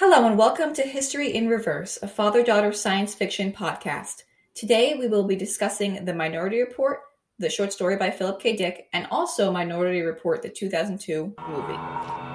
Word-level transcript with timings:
Hello 0.00 0.26
and 0.26 0.38
welcome 0.38 0.72
to 0.72 0.80
History 0.80 1.34
in 1.34 1.46
Reverse, 1.46 1.98
a 2.00 2.08
father 2.08 2.42
daughter 2.42 2.72
science 2.72 3.12
fiction 3.12 3.52
podcast. 3.52 4.22
Today 4.54 4.94
we 4.94 5.08
will 5.08 5.24
be 5.24 5.36
discussing 5.36 6.06
The 6.06 6.14
Minority 6.14 6.58
Report, 6.60 7.00
the 7.38 7.50
short 7.50 7.70
story 7.70 7.96
by 7.96 8.10
Philip 8.10 8.40
K. 8.40 8.56
Dick, 8.56 8.88
and 8.94 9.06
also 9.10 9.52
Minority 9.52 10.00
Report, 10.00 10.40
the 10.40 10.48
2002 10.48 11.34
movie. 11.46 12.29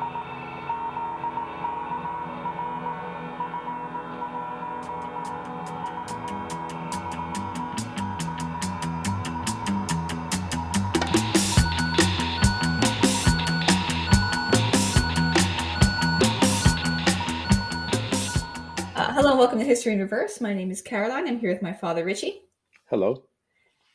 To 19.66 19.70
History 19.70 19.94
in 19.94 20.00
Reverse. 20.00 20.40
My 20.42 20.54
name 20.54 20.70
is 20.70 20.82
Caroline. 20.82 21.28
I'm 21.28 21.40
here 21.40 21.52
with 21.52 21.64
my 21.64 21.74
father, 21.74 22.06
Richie. 22.06 22.44
Hello. 22.90 23.24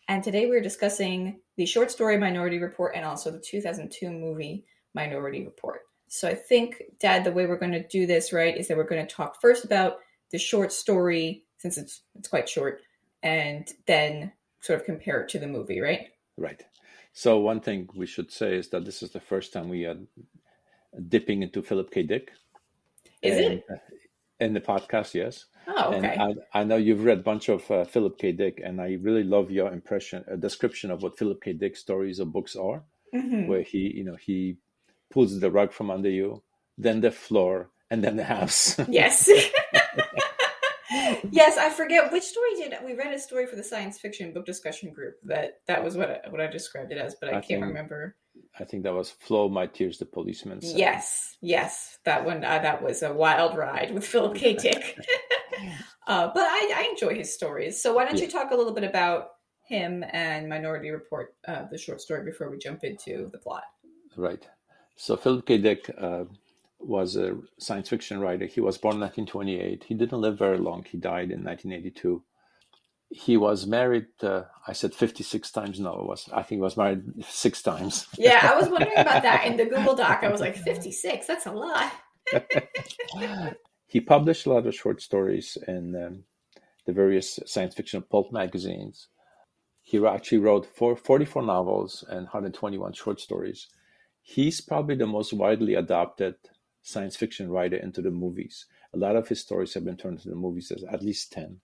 And 0.08 0.22
today 0.22 0.46
we're 0.46 0.60
discussing 0.60 1.38
the 1.56 1.64
short 1.64 1.92
story 1.92 2.18
Minority 2.18 2.58
Report 2.58 2.94
and 2.96 3.04
also 3.04 3.30
the 3.30 3.38
2002 3.38 4.10
movie 4.10 4.64
Minority 4.94 5.44
Report. 5.44 5.82
So 6.08 6.26
I 6.28 6.34
think, 6.34 6.82
Dad, 6.98 7.22
the 7.22 7.30
way 7.30 7.46
we're 7.46 7.56
going 7.58 7.70
to 7.70 7.86
do 7.86 8.04
this, 8.04 8.32
right, 8.32 8.56
is 8.56 8.66
that 8.66 8.76
we're 8.76 8.82
going 8.82 9.06
to 9.06 9.14
talk 9.14 9.40
first 9.40 9.64
about 9.64 9.98
the 10.32 10.38
short 10.38 10.72
story, 10.72 11.44
since 11.58 11.78
it's 11.78 12.02
it's 12.16 12.26
quite 12.26 12.48
short, 12.48 12.80
and 13.22 13.68
then 13.86 14.32
sort 14.62 14.80
of 14.80 14.86
compare 14.86 15.20
it 15.20 15.28
to 15.30 15.38
the 15.38 15.46
movie, 15.46 15.80
right? 15.80 16.08
Right. 16.36 16.64
So 17.12 17.38
one 17.38 17.60
thing 17.60 17.88
we 17.94 18.06
should 18.06 18.32
say 18.32 18.56
is 18.56 18.70
that 18.70 18.84
this 18.84 19.04
is 19.04 19.10
the 19.10 19.20
first 19.20 19.52
time 19.52 19.68
we 19.68 19.84
are 19.84 19.98
dipping 21.08 21.44
into 21.44 21.62
Philip 21.62 21.92
K. 21.92 22.02
Dick. 22.02 22.32
Is 23.22 23.36
And, 23.36 23.54
it? 23.54 23.64
uh, 23.70 23.76
In 24.40 24.52
the 24.54 24.60
podcast, 24.60 25.14
yes. 25.14 25.44
Oh, 25.68 25.94
okay. 25.94 26.14
And 26.18 26.40
I, 26.54 26.60
I 26.60 26.64
know 26.64 26.76
you've 26.76 27.04
read 27.04 27.18
a 27.18 27.22
bunch 27.22 27.48
of 27.48 27.70
uh, 27.70 27.84
Philip 27.84 28.18
K. 28.18 28.32
Dick, 28.32 28.60
and 28.64 28.80
I 28.80 28.98
really 29.00 29.22
love 29.24 29.50
your 29.50 29.72
impression, 29.72 30.24
a 30.28 30.36
description 30.36 30.90
of 30.90 31.02
what 31.02 31.16
Philip 31.18 31.42
K. 31.42 31.52
Dick 31.52 31.76
stories 31.76 32.18
or 32.20 32.26
books 32.26 32.56
are, 32.56 32.82
Mhm. 33.14 33.46
where 33.48 33.62
he, 33.62 33.92
you 33.96 34.04
know, 34.04 34.16
he 34.16 34.56
pulls 35.10 35.38
the 35.40 35.50
rug 35.50 35.72
from 35.72 35.90
under 35.90 36.10
you, 36.10 36.42
then 36.78 37.00
the 37.00 37.10
floor, 37.10 37.70
and 37.90 38.02
then 38.04 38.16
the 38.16 38.24
house. 38.24 38.78
Yes. 38.88 39.28
yes, 41.30 41.56
I 41.56 41.70
forget 41.70 42.10
which 42.12 42.24
story 42.24 42.54
did 42.56 42.74
we 42.84 42.94
read 42.94 43.12
a 43.14 43.18
story 43.18 43.46
for 43.46 43.56
the 43.56 43.62
science 43.64 43.98
fiction 43.98 44.32
book 44.32 44.46
discussion 44.46 44.92
group 44.92 45.16
that 45.24 45.60
that 45.66 45.84
was 45.84 45.96
what 45.96 46.10
I, 46.10 46.28
what 46.30 46.40
I 46.40 46.46
described 46.48 46.90
it 46.92 46.98
as, 46.98 47.14
but 47.20 47.28
I, 47.28 47.32
I 47.32 47.34
can't 47.34 47.46
think- 47.46 47.64
remember. 47.64 48.16
I 48.58 48.64
think 48.64 48.84
that 48.84 48.94
was 48.94 49.10
"Flow 49.10 49.48
My 49.48 49.66
Tears," 49.66 49.98
the 49.98 50.06
policeman. 50.06 50.60
said. 50.62 50.78
Yes, 50.78 51.36
yes, 51.40 51.98
that 52.04 52.24
one. 52.24 52.44
Uh, 52.44 52.58
that 52.60 52.82
was 52.82 53.02
a 53.02 53.12
wild 53.12 53.56
ride 53.56 53.92
with 53.92 54.06
Philip 54.06 54.34
K. 54.36 54.54
Dick. 54.54 54.96
uh, 56.06 56.30
but 56.32 56.42
I, 56.42 56.72
I 56.76 56.88
enjoy 56.90 57.14
his 57.14 57.32
stories. 57.32 57.82
So 57.82 57.94
why 57.94 58.04
don't 58.04 58.20
you 58.20 58.28
talk 58.28 58.50
a 58.50 58.56
little 58.56 58.72
bit 58.72 58.84
about 58.84 59.28
him 59.66 60.04
and 60.12 60.48
Minority 60.48 60.90
Report, 60.90 61.34
uh, 61.46 61.64
the 61.70 61.78
short 61.78 62.00
story, 62.00 62.24
before 62.24 62.50
we 62.50 62.58
jump 62.58 62.84
into 62.84 63.28
the 63.32 63.38
plot? 63.38 63.64
Right. 64.16 64.46
So 64.96 65.16
Philip 65.16 65.46
K. 65.46 65.58
Dick 65.58 65.90
uh, 65.96 66.24
was 66.78 67.16
a 67.16 67.38
science 67.58 67.88
fiction 67.88 68.20
writer. 68.20 68.46
He 68.46 68.60
was 68.60 68.78
born 68.78 68.96
in 68.96 69.00
1928. 69.00 69.84
He 69.84 69.94
didn't 69.94 70.20
live 70.20 70.38
very 70.38 70.58
long. 70.58 70.84
He 70.84 70.98
died 70.98 71.30
in 71.30 71.44
1982. 71.44 72.22
He 73.12 73.36
was 73.36 73.66
married. 73.66 74.06
Uh, 74.22 74.42
I 74.66 74.72
said 74.72 74.94
56 74.94 75.50
times. 75.50 75.80
No, 75.80 76.00
it 76.00 76.06
was. 76.06 76.28
I 76.32 76.42
think 76.42 76.58
he 76.58 76.62
was 76.62 76.76
married 76.76 77.02
six 77.28 77.62
times. 77.62 78.06
Yeah, 78.18 78.50
I 78.52 78.60
was 78.60 78.68
wondering 78.74 78.96
about 78.96 79.22
that 79.22 79.46
in 79.46 79.56
the 79.56 79.64
Google 79.64 79.94
Doc. 79.96 80.20
I 80.22 80.28
was 80.28 80.40
like, 80.40 80.56
fifty-six. 80.56 81.26
That's 81.26 81.46
a 81.46 81.52
lot. 81.52 81.92
He 83.90 84.00
published 84.00 84.46
a 84.46 84.52
lot 84.52 84.68
of 84.68 84.74
short 84.74 85.02
stories 85.02 85.58
in 85.66 85.96
um, 85.96 86.22
the 86.86 86.92
various 86.92 87.40
science 87.44 87.74
fiction 87.74 88.00
pulp 88.08 88.30
magazines. 88.32 89.08
He 89.82 89.98
actually 90.06 90.38
wrote 90.38 90.64
four, 90.64 90.94
44 90.94 91.42
novels 91.42 92.04
and 92.08 92.20
121 92.20 92.92
short 92.92 93.20
stories. 93.20 93.66
He's 94.22 94.60
probably 94.60 94.94
the 94.94 95.08
most 95.08 95.32
widely 95.32 95.74
adopted 95.74 96.36
science 96.82 97.16
fiction 97.16 97.50
writer 97.50 97.78
into 97.78 98.00
the 98.00 98.12
movies. 98.12 98.66
A 98.94 98.96
lot 98.96 99.16
of 99.16 99.26
his 99.26 99.40
stories 99.40 99.74
have 99.74 99.84
been 99.84 99.96
turned 99.96 100.18
into 100.18 100.28
the 100.28 100.36
movies, 100.36 100.70
as 100.70 100.84
at 100.84 101.02
least 101.02 101.32
10, 101.32 101.60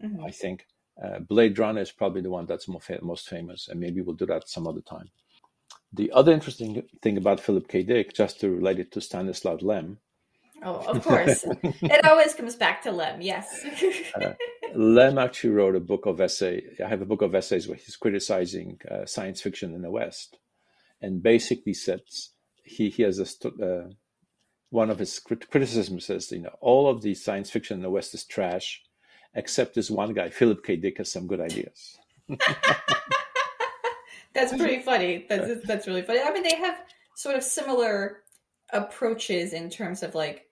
Mhm. 0.00 0.24
I 0.24 0.30
think. 0.30 0.68
Uh, 1.02 1.18
Blade 1.18 1.58
Runner 1.58 1.80
is 1.80 1.90
probably 1.90 2.20
the 2.20 2.30
one 2.30 2.46
that's 2.46 2.68
most 2.68 3.28
famous, 3.28 3.66
and 3.66 3.80
maybe 3.80 4.00
we'll 4.00 4.14
do 4.14 4.26
that 4.26 4.48
some 4.48 4.68
other 4.68 4.82
time. 4.82 5.10
The 5.92 6.12
other 6.12 6.30
interesting 6.32 6.88
thing 7.02 7.16
about 7.16 7.40
Philip 7.40 7.66
K. 7.66 7.82
Dick, 7.82 8.14
just 8.14 8.38
to 8.40 8.50
relate 8.50 8.78
it 8.78 8.92
to 8.92 9.00
Stanislaw 9.00 9.58
Lem, 9.60 9.98
Oh, 10.62 10.76
of 10.86 11.02
course. 11.02 11.44
it 11.62 12.04
always 12.06 12.34
comes 12.34 12.56
back 12.56 12.82
to 12.82 12.92
Lem. 12.92 13.20
Yes. 13.20 13.64
Lem 14.74 15.18
actually 15.18 15.50
wrote 15.50 15.76
a 15.76 15.80
book 15.80 16.06
of 16.06 16.20
essay. 16.20 16.62
I 16.84 16.88
have 16.88 17.02
a 17.02 17.06
book 17.06 17.22
of 17.22 17.34
essays 17.34 17.68
where 17.68 17.76
he's 17.76 17.96
criticizing 17.96 18.78
uh, 18.90 19.04
science 19.06 19.40
fiction 19.40 19.74
in 19.74 19.82
the 19.82 19.90
West, 19.90 20.38
and 21.00 21.22
basically 21.22 21.74
says 21.74 22.30
he 22.64 22.88
he 22.88 23.02
has 23.02 23.18
a 23.18 23.48
uh, 23.48 23.88
one 24.70 24.90
of 24.90 24.98
his 24.98 25.18
crit- 25.20 25.50
criticisms 25.50 26.06
says 26.06 26.32
you 26.32 26.40
know 26.40 26.56
all 26.60 26.88
of 26.88 27.02
the 27.02 27.14
science 27.14 27.50
fiction 27.50 27.76
in 27.76 27.82
the 27.82 27.90
West 27.90 28.14
is 28.14 28.24
trash, 28.24 28.82
except 29.34 29.74
this 29.74 29.90
one 29.90 30.14
guy 30.14 30.30
Philip 30.30 30.64
K. 30.64 30.76
Dick 30.76 30.98
has 30.98 31.12
some 31.12 31.26
good 31.26 31.40
ideas. 31.40 31.96
That's 34.34 34.52
pretty 34.52 34.82
funny. 34.82 35.26
That's 35.28 35.64
that's 35.64 35.86
really 35.86 36.02
funny. 36.02 36.20
I 36.20 36.32
mean, 36.32 36.42
they 36.42 36.56
have 36.56 36.76
sort 37.14 37.36
of 37.36 37.44
similar 37.44 38.23
approaches 38.72 39.52
in 39.52 39.70
terms 39.70 40.02
of 40.02 40.14
like, 40.14 40.46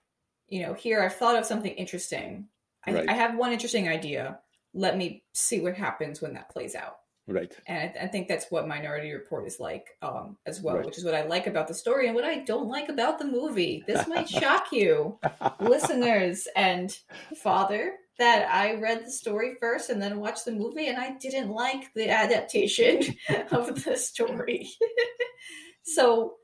you 0.49 0.63
know, 0.63 0.75
here 0.75 1.03
I've 1.03 1.15
thought 1.17 1.37
of 1.39 1.47
something 1.47 1.73
interesting. 1.73 2.47
I, 2.87 2.93
Right. 2.95 3.09
I 3.09 3.13
have 3.13 3.37
one 3.37 3.53
interesting 3.53 3.89
idea. 3.89 4.39
Let 4.75 4.97
me 4.97 5.25
see 5.35 5.61
what 5.61 5.77
happens 5.77 6.21
when 6.21 6.35
that 6.35 6.51
plays 6.51 6.75
out. 6.75 6.97
Right. 7.29 7.57
And 7.67 7.79
I, 8.01 8.05
I 8.05 8.07
think 8.09 8.27
that's 8.27 8.51
what 8.51 8.67
Minority 8.67 9.13
Report 9.13 9.47
is 9.47 9.61
like 9.61 9.87
um, 10.03 10.37
as 10.45 10.61
well, 10.61 10.77
Right. 10.77 10.85
which 10.87 10.99
is 10.99 11.05
what 11.05 11.15
I 11.15 11.25
like 11.25 11.47
about 11.47 11.69
the 11.69 11.75
story 11.75 12.07
and 12.07 12.15
what 12.17 12.25
I 12.25 12.41
don't 12.41 12.69
like 12.69 12.89
about 12.89 13.19
the 13.19 13.25
movie. 13.25 13.85
This 13.87 14.09
might 14.09 14.29
shock 14.29 14.73
you, 14.73 15.19
listeners 15.61 16.49
and 16.57 16.97
father, 17.37 17.95
that 18.19 18.49
I 18.53 18.75
read 18.75 19.07
the 19.07 19.11
story 19.11 19.55
first 19.61 19.89
and 19.89 20.03
then 20.03 20.19
watched 20.21 20.45
the 20.45 20.53
movie, 20.53 20.89
and 20.89 20.99
I 20.99 21.13
didn't 21.13 21.51
like 21.51 21.93
the 21.95 22.11
adaptation 22.11 23.01
of 23.53 23.85
the 23.85 23.97
story. 23.97 24.69
so, 25.85 26.35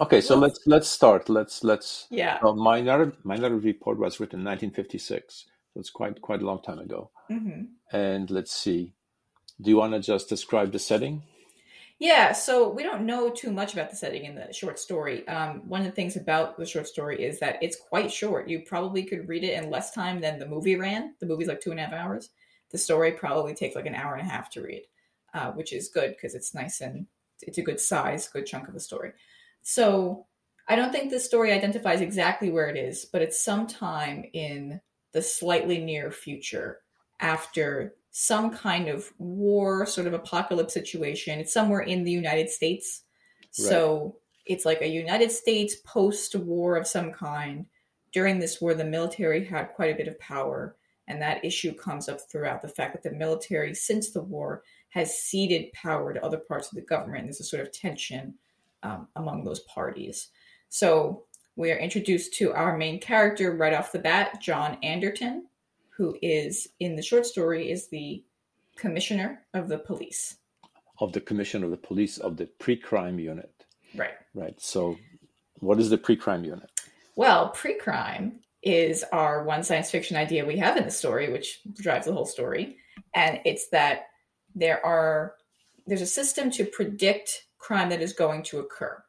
Okay, 0.00 0.20
so 0.20 0.36
let's 0.36 0.58
let's 0.66 0.88
start. 0.88 1.28
Let's 1.28 1.62
let's. 1.62 2.06
yeah. 2.10 2.38
Well, 2.42 2.56
Minority 2.56 3.16
Minority 3.22 3.66
Report 3.66 3.98
was 3.98 4.18
written 4.18 4.40
in 4.40 4.46
1956, 4.46 5.46
so 5.72 5.80
it's 5.80 5.90
quite 5.90 6.20
quite 6.20 6.42
a 6.42 6.46
long 6.46 6.62
time 6.62 6.80
ago. 6.80 7.10
hmm 7.28 7.62
And 7.92 8.30
let's 8.30 8.52
see. 8.52 8.94
Do 9.60 9.70
you 9.70 9.76
want 9.76 9.92
to 9.92 10.00
just 10.00 10.28
describe 10.28 10.72
the 10.72 10.78
setting? 10.78 11.22
Yeah, 12.00 12.32
so 12.32 12.68
we 12.68 12.82
don't 12.82 13.06
know 13.06 13.30
too 13.30 13.52
much 13.52 13.72
about 13.72 13.88
the 13.88 13.96
setting 13.96 14.24
in 14.24 14.34
the 14.34 14.52
short 14.52 14.80
story. 14.80 15.26
Um, 15.28 15.62
one 15.68 15.80
of 15.82 15.86
the 15.86 15.92
things 15.92 16.16
about 16.16 16.58
the 16.58 16.66
short 16.66 16.88
story 16.88 17.22
is 17.22 17.38
that 17.38 17.58
it's 17.62 17.76
quite 17.76 18.12
short. 18.12 18.48
You 18.48 18.62
probably 18.66 19.04
could 19.04 19.28
read 19.28 19.44
it 19.44 19.62
in 19.62 19.70
less 19.70 19.92
time 19.92 20.20
than 20.20 20.40
the 20.40 20.46
movie 20.46 20.74
ran. 20.74 21.14
The 21.20 21.26
movie's 21.26 21.46
like 21.46 21.60
two 21.60 21.70
and 21.70 21.78
a 21.78 21.84
half 21.84 21.92
hours. 21.92 22.30
The 22.72 22.78
story 22.78 23.12
probably 23.12 23.54
takes 23.54 23.76
like 23.76 23.86
an 23.86 23.94
hour 23.94 24.14
and 24.14 24.26
a 24.26 24.30
half 24.30 24.50
to 24.50 24.62
read, 24.62 24.82
uh, 25.34 25.52
which 25.52 25.72
is 25.72 25.88
good 25.88 26.10
because 26.10 26.34
it's 26.34 26.52
nice 26.52 26.80
and 26.80 27.06
it's 27.42 27.58
a 27.58 27.62
good 27.62 27.78
size, 27.78 28.26
good 28.26 28.46
chunk 28.46 28.66
of 28.66 28.74
the 28.74 28.80
story. 28.80 29.12
So 29.64 30.26
I 30.68 30.76
don't 30.76 30.92
think 30.92 31.10
this 31.10 31.24
story 31.24 31.52
identifies 31.52 32.00
exactly 32.00 32.50
where 32.50 32.68
it 32.68 32.76
is, 32.76 33.06
but 33.06 33.22
it's 33.22 33.42
sometime 33.42 34.24
in 34.32 34.80
the 35.12 35.22
slightly 35.22 35.78
near 35.78 36.10
future 36.12 36.80
after 37.18 37.94
some 38.10 38.50
kind 38.50 38.88
of 38.88 39.10
war, 39.18 39.86
sort 39.86 40.06
of 40.06 40.12
apocalypse 40.12 40.74
situation. 40.74 41.40
It's 41.40 41.52
somewhere 41.52 41.80
in 41.80 42.04
the 42.04 42.12
United 42.12 42.50
States. 42.50 43.02
So 43.50 44.16
it's 44.46 44.64
like 44.64 44.82
a 44.82 44.88
United 44.88 45.32
States 45.32 45.76
post 45.84 46.34
war 46.34 46.76
of 46.76 46.86
some 46.86 47.12
kind. 47.12 47.66
During 48.12 48.38
this 48.38 48.60
war, 48.60 48.74
the 48.74 48.84
military 48.84 49.44
had 49.44 49.72
quite 49.74 49.94
a 49.94 49.96
bit 49.96 50.08
of 50.08 50.18
power. 50.20 50.76
And 51.08 51.22
that 51.22 51.44
issue 51.44 51.74
comes 51.74 52.08
up 52.08 52.18
throughout 52.20 52.62
the 52.62 52.68
fact 52.68 52.92
that 52.92 53.02
the 53.02 53.16
military, 53.16 53.74
since 53.74 54.10
the 54.10 54.22
war, 54.22 54.62
has 54.90 55.18
ceded 55.18 55.72
power 55.72 56.12
to 56.12 56.24
other 56.24 56.38
parts 56.38 56.68
of 56.68 56.76
the 56.76 56.82
government. 56.82 57.24
There's 57.24 57.40
a 57.40 57.44
sort 57.44 57.62
of 57.62 57.72
tension 57.72 58.34
um, 58.84 59.08
among 59.16 59.42
those 59.44 59.60
parties. 59.60 60.28
So 60.68 61.24
we 61.56 61.72
are 61.72 61.76
introduced 61.78 62.34
to 62.34 62.52
our 62.52 62.76
main 62.76 63.00
character 63.00 63.56
right 63.56 63.72
off 63.72 63.92
the 63.92 63.98
bat, 63.98 64.40
John 64.40 64.78
Anderton, 64.82 65.46
who 65.96 66.16
is 66.22 66.68
in 66.80 66.96
the 66.96 67.02
short 67.02 67.26
story 67.26 67.70
is 67.70 67.88
the 67.88 68.22
commissioner 68.76 69.42
of 69.54 69.68
the 69.68 69.78
police. 69.78 70.36
Of 71.00 71.12
the 71.12 71.20
Commission 71.20 71.64
of 71.64 71.70
the 71.70 71.76
Police 71.76 72.18
of 72.18 72.36
the 72.36 72.46
Pre-Crime 72.46 73.18
Unit, 73.18 73.64
Right. 73.96 74.14
right? 74.32 74.60
So, 74.60 74.96
what 75.58 75.80
is 75.80 75.90
the 75.90 75.98
Pre-Crime 75.98 76.44
Unit? 76.44 76.70
Well, 77.16 77.48
pre-crime 77.50 78.40
is 78.62 79.04
our 79.12 79.44
one 79.44 79.62
science 79.62 79.90
fiction 79.90 80.16
idea 80.16 80.44
we 80.44 80.56
have 80.58 80.76
in 80.76 80.84
the 80.84 80.90
story, 80.90 81.32
which 81.32 81.60
drives 81.74 82.06
the 82.06 82.12
whole 82.12 82.26
story, 82.26 82.76
and 83.14 83.40
it's 83.44 83.68
that 83.70 84.06
there 84.54 84.84
are 84.84 85.34
there's 85.86 86.00
a 86.00 86.06
system 86.06 86.50
to 86.52 86.64
predict 86.64 87.44
crime 87.64 87.88
that 87.88 88.02
is 88.02 88.12
going 88.12 88.42
to 88.42 88.58
occur. 88.58 89.02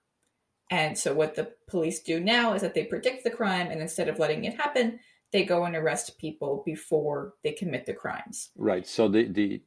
And 0.71 0.97
so 0.97 1.13
what 1.13 1.35
the 1.35 1.51
police 1.67 1.99
do 2.01 2.19
now 2.19 2.53
is 2.53 2.61
that 2.61 2.73
they 2.73 2.85
predict 2.85 3.23
the 3.23 3.29
crime 3.39 3.67
and 3.71 3.81
instead 3.81 4.07
of 4.07 4.17
letting 4.17 4.45
it 4.45 4.55
happen, 4.55 4.99
they 5.31 5.43
go 5.43 5.65
and 5.65 5.75
arrest 5.75 6.17
people 6.17 6.63
before 6.65 7.33
they 7.43 7.51
commit 7.51 7.85
the 7.85 7.93
crimes. 7.93 8.49
Right. 8.55 8.87
So 8.87 9.07
the 9.09 9.27
the 9.27 9.61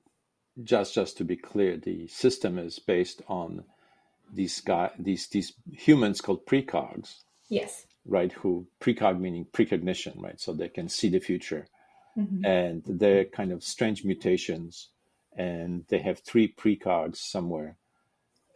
just 0.63 0.95
just 0.95 1.19
to 1.19 1.25
be 1.25 1.37
clear, 1.37 1.77
the 1.77 2.09
system 2.09 2.59
is 2.59 2.79
based 2.79 3.23
on 3.29 3.65
these 4.33 4.61
guy 4.61 4.91
these 4.99 5.29
these 5.29 5.53
humans 5.71 6.21
called 6.21 6.47
precogs. 6.47 7.09
Yes. 7.49 7.87
Right. 8.07 8.33
Who 8.33 8.67
precog 8.81 9.21
meaning 9.21 9.47
precognition, 9.53 10.15
right? 10.21 10.41
So 10.41 10.53
they 10.53 10.71
can 10.71 10.89
see 10.89 11.11
the 11.11 11.21
future, 11.21 11.67
Mhm. 12.17 12.41
and 12.45 12.83
they're 13.01 13.27
kind 13.27 13.53
of 13.53 13.63
strange 13.63 14.05
mutations, 14.05 14.89
and 15.37 15.85
they 15.91 16.01
have 16.09 16.19
three 16.21 16.49
precogs 16.63 17.17
somewhere 17.35 17.77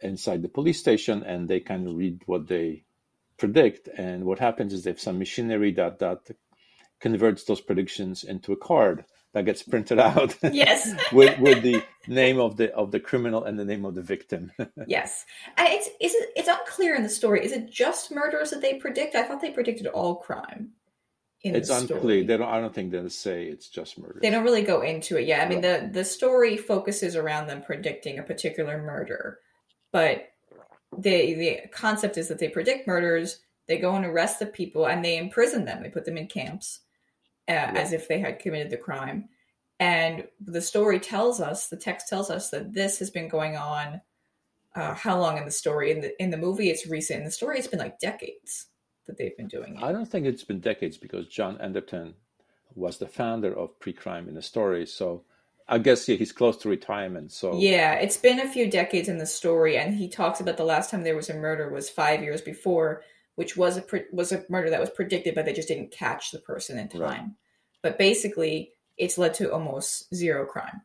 inside 0.03 0.41
the 0.41 0.49
police 0.49 0.79
station, 0.79 1.23
and 1.23 1.47
they 1.47 1.59
kind 1.59 1.87
of 1.87 1.95
read 1.95 2.21
what 2.25 2.47
they 2.47 2.83
predict. 3.37 3.87
And 3.87 4.25
what 4.25 4.39
happens 4.39 4.73
is 4.73 4.83
they 4.83 4.91
have 4.91 4.99
some 4.99 5.19
machinery 5.19 5.71
that 5.73 5.99
that 5.99 6.19
converts 6.99 7.43
those 7.43 7.61
predictions 7.61 8.23
into 8.23 8.53
a 8.53 8.57
card 8.57 9.05
that 9.33 9.45
gets 9.45 9.63
printed 9.63 9.99
out 10.09 10.35
Yes. 10.51 10.93
with 11.11 11.37
with 11.39 11.63
the 11.63 11.83
name 12.07 12.39
of 12.39 12.55
the 12.57 12.73
of 12.73 12.91
the 12.91 12.99
criminal 12.99 13.43
and 13.43 13.57
the 13.59 13.65
name 13.65 13.83
of 13.85 13.95
the 13.95 14.01
victim. 14.01 14.51
yes. 14.87 15.25
It's 15.57 15.87
is 15.99 16.13
it, 16.13 16.29
it's 16.35 16.47
unclear 16.47 16.95
in 16.95 17.03
the 17.03 17.09
story. 17.09 17.43
Is 17.43 17.51
it 17.51 17.69
just 17.71 18.11
murders 18.11 18.51
that 18.51 18.61
they 18.61 18.75
predict? 18.75 19.15
I 19.15 19.23
thought 19.23 19.41
they 19.41 19.51
predicted 19.51 19.87
all 19.87 20.15
crime. 20.17 20.71
In 21.41 21.55
it's 21.55 21.67
the 21.67 21.75
unclear. 21.77 21.99
story. 21.99 22.23
They 22.25 22.37
don't. 22.37 22.47
I 22.47 22.61
don't 22.61 22.73
think 22.73 22.91
they'll 22.91 23.09
say 23.09 23.45
it's 23.47 23.67
just 23.67 23.99
murder. 23.99 24.19
They 24.21 24.29
don't 24.29 24.45
really 24.45 24.61
go 24.61 24.81
into 24.81 25.17
it. 25.17 25.27
Yeah, 25.27 25.43
I 25.43 25.49
mean 25.49 25.59
the 25.59 25.89
the 25.91 26.05
story 26.05 26.55
focuses 26.55 27.17
around 27.17 27.47
them 27.47 27.61
predicting 27.63 28.17
a 28.17 28.23
particular 28.23 28.81
murder, 28.81 29.39
but 29.93 30.33
the 30.97 31.33
the 31.35 31.59
concept 31.71 32.17
is 32.17 32.27
that 32.27 32.39
they 32.39 32.49
predict 32.49 32.87
murders. 32.87 33.39
They 33.67 33.77
go 33.77 33.95
and 33.95 34.05
arrest 34.05 34.39
the 34.39 34.45
people 34.45 34.87
and 34.87 35.03
they 35.03 35.17
imprison 35.17 35.63
them. 35.63 35.81
They 35.81 35.89
put 35.89 36.03
them 36.03 36.17
in 36.17 36.27
camps 36.27 36.81
uh, 37.47 37.51
as 37.51 37.93
if 37.93 38.09
they 38.09 38.19
had 38.19 38.39
committed 38.39 38.69
the 38.69 38.77
crime. 38.77 39.29
And 39.79 40.27
the 40.41 40.61
story 40.61 40.99
tells 40.99 41.39
us, 41.39 41.67
the 41.67 41.77
text 41.77 42.09
tells 42.09 42.29
us 42.29 42.49
that 42.49 42.73
this 42.73 42.99
has 42.99 43.09
been 43.09 43.29
going 43.29 43.55
on. 43.55 44.01
Uh, 44.75 44.93
how 44.93 45.19
long 45.19 45.37
in 45.37 45.45
the 45.45 45.51
story? 45.51 45.91
In 45.91 46.01
the 46.01 46.21
in 46.21 46.31
the 46.31 46.37
movie, 46.37 46.69
it's 46.69 46.87
recent. 46.87 47.19
In 47.19 47.25
the 47.25 47.31
story, 47.31 47.57
it's 47.59 47.67
been 47.67 47.79
like 47.79 47.99
decades 47.99 48.67
that 49.05 49.17
they've 49.17 49.37
been 49.37 49.47
doing 49.47 49.75
it. 49.75 49.83
I 49.83 49.91
don't 49.91 50.05
think 50.05 50.25
it's 50.25 50.43
been 50.43 50.59
decades 50.59 50.97
because 50.97 51.27
John 51.27 51.59
Anderton 51.61 52.15
was 52.73 52.97
the 52.97 53.07
founder 53.07 53.53
of 53.53 53.79
Pre-Crime 53.79 54.27
in 54.27 54.33
the 54.33 54.41
story. 54.41 54.85
So 54.87 55.25
I 55.67 55.77
guess 55.77 56.07
yeah, 56.07 56.15
he's 56.15 56.31
close 56.31 56.57
to 56.57 56.69
retirement. 56.69 57.31
So 57.31 57.57
Yeah, 57.57 57.93
it's 57.95 58.17
been 58.17 58.39
a 58.39 58.49
few 58.49 58.69
decades 58.69 59.07
in 59.07 59.17
the 59.17 59.25
story, 59.25 59.77
and 59.77 59.93
he 59.93 60.07
talks 60.07 60.39
about 60.39 60.57
the 60.57 60.65
last 60.65 60.89
time 60.89 61.03
there 61.03 61.15
was 61.15 61.29
a 61.29 61.35
murder 61.35 61.69
was 61.69 61.89
five 61.89 62.21
years 62.21 62.41
before, 62.41 63.03
which 63.35 63.55
was 63.55 63.77
a 63.77 63.81
pre- 63.81 64.05
was 64.11 64.31
a 64.31 64.43
murder 64.49 64.69
that 64.69 64.79
was 64.79 64.89
predicted, 64.89 65.35
but 65.35 65.45
they 65.45 65.53
just 65.53 65.67
didn't 65.67 65.91
catch 65.91 66.31
the 66.31 66.39
person 66.39 66.77
in 66.77 66.89
time. 66.89 67.01
Right. 67.01 67.23
But 67.81 67.97
basically, 67.97 68.71
it's 68.97 69.17
led 69.17 69.33
to 69.35 69.51
almost 69.51 70.13
zero 70.13 70.45
crime. 70.45 70.81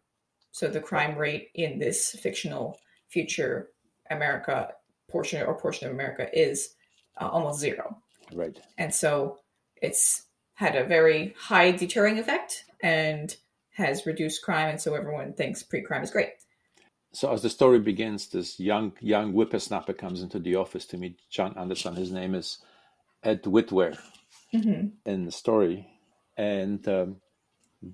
So 0.53 0.69
the 0.69 0.81
crime 0.81 1.17
rate 1.17 1.51
in 1.55 1.79
this 1.79 2.11
fictional 2.11 2.79
future 3.09 3.71
America 4.11 4.73
portion 5.09 5.45
or 5.45 5.55
portion 5.55 5.89
of 5.89 5.95
America 5.95 6.29
is 6.33 6.75
uh, 7.21 7.29
almost 7.29 7.61
zero, 7.61 7.99
right. 8.33 8.59
and 8.77 8.95
so 8.95 9.39
it's 9.81 10.25
had 10.55 10.75
a 10.75 10.85
very 10.85 11.35
high 11.39 11.71
deterring 11.71 12.19
effect 12.19 12.65
and 12.83 13.37
has 13.79 14.05
reduced 14.07 14.43
crime, 14.43 14.69
and 14.69 14.81
so 14.81 14.95
everyone 14.95 15.33
thinks 15.33 15.63
pre-crime 15.63 16.03
is 16.03 16.11
great. 16.11 16.33
So 17.13 17.33
as 17.33 17.43
the 17.43 17.51
story 17.51 17.79
begins, 17.81 18.29
this 18.29 18.61
young 18.61 18.93
young 19.01 19.33
whippersnapper 19.33 19.95
comes 19.95 20.23
into 20.23 20.39
the 20.39 20.57
office 20.57 20.87
to 20.87 20.99
meet 20.99 21.19
John 21.31 21.57
Anderton. 21.59 21.97
His 21.97 22.13
name 22.13 22.35
is 22.35 22.59
Ed 23.23 23.43
Witwer 23.45 23.99
hmm 24.53 24.89
in 25.07 25.25
the 25.25 25.33
story, 25.33 25.89
and 26.37 26.87
um, 26.89 27.17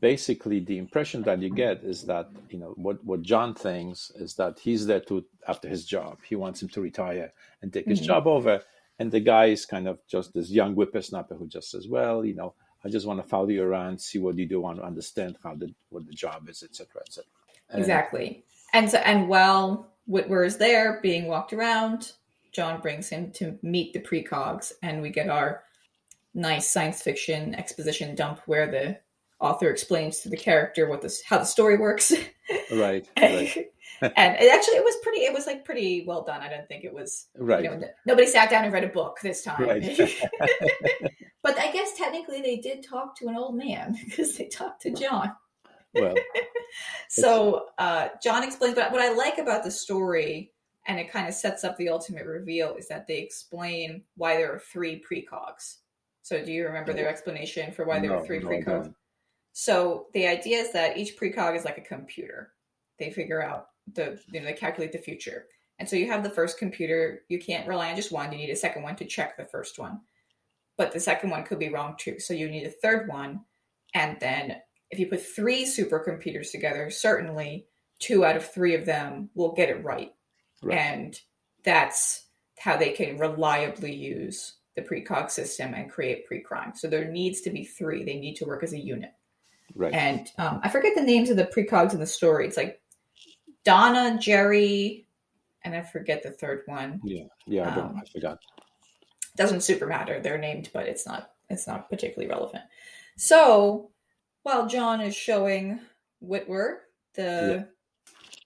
basically 0.01 0.61
the 0.61 0.79
impression 0.79 1.25
that 1.25 1.43
you 1.43 1.51
get 1.51 1.85
is 1.85 2.05
that 2.05 2.31
you 2.51 2.59
know 2.59 2.75
what 2.77 3.05
what 3.05 3.23
John 3.23 3.55
thinks 3.55 4.11
is 4.17 4.35
that 4.37 4.59
he's 4.61 4.87
there 4.87 5.01
to 5.03 5.25
after 5.49 5.69
his 5.69 5.85
job. 5.87 6.19
He 6.27 6.37
wants 6.37 6.63
him 6.63 6.69
to 6.71 6.81
retire 6.81 7.33
and 7.63 7.73
take 7.73 7.89
his 7.89 8.01
Mhm. 8.01 8.07
job 8.07 8.27
over, 8.27 8.63
and 8.99 9.13
the 9.13 9.21
guy 9.21 9.47
is 9.47 9.67
kind 9.67 9.89
of 9.89 10.01
just 10.09 10.35
this 10.35 10.51
young 10.51 10.75
whippersnapper 10.75 11.37
who 11.37 11.47
just 11.49 11.71
says, 11.71 11.89
"Well, 11.89 12.25
you 12.25 12.35
know, 12.35 12.55
I 12.85 12.89
just 12.89 13.07
want 13.07 13.23
to 13.23 13.29
follow 13.29 13.49
you 13.49 13.63
around, 13.63 14.01
see 14.01 14.19
what 14.19 14.37
you 14.37 14.47
do, 14.47 14.61
want 14.61 14.79
to 14.79 14.85
understand 14.85 15.37
how 15.43 15.55
the 15.55 15.75
what 15.91 16.07
the 16.07 16.13
job 16.13 16.49
is, 16.49 16.63
etc., 16.63 17.03
etc." 17.07 17.25
And- 17.71 17.81
Exactly. 17.81 18.45
And 18.73 18.91
so, 18.91 18.99
and 18.99 19.29
while 19.29 19.93
Witwer 20.09 20.45
is 20.47 20.57
there 20.59 20.99
being 21.03 21.29
walked 21.29 21.53
around, 21.53 22.13
John 22.53 22.81
brings 22.81 23.09
him 23.09 23.31
to 23.33 23.59
meet 23.63 23.93
the 23.93 24.01
precogs, 24.01 24.73
and 24.83 25.01
we 25.01 25.11
get 25.11 25.29
our 25.29 25.63
nice 26.35 26.71
science 26.71 27.01
fiction 27.01 27.55
exposition 27.55 28.15
dump 28.15 28.41
where 28.47 28.71
the 28.71 28.99
author 29.41 29.71
explains 29.71 30.21
to 30.21 30.29
the 30.29 30.37
character 30.37 30.89
what 30.89 31.03
this 31.03 31.23
how 31.23 31.39
the 31.39 31.45
story 31.45 31.77
works. 31.77 32.13
Right, 32.71 33.09
and 33.17 33.57
it 34.37 34.53
actually 34.53 34.75
it 34.75 34.85
was 34.85 34.97
pretty 35.03 35.21
it 35.21 35.33
was 35.33 35.47
like 35.47 35.65
pretty 35.65 36.05
well 36.07 36.25
done. 36.25 36.43
I 36.43 36.51
don't 36.51 36.69
think 36.69 36.85
it 36.85 36.93
was 36.93 37.29
right. 37.39 37.65
you 37.65 37.71
know, 37.71 37.81
nobody 38.05 38.27
sat 38.27 38.51
down 38.51 38.65
and 38.65 38.73
read 38.73 38.85
a 38.85 38.89
book 38.89 39.19
this 39.23 39.43
time. 39.43 39.63
Right. 39.63 39.83
but 41.45 41.59
I 41.59 41.71
guess 41.71 41.97
technically 41.97 42.41
they 42.41 42.57
did 42.57 42.83
talk 42.83 43.17
to 43.19 43.29
an 43.29 43.37
old 43.37 43.55
man 43.55 43.97
because 44.05 44.37
they 44.37 44.47
talked 44.47 44.83
to 44.83 44.91
John. 44.91 45.33
well, 45.95 46.15
So 47.09 47.67
uh, 47.79 48.09
John 48.21 48.43
explains, 48.43 48.75
but 48.75 48.91
what 48.91 49.01
I 49.01 49.13
like 49.13 49.39
about 49.39 49.63
the 49.63 49.71
story, 49.71 50.53
and 50.87 50.99
it 50.99 51.13
kind 51.13 51.29
of 51.29 51.35
sets 51.35 51.63
up 51.63 51.77
the 51.77 51.91
ultimate 51.91 52.27
reveal, 52.27 52.75
is 52.75 52.89
that 52.89 53.07
they 53.07 53.19
explain 53.19 54.03
why 54.17 54.37
there 54.37 54.53
are 54.53 54.59
three 54.59 55.01
precogs. 55.09 55.77
So 56.23 56.43
do 56.43 56.51
you 56.51 56.65
remember 56.65 56.95
their 56.95 57.09
explanation 57.09 57.71
for 57.71 57.85
why 57.85 58.01
there 58.01 58.11
no, 58.11 58.17
are 58.17 58.27
three 58.27 58.41
no, 58.41 58.49
precogs? 58.49 58.65
don't. 58.65 58.95
So 59.53 60.07
the 60.15 60.27
idea 60.27 60.59
is 60.59 60.73
that 60.73 60.97
each 60.97 61.17
precog 61.17 61.55
is 61.57 61.65
like 61.65 61.79
a 61.79 61.83
computer. 61.83 62.53
They 62.99 63.11
figure 63.11 63.43
out 63.43 63.69
the 63.93 64.19
you 64.33 64.41
know 64.41 64.47
they 64.47 64.55
calculate 64.55 64.93
the 64.93 64.99
future. 64.99 65.47
And 65.79 65.89
so 65.89 65.97
you 65.97 66.07
have 66.07 66.23
the 66.23 66.31
first 66.31 66.59
computer, 66.59 67.23
you 67.29 67.39
can't 67.39 67.69
rely 67.69 67.91
on 67.91 67.97
just 67.97 68.13
one, 68.13 68.33
you 68.33 68.39
need 68.39 68.51
a 68.51 68.57
second 68.57 68.83
one 68.83 68.97
to 68.97 69.05
check 69.05 69.37
the 69.37 69.45
first 69.45 69.79
one. 69.79 70.01
But 70.77 70.93
the 70.93 71.01
second 71.01 71.31
one 71.31 71.45
could 71.45 71.59
be 71.59 71.69
wrong 71.69 71.95
too. 71.99 72.19
So 72.19 72.35
you 72.35 72.49
need 72.49 72.67
a 72.67 72.71
third 72.71 73.09
one. 73.09 73.41
And 73.95 74.19
then 74.21 74.57
if 74.91 74.99
you 74.99 75.07
put 75.07 75.23
three 75.23 75.65
supercomputers 75.65 76.51
together, 76.51 76.91
certainly 76.91 77.67
two 78.01 78.25
out 78.25 78.37
of 78.37 78.45
three 78.45 78.75
of 78.75 78.85
them 78.87 79.31
will 79.35 79.53
get 79.53 79.69
it 79.69 79.85
right. 79.85 80.13
Right. 80.63 80.79
And 80.79 81.21
that's 81.65 82.27
how 82.59 82.77
they 82.77 82.91
can 82.91 83.19
reliably 83.19 83.95
use 83.95 84.55
the 84.77 84.83
precog 84.83 85.31
system 85.31 85.75
and 85.75 85.91
create 85.91 86.27
pre-crime. 86.27 86.73
So 86.75 86.89
there 86.89 87.11
needs 87.11 87.41
to 87.43 87.51
be 87.51 87.65
three. 87.65 88.05
They 88.05 88.19
need 88.19 88.35
to 88.37 88.45
work 88.45 88.63
as 88.65 88.73
a 88.73 88.79
unit. 88.79 89.13
Right. 89.75 89.93
And 89.93 90.31
um, 90.39 90.61
I 90.63 90.69
forget 90.69 90.95
the 90.95 91.03
names 91.03 91.31
of 91.31 91.37
the 91.37 91.45
precogs 91.45 91.95
in 91.95 92.01
the 92.01 92.07
story. 92.07 92.47
It's 92.47 92.57
like 92.57 92.81
Donna, 93.65 94.19
Jerry, 94.21 95.07
and 95.65 95.75
I 95.75 95.83
forget 95.83 96.23
the 96.23 96.31
third 96.31 96.63
one. 96.67 97.01
yeah, 97.05 97.25
yeah. 97.47 97.73
I 97.73 97.75
don't. 97.75 97.91
um, 97.91 97.97
I 98.01 98.09
forgot. 98.11 98.39
Doesn't 99.37 99.63
super 99.63 99.87
matter. 99.87 100.21
They're 100.21 100.39
named, 100.39 100.71
but 100.73 100.87
it's 100.87 101.07
not 101.07 101.31
it's 101.51 101.67
not 101.67 101.91
particularly 101.91 102.33
relevant. 102.33 102.65
So 103.17 103.91
while 104.43 104.67
John 104.67 105.01
is 105.01 105.15
showing 105.15 105.81
Witwer 106.23 106.77
the 107.15 107.69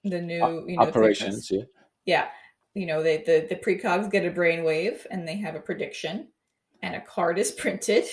the 0.04 0.21
new 0.21 0.64
you 0.66 0.76
know 0.76 0.83
Operations. 0.83 1.50
Yeah. 1.50 1.62
yeah 2.04 2.28
you 2.75 2.87
know 2.87 3.02
they 3.02 3.18
the 3.18 3.47
the 3.49 3.57
precogs 3.57 4.11
get 4.11 4.25
a 4.25 4.30
brainwave 4.30 5.04
and 5.11 5.26
they 5.26 5.37
have 5.37 5.54
a 5.54 5.61
prediction 5.61 6.28
and 6.83 6.95
a 6.95 7.00
card 7.00 7.38
is 7.38 7.50
printed 7.62 8.04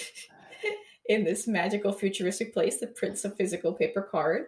in 1.07 1.23
this 1.23 1.47
magical 1.47 1.93
futuristic 1.93 2.53
place 2.53 2.79
that 2.79 2.95
prints 2.95 3.25
a 3.25 3.29
physical 3.29 3.73
paper 3.73 4.01
card 4.01 4.47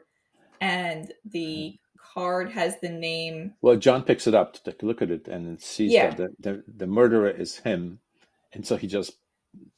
and 0.60 1.14
the 1.26 1.80
hmm. 1.94 2.14
card 2.14 2.52
has 2.52 2.80
the 2.82 2.90
name 2.90 3.54
Well, 3.62 3.76
John 3.76 4.04
picks 4.04 4.26
it 4.28 4.34
up 4.34 4.54
to 4.54 4.64
take 4.64 4.82
a 4.82 4.86
look 4.86 5.02
at 5.02 5.12
it 5.12 5.28
and 5.28 5.62
sees 5.62 5.92
Yeah. 5.92 6.10
that 6.16 6.32
the, 6.40 6.52
the, 6.52 6.64
the 6.78 6.88
murderer 6.88 7.30
is 7.30 7.58
him. 7.58 8.00
And 8.54 8.66
so 8.66 8.78
he 8.78 8.88
just 8.88 9.14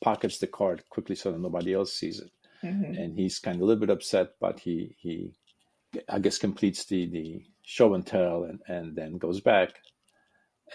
pockets 0.02 0.38
the 0.40 0.48
card 0.48 0.84
quickly 0.90 1.16
so 1.16 1.32
that 1.32 1.40
nobody 1.40 1.74
else 1.74 1.94
sees 1.94 2.20
it. 2.20 2.32
Mhm. 2.64 2.98
And 3.02 3.16
he's 3.18 3.40
kind 3.40 3.56
of 3.56 3.62
a 3.62 3.66
little 3.66 3.80
bit 3.80 3.90
upset, 3.90 4.32
but 4.40 4.60
he, 4.60 4.96
he 5.00 5.32
I 6.08 6.20
guess, 6.20 6.38
completes 6.38 6.86
the, 6.86 7.08
the 7.08 7.42
show 7.64 7.94
and 7.94 8.06
tell 8.06 8.44
and, 8.44 8.60
and 8.68 8.96
then 8.96 9.18
goes 9.18 9.42
back. 9.42 9.70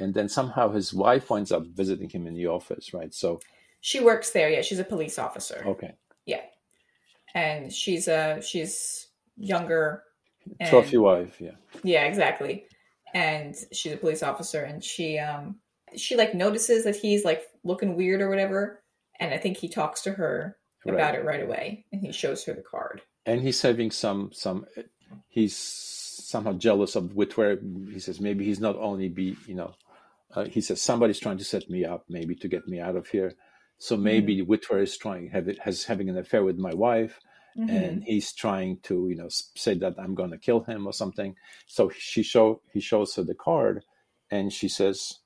And 0.00 0.12
then 0.12 0.28
somehow 0.28 0.70
his 0.72 0.92
wife 0.92 1.30
winds 1.30 1.52
up 1.52 1.66
visiting 1.66 2.08
him 2.08 2.26
in 2.26 2.34
the 2.34 2.48
office, 2.48 2.92
right? 2.92 3.14
So, 3.14 3.40
she 3.80 4.00
works 4.00 4.30
there 4.30 4.48
yeah 4.48 4.62
she's 4.62 4.78
a 4.78 4.84
police 4.84 5.18
officer 5.18 5.62
okay. 5.66 5.92
Yeah. 6.24 6.40
And 7.34 7.70
she's 7.72 8.08
a 8.08 8.40
she's 8.40 9.08
younger 9.36 10.02
and- 10.58 10.68
Trophy 10.70 10.96
wife, 10.96 11.38
yeah. 11.40 11.56
Yeah, 11.82 12.04
exactly. 12.04 12.64
And 13.14 13.54
she's 13.72 13.92
a 13.92 13.96
police 13.98 14.22
officer 14.22 14.62
and 14.64 14.82
she 14.82 15.18
um 15.18 15.56
she 15.96 16.16
like 16.16 16.34
notices 16.34 16.84
that 16.84 16.96
he's 16.96 17.24
like 17.24 17.42
looking 17.64 17.96
weird 17.96 18.20
or 18.20 18.28
whatever. 18.28 18.82
And 19.20 19.32
I 19.32 19.38
think 19.38 19.56
he 19.56 19.68
talks 19.68 20.02
to 20.02 20.12
her 20.12 20.56
Right. 20.86 20.96
about 20.96 21.14
it 21.14 21.24
right 21.24 21.42
away 21.42 21.86
and 21.92 22.02
he 22.02 22.12
shows 22.12 22.44
her 22.44 22.52
the 22.52 22.60
card. 22.60 23.00
and 23.24 23.40
he's 23.40 23.62
having 23.62 23.90
some 23.90 24.30
some 24.34 24.66
he's 25.28 25.56
somehow 25.56 26.52
jealous 26.52 26.94
of 26.94 27.14
Witwer. 27.14 27.90
He 27.90 28.00
says 28.00 28.20
maybe 28.20 28.44
he's 28.44 28.60
not 28.60 28.76
only 28.76 29.08
be 29.08 29.34
you 29.46 29.54
know 29.54 29.72
uh, 30.34 30.44
he 30.44 30.60
says 30.60 30.82
somebody's 30.82 31.18
trying 31.20 31.38
to 31.38 31.44
set 31.44 31.70
me 31.70 31.86
up, 31.86 32.04
maybe 32.10 32.34
to 32.36 32.48
get 32.48 32.68
me 32.68 32.80
out 32.80 32.96
of 32.96 33.06
here. 33.06 33.32
So 33.78 33.96
maybe 33.96 34.42
mm-hmm. 34.42 34.52
Witwer 34.52 34.82
is 34.82 34.98
trying 34.98 35.30
have 35.30 35.48
it, 35.48 35.58
has 35.60 35.84
having 35.84 36.10
an 36.10 36.18
affair 36.18 36.44
with 36.44 36.58
my 36.58 36.74
wife, 36.74 37.18
mm-hmm. 37.56 37.70
and 37.70 38.04
he's 38.04 38.32
trying 38.34 38.78
to 38.82 39.08
you 39.08 39.16
know 39.16 39.28
say 39.30 39.74
that 39.78 39.94
I'm 39.98 40.14
going 40.14 40.32
to 40.32 40.38
kill 40.38 40.64
him 40.64 40.86
or 40.86 40.92
something. 40.92 41.34
So 41.66 41.90
she 41.96 42.22
show 42.22 42.60
he 42.74 42.80
shows 42.80 43.14
her 43.14 43.22
the 43.24 43.34
card, 43.34 43.84
and 44.30 44.52
she 44.52 44.68
says, 44.68 45.20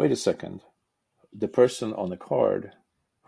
"Wait 0.00 0.12
a 0.12 0.16
second, 0.16 0.60
the 1.32 1.48
person 1.48 1.92
on 1.94 2.10
the 2.10 2.16
card." 2.16 2.72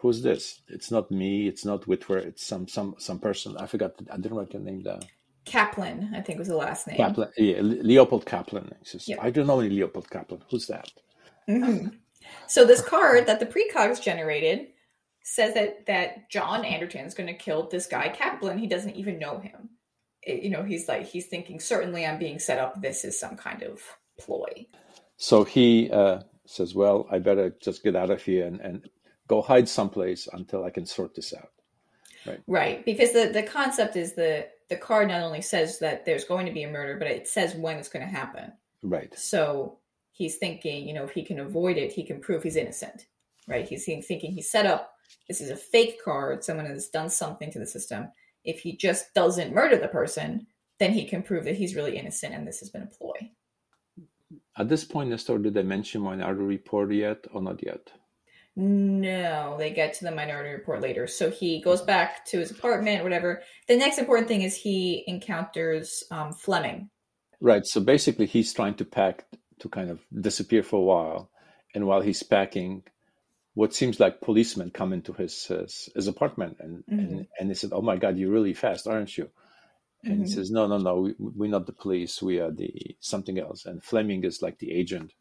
Who's 0.01 0.21
this? 0.23 0.63
It's 0.67 0.91
not 0.91 1.13
me. 1.13 1.47
It's 1.47 1.65
not 1.65 1.83
Witwer. 1.91 2.21
It's 2.31 2.45
some 2.45 2.67
some 2.67 2.97
some 2.99 3.21
person. 3.21 3.57
I 3.57 3.67
forgot. 3.67 3.93
I 4.11 4.17
didn't 4.17 4.37
write 4.39 4.51
the 4.51 4.59
name 4.59 4.83
down. 4.83 5.03
Kaplan, 5.45 6.13
I 6.15 6.21
think 6.21 6.39
was 6.39 6.49
the 6.49 6.57
last 6.57 6.87
name. 6.87 6.97
Kaplan, 6.97 7.31
yeah, 7.37 7.61
Leopold 7.61 8.25
Kaplan. 8.27 8.73
Says, 8.85 9.09
yep. 9.09 9.19
I 9.21 9.31
don't 9.31 9.47
know 9.47 9.61
any 9.61 9.71
Leopold 9.71 10.09
Kaplan. 10.11 10.43
Who's 10.51 10.67
that? 10.69 10.91
Mm-hmm. 11.49 11.89
So 12.47 12.65
this 12.65 12.83
card 12.83 13.27
that 13.27 13.41
the 13.41 13.47
precogs 13.47 14.01
generated 14.01 14.69
says 15.25 15.55
that 15.55 15.87
that 15.87 16.31
John 16.31 16.65
Anderton 16.65 17.05
is 17.07 17.15
going 17.15 17.27
to 17.29 17.35
kill 17.35 17.69
this 17.69 17.87
guy 17.87 18.09
Kaplan. 18.09 18.59
He 18.59 18.67
doesn't 18.67 18.97
even 18.97 19.19
know 19.19 19.39
him. 19.39 19.71
It, 20.23 20.43
you 20.43 20.51
know, 20.51 20.63
he's 20.63 20.89
like 20.89 21.07
he's 21.07 21.27
thinking 21.27 21.61
certainly 21.61 22.07
I'm 22.07 22.19
being 22.19 22.39
set 22.39 22.59
up. 22.59 22.81
This 22.81 23.05
is 23.05 23.19
some 23.19 23.37
kind 23.37 23.63
of 23.63 23.81
ploy. 24.19 24.67
So 25.17 25.45
he 25.45 25.91
uh, 25.91 26.21
says, 26.53 26.75
"Well, 26.75 27.07
I 27.11 27.19
better 27.19 27.55
just 27.63 27.83
get 27.83 27.97
out 27.97 28.11
of 28.11 28.23
here 28.23 28.47
and, 28.47 28.61
and 28.61 28.89
go 29.29 29.43
hide 29.43 29.69
someplace 29.69 30.29
until 30.33 30.65
I 30.65 30.71
can 30.71 30.87
sort 30.87 31.15
this 31.15 31.35
out." 31.35 31.51
Right. 32.27 32.41
Right. 32.47 32.85
Because 32.85 33.13
the 33.13 33.31
the 33.33 33.43
concept 33.43 33.97
is 33.97 34.15
the 34.15 34.47
the 34.69 34.77
card 34.77 35.09
not 35.09 35.23
only 35.23 35.43
says 35.43 35.79
that 35.81 36.05
there's 36.07 36.25
going 36.25 36.47
to 36.47 36.53
be 36.53 36.63
a 36.63 36.71
murder, 36.71 36.97
but 36.99 37.09
it 37.09 37.29
says 37.29 37.55
when 37.55 37.77
it's 37.77 37.89
going 37.89 38.05
to 38.05 38.11
happen. 38.11 38.53
Right. 38.83 39.13
So 39.19 39.79
he's 40.13 40.37
thinking, 40.37 40.87
you 40.87 40.95
know, 40.95 41.05
if 41.05 41.13
he 41.13 41.25
can 41.25 41.41
avoid 41.41 41.77
it, 41.77 41.93
he 41.93 42.05
can 42.05 42.21
prove 42.21 42.43
he's 42.43 42.57
innocent. 42.57 43.07
Right. 43.49 43.69
He's 43.69 43.85
thinking 43.85 44.33
he 44.33 44.43
set 44.43 44.67
up 44.67 44.93
this 45.29 45.41
is 45.41 45.51
a 45.51 45.57
fake 45.57 46.03
card. 46.05 46.45
Someone 46.45 46.67
has 46.67 46.89
done 46.89 47.11
something 47.11 47.51
to 47.53 47.59
the 47.59 47.67
system. 47.67 48.09
If 48.45 48.61
he 48.61 48.77
just 48.77 49.15
doesn't 49.15 49.55
murder 49.55 49.77
the 49.77 49.89
person, 49.89 50.47
then 50.79 50.93
he 50.93 51.07
can 51.07 51.23
prove 51.23 51.45
that 51.45 51.57
he's 51.57 51.77
really 51.77 51.97
innocent 51.97 52.35
and 52.35 52.47
this 52.47 52.61
has 52.61 52.71
been 52.71 52.83
a 52.83 52.87
ploy. 52.87 53.31
At 54.57 54.69
this 54.69 54.85
point 54.85 55.07
in 55.07 55.13
the 55.13 55.19
story, 55.19 55.43
did 55.43 55.55
they 55.55 55.63
mention 55.63 56.03
Minority 56.03 56.43
Report 56.43 56.93
yet 56.93 57.27
or 57.33 57.41
not 57.41 57.65
yet? 57.65 57.91
No, 58.55 59.57
they 59.59 59.71
get 59.71 59.95
to 59.95 60.05
the 60.05 60.11
minority 60.11 60.51
report 60.51 60.83
later. 60.83 61.07
So 61.07 61.31
he 61.31 61.63
goes 61.63 61.81
back 61.81 62.27
to 62.27 62.39
his 62.39 62.51
apartment, 62.51 63.03
whatever. 63.03 63.43
The 63.67 63.79
next 63.79 63.99
important 63.99 64.29
thing 64.29 64.43
is 64.43 64.55
he 64.55 65.05
encounters 65.07 66.05
um, 66.11 66.35
Fleming. 66.35 66.91
Right. 67.41 67.65
So 67.65 67.81
basically, 67.81 68.27
he's 68.27 68.53
trying 68.53 68.75
to 68.75 68.85
pack 68.85 69.25
to 69.61 69.69
kind 69.69 69.91
of 69.91 70.01
disappear 70.13 70.63
for 70.63 70.77
a 70.77 70.83
while, 70.83 71.31
and 71.75 71.87
while 71.87 72.03
he's 72.03 72.23
packing, 72.23 72.83
what 73.55 73.75
seems 73.75 73.99
like 73.99 74.21
policemen 74.21 74.71
come 74.71 74.93
into 74.93 75.15
his 75.15 75.47
his, 75.47 75.89
his 75.95 76.07
apartment, 76.07 76.59
and, 76.61 76.85
mm-hmm. 76.85 76.99
and 76.99 77.27
and 77.39 77.49
he 77.49 77.55
said, 77.55 77.71
"Oh 77.73 77.83
my 77.83 77.97
God, 77.97 78.19
you're 78.19 78.31
really 78.31 78.55
fast, 78.55 78.87
aren't 78.87 79.17
you?" 79.17 79.31
And 80.05 80.15
mm-hmm. 80.15 80.25
he 80.25 80.31
says, 80.31 80.51
"No, 80.51 80.67
no, 80.67 80.79
no, 80.79 81.01
we, 81.01 81.15
we're 81.19 81.51
not 81.51 81.67
the 81.67 81.73
police. 81.73 82.21
We 82.21 82.41
are 82.41 82.51
the 82.51 82.97
something 83.01 83.39
else." 83.39 83.67
And 83.67 83.83
Fleming 83.83 84.25
is 84.25 84.43
like 84.43 84.59
the 84.59 84.73
agent, 84.73 85.13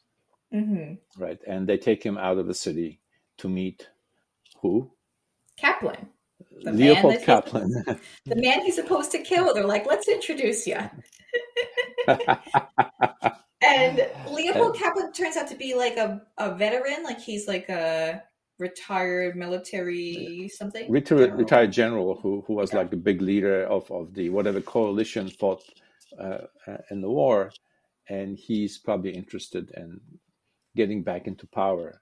mm-hmm. 0.53 0.95
right? 1.21 1.39
And 1.45 1.67
they 1.67 1.77
take 1.77 2.03
him 2.03 2.17
out 2.17 2.39
of 2.39 2.47
the 2.47 2.53
city 2.53 3.00
to 3.38 3.47
meet 3.47 3.88
who? 4.61 4.91
Kaplan. 5.57 6.09
The 6.63 6.71
Leopold 6.71 7.21
Kaplan. 7.21 7.83
the 8.25 8.35
man 8.35 8.61
he's 8.61 8.75
supposed 8.75 9.11
to 9.11 9.19
kill. 9.19 9.53
They're 9.53 9.65
like, 9.65 9.85
let's 9.85 10.07
introduce 10.07 10.65
you. 10.65 10.77
and 13.61 14.07
Leopold 14.29 14.75
Kaplan 14.75 15.13
turns 15.13 15.38
out 15.38 15.47
to 15.50 15.55
be 15.55 15.75
like 15.75 15.97
a, 15.97 16.21
a 16.38 16.55
veteran, 16.55 17.03
like 17.03 17.19
he's 17.19 17.47
like 17.47 17.69
a 17.69 18.23
retired 18.61 19.35
military 19.35 20.49
something. 20.59 20.89
Retired 20.89 21.19
general. 21.19 21.37
retired 21.37 21.71
general 21.71 22.19
who, 22.21 22.43
who 22.47 22.53
was 22.53 22.73
like 22.73 22.89
the 22.91 22.97
big 22.97 23.21
leader 23.21 23.65
of, 23.65 23.91
of 23.91 24.13
the 24.13 24.29
whatever 24.29 24.61
coalition 24.61 25.29
fought 25.29 25.63
uh, 26.19 26.45
uh, 26.67 26.77
in 26.91 27.01
the 27.01 27.09
war. 27.09 27.51
And 28.07 28.37
he's 28.37 28.77
probably 28.77 29.11
interested 29.11 29.71
in 29.75 29.99
getting 30.75 31.03
back 31.03 31.27
into 31.27 31.45
power 31.47 32.01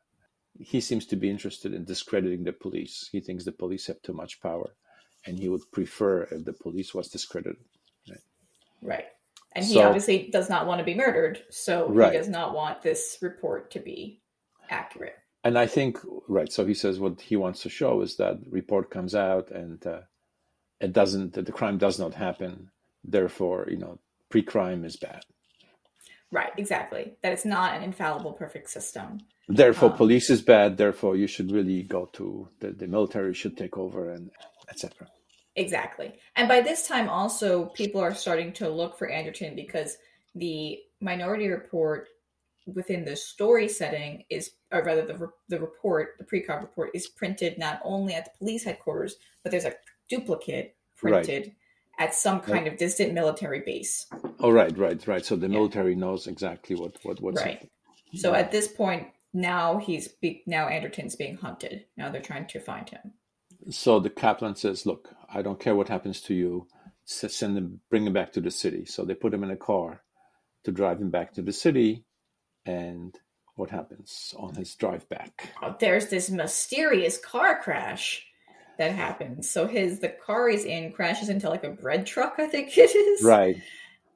he 0.60 0.82
seems 0.82 1.06
to 1.08 1.16
be 1.16 1.30
interested 1.30 1.74
in 1.74 1.86
discrediting 1.86 2.44
the 2.44 2.52
police. 2.52 3.10
He 3.12 3.20
thinks 3.20 3.46
the 3.46 3.52
police 3.52 3.88
have 3.88 4.02
too 4.02 4.14
much 4.14 4.42
power, 4.42 4.76
and 5.26 5.40
he 5.40 5.48
would 5.48 5.62
prefer 5.72 6.24
if 6.24 6.46
the 6.46 6.54
police 6.54 6.94
was 6.94 7.08
discredited. 7.08 7.64
Right. 8.10 8.20
Right. 8.82 9.06
And 9.56 9.66
he 9.66 9.76
so, 9.76 9.84
obviously 9.84 10.30
does 10.32 10.50
not 10.50 10.68
want 10.68 10.80
to 10.80 10.86
be 10.86 10.94
murdered, 10.94 11.42
so 11.50 11.90
right. 11.90 12.12
he 12.12 12.18
does 12.18 12.28
not 12.28 12.54
want 12.54 12.82
this 12.82 13.18
report 13.22 13.72
to 13.72 13.80
be 13.80 14.22
accurate. 14.70 15.16
And 15.44 15.58
I 15.58 15.68
think 15.68 16.00
right. 16.28 16.52
So 16.52 16.66
he 16.66 16.74
says 16.74 17.00
what 17.00 17.22
he 17.22 17.36
wants 17.36 17.62
to 17.64 17.70
show 17.70 18.02
is 18.02 18.18
that 18.18 18.40
report 18.50 18.92
comes 18.92 19.16
out 19.16 19.52
and 19.52 19.86
uh, 19.86 20.02
it 20.82 20.94
doesn't. 20.94 21.34
The 21.34 21.52
crime 21.52 21.78
does 21.78 21.98
not 21.98 22.14
happen. 22.14 22.72
Therefore, 23.04 23.68
you 23.70 23.78
know, 23.78 24.00
pre-crime 24.30 24.84
is 24.84 24.98
bad. 24.98 25.24
Right. 26.32 26.52
Exactly. 26.58 27.14
That 27.24 27.32
it's 27.32 27.46
not 27.46 27.76
an 27.76 27.84
infallible, 27.84 28.34
perfect 28.34 28.70
system 28.70 29.22
therefore 29.50 29.90
um, 29.90 29.98
police 29.98 30.30
is 30.30 30.42
bad 30.42 30.78
therefore 30.78 31.16
you 31.16 31.28
should 31.28 31.52
really 31.52 31.82
go 31.84 32.06
to 32.14 32.48
the, 32.60 32.72
the 32.72 32.88
military 32.88 33.34
should 33.34 33.58
take 33.58 33.78
over 33.78 34.12
and 34.12 34.30
etc 34.70 35.08
exactly 35.56 36.14
and 36.36 36.48
by 36.48 36.62
this 36.62 36.88
time 36.88 37.10
also 37.10 37.66
people 37.66 38.00
are 38.00 38.14
starting 38.14 38.54
to 38.54 38.70
look 38.70 38.98
for 38.98 39.10
anderton 39.10 39.56
because 39.56 39.98
the 40.36 40.78
minority 41.02 41.48
report 41.48 42.08
within 42.76 43.06
the 43.06 43.16
story 43.16 43.68
setting 43.68 44.24
is 44.30 44.52
or 44.72 44.84
rather 44.84 45.06
the, 45.06 45.30
the 45.50 45.60
report 45.60 46.16
the 46.20 46.26
precog 46.26 46.62
report 46.62 46.92
is 46.94 47.08
printed 47.08 47.58
not 47.58 47.80
only 47.84 48.14
at 48.14 48.26
the 48.26 48.32
police 48.38 48.64
headquarters 48.64 49.16
but 49.44 49.52
there's 49.52 49.66
a 49.66 49.74
duplicate 50.10 50.76
printed 50.98 51.44
right. 52.00 52.08
at 52.08 52.16
some 52.16 52.40
kind 52.40 52.64
right. 52.64 52.74
of 52.74 52.78
distant 52.78 53.14
military 53.14 53.62
base 53.66 54.08
oh 54.40 54.52
right 54.52 54.78
right 54.78 55.08
right 55.08 55.26
so 55.26 55.36
the 55.36 55.50
military 55.50 55.94
yeah. 55.94 56.00
knows 56.00 56.28
exactly 56.28 56.76
what 56.76 56.98
what 57.04 57.22
what's 57.22 57.42
right 57.42 57.70
so 58.16 58.34
at 58.34 58.52
this 58.52 58.68
point 58.68 59.08
now 59.34 59.78
he's 59.78 60.08
be, 60.08 60.44
now 60.48 60.68
Anderton's 60.68 61.16
being 61.16 61.38
hunted. 61.38 61.86
Now 61.98 62.10
they're 62.10 62.22
trying 62.22 62.48
to 62.48 62.60
find 62.60 62.90
him. 62.90 63.14
So 63.70 64.00
the 64.00 64.10
Kaplan 64.10 64.56
says, 64.56 64.86
"Look, 64.86 65.10
I 65.32 65.42
don't 65.42 65.60
care 65.60 65.76
what 65.76 65.90
happens 65.90 66.22
to 66.22 66.34
you. 66.34 66.68
Send 67.06 67.58
him, 67.58 67.82
bring 67.90 68.06
him 68.06 68.14
back 68.14 68.34
to 68.34 68.42
the 68.42 68.52
city." 68.52 68.86
So 68.86 69.04
they 69.04 69.14
put 69.14 69.34
him 69.34 69.44
in 69.44 69.52
a 69.52 69.58
car 69.58 70.02
to 70.64 70.72
drive 70.72 71.00
him 71.00 71.12
back 71.12 71.34
to 71.34 71.42
the 71.42 71.54
city, 71.54 72.06
and 72.70 73.20
what 73.56 73.70
happens 73.70 74.34
on 74.38 74.56
his 74.56 74.76
drive 74.76 75.08
back? 75.10 75.50
Oh, 75.62 75.76
there's 75.80 76.08
this 76.08 76.30
mysterious 76.30 77.18
car 77.18 77.60
crash 77.62 78.26
that 78.78 78.92
happens. 78.92 79.50
So 79.50 79.68
his 79.68 80.00
the 80.00 80.10
car 80.10 80.48
he's 80.50 80.66
in 80.66 80.92
crashes 80.94 81.30
into 81.30 81.50
like 81.50 81.64
a 81.64 81.72
bread 81.72 82.06
truck, 82.06 82.36
I 82.38 82.48
think 82.48 82.78
it 82.78 82.96
is. 82.96 83.24
Right. 83.24 83.62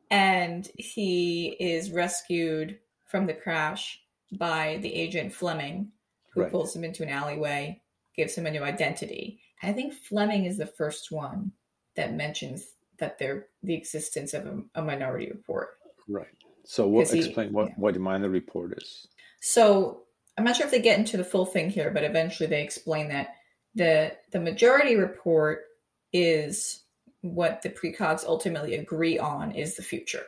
And 0.10 0.70
he 0.78 1.58
is 1.60 1.92
rescued 1.92 2.80
from 3.08 3.26
the 3.26 3.34
crash 3.34 4.00
by 4.38 4.80
the 4.82 4.94
agent 4.94 5.34
Fleming, 5.34 5.92
who 6.34 6.42
right. 6.42 6.52
pulls 6.52 6.76
him 6.76 6.84
into 6.84 7.04
an 7.04 7.10
alleyway, 7.10 7.82
gives 8.16 8.36
him 8.36 8.46
a 8.46 8.52
new 8.52 8.64
identity. 8.64 9.40
I 9.62 9.74
think 9.74 9.94
Fleming 9.94 10.46
is 10.46 10.58
the 10.58 10.66
first 10.66 11.12
one 11.12 11.52
that 11.96 12.14
mentions 12.14 12.68
that 13.00 13.18
there 13.18 13.48
the 13.64 13.74
existence 13.74 14.34
of 14.34 14.46
a, 14.46 14.62
a 14.76 14.82
minority 14.82 15.30
report. 15.30 15.70
Right. 16.08 16.28
So 16.66 16.88
what 16.88 17.14
explain 17.14 17.50
he, 17.50 17.54
what 17.54 17.68
yeah. 17.70 17.74
what 17.78 17.94
the 17.94 18.00
minority 18.00 18.40
report 18.40 18.74
is? 18.78 19.08
So 19.42 20.04
I'm 20.38 20.44
not 20.44 20.56
sure 20.56 20.66
if 20.66 20.72
they 20.72 20.82
get 20.82 21.00
into 21.00 21.18
the 21.18 21.24
full 21.24 21.46
thing 21.46 21.70
here, 21.70 21.92
but 21.92 22.04
eventually 22.04 22.48
they 22.48 22.64
explain 22.64 23.10
that 23.10 23.36
the 23.76 24.14
the 24.32 24.40
majority 24.40 24.96
report 24.96 25.64
is 26.12 26.84
what 27.22 27.62
the 27.62 27.70
precogs 27.70 28.26
ultimately 28.26 28.76
agree 28.76 29.18
on 29.18 29.52
is 29.52 29.76
the 29.76 29.84
future. 29.84 30.26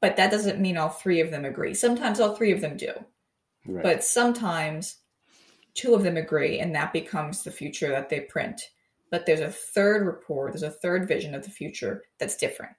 But 0.00 0.16
that 0.16 0.30
doesn't 0.30 0.60
mean 0.60 0.76
all 0.76 0.88
three 0.88 1.20
of 1.20 1.30
them 1.30 1.44
agree. 1.44 1.74
Sometimes 1.74 2.20
all 2.20 2.34
three 2.34 2.52
of 2.52 2.60
them 2.60 2.76
do. 2.76 2.92
Right. 3.66 3.82
But 3.82 4.04
sometimes 4.04 4.96
two 5.74 5.94
of 5.94 6.02
them 6.02 6.16
agree, 6.16 6.58
and 6.58 6.74
that 6.74 6.92
becomes 6.92 7.42
the 7.42 7.50
future 7.50 7.88
that 7.90 8.08
they 8.08 8.20
print. 8.20 8.60
But 9.10 9.26
there's 9.26 9.40
a 9.40 9.50
third 9.50 10.06
report, 10.06 10.52
there's 10.52 10.62
a 10.62 10.70
third 10.70 11.06
vision 11.06 11.34
of 11.34 11.44
the 11.44 11.50
future 11.50 12.02
that's 12.18 12.36
different. 12.36 12.72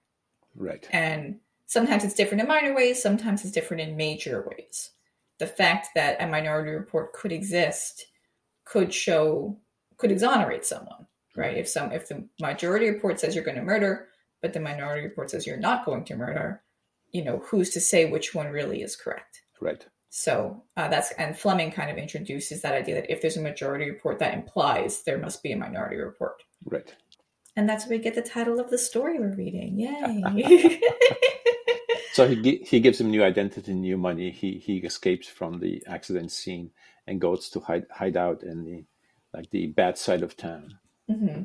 Right. 0.56 0.88
And 0.92 1.40
sometimes 1.66 2.04
it's 2.04 2.14
different 2.14 2.42
in 2.42 2.48
minor 2.48 2.76
ways, 2.76 3.02
sometimes 3.02 3.44
it's 3.44 3.54
different 3.54 3.82
in 3.82 3.98
major 3.98 4.48
ways. 4.50 4.92
The 5.40 5.48
fact 5.48 5.90
that 5.96 6.22
a 6.22 6.28
minority 6.28 6.72
report 6.72 7.14
could 7.14 7.32
exist 7.32 8.06
could 8.66 8.94
show, 8.94 9.58
could 9.98 10.12
exonerate 10.12 10.66
someone, 10.66 11.08
right? 11.36 11.58
If 11.58 11.68
some, 11.68 11.92
if 11.92 12.08
the 12.08 12.28
majority 12.40 12.90
report 12.90 13.20
says 13.20 13.36
you're 13.36 13.44
going 13.44 13.58
to 13.58 13.64
murder, 13.64 14.08
but 14.42 14.54
the 14.54 14.60
minority 14.60 15.04
report 15.04 15.32
says 15.32 15.46
you're 15.48 15.58
not 15.58 15.86
going 15.86 16.06
to 16.06 16.16
murder, 16.16 16.62
you 17.12 17.24
know, 17.24 17.40
who's 17.46 17.70
to 17.72 17.80
say 17.80 18.10
which 18.10 18.34
one 18.34 18.48
really 18.48 18.82
is 18.82 18.96
correct? 18.96 19.42
Right. 19.62 19.86
So 20.10 20.64
uh, 20.78 20.90
that's 20.90 21.12
and 21.14 21.38
Fleming 21.38 21.72
kind 21.72 21.90
of 21.90 21.98
introduces 21.98 22.62
that 22.62 22.76
idea 22.76 22.96
that 22.96 23.12
if 23.12 23.22
there's 23.22 23.38
a 23.38 23.42
majority 23.42 23.90
report, 23.90 24.20
that 24.20 24.36
implies 24.36 25.04
there 25.04 25.18
must 25.18 25.42
be 25.42 25.52
a 25.52 25.58
minority 25.58 25.98
report. 25.98 26.44
Right. 26.66 26.94
And 27.56 27.70
that's 27.70 27.86
where 27.86 27.98
we 27.98 28.04
get 28.04 28.16
the 28.16 28.22
title 28.22 28.60
of 28.60 28.70
the 28.70 28.78
story 28.78 29.20
we're 29.20 29.36
reading. 29.36 29.80
Yay! 29.80 30.80
So 32.14 32.28
he 32.28 32.58
he 32.58 32.80
gives 32.80 33.02
him 33.02 33.10
new 33.10 33.24
identity, 33.24 33.74
new 33.74 33.98
money. 33.98 34.30
He 34.30 34.60
he 34.60 34.78
escapes 34.78 35.28
from 35.28 35.60
the 35.60 35.84
accident 35.88 36.32
scene 36.32 36.70
and 37.08 37.20
goes 37.20 37.50
to 37.50 37.60
hide 37.60 37.88
hide 37.90 38.16
out 38.16 38.44
in 38.44 38.64
the 38.64 38.84
like 39.34 39.50
the 39.50 39.66
bad 39.68 39.98
side 39.98 40.22
of 40.22 40.38
town. 40.38 40.78
hmm 41.10 41.42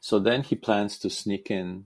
So 0.00 0.18
then 0.18 0.42
he 0.42 0.56
plans 0.56 0.98
to 0.98 1.08
sneak 1.08 1.52
in 1.52 1.84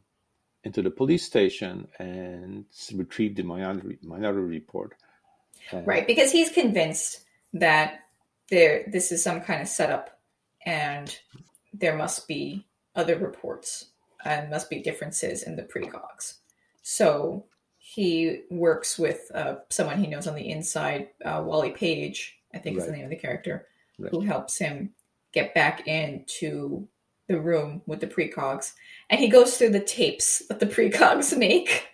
into 0.65 0.81
the 0.81 0.91
police 0.91 1.27
station 1.27 1.89
and 1.99 2.65
retrieve 2.95 3.37
the 3.37 3.43
minority 3.43 3.99
minority 4.03 4.49
report. 4.49 4.95
And- 5.71 5.87
Right, 5.87 6.07
because 6.07 6.33
he's 6.33 6.49
convinced 6.51 7.27
that 7.53 8.01
there 8.51 8.85
this 8.91 9.13
is 9.13 9.23
some 9.23 9.43
kind 9.43 9.61
of 9.61 9.69
setup 9.69 10.19
and 10.65 11.15
there 11.75 11.97
must 11.99 12.27
be 12.27 12.67
other 12.95 13.17
reports 13.19 13.87
and 14.25 14.51
must 14.51 14.69
be 14.71 14.83
differences 14.83 15.43
in 15.45 15.57
the 15.57 15.63
precogs. 15.63 16.35
So 16.83 17.47
he 17.79 18.43
works 18.51 18.99
with 18.99 19.31
uh, 19.35 19.57
someone 19.71 19.99
he 19.99 20.07
knows 20.07 20.27
on 20.27 20.35
the 20.35 20.51
inside, 20.51 21.09
uh, 21.25 21.43
Wally 21.45 21.71
Page, 21.71 22.39
I 22.55 22.59
think 22.59 22.79
is 22.79 22.87
the 22.87 22.93
name 22.93 23.05
of 23.05 23.11
the 23.11 23.17
character, 23.17 23.67
Right. 23.99 24.11
who 24.11 24.21
helps 24.21 24.57
him 24.59 24.95
get 25.33 25.55
back 25.55 25.87
into 25.87 26.89
the 27.29 27.39
room 27.39 27.83
with 27.87 28.01
the 28.01 28.07
precogs. 28.07 28.73
And 29.11 29.21
he 29.21 29.29
goes 29.29 29.57
through 29.59 29.71
the 29.71 29.81
tapes 29.81 30.43
that 30.49 30.59
the 30.59 30.67
precogs 30.77 31.37
make. 31.37 31.87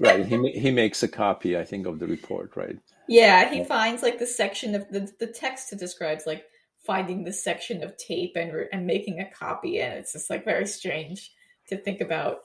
right. 0.00 0.24
He 0.26 0.50
he 0.52 0.70
makes 0.70 1.02
a 1.02 1.08
copy, 1.08 1.56
I 1.56 1.64
think, 1.64 1.86
of 1.86 1.98
the 1.98 2.06
report. 2.06 2.56
Right. 2.56 2.78
Yeah, 3.08 3.50
he 3.52 3.62
finds 3.64 4.02
like 4.02 4.18
the 4.18 4.26
section 4.26 4.74
of 4.74 4.88
the 4.90 5.10
the 5.20 5.26
text 5.26 5.70
that 5.70 5.78
describes 5.78 6.26
like 6.26 6.44
finding 6.88 7.22
the 7.22 7.32
section 7.32 7.84
of 7.84 7.96
tape 7.98 8.32
and 8.34 8.50
and 8.72 8.86
making 8.86 9.20
a 9.20 9.30
copy, 9.30 9.78
and 9.78 9.92
it's 9.92 10.14
just 10.14 10.30
like 10.30 10.44
very 10.44 10.66
strange 10.66 11.30
to 11.68 11.76
think 11.76 12.00
about 12.00 12.40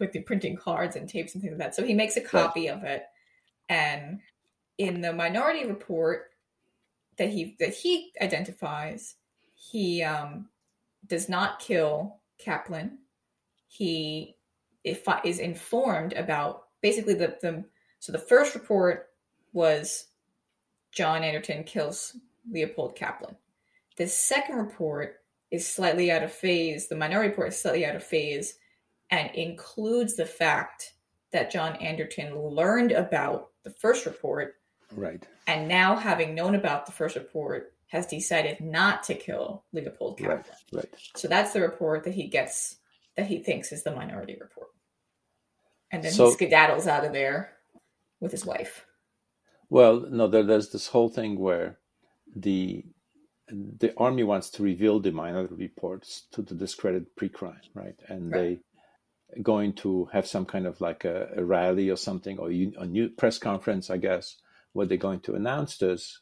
with 0.00 0.10
the 0.10 0.20
printing 0.20 0.56
cards 0.56 0.96
and 0.96 1.08
tapes 1.08 1.34
and 1.34 1.42
things 1.42 1.52
like 1.52 1.60
that. 1.60 1.74
So 1.76 1.84
he 1.84 1.94
makes 1.94 2.16
a 2.16 2.20
copy 2.20 2.68
of 2.68 2.82
it, 2.82 3.04
and 3.68 4.20
in 4.76 5.00
the 5.00 5.12
minority 5.12 5.64
report 5.64 6.30
that 7.16 7.30
he 7.30 7.56
that 7.60 7.72
he 7.72 8.12
identifies, 8.20 9.14
he 9.54 10.02
um, 10.02 10.48
does 11.06 11.28
not 11.28 11.60
kill 11.60 12.16
Kaplan. 12.38 12.98
He 13.68 14.36
if, 14.82 15.06
is 15.24 15.38
informed 15.38 16.12
about 16.12 16.64
basically 16.82 17.14
the, 17.14 17.36
the 17.40 17.64
so 18.00 18.12
the 18.12 18.18
first 18.18 18.54
report 18.54 19.10
was 19.52 20.06
John 20.92 21.22
Anderton 21.22 21.64
kills 21.64 22.16
Leopold 22.50 22.96
Kaplan. 22.96 23.36
The 23.96 24.06
second 24.06 24.56
report 24.56 25.16
is 25.50 25.66
slightly 25.66 26.10
out 26.10 26.22
of 26.22 26.32
phase. 26.32 26.88
The 26.88 26.96
minority 26.96 27.30
report 27.30 27.48
is 27.48 27.60
slightly 27.60 27.86
out 27.86 27.96
of 27.96 28.04
phase 28.04 28.58
and 29.10 29.30
includes 29.34 30.14
the 30.16 30.26
fact 30.26 30.92
that 31.32 31.50
John 31.50 31.76
Anderton 31.76 32.36
learned 32.38 32.92
about 32.92 33.50
the 33.62 33.70
first 33.70 34.06
report 34.06 34.56
Right. 34.92 35.22
and 35.46 35.66
now 35.68 35.96
having 35.96 36.34
known 36.34 36.54
about 36.54 36.86
the 36.86 36.92
first 36.92 37.16
report 37.16 37.72
has 37.88 38.06
decided 38.06 38.60
not 38.60 39.02
to 39.04 39.14
kill 39.14 39.64
Leopold 39.72 40.18
Kaplan. 40.18 40.38
Right. 40.38 40.46
Right. 40.72 40.94
So 41.16 41.28
that's 41.28 41.52
the 41.52 41.60
report 41.60 42.04
that 42.04 42.14
he 42.14 42.26
gets 42.28 42.76
that 43.16 43.26
he 43.26 43.38
thinks 43.38 43.72
is 43.72 43.82
the 43.82 43.94
minority 43.94 44.36
report. 44.40 44.68
And 45.90 46.02
then 46.02 46.12
So- 46.12 46.30
he 46.30 46.36
skedaddles 46.36 46.86
out 46.86 47.04
of 47.04 47.12
there 47.12 47.56
with 48.20 48.30
his 48.32 48.44
wife. 48.44 48.84
Well, 49.70 50.00
no, 50.00 50.26
there, 50.28 50.42
there's 50.42 50.70
this 50.70 50.88
whole 50.88 51.08
thing 51.08 51.38
where 51.38 51.78
the 52.34 52.84
the 53.48 53.92
army 53.96 54.24
wants 54.24 54.50
to 54.50 54.62
reveal 54.62 55.00
the 55.00 55.12
minority 55.12 55.54
reports 55.54 56.26
to, 56.32 56.42
to 56.42 56.54
discredit 56.54 57.14
pre-crime, 57.16 57.60
right? 57.74 57.94
And 58.08 58.30
Right. 58.32 58.60
they 59.34 59.40
going 59.42 59.72
to 59.74 60.06
have 60.12 60.26
some 60.26 60.46
kind 60.46 60.66
of 60.66 60.80
like 60.80 61.04
a, 61.04 61.28
a 61.36 61.44
rally 61.44 61.90
or 61.90 61.96
something, 61.96 62.38
or 62.38 62.50
you- 62.50 62.74
a 62.78 62.86
new 62.86 63.08
press 63.08 63.38
conference, 63.38 63.90
I 63.90 63.98
guess, 63.98 64.36
where 64.72 64.86
they're 64.86 64.98
going 64.98 65.20
to 65.20 65.34
announce 65.34 65.78
this. 65.78 66.20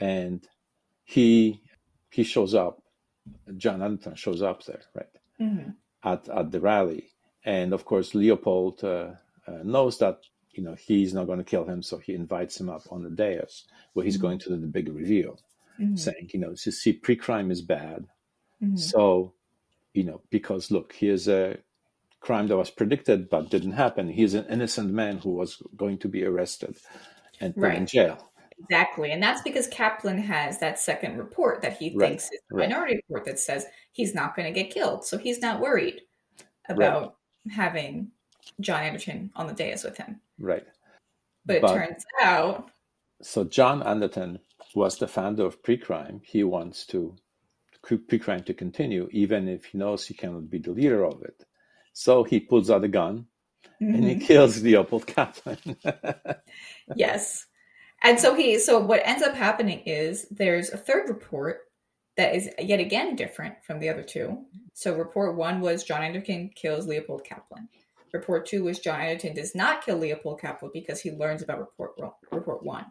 And 0.00 0.46
he 1.04 1.62
he 2.10 2.24
shows 2.24 2.54
up, 2.54 2.82
John 3.56 3.82
Anderton 3.82 4.14
shows 4.14 4.42
up 4.42 4.64
there, 4.64 4.82
right? 4.94 5.06
Mhm. 5.40 5.74
at, 6.04 6.28
at 6.28 6.50
the 6.50 6.60
rally. 6.60 7.10
And 7.44 7.72
of 7.72 7.84
course, 7.84 8.14
Leopold 8.14 8.82
uh, 8.84 9.12
uh, 9.46 9.62
knows 9.64 9.98
that 9.98 10.20
you 10.52 10.62
know 10.62 10.74
he's 10.74 11.14
not 11.14 11.26
going 11.26 11.38
to 11.38 11.44
kill 11.44 11.64
him, 11.64 11.82
so 11.82 11.98
he 11.98 12.14
invites 12.14 12.60
him 12.60 12.68
up 12.68 12.82
on 12.90 13.02
the 13.02 13.10
dais 13.10 13.64
where 13.92 14.04
he's 14.04 14.18
Mhm. 14.18 14.22
going 14.22 14.38
to 14.40 14.48
do 14.50 14.56
the 14.56 14.66
big 14.66 14.88
reveal, 14.88 15.38
Mhm. 15.78 15.98
saying, 15.98 16.30
you 16.32 16.40
know, 16.40 16.50
you 16.50 16.56
see, 16.72 16.92
pre-crime 16.92 17.50
is 17.50 17.62
bad. 17.62 18.06
Mhm. 18.62 18.78
So, 18.78 19.34
you 19.94 20.04
know, 20.04 20.20
because 20.30 20.70
look, 20.70 20.92
here's 20.92 21.28
a 21.28 21.58
crime 22.20 22.48
that 22.48 22.56
was 22.56 22.70
predicted 22.70 23.30
but 23.30 23.50
didn't 23.50 23.72
happen. 23.72 24.08
He's 24.08 24.34
an 24.34 24.46
innocent 24.46 24.92
man 24.92 25.18
who 25.18 25.30
was 25.30 25.62
going 25.76 25.98
to 25.98 26.08
be 26.08 26.24
arrested 26.24 26.76
and 27.40 27.54
put 27.54 27.74
in 27.74 27.86
jail. 27.86 28.30
Exactly. 28.60 29.12
And 29.12 29.22
that's 29.22 29.40
because 29.42 29.68
Kaplan 29.68 30.18
has 30.18 30.58
that 30.58 30.80
second 30.80 31.16
report 31.16 31.62
that 31.62 31.76
he 31.76 31.94
Right, 31.94 32.08
thinks 32.08 32.24
is 32.24 32.40
the 32.50 32.56
right. 32.56 32.68
minority 32.68 32.96
report 32.96 33.24
that 33.26 33.38
says 33.38 33.66
he's 33.92 34.14
not 34.16 34.34
going 34.34 34.52
to 34.52 34.60
get 34.62 34.72
killed. 34.72 35.04
So 35.04 35.16
he's 35.16 35.40
not 35.40 35.60
worried 35.60 36.02
about 36.68 37.18
having 37.48 38.10
John 38.60 38.82
Anderton 38.82 39.30
on 39.36 39.46
the 39.46 39.52
dais 39.52 39.84
with 39.84 39.96
him. 39.96 40.20
Right. 40.40 40.66
But 41.46 41.56
it 41.56 41.68
turns 41.68 42.04
out, 42.20 42.72
So 43.22 43.44
John 43.44 43.82
Anderton 43.84 44.40
was 44.74 44.98
the 44.98 45.08
founder 45.08 45.44
of 45.46 45.62
pre-crime. 45.62 46.20
He 46.24 46.44
wants 46.44 46.86
to 46.86 47.16
pre-crime 47.82 48.42
to 48.44 48.54
continue, 48.54 49.08
even 49.12 49.48
if 49.48 49.66
he 49.66 49.78
knows 49.78 50.06
he 50.06 50.14
cannot 50.14 50.50
be 50.50 50.58
the 50.58 50.72
leader 50.72 51.04
of 51.04 51.22
it. 51.22 51.44
So 51.92 52.22
he 52.24 52.40
pulls 52.40 52.70
out 52.70 52.84
a 52.84 52.88
gun 52.88 53.26
and 53.80 54.04
he 54.04 54.16
Mhm. 54.16 54.20
kills 54.26 54.62
Leopold 54.62 55.06
Kaplan. 55.06 55.58
yes. 56.96 57.46
And 58.02 58.20
so 58.20 58.34
he, 58.34 58.58
so 58.58 58.78
what 58.78 59.02
ends 59.04 59.22
up 59.22 59.34
happening 59.34 59.80
is 59.80 60.26
there's 60.30 60.70
a 60.70 60.76
third 60.76 61.08
report 61.08 61.60
that 62.16 62.34
is 62.34 62.48
yet 62.58 62.80
again 62.80 63.16
different 63.16 63.54
from 63.64 63.78
the 63.80 63.88
other 63.88 64.02
two. 64.02 64.44
So 64.74 64.96
report 64.96 65.36
one 65.36 65.60
was 65.60 65.84
John 65.84 66.02
Anderton 66.02 66.50
kills 66.54 66.86
Leopold 66.86 67.24
Kaplan. 67.24 67.68
Report 68.12 68.46
two 68.46 68.64
was 68.64 68.78
John 68.80 69.00
Anderton 69.00 69.34
does 69.34 69.54
not 69.54 69.84
kill 69.84 69.98
Leopold 69.98 70.40
Kaplan 70.40 70.70
because 70.72 71.00
he 71.00 71.10
learns 71.12 71.42
about 71.42 71.58
report 71.60 71.92
report 72.30 72.62
one. 72.62 72.86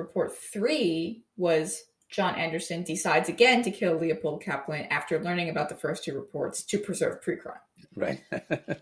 Report 0.00 0.36
three 0.36 1.24
was 1.36 1.82
John 2.10 2.34
Anderton 2.34 2.82
decides 2.82 3.28
again 3.28 3.62
to 3.62 3.70
kill 3.70 3.96
Leopold 3.96 4.42
Kaplan 4.42 4.86
after 4.86 5.22
learning 5.22 5.48
about 5.48 5.68
the 5.68 5.76
first 5.76 6.04
two 6.04 6.14
reports 6.14 6.64
to 6.64 6.78
preserve 6.78 7.22
pre-crime. 7.22 7.60
right. 7.96 8.20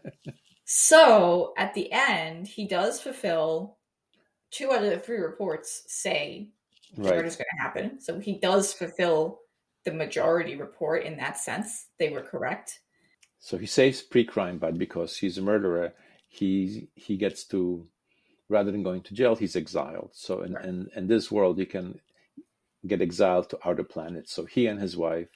So 0.70 1.54
at 1.56 1.72
the 1.72 1.90
end, 1.90 2.46
he 2.46 2.68
does 2.68 3.00
fulfill 3.00 3.78
two 4.50 4.70
out 4.70 4.84
of 4.84 4.90
the 4.90 4.98
three 4.98 5.16
reports 5.16 5.82
say 5.86 6.50
right. 6.94 7.16
murder's 7.16 7.36
going 7.36 7.46
to 7.56 7.62
happen. 7.62 7.98
So 8.02 8.18
he 8.18 8.38
does 8.38 8.74
fulfill 8.74 9.38
the 9.86 9.92
majority 9.92 10.56
report 10.56 11.04
in 11.04 11.16
that 11.16 11.38
sense. 11.38 11.86
They 11.98 12.10
were 12.10 12.20
correct. 12.20 12.80
So 13.38 13.56
he 13.56 13.64
saves 13.64 14.02
pre-crime, 14.02 14.58
but 14.58 14.76
because 14.76 15.16
he's 15.16 15.38
a 15.38 15.42
murderer, 15.42 15.94
he 16.28 16.88
he 16.94 17.16
gets 17.16 17.44
to 17.46 17.86
rather 18.48 18.70
than 18.72 18.82
going 18.82 19.02
to 19.02 19.14
jail, 19.14 19.36
he's 19.36 19.56
exiled. 19.56 20.10
So 20.14 20.42
in, 20.42 20.54
Right. 20.54 20.64
in, 20.64 20.88
in 20.96 21.06
this 21.06 21.30
world, 21.30 21.58
you 21.58 21.66
can 21.66 22.00
get 22.86 23.02
exiled 23.02 23.50
to 23.50 23.58
outer 23.68 23.84
planets. 23.84 24.32
So 24.32 24.44
he 24.44 24.66
and 24.66 24.80
his 24.80 24.96
wife 24.96 25.28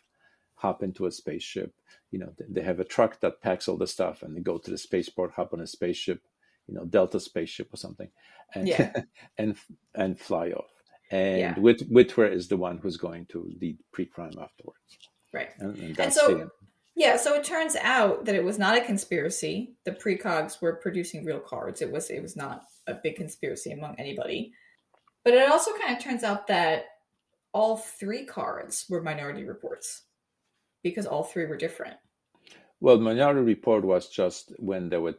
hop 0.56 0.82
into 0.82 1.06
a 1.06 1.10
spaceship. 1.12 1.74
You 2.10 2.20
know, 2.20 2.32
they- 2.48 2.62
have 2.62 2.80
a 2.80 2.84
truck 2.84 3.20
that 3.20 3.40
packs 3.42 3.68
all 3.68 3.76
the 3.76 3.86
stuff, 3.86 4.22
and 4.22 4.36
they 4.36 4.40
go 4.40 4.58
to 4.58 4.70
the 4.70 4.78
spaceport, 4.78 5.32
hop 5.32 5.52
on 5.52 5.60
a 5.60 5.66
spaceship, 5.66 6.22
you 6.68 6.74
know, 6.74 6.84
Delta 6.84 7.18
spaceship 7.20 7.72
or 7.72 7.76
something, 7.76 8.10
and 8.54 8.68
Yeah. 8.68 8.92
and 9.38 9.56
and 9.94 10.18
fly 10.18 10.50
off. 10.52 10.70
And 11.10 11.38
Yeah. 11.40 11.58
Whit, 11.58 11.90
Witwer 11.90 12.30
is 12.32 12.48
the 12.48 12.56
one 12.56 12.78
who's 12.78 12.96
going 12.96 13.26
to 13.26 13.50
lead 13.60 13.78
pre-crime 13.92 14.34
afterwards. 14.40 14.78
Right. 15.32 15.50
And, 15.58 15.76
and 15.76 16.00
And 16.00 16.12
so, 16.12 16.50
yeah, 16.94 17.16
so 17.16 17.34
it 17.34 17.44
turns 17.44 17.74
out 17.76 18.24
that 18.26 18.34
it 18.34 18.44
was 18.44 18.58
not 18.58 18.76
a 18.76 18.84
conspiracy. 18.84 19.74
The 19.84 19.92
precogs 19.92 20.60
were 20.60 20.76
producing 20.76 21.24
real 21.24 21.40
cards. 21.40 21.80
It 21.80 21.90
was 21.90 22.10
it 22.10 22.22
was 22.22 22.36
not 22.36 22.64
a 22.86 22.94
big 22.94 23.16
conspiracy 23.16 23.72
among 23.72 23.96
anybody. 23.98 24.52
But 25.24 25.34
it 25.34 25.50
also 25.50 25.72
kind 25.78 25.96
of 25.96 26.02
turns 26.02 26.24
out 26.24 26.46
that 26.48 26.86
all 27.52 27.76
three 27.76 28.24
cards 28.24 28.86
were 28.88 29.02
minority 29.02 29.44
reports 29.44 30.02
because 30.82 31.06
all 31.06 31.22
three 31.22 31.46
were 31.46 31.56
different. 31.56 31.96
Well, 32.80 32.98
Minority 32.98 33.42
Report 33.42 33.84
was 33.84 34.08
just 34.08 34.52
when 34.58 34.88
there 34.88 35.00
were 35.00 35.14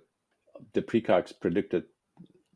the 0.73 0.81
precogs 0.81 1.31
predicted 1.39 1.85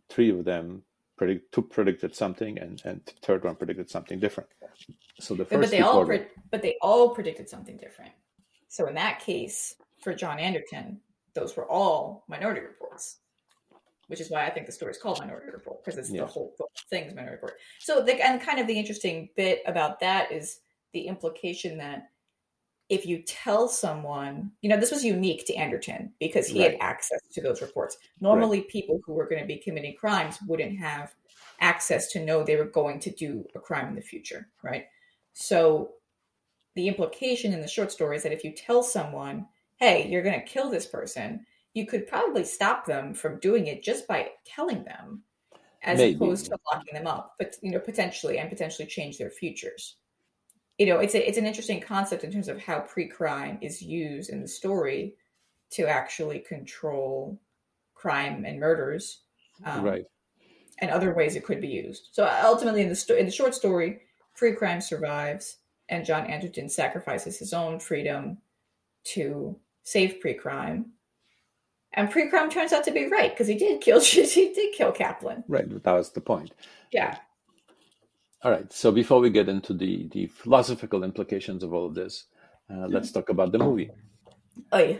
three 0.09 0.29
of 0.29 0.43
them 0.43 0.83
predict 1.17 1.51
two 1.53 1.61
predicted 1.61 2.15
something 2.15 2.59
and 2.59 2.81
and 2.85 3.01
the 3.05 3.13
third 3.21 3.43
one 3.43 3.55
predicted 3.55 3.89
something 3.89 4.19
different. 4.19 4.49
So 5.19 5.33
the 5.33 5.45
first 5.45 5.61
But, 5.61 5.71
they 5.71 5.81
all 5.81 6.05
pre- 6.05 6.27
but 6.51 6.61
they 6.61 6.77
all 6.81 7.09
predicted 7.15 7.49
something 7.49 7.77
different. 7.77 8.11
So 8.67 8.87
in 8.87 8.95
that 8.95 9.19
case, 9.19 9.75
for 10.01 10.13
John 10.13 10.39
Anderton, 10.39 10.99
those 11.33 11.55
were 11.55 11.69
all 11.69 12.23
minority 12.27 12.61
reports, 12.61 13.17
which 14.07 14.21
is 14.21 14.29
why 14.29 14.45
I 14.45 14.49
think 14.49 14.65
the 14.65 14.71
story 14.71 14.91
is 14.91 14.97
called 14.97 15.19
Minority 15.19 15.51
Report 15.51 15.83
because 15.83 15.97
it's 15.97 16.09
Yeah. 16.09 16.21
the 16.21 16.27
whole 16.27 16.55
thing's 16.89 17.13
Minority 17.13 17.35
Report. 17.35 17.59
So 17.79 18.01
the 18.01 18.13
and 18.25 18.41
kind 18.41 18.59
of 18.59 18.67
the 18.67 18.77
interesting 18.77 19.29
bit 19.35 19.61
about 19.65 19.99
that 19.99 20.31
is 20.31 20.61
the 20.93 21.07
implication 21.07 21.77
that 21.77 22.09
if 22.89 23.05
you 23.05 23.21
tell 23.23 23.67
someone, 23.67 24.51
you 24.61 24.69
know, 24.69 24.77
this 24.77 24.91
was 24.91 25.03
unique 25.03 25.45
to 25.45 25.55
Anderton 25.55 26.13
because 26.19 26.47
he 26.47 26.61
right. 26.61 26.71
had 26.71 26.79
access 26.79 27.19
to 27.33 27.41
those 27.41 27.61
reports. 27.61 27.97
Normally, 28.21 28.59
right. 28.59 28.69
people 28.69 29.01
who 29.05 29.13
were 29.13 29.27
going 29.27 29.41
to 29.41 29.47
be 29.47 29.57
committing 29.57 29.95
crimes 29.97 30.37
wouldn't 30.47 30.79
have 30.79 31.13
access 31.59 32.07
to 32.13 32.23
know 32.23 32.43
they 32.43 32.55
were 32.55 32.65
going 32.65 32.99
to 33.01 33.11
do 33.11 33.45
a 33.55 33.59
crime 33.59 33.89
in 33.89 33.95
the 33.95 34.01
future, 34.01 34.47
right? 34.63 34.85
So, 35.33 35.91
the 36.77 36.87
implication 36.87 37.53
in 37.53 37.59
the 37.59 37.67
short 37.67 37.91
story 37.91 38.15
is 38.15 38.23
that 38.23 38.31
if 38.31 38.43
you 38.43 38.53
tell 38.53 38.81
someone, 38.81 39.47
hey, 39.77 40.07
you're 40.07 40.23
going 40.23 40.39
to 40.39 40.45
kill 40.45 40.69
this 40.69 40.85
person, 40.85 41.45
you 41.73 41.85
could 41.85 42.07
probably 42.07 42.43
stop 42.43 42.85
them 42.85 43.13
from 43.13 43.39
doing 43.39 43.67
it 43.67 43.83
just 43.83 44.07
by 44.07 44.29
telling 44.45 44.83
them 44.83 45.23
as 45.83 45.99
Maybe. 45.99 46.15
opposed 46.15 46.45
to 46.45 46.57
locking 46.71 46.93
them 46.93 47.07
up, 47.07 47.35
but 47.37 47.55
you 47.61 47.71
know, 47.71 47.79
potentially 47.79 48.37
and 48.37 48.49
potentially 48.49 48.87
change 48.87 49.17
their 49.17 49.29
futures. 49.29 49.97
You 50.77 50.85
know, 50.85 50.99
it's 50.99 51.15
a, 51.15 51.27
it's 51.27 51.37
an 51.37 51.45
interesting 51.45 51.81
concept 51.81 52.23
in 52.23 52.31
terms 52.31 52.47
of 52.47 52.61
how 52.61 52.79
pre-crime 52.81 53.57
is 53.61 53.81
used 53.81 54.29
in 54.29 54.41
the 54.41 54.47
story 54.47 55.15
to 55.71 55.87
actually 55.87 56.39
control 56.39 57.39
crime 57.95 58.45
and 58.45 58.59
murders, 58.59 59.21
um, 59.65 59.83
right? 59.83 60.05
And 60.79 60.91
other 60.91 61.13
ways 61.15 61.35
it 61.35 61.43
could 61.43 61.59
be 61.59 61.67
used. 61.67 62.09
So 62.11 62.29
ultimately, 62.43 62.81
in 62.81 62.89
the 62.89 62.95
sto- 62.95 63.15
in 63.15 63.25
the 63.25 63.31
short 63.31 63.55
story, 63.55 64.01
pre-crime 64.35 64.81
survives, 64.81 65.57
and 65.89 66.05
John 66.05 66.25
Anderton 66.27 66.69
sacrifices 66.69 67.37
his 67.37 67.53
own 67.53 67.79
freedom 67.79 68.37
to 69.05 69.57
save 69.83 70.19
pre-crime 70.19 70.91
and 71.93 72.11
pre-crime 72.11 72.49
turns 72.49 72.73
out 72.73 72.83
to 72.83 72.91
be 72.91 73.07
right 73.07 73.31
because 73.31 73.47
he 73.47 73.55
did 73.55 73.81
kill 73.81 73.99
he 74.01 74.53
did 74.53 74.73
kill 74.73 74.91
Kaplan. 74.91 75.43
Right, 75.47 75.83
that 75.83 75.91
was 75.91 76.11
the 76.11 76.21
point. 76.21 76.51
Yeah. 76.91 77.17
All 78.43 78.51
right. 78.51 78.71
So 78.71 78.91
before 78.91 79.19
we 79.19 79.29
get 79.29 79.49
into 79.49 79.73
the 79.73 80.07
the 80.11 80.27
philosophical 80.27 81.03
implications 81.03 81.63
of 81.63 81.73
all 81.73 81.87
of 81.87 81.95
this, 81.95 82.25
uh, 82.69 82.87
let's 82.87 83.11
talk 83.11 83.29
about 83.29 83.51
the 83.51 83.59
movie. 83.59 83.89
Oh 84.71 84.77
yeah. 84.77 84.97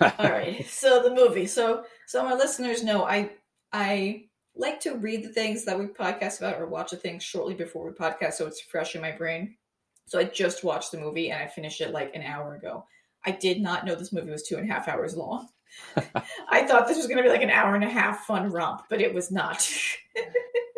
all 0.00 0.30
right. 0.30 0.66
So 0.66 1.02
the 1.02 1.14
movie. 1.14 1.46
So 1.46 1.84
so 2.06 2.22
my 2.22 2.34
listeners 2.34 2.84
know 2.84 3.04
I 3.04 3.30
I 3.72 4.24
like 4.54 4.80
to 4.80 4.96
read 4.96 5.24
the 5.24 5.32
things 5.32 5.64
that 5.64 5.78
we 5.78 5.86
podcast 5.86 6.38
about 6.38 6.60
or 6.60 6.66
watch 6.66 6.90
the 6.90 6.96
things 6.96 7.22
shortly 7.22 7.54
before 7.54 7.86
we 7.86 7.92
podcast 7.92 8.34
so 8.34 8.46
it's 8.46 8.60
fresh 8.60 8.94
in 8.94 9.00
my 9.00 9.12
brain. 9.12 9.56
So 10.08 10.18
I 10.18 10.24
just 10.24 10.64
watched 10.64 10.90
the 10.90 10.98
movie 10.98 11.30
and 11.30 11.42
I 11.42 11.46
finished 11.46 11.80
it 11.80 11.92
like 11.92 12.14
an 12.14 12.22
hour 12.22 12.54
ago. 12.54 12.84
I 13.24 13.32
did 13.32 13.60
not 13.60 13.84
know 13.84 13.94
this 13.94 14.12
movie 14.12 14.30
was 14.30 14.42
two 14.42 14.56
and 14.56 14.68
a 14.68 14.72
half 14.72 14.88
hours 14.88 15.16
long. 15.16 15.48
I 16.48 16.62
thought 16.62 16.88
this 16.88 16.96
was 16.96 17.06
going 17.06 17.18
to 17.18 17.22
be 17.22 17.28
like 17.28 17.42
an 17.42 17.50
hour 17.50 17.74
and 17.74 17.84
a 17.84 17.88
half 17.88 18.20
fun 18.20 18.50
romp, 18.50 18.82
but 18.88 19.02
it 19.02 19.12
was 19.12 19.30
not. 19.30 19.70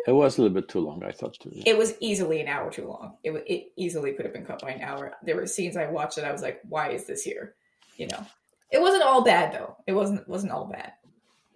it 0.07 0.11
was 0.11 0.37
a 0.37 0.41
little 0.41 0.53
bit 0.53 0.67
too 0.67 0.81
long, 0.81 1.03
I 1.03 1.11
thought. 1.11 1.37
Too. 1.39 1.51
It 1.65 1.77
was 1.77 1.93
easily 2.01 2.41
an 2.41 2.47
hour 2.47 2.69
too 2.69 2.87
long. 2.87 3.15
It 3.23 3.31
it 3.47 3.71
easily 3.77 4.11
could 4.13 4.25
have 4.25 4.33
been 4.33 4.45
cut 4.45 4.61
by 4.61 4.71
an 4.71 4.81
hour. 4.81 5.13
There 5.23 5.35
were 5.35 5.47
scenes 5.47 5.77
I 5.77 5.89
watched 5.89 6.17
that 6.17 6.25
I 6.25 6.31
was 6.31 6.41
like, 6.41 6.59
"Why 6.67 6.89
is 6.89 7.05
this 7.05 7.23
here?" 7.23 7.55
You 7.95 8.07
know, 8.07 8.25
it 8.71 8.81
wasn't 8.81 9.03
all 9.03 9.23
bad 9.23 9.53
though. 9.53 9.77
It 9.87 9.93
wasn't 9.93 10.27
wasn't 10.27 10.51
all 10.51 10.65
bad. 10.65 10.93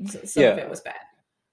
Some 0.07 0.43
yeah. 0.43 0.49
of 0.49 0.57
it 0.57 0.69
was 0.69 0.81
bad. 0.81 0.95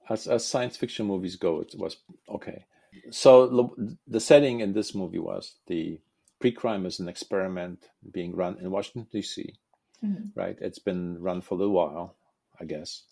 As, 0.08 0.26
as 0.26 0.46
science 0.46 0.76
fiction 0.76 1.06
movies 1.06 1.37
go, 1.37 1.61
it 1.61 1.74
was 1.76 1.96
okay. 2.28 2.64
So 3.11 3.74
the 4.06 4.20
setting 4.20 4.61
in 4.61 4.72
this 4.72 4.94
movie 4.94 5.18
was 5.18 5.54
the 5.66 6.00
pre-crime 6.42 6.85
is 6.85 7.00
an 7.00 7.09
experiment 7.09 7.88
being 8.12 8.37
run 8.37 8.59
in 8.59 8.70
Washington 8.70 9.09
D.C 9.11 9.55
mm-hmm. 10.05 10.38
right? 10.38 10.57
It's 10.61 10.78
been 10.78 11.20
run 11.20 11.40
for 11.40 11.55
a 11.55 11.59
little 11.59 11.74
while, 11.74 12.16
I 12.61 12.64
guess. 12.64 13.02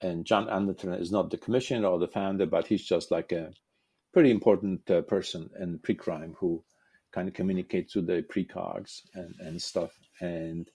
And 0.00 0.24
John 0.24 0.48
Anderton 0.48 0.94
is 0.94 1.12
not 1.12 1.30
the 1.30 1.38
commissioner 1.38 1.86
or 1.86 1.98
the 1.98 2.08
founder, 2.08 2.46
but 2.46 2.66
he's 2.66 2.84
just 2.84 3.10
like 3.10 3.32
a 3.32 3.52
pretty 4.12 4.30
important 4.30 4.90
uh, 4.90 5.02
person 5.02 5.50
in 5.58 5.78
pre-crime 5.78 6.34
who 6.38 6.62
kind 7.12 7.28
of 7.28 7.34
communicates 7.34 7.94
with 7.94 8.06
the 8.06 8.22
precogs 8.22 9.02
and, 9.14 9.34
and 9.38 9.62
stuff. 9.62 9.92
And 10.20 10.68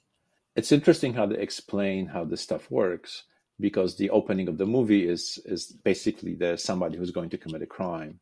it's 0.55 0.71
interesting 0.71 1.13
how 1.13 1.25
they 1.25 1.37
explain 1.37 2.07
how 2.07 2.23
this 2.23 2.41
stuff 2.41 2.71
works 2.71 3.23
because 3.59 3.97
the 3.97 4.09
opening 4.11 4.47
of 4.47 4.57
the 4.57 4.65
movie 4.65 5.07
is 5.07 5.39
is 5.45 5.65
basically 5.83 6.35
there's 6.35 6.63
somebody 6.63 6.95
who's 6.95 7.11
going 7.11 7.29
to 7.31 7.37
commit 7.39 7.63
a 7.63 7.65
crime, 7.65 8.19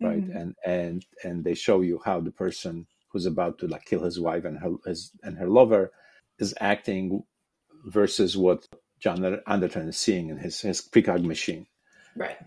right? 0.00 0.24
Mm-hmm. 0.24 0.36
And 0.36 0.54
and 0.64 1.06
and 1.24 1.44
they 1.44 1.54
show 1.54 1.80
you 1.80 2.00
how 2.04 2.20
the 2.20 2.30
person 2.30 2.86
who's 3.08 3.26
about 3.26 3.58
to 3.58 3.66
like 3.66 3.84
kill 3.84 4.02
his 4.02 4.20
wife 4.20 4.44
and 4.44 4.58
her 4.58 4.74
his 4.84 5.12
and 5.22 5.38
her 5.38 5.48
lover 5.48 5.92
is 6.38 6.54
acting 6.60 7.22
versus 7.86 8.36
what 8.36 8.66
John 9.00 9.40
Anderton 9.46 9.88
is 9.88 9.98
seeing 9.98 10.30
in 10.30 10.38
his 10.38 10.60
his 10.60 10.80
precog 10.80 11.24
machine. 11.24 11.66
Right. 12.16 12.38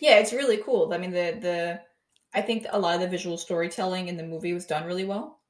Yeah, 0.00 0.18
it's 0.18 0.32
really 0.32 0.58
cool. 0.58 0.92
I 0.92 0.98
mean, 0.98 1.10
the 1.10 1.38
the 1.40 1.80
I 2.34 2.42
think 2.42 2.66
a 2.70 2.78
lot 2.78 2.96
of 2.96 3.00
the 3.00 3.08
visual 3.08 3.38
storytelling 3.38 4.08
in 4.08 4.16
the 4.16 4.22
movie 4.22 4.52
was 4.52 4.66
done 4.66 4.86
really 4.86 5.04
well, 5.04 5.40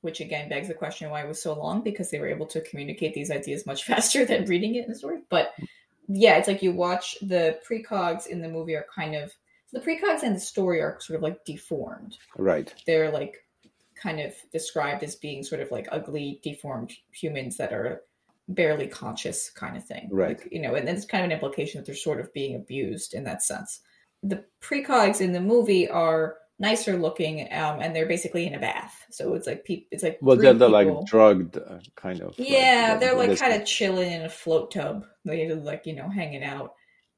which 0.00 0.20
again 0.20 0.48
begs 0.48 0.68
the 0.68 0.74
question 0.74 1.10
why 1.10 1.22
it 1.22 1.28
was 1.28 1.42
so 1.42 1.54
long 1.54 1.82
because 1.82 2.10
they 2.10 2.18
were 2.18 2.28
able 2.28 2.46
to 2.46 2.60
communicate 2.62 3.14
these 3.14 3.30
ideas 3.30 3.66
much 3.66 3.84
faster 3.90 4.24
than 4.24 4.46
reading 4.46 4.74
it 4.74 4.84
in 4.84 4.90
the 4.90 4.98
story. 4.98 5.20
But 5.28 5.52
yeah, 6.08 6.36
it's 6.36 6.48
like 6.48 6.62
you 6.62 6.72
watch 6.72 7.16
the 7.22 7.58
precogs 7.68 8.26
in 8.26 8.42
the 8.42 8.48
movie 8.48 8.74
are 8.74 8.86
kind 8.94 9.14
of 9.14 9.32
the 9.72 9.80
precogs 9.80 10.22
and 10.22 10.36
the 10.36 10.40
story 10.40 10.80
are 10.80 10.98
sort 11.00 11.16
of 11.16 11.22
like 11.22 11.44
deformed. 11.44 12.16
Right. 12.36 12.72
They're 12.86 13.10
like 13.10 13.44
kind 13.94 14.20
of 14.20 14.34
described 14.52 15.02
as 15.02 15.16
being 15.16 15.42
sort 15.42 15.60
of 15.60 15.70
like 15.70 15.88
ugly, 15.90 16.40
deformed 16.42 16.92
humans 17.12 17.56
that 17.56 17.72
are 17.72 18.02
barely 18.48 18.86
conscious, 18.86 19.50
kind 19.50 19.76
of 19.76 19.84
thing. 19.84 20.08
Right. 20.10 20.38
Like, 20.38 20.48
you 20.52 20.60
know, 20.60 20.74
and 20.74 20.88
it's 20.88 21.06
kind 21.06 21.24
of 21.24 21.30
an 21.30 21.32
implication 21.32 21.80
that 21.80 21.86
they're 21.86 21.94
sort 21.94 22.20
of 22.20 22.32
being 22.32 22.56
abused 22.56 23.14
in 23.14 23.24
that 23.24 23.42
sense. 23.42 23.80
The 24.22 24.44
precogs 24.62 25.20
in 25.20 25.32
the 25.32 25.40
movie 25.40 25.88
are 25.88 26.36
nicer 26.58 26.96
looking, 26.96 27.42
um, 27.52 27.80
and 27.80 27.94
they're 27.94 28.06
basically 28.06 28.46
in 28.46 28.54
a 28.54 28.58
bath. 28.58 29.04
So 29.10 29.34
it's 29.34 29.46
like 29.46 29.64
people. 29.64 29.86
It's 29.90 30.02
like 30.02 30.18
well, 30.20 30.36
they're, 30.36 30.54
they're 30.54 30.68
like 30.68 30.88
drugged, 31.06 31.56
uh, 31.56 31.78
kind 31.96 32.20
of. 32.20 32.34
Yeah, 32.38 32.90
like, 32.90 33.00
they're 33.00 33.16
like 33.16 33.38
kind 33.38 33.60
of 33.60 33.66
chilling 33.66 34.12
in 34.12 34.22
a 34.22 34.30
float 34.30 34.70
tub. 34.70 35.04
they're 35.24 35.54
like 35.56 35.86
you 35.86 35.94
know 35.94 36.08
hanging 36.08 36.44
out, 36.44 36.74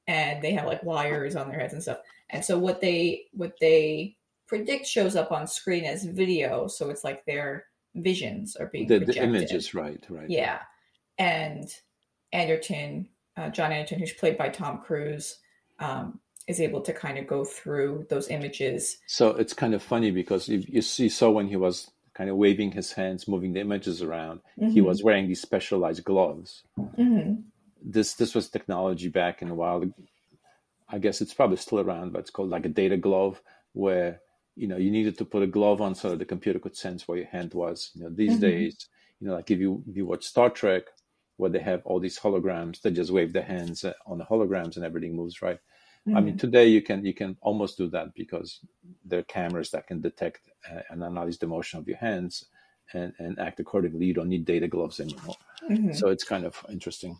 and 0.07 0.43
they 0.43 0.53
have 0.53 0.67
like 0.67 0.83
wires 0.83 1.37
on 1.37 1.49
their 1.49 1.59
heads 1.59 1.73
and 1.73 1.83
stuff. 1.83 1.99
And 2.31 2.45
so 2.45 2.59
what 2.59 2.81
they 2.81 3.27
what 3.33 3.55
they 3.61 4.17
predict 4.47 4.87
shows 4.87 5.17
up 5.17 5.33
on 5.33 5.47
screen 5.47 5.85
as 5.85 6.05
video, 6.05 6.67
so 6.67 6.91
it's 6.91 7.05
like 7.05 7.25
their 7.25 7.65
visions 7.95 8.57
are 8.57 8.67
being 8.67 8.87
the, 8.87 9.01
the 9.01 9.23
images, 9.23 9.75
right, 9.75 10.05
right. 10.09 10.29
Yeah, 10.29 10.61
and 11.19 11.69
Anderton, 12.33 13.09
uh, 13.37 13.51
John 13.51 13.73
Anderton, 13.73 13.99
who's 13.99 14.13
played 14.13 14.39
by 14.39 14.49
Tom 14.49 14.79
Cruise, 14.79 15.39
um, 15.79 16.21
is 16.47 16.61
able 16.61 16.81
to 16.83 16.93
kind 16.93 17.19
of 17.19 17.27
go 17.27 17.45
through 17.45 18.07
those 18.09 18.29
images. 18.29 18.99
So 19.07 19.31
it's 19.31 19.53
kind 19.53 19.75
of 19.75 19.83
funny 19.83 20.11
because 20.11 20.49
you, 20.49 20.65
you 20.67 20.83
see, 20.83 21.09
so 21.09 21.31
when 21.31 21.49
he 21.49 21.57
was 21.57 21.91
kind 22.15 22.31
of 22.31 22.37
waving 22.37 22.73
his 22.73 22.93
hands, 22.93 23.29
moving 23.29 23.53
the 23.53 23.61
images 23.61 24.03
around, 24.03 24.41
mm-hmm. 24.59 24.71
he 24.71 24.81
was 24.81 25.03
wearing 25.03 25.29
these 25.29 25.43
specialized 25.43 26.05
gloves. 26.05 26.63
Mm-hmm. 26.79 27.41
This 27.83 28.15
this 28.15 28.35
was 28.35 28.49
technology 28.49 29.09
back 29.09 29.43
in 29.43 29.51
a 29.51 29.55
while. 29.55 29.85
I 30.89 30.99
guess 30.99 31.21
it's 31.21 31.35
probably 31.35 31.57
still 31.57 31.81
around, 31.81 32.13
but 32.13 32.21
it's 32.21 32.31
called 32.31 32.51
like 32.51 32.65
a 32.65 32.71
data 32.71 32.97
glove, 32.97 33.41
where 33.73 34.21
you 34.57 34.67
know 34.67 34.77
you 34.77 34.91
needed 34.91 35.17
to 35.19 35.25
put 35.25 35.43
a 35.43 35.47
glove 35.47 35.81
on 35.81 35.95
so 35.95 36.11
that 36.11 36.19
the 36.19 36.25
computer 36.25 36.59
could 36.59 36.77
sense 36.77 37.07
where 37.07 37.19
your 37.19 37.27
hand 37.27 37.53
was 37.55 37.91
you 37.95 38.03
know 38.03 38.11
these 38.11 38.33
mm-hmm. 38.33 38.41
days 38.41 38.89
you 39.21 39.29
know 39.29 39.35
like 39.35 39.51
if 39.51 39.61
you 39.61 39.85
if 39.89 39.97
you 39.97 40.07
watch 40.07 40.25
star 40.25 40.51
trek 40.51 40.85
where 41.37 41.51
they 41.51 41.59
have 41.59 41.83
all 41.85 42.01
these 42.01 42.19
holograms 42.19 42.81
they 42.81 42.91
just 42.91 43.13
wave 43.13 43.33
their 43.33 43.43
hands 43.43 43.85
uh, 43.85 43.93
on 44.07 44.19
the 44.19 44.25
holograms 44.25 44.77
and 44.77 44.85
everything 44.85 45.15
moves 45.15 45.43
right 45.43 45.61
mm-hmm. 46.09 46.17
i 46.17 46.21
mean 46.21 46.35
mm-hmm. 46.35 46.39
today 46.39 46.67
you 46.67 46.83
can 46.83 47.05
you 47.05 47.15
can 47.15 47.37
almost 47.43 47.77
do 47.77 47.87
that 47.89 48.13
because 48.15 48.61
there 49.05 49.21
are 49.21 49.25
cameras 49.25 49.71
that 49.71 49.87
can 49.87 50.01
detect 50.01 50.49
uh, 50.71 50.81
and 50.91 51.05
analyze 51.05 51.39
the 51.39 51.47
motion 51.47 51.79
of 51.79 51.87
your 51.87 51.99
hands 51.99 52.47
and, 52.93 53.13
and 53.19 53.39
act 53.39 53.61
accordingly 53.61 54.07
you 54.07 54.15
don't 54.15 54.29
need 54.29 54.45
data 54.45 54.67
gloves 54.67 55.01
anymore 55.01 55.37
mm-hmm. 55.69 55.93
so 55.93 56.09
it's 56.09 56.25
kind 56.25 56.47
of 56.47 56.65
interesting 56.71 57.17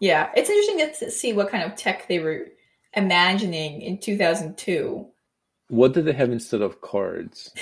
yeah 0.00 0.30
it's 0.34 0.50
interesting 0.50 1.06
to 1.06 1.10
see 1.10 1.32
what 1.32 1.50
kind 1.50 1.62
of 1.62 1.76
tech 1.76 2.08
they 2.08 2.18
were 2.18 2.46
imagining 2.94 3.82
in 3.82 3.98
2002 3.98 5.06
what 5.70 5.94
do 5.94 6.02
they 6.02 6.12
have 6.12 6.30
instead 6.30 6.62
of 6.62 6.80
cards? 6.80 7.52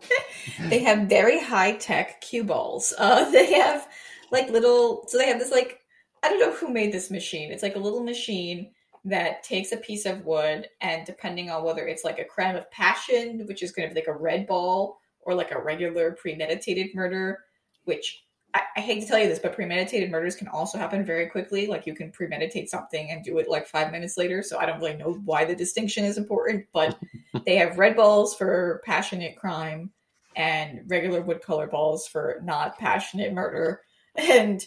they 0.68 0.80
have 0.80 1.08
very 1.08 1.40
high 1.40 1.72
tech 1.72 2.20
cue 2.20 2.44
balls. 2.44 2.92
Uh, 2.98 3.28
they 3.30 3.52
have 3.54 3.88
like 4.30 4.50
little, 4.50 5.04
so 5.08 5.18
they 5.18 5.26
have 5.26 5.38
this 5.38 5.50
like, 5.50 5.80
I 6.22 6.28
don't 6.28 6.40
know 6.40 6.52
who 6.52 6.72
made 6.72 6.92
this 6.92 7.10
machine. 7.10 7.50
It's 7.50 7.62
like 7.62 7.76
a 7.76 7.80
little 7.80 8.02
machine 8.02 8.70
that 9.04 9.42
takes 9.42 9.72
a 9.72 9.76
piece 9.76 10.04
of 10.04 10.24
wood 10.24 10.68
and 10.80 11.06
depending 11.06 11.50
on 11.50 11.64
whether 11.64 11.86
it's 11.86 12.04
like 12.04 12.18
a 12.18 12.24
crime 12.24 12.56
of 12.56 12.70
passion, 12.70 13.44
which 13.46 13.62
is 13.62 13.72
going 13.72 13.88
to 13.88 13.94
be 13.94 14.00
like 14.00 14.08
a 14.08 14.18
red 14.18 14.46
ball, 14.46 14.98
or 15.20 15.34
like 15.34 15.50
a 15.50 15.60
regular 15.60 16.12
premeditated 16.12 16.94
murder, 16.94 17.40
which 17.84 18.25
I, 18.56 18.62
I, 18.78 18.80
hate 18.80 19.02
to 19.02 19.06
tell 19.06 19.18
you 19.18 19.28
this, 19.28 19.38
but 19.38 19.54
premeditated 19.54 20.10
murders 20.10 20.34
can 20.34 20.48
also 20.48 20.78
happen 20.78 21.04
very 21.04 21.26
quickly. 21.26 21.66
Like 21.66 21.86
you 21.86 21.94
can 21.94 22.10
premeditate 22.10 22.70
something 22.70 23.10
and 23.10 23.22
do 23.22 23.36
it 23.38 23.50
like 23.50 23.66
five 23.66 23.92
minutes 23.92 24.16
later. 24.16 24.42
So 24.42 24.58
I 24.58 24.64
don't 24.64 24.80
really 24.80 24.96
know 24.96 25.20
why 25.26 25.44
the 25.44 25.54
distinction 25.54 26.06
is 26.06 26.16
important, 26.16 26.64
but 26.72 26.98
they 27.44 27.56
have 27.56 27.78
red 27.78 27.96
balls 27.96 28.34
for 28.34 28.80
passionate 28.86 29.36
crime 29.36 29.90
and 30.36 30.80
regular 30.86 31.20
wood 31.20 31.42
color 31.42 31.66
balls 31.66 32.08
for 32.08 32.40
not 32.42 32.78
passionate 32.78 33.32
murder. 33.32 33.82
And 34.18 34.66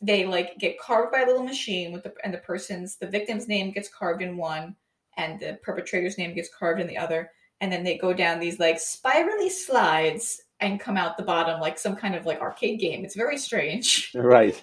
they 0.00 0.24
like 0.24 0.56
get 0.56 0.78
carved 0.78 1.12
by 1.12 1.20
a 1.20 1.26
little 1.26 1.42
machine 1.42 1.92
with 1.92 2.04
the 2.04 2.14
and 2.24 2.32
the 2.32 2.38
person's 2.38 2.96
the 2.96 3.06
victim's 3.06 3.46
name 3.46 3.70
gets 3.70 3.90
carved 3.90 4.22
in 4.22 4.38
one 4.38 4.74
and 5.18 5.38
the 5.38 5.58
perpetrator's 5.62 6.16
name 6.16 6.32
gets 6.32 6.48
carved 6.58 6.80
in 6.80 6.86
the 6.86 6.96
other. 6.96 7.30
And 7.60 7.70
then 7.70 7.84
they 7.84 7.98
go 7.98 8.14
down 8.14 8.40
these 8.40 8.58
like 8.58 8.80
spirally 8.80 9.50
slides 9.50 10.40
and 10.60 10.80
come 10.80 10.96
out 10.96 11.16
the 11.16 11.22
bottom 11.22 11.60
like 11.60 11.78
some 11.78 11.94
kind 11.94 12.14
of 12.14 12.26
like 12.26 12.40
arcade 12.40 12.80
game. 12.80 13.04
It's 13.04 13.14
very 13.14 13.38
strange. 13.38 14.12
Right. 14.18 14.62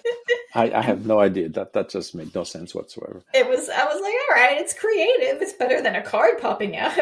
I, 0.54 0.70
I 0.70 0.82
have 0.82 1.06
no 1.06 1.20
idea. 1.20 1.48
That 1.48 1.72
that 1.72 1.88
just 1.88 2.14
made 2.14 2.34
no 2.34 2.44
sense 2.44 2.74
whatsoever. 2.74 3.22
It 3.34 3.48
was 3.48 3.68
I 3.68 3.84
was 3.84 4.00
like, 4.00 4.14
all 4.14 4.36
right, 4.36 4.60
it's 4.60 4.74
creative. 4.74 5.40
It's 5.42 5.52
better 5.54 5.82
than 5.82 5.96
a 5.96 6.02
card 6.02 6.38
popping 6.40 6.76
out. 6.76 6.98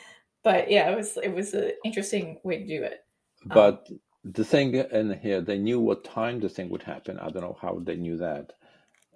but 0.42 0.70
yeah, 0.70 0.90
it 0.90 0.96
was 0.96 1.16
it 1.22 1.34
was 1.34 1.54
an 1.54 1.72
interesting 1.84 2.38
way 2.42 2.58
to 2.58 2.66
do 2.66 2.82
it. 2.82 3.04
Um, 3.44 3.54
but 3.54 3.86
um, 3.90 4.00
the 4.24 4.44
thing 4.44 4.74
in 4.74 5.18
here, 5.20 5.40
they 5.40 5.58
knew 5.58 5.80
what 5.80 6.04
time 6.04 6.40
the 6.40 6.48
thing 6.48 6.68
would 6.70 6.82
happen. 6.82 7.18
I 7.18 7.30
don't 7.30 7.42
know 7.42 7.58
how 7.60 7.80
they 7.82 7.96
knew 7.96 8.16
that. 8.18 8.52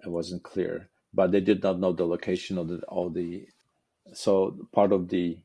It 0.03 0.09
wasn't 0.09 0.43
clear. 0.43 0.89
But 1.13 1.31
they 1.31 1.41
did 1.41 1.63
not 1.63 1.79
know 1.79 1.93
the 1.93 2.05
location 2.05 2.57
of 2.57 2.67
the 2.67 2.79
all 2.87 3.09
the 3.09 3.47
so 4.13 4.57
part 4.71 4.91
of 4.91 5.09
the 5.09 5.37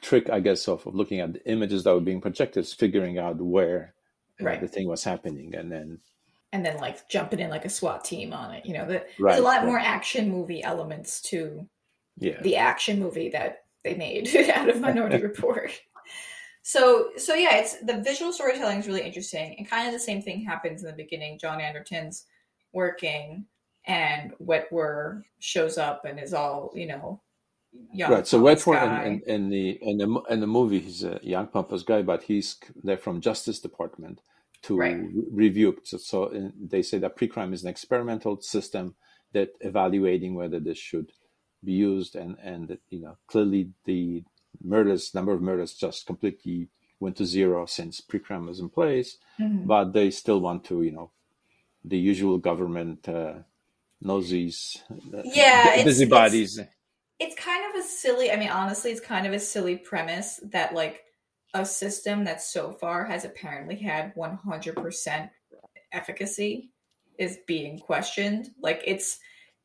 trick, 0.00 0.30
I 0.30 0.40
guess, 0.40 0.68
of, 0.68 0.86
of 0.86 0.94
looking 0.94 1.20
at 1.20 1.32
the 1.32 1.50
images 1.50 1.84
that 1.84 1.94
were 1.94 2.00
being 2.00 2.20
projected 2.20 2.64
is 2.64 2.72
figuring 2.72 3.18
out 3.18 3.36
where 3.36 3.94
uh, 4.40 4.44
right. 4.44 4.60
the 4.60 4.68
thing 4.68 4.88
was 4.88 5.04
happening 5.04 5.54
and 5.54 5.70
then 5.70 5.98
and 6.52 6.64
then 6.64 6.78
like 6.78 7.08
jumping 7.08 7.38
in 7.38 7.50
like 7.50 7.64
a 7.64 7.70
SWAT 7.70 8.04
team 8.04 8.32
on 8.32 8.52
it. 8.52 8.66
You 8.66 8.74
know, 8.74 8.86
the, 8.86 9.04
right, 9.18 9.32
there's 9.32 9.38
a 9.38 9.42
lot 9.42 9.58
right. 9.58 9.66
more 9.66 9.78
action 9.78 10.30
movie 10.30 10.62
elements 10.62 11.20
to 11.22 11.68
yeah. 12.18 12.40
the 12.42 12.56
action 12.56 12.98
movie 12.98 13.30
that 13.30 13.64
they 13.84 13.94
made 13.94 14.34
out 14.54 14.68
of 14.68 14.80
Minority 14.80 15.22
Report. 15.22 15.70
So 16.62 17.10
so 17.16 17.34
yeah, 17.34 17.56
it's 17.56 17.76
the 17.80 18.02
visual 18.02 18.32
storytelling 18.32 18.78
is 18.78 18.86
really 18.86 19.02
interesting, 19.02 19.54
and 19.58 19.68
kind 19.68 19.86
of 19.86 19.92
the 19.92 20.00
same 20.00 20.20
thing 20.22 20.44
happens 20.44 20.82
in 20.82 20.90
the 20.90 20.96
beginning. 20.96 21.38
John 21.38 21.60
Anderton's 21.60 22.26
working, 22.72 23.46
and 23.86 24.32
Witwer 24.42 25.22
shows 25.38 25.78
up 25.78 26.04
and 26.04 26.20
is 26.20 26.34
all 26.34 26.70
you 26.74 26.86
know 26.86 27.22
young 27.92 28.10
right. 28.10 28.26
So 28.26 28.40
Witwer 28.40 29.04
in, 29.06 29.12
in, 29.12 29.22
in, 29.26 29.50
the 29.50 29.78
in 29.82 29.98
the 29.98 30.22
in 30.30 30.40
the 30.40 30.46
movie, 30.46 30.80
he's 30.80 31.04
a 31.04 31.20
young 31.22 31.46
pompous 31.48 31.82
guy, 31.82 32.02
but 32.02 32.24
he's 32.24 32.56
they're 32.82 32.96
from 32.96 33.20
Justice 33.20 33.60
Department 33.60 34.20
to 34.62 34.76
right. 34.76 34.96
re- 34.96 35.24
review. 35.30 35.78
So, 35.84 35.96
so 35.98 36.52
they 36.60 36.82
say 36.82 36.98
that 36.98 37.16
pre-crime 37.16 37.52
is 37.52 37.62
an 37.62 37.70
experimental 37.70 38.40
system 38.40 38.94
that 39.32 39.50
evaluating 39.60 40.34
whether 40.34 40.60
this 40.60 40.78
should 40.78 41.12
be 41.64 41.72
used, 41.72 42.16
and 42.16 42.36
and 42.42 42.78
you 42.88 43.00
know 43.00 43.16
clearly 43.26 43.70
the 43.84 44.24
murders 44.62 45.14
number 45.14 45.32
of 45.32 45.40
murders 45.40 45.74
just 45.74 46.06
completely 46.06 46.68
went 46.98 47.16
to 47.16 47.24
zero 47.24 47.64
since 47.66 48.00
pre-crime 48.00 48.46
was 48.46 48.60
in 48.60 48.68
place, 48.68 49.16
mm-hmm. 49.40 49.66
but 49.66 49.92
they 49.92 50.10
still 50.10 50.40
want 50.40 50.64
to 50.64 50.82
you 50.82 50.92
know 50.92 51.10
the 51.84 51.98
usual 51.98 52.38
government. 52.38 53.08
Uh, 53.08 53.34
nosies, 54.02 54.78
uh, 55.14 55.20
yeah, 55.24 55.84
busybodies. 55.84 56.58
It's, 57.20 57.36
kind 57.36 57.64
of 57.70 57.80
a 57.80 57.82
silly 57.86 58.32
i 58.32 58.36
mean 58.36 58.50
honestly 58.50 58.90
it's 58.90 59.00
kind 59.00 59.26
of 59.26 59.32
a 59.32 59.38
silly 59.38 59.76
premise 59.76 60.40
that 60.50 60.74
like 60.74 61.04
a 61.54 61.64
system 61.64 62.24
that 62.24 62.42
so 62.42 62.72
far 62.72 63.04
has 63.04 63.24
apparently 63.24 63.76
had 63.76 64.14
100% 64.14 65.30
efficacy 65.92 66.70
is 67.18 67.38
being 67.46 67.78
questioned. 67.78 68.50
Like 68.60 68.82
it's 68.86 69.18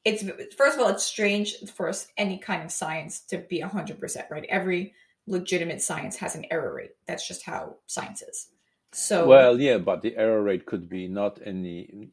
it's 0.03 0.23
first 0.55 0.77
of 0.77 0.83
all 0.83 0.89
it's 0.89 1.03
strange 1.03 1.55
for 1.73 1.91
any 2.17 2.37
kind 2.37 2.63
of 2.63 2.71
science 2.71 3.21
to 3.21 3.37
be 3.37 3.61
100% 3.61 4.29
right? 4.29 4.45
Every 4.49 4.93
legitimate 5.27 5.81
science 5.81 6.15
has 6.17 6.35
an 6.35 6.45
error 6.51 6.75
rate. 6.75 6.91
That's 7.07 7.27
just 7.27 7.43
how 7.43 7.77
science 7.87 8.21
is. 8.21 8.49
So 8.93 9.27
well 9.27 9.59
yeah 9.59 9.77
but 9.77 10.01
the 10.01 10.15
error 10.17 10.43
rate 10.43 10.65
could 10.65 10.89
be 10.89 11.07
not 11.07 11.39
in 11.39 11.63
the 11.63 12.09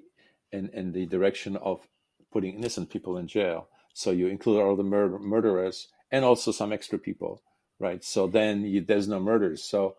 in, 0.52 0.68
in 0.72 0.92
the 0.92 1.06
direction 1.06 1.56
of 1.56 1.86
putting 2.30 2.54
innocent 2.54 2.90
people 2.90 3.18
in 3.18 3.26
jail 3.26 3.68
so 3.92 4.10
you 4.10 4.28
include 4.28 4.62
all 4.62 4.76
the 4.76 4.82
murder, 4.82 5.18
murderers 5.18 5.88
and 6.10 6.24
also 6.24 6.52
some 6.52 6.72
extra 6.72 6.98
people, 6.98 7.42
right? 7.80 8.04
So 8.04 8.26
then 8.26 8.64
you, 8.64 8.82
there's 8.82 9.08
no 9.08 9.18
murders. 9.18 9.64
So 9.64 9.96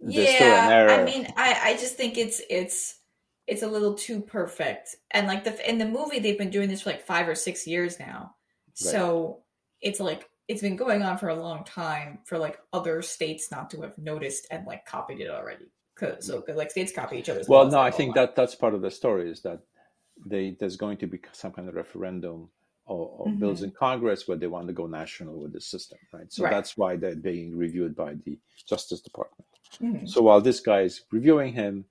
there's 0.00 0.14
yeah, 0.14 0.34
still 0.34 0.52
an 0.52 0.72
error. 0.72 0.90
I 0.90 1.04
mean, 1.04 1.26
I, 1.36 1.60
I 1.62 1.72
just 1.74 1.96
think 1.96 2.18
it's 2.18 2.40
it's 2.50 3.00
it's 3.46 3.62
a 3.62 3.66
little 3.66 3.94
too 3.94 4.20
perfect. 4.20 4.96
And 5.10 5.26
like 5.26 5.44
the 5.44 5.68
in 5.68 5.78
the 5.78 5.86
movie, 5.86 6.18
they've 6.18 6.38
been 6.38 6.50
doing 6.50 6.68
this 6.68 6.82
for 6.82 6.90
like 6.90 7.06
five 7.06 7.28
or 7.28 7.34
six 7.34 7.66
years 7.66 7.98
now. 7.98 8.34
Right. 8.68 8.92
So 8.92 9.42
it's 9.80 10.00
like 10.00 10.28
it's 10.46 10.60
been 10.62 10.76
going 10.76 11.02
on 11.02 11.16
for 11.16 11.28
a 11.28 11.34
long 11.34 11.64
time 11.64 12.18
for 12.24 12.38
like 12.38 12.58
other 12.72 13.00
states 13.00 13.50
not 13.50 13.70
to 13.70 13.80
have 13.82 13.96
noticed 13.96 14.46
and 14.50 14.66
like 14.66 14.84
copied 14.84 15.20
it 15.20 15.30
already. 15.30 15.66
Cause 15.96 16.26
so 16.26 16.42
like 16.54 16.72
states 16.72 16.92
copy 16.92 17.18
each 17.18 17.28
other's. 17.28 17.48
Well, 17.48 17.70
no, 17.70 17.78
I 17.78 17.92
think 17.92 18.16
that 18.16 18.34
that's 18.34 18.56
part 18.56 18.74
of 18.74 18.82
the 18.82 18.90
story 18.90 19.30
is 19.30 19.42
that 19.42 19.60
they 20.26 20.56
there's 20.58 20.76
going 20.76 20.98
to 20.98 21.06
be 21.06 21.20
some 21.32 21.52
kind 21.52 21.68
of 21.68 21.74
referendum 21.74 22.48
or, 22.86 23.08
or 23.18 23.26
mm-hmm. 23.26 23.38
bills 23.38 23.62
in 23.62 23.70
Congress 23.70 24.28
where 24.28 24.36
they 24.36 24.46
want 24.46 24.66
to 24.66 24.72
go 24.72 24.86
national 24.86 25.40
with 25.40 25.52
the 25.52 25.60
system, 25.60 25.98
right? 26.12 26.32
So 26.32 26.44
right. 26.44 26.50
that's 26.50 26.76
why 26.76 26.96
they're 26.96 27.16
being 27.16 27.56
reviewed 27.56 27.96
by 27.96 28.14
the 28.24 28.38
Justice 28.68 29.00
Department. 29.00 29.46
Mm-hmm. 29.80 30.06
So 30.06 30.22
while 30.22 30.40
this 30.40 30.60
guy 30.60 30.82
is 30.82 31.02
reviewing 31.10 31.52
him, 31.54 31.86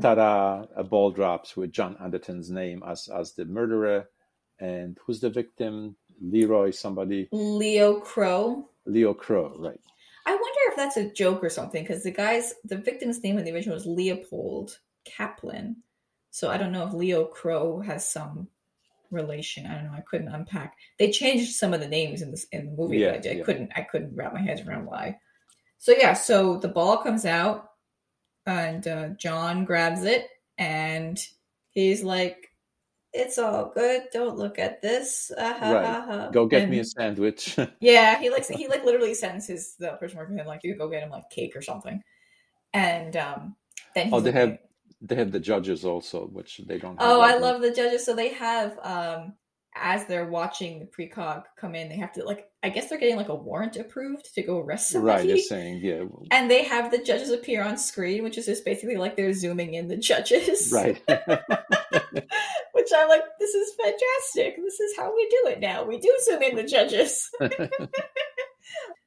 ta-da, 0.00 0.66
a 0.76 0.84
ball 0.84 1.10
drops 1.10 1.56
with 1.56 1.72
John 1.72 1.96
Anderton's 2.02 2.50
name 2.50 2.82
as 2.86 3.08
as 3.08 3.32
the 3.32 3.44
murderer, 3.44 4.08
and 4.58 4.98
who's 5.04 5.20
the 5.20 5.30
victim? 5.30 5.96
Leroy, 6.20 6.70
somebody. 6.70 7.28
Leo 7.32 8.00
Crow. 8.00 8.68
Leo 8.84 9.14
Crow, 9.14 9.54
right? 9.58 9.80
I 10.26 10.32
wonder 10.32 10.60
if 10.66 10.76
that's 10.76 10.98
a 10.98 11.10
joke 11.10 11.42
or 11.42 11.48
something 11.48 11.82
because 11.82 12.02
the 12.02 12.10
guy's 12.10 12.54
the 12.64 12.76
victim's 12.76 13.22
name 13.22 13.38
in 13.38 13.44
the 13.44 13.52
original 13.52 13.74
was 13.74 13.86
Leopold 13.86 14.78
Kaplan. 15.04 15.76
So 16.30 16.50
I 16.50 16.58
don't 16.58 16.72
know 16.72 16.86
if 16.86 16.92
Leo 16.92 17.24
Crow 17.24 17.80
has 17.80 18.08
some 18.08 18.48
relation. 19.10 19.66
I 19.66 19.74
don't 19.74 19.84
know. 19.84 19.96
I 19.96 20.02
couldn't 20.02 20.28
unpack. 20.28 20.76
They 20.98 21.10
changed 21.10 21.54
some 21.54 21.74
of 21.74 21.80
the 21.80 21.88
names 21.88 22.22
in 22.22 22.30
this 22.30 22.46
in 22.52 22.66
the 22.66 22.72
movie. 22.72 22.98
Yeah, 22.98 23.12
I, 23.24 23.28
I 23.28 23.32
yeah. 23.32 23.44
couldn't. 23.44 23.70
I 23.76 23.82
couldn't 23.82 24.14
wrap 24.14 24.32
my 24.32 24.40
head 24.40 24.64
around 24.66 24.86
why. 24.86 25.18
So 25.78 25.92
yeah. 25.96 26.14
So 26.14 26.56
the 26.58 26.68
ball 26.68 26.98
comes 26.98 27.24
out, 27.24 27.70
and 28.46 28.86
uh, 28.86 29.08
John 29.10 29.64
grabs 29.64 30.04
it, 30.04 30.28
and 30.58 31.22
he's 31.70 32.02
like, 32.02 32.50
"It's 33.12 33.38
all 33.38 33.72
good. 33.74 34.04
Don't 34.12 34.38
look 34.38 34.58
at 34.58 34.82
this. 34.82 35.30
Uh, 35.36 35.54
ha, 35.54 35.72
right. 35.72 35.84
ha, 35.84 36.06
ha. 36.06 36.30
Go 36.30 36.46
get 36.46 36.62
and, 36.62 36.70
me 36.70 36.80
a 36.80 36.84
sandwich." 36.84 37.56
yeah, 37.80 38.18
he 38.18 38.30
likes. 38.30 38.48
He 38.48 38.68
like 38.68 38.84
literally 38.84 39.14
sends 39.14 39.46
his 39.46 39.74
the 39.78 39.92
person 39.92 40.18
working 40.18 40.34
with 40.34 40.42
him 40.42 40.48
like, 40.48 40.60
"You 40.64 40.76
go 40.76 40.88
get 40.88 41.02
him 41.02 41.10
like 41.10 41.28
cake 41.30 41.56
or 41.56 41.62
something," 41.62 42.02
and 42.72 43.16
um, 43.16 43.56
then 43.94 44.10
oh, 44.12 44.20
they 44.20 44.32
have 44.32 44.58
they 45.00 45.14
have 45.16 45.32
the 45.32 45.40
judges 45.40 45.84
also, 45.84 46.26
which 46.26 46.60
they 46.66 46.78
don't. 46.78 46.96
oh, 47.00 47.20
I 47.20 47.38
love 47.38 47.62
the 47.62 47.72
judges. 47.72 48.04
So 48.04 48.14
they 48.14 48.28
have, 48.34 48.78
um, 48.82 49.34
as 49.74 50.04
they're 50.06 50.28
watching 50.28 50.78
the 50.80 50.86
precog 50.86 51.44
come 51.58 51.74
in, 51.74 51.88
they 51.88 51.96
have 51.96 52.12
to 52.12 52.24
like. 52.24 52.46
I 52.62 52.68
guess 52.68 52.90
they're 52.90 52.98
getting 52.98 53.16
like 53.16 53.30
a 53.30 53.34
warrant 53.34 53.76
approved 53.76 54.34
to 54.34 54.42
go 54.42 54.58
arrest 54.58 54.90
somebody. 54.90 55.20
Right, 55.20 55.26
they're 55.26 55.38
saying 55.38 55.80
yeah. 55.82 56.04
And 56.30 56.50
they 56.50 56.64
have 56.64 56.90
the 56.90 57.02
judges 57.02 57.30
appear 57.30 57.64
on 57.64 57.78
screen, 57.78 58.22
which 58.22 58.36
is 58.36 58.44
just 58.44 58.66
basically 58.66 58.96
like 58.96 59.16
they're 59.16 59.32
zooming 59.32 59.74
in 59.74 59.88
the 59.88 59.96
judges. 59.96 60.70
Right. 60.80 61.00
which 62.72 62.88
I'm 62.94 63.08
like, 63.08 63.22
this 63.38 63.54
is 63.54 63.74
fantastic. 63.74 64.56
This 64.62 64.80
is 64.80 64.96
how 64.96 65.14
we 65.14 65.28
do 65.30 65.50
it 65.50 65.60
now. 65.60 65.84
We 65.84 65.98
do 65.98 66.14
zoom 66.24 66.42
in 66.42 66.56
the 66.56 66.64
judges. 66.64 67.30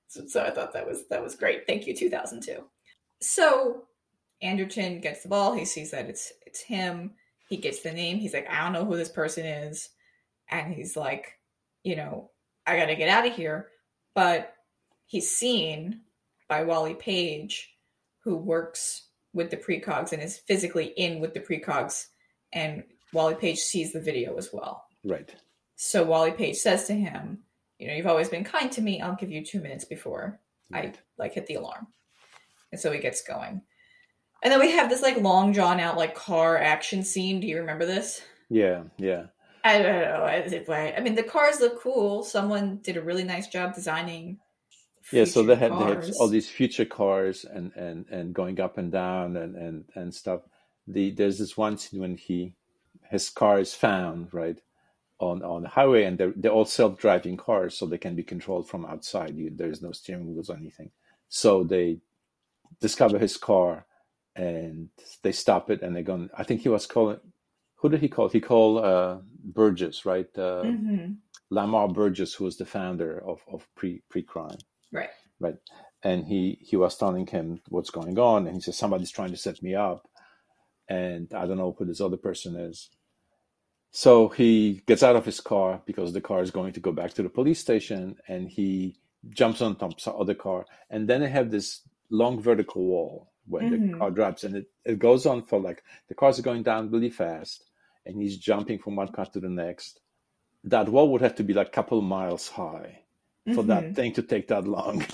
so, 0.08 0.26
so 0.28 0.44
I 0.44 0.50
thought 0.50 0.74
that 0.74 0.88
was 0.88 1.08
that 1.10 1.22
was 1.22 1.36
great. 1.36 1.68
Thank 1.68 1.86
you, 1.86 1.96
2002. 1.96 2.64
So 3.22 3.84
Anderton 4.44 5.00
gets 5.00 5.24
the 5.24 5.30
ball. 5.30 5.54
He 5.54 5.66
sees 5.66 5.92
that 5.92 6.10
it's 6.10 6.32
it's 6.46 6.62
him. 6.62 7.12
He 7.50 7.58
gets 7.58 7.82
the 7.82 7.92
name. 7.92 8.18
He's 8.18 8.34
like, 8.34 8.50
I 8.50 8.64
don't 8.64 8.74
know 8.74 8.86
who 8.86 8.98
this 8.98 9.10
person 9.10 9.46
is, 9.46 9.90
and 10.50 10.74
he's 10.74 10.96
like, 10.96 11.40
you 11.84 11.96
know, 11.96 12.32
I 12.66 12.78
got 12.78 12.86
to 12.86 12.96
get 12.96 13.10
out 13.10 13.28
of 13.28 13.36
here. 13.36 13.70
But 14.16 14.54
he's 15.06 15.36
seen 15.36 16.02
by 16.48 16.64
Wally 16.64 16.94
Page, 16.94 17.74
who 18.24 18.36
works 18.36 19.08
with 19.34 19.50
the 19.50 19.58
precogs 19.58 20.12
and 20.12 20.22
is 20.22 20.38
physically 20.38 20.86
in 20.86 21.20
with 21.20 21.34
the 21.34 21.40
precogs, 21.40 22.08
and 22.52 22.84
Wally 23.14 23.36
Page 23.36 23.60
sees 23.60 23.94
the 23.94 24.00
video 24.00 24.36
as 24.38 24.50
well. 24.54 24.86
Right. 25.04 25.34
So 25.76 26.04
Wally 26.04 26.32
Page 26.32 26.58
says 26.58 26.86
to 26.88 26.94
him, 26.94 27.40
you 27.80 27.88
know, 27.88 27.94
you've 27.94 28.08
always 28.08 28.30
been 28.30 28.44
kind 28.44 28.72
to 28.72 28.82
me. 28.82 29.02
I'll 29.02 29.16
give 29.16 29.32
you 29.32 29.44
two 29.44 29.60
minutes 29.60 29.86
before 29.86 30.40
right. 30.72 30.96
I 30.96 31.22
like 31.22 31.34
hit 31.34 31.48
the 31.48 31.56
alarm. 31.56 31.88
And 32.72 32.80
so 32.80 32.92
he 32.92 33.00
gets 33.00 33.22
going. 33.22 33.62
And 34.44 34.52
then 34.52 34.60
we 34.60 34.72
have 34.72 34.90
this 34.90 35.02
like 35.02 35.18
long 35.18 35.54
drawn 35.54 35.80
out 35.80 35.98
like 35.98 36.16
car 36.16 36.58
action 36.58 37.04
scene. 37.04 37.40
Do 37.40 37.48
you 37.48 37.58
remember 37.60 37.86
this? 37.86 38.22
Yeah, 38.50 38.84
yeah. 38.98 39.28
I 39.64 39.82
don't 39.82 40.02
know. 40.02 40.76
I 40.76 41.00
mean, 41.00 41.16
the 41.16 41.24
cars 41.24 41.62
look 41.62 41.82
cool. 41.82 42.24
Someone 42.24 42.80
did 42.84 42.98
a 42.98 43.02
really 43.02 43.24
nice 43.24 43.48
job 43.48 43.74
designing. 43.74 44.40
Yeah, 45.12 45.24
so 45.24 45.44
they 45.44 45.56
had, 45.56 45.72
they 45.72 45.86
had 45.86 46.12
all 46.20 46.28
these 46.28 46.50
future 46.50 46.86
cars 46.86 47.46
and, 47.46 47.72
and, 47.76 48.06
and 48.10 48.34
going 48.34 48.60
up 48.60 48.78
and 48.78 48.92
down 48.92 49.38
and, 49.38 49.56
and, 49.56 49.86
and 49.96 50.14
stuff. 50.14 50.42
The 50.88 51.12
there's 51.12 51.40
this 51.40 51.56
one 51.56 51.78
scene 51.78 52.02
when 52.02 52.18
he 52.18 52.56
his 53.10 53.30
car 53.30 53.60
is 53.60 53.74
found 53.74 54.34
right 54.34 54.60
on 55.20 55.42
on 55.42 55.64
the 55.64 55.70
highway 55.70 56.04
and 56.04 56.18
they're, 56.18 56.34
they're 56.36 56.52
all 56.52 56.66
self 56.66 56.98
driving 56.98 57.38
cars, 57.38 57.78
so 57.78 57.86
they 57.86 57.98
can 57.98 58.16
be 58.16 58.24
controlled 58.24 58.68
from 58.68 58.86
outside. 58.86 59.36
You, 59.38 59.50
there's 59.56 59.82
no 59.82 59.94
steering 59.94 60.34
wheels 60.34 60.50
or 60.50 60.58
anything. 60.58 60.92
So 61.30 61.64
they 61.64 62.00
discover 62.82 63.18
his 63.18 63.38
car 63.38 63.86
and 64.36 64.90
they 65.22 65.32
stop 65.32 65.70
it 65.70 65.82
and 65.82 65.96
they're 65.96 66.04
going. 66.04 66.30
I 66.38 66.44
think 66.44 66.62
he 66.62 66.70
was 66.70 66.86
calling. 66.86 67.20
Who 67.78 67.90
did 67.90 68.02
he 68.02 68.10
call? 68.10 68.30
He 68.30 68.42
called 68.42 68.84
uh, 68.84 69.18
Burgess, 69.44 70.06
right? 70.06 70.30
Uh, 70.36 70.64
mm-hmm. 70.64 71.14
Lamar 71.50 71.88
Burgess, 71.88 72.34
who 72.34 72.46
was 72.46 72.58
the 72.58 72.66
founder 72.66 73.24
of 73.26 73.42
of 73.52 73.68
pre 73.76 74.02
pre 74.10 74.24
crime. 74.24 74.58
Right. 74.92 75.10
Right. 75.40 75.58
and 76.04 76.26
he 76.26 76.58
he 76.62 76.76
was 76.78 76.98
telling 76.98 77.28
him 77.28 77.62
what's 77.70 77.90
going 77.90 78.18
on, 78.20 78.48
and 78.48 78.56
he 78.56 78.62
says 78.62 78.78
somebody's 78.78 79.12
trying 79.12 79.32
to 79.32 79.38
set 79.38 79.62
me 79.64 79.76
up, 79.76 80.08
and 80.90 81.34
I 81.34 81.46
don't 81.46 81.58
know 81.58 81.76
who 81.78 81.86
this 81.86 82.02
other 82.02 82.18
person 82.18 82.56
is. 82.56 82.90
So 83.92 84.30
he 84.30 84.82
gets 84.88 85.04
out 85.04 85.16
of 85.16 85.26
his 85.26 85.40
car 85.40 85.82
because 85.86 86.14
the 86.14 86.22
car 86.22 86.42
is 86.42 86.52
going 86.52 86.74
to 86.74 86.80
go 86.80 86.92
back 86.92 87.14
to 87.14 87.24
the 87.24 87.30
police 87.30 87.60
station, 87.60 88.18
and 88.28 88.50
he 88.50 88.98
jumps 89.30 89.62
on 89.62 89.76
top 89.76 89.92
of 89.94 90.04
the 90.04 90.14
other 90.14 90.34
car, 90.36 90.66
and 90.90 91.08
then 91.08 91.22
they 91.22 91.30
have 91.30 91.52
this 91.52 91.82
long 92.10 92.42
vertical 92.42 92.84
wall 92.86 93.33
when 93.48 93.70
Mhm. 93.72 93.92
the 93.92 93.98
car 93.98 94.12
drops, 94.12 94.44
and 94.44 94.56
it, 94.56 94.66
it 94.86 95.00
goes 95.00 95.26
on 95.26 95.44
for 95.44 95.60
like 95.60 95.84
the 96.08 96.16
cars 96.16 96.40
are 96.40 96.44
going 96.44 96.64
down 96.64 96.90
really 96.92 97.10
fast, 97.10 97.64
and 98.06 98.16
he's 98.22 98.38
jumping 98.38 98.80
from 98.80 98.96
one 98.96 99.10
car 99.10 99.26
to 99.28 99.40
the 99.40 99.50
next. 99.50 100.00
That 100.66 100.88
wall 100.90 101.10
would 101.12 101.22
have 101.22 101.36
to 101.36 101.44
be 101.44 101.54
like 101.54 101.68
a 101.68 101.72
couple 101.72 102.02
miles 102.02 102.48
high 102.48 103.00
for 103.54 103.64
Mhm. 103.64 103.68
that 103.68 103.96
thing 103.96 104.14
to 104.14 104.22
take 104.24 104.48
that 104.48 104.66
long. 104.66 105.06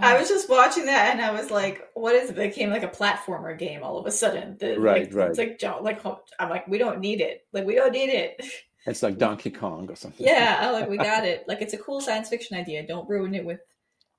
I 0.00 0.16
was 0.18 0.28
just 0.28 0.48
watching 0.48 0.86
that 0.86 1.10
and 1.12 1.20
I 1.20 1.32
was 1.32 1.50
like, 1.50 1.88
"What 1.94 2.14
is 2.14 2.30
it?" 2.30 2.38
It 2.38 2.50
became 2.50 2.70
like 2.70 2.84
a 2.84 2.88
platformer 2.88 3.56
game 3.58 3.82
all 3.82 3.98
of 3.98 4.06
a 4.06 4.12
sudden. 4.12 4.56
The, 4.58 4.78
Right, 4.78 5.06
like, 5.06 5.14
right. 5.14 5.30
It's 5.30 5.38
like 5.38 5.58
jo- 5.58 5.80
like 5.82 6.00
I'm 6.38 6.48
like, 6.50 6.68
we 6.68 6.78
don't 6.78 7.00
need 7.00 7.20
it. 7.20 7.44
Like 7.52 7.66
we 7.66 7.74
don't 7.74 7.92
need 7.92 8.10
it. 8.10 8.40
it's 8.86 9.02
like 9.02 9.18
Donkey 9.18 9.50
Kong 9.50 9.90
or 9.90 9.96
something. 9.96 10.24
yeah, 10.24 10.70
like 10.70 10.88
we 10.88 10.96
got 11.10 11.24
it. 11.24 11.44
Like 11.48 11.62
it's 11.62 11.74
a 11.74 11.78
cool 11.78 12.00
science 12.00 12.28
fiction 12.28 12.56
idea. 12.56 12.86
Don't 12.86 13.08
ruin 13.08 13.34
it 13.34 13.44
with 13.44 13.60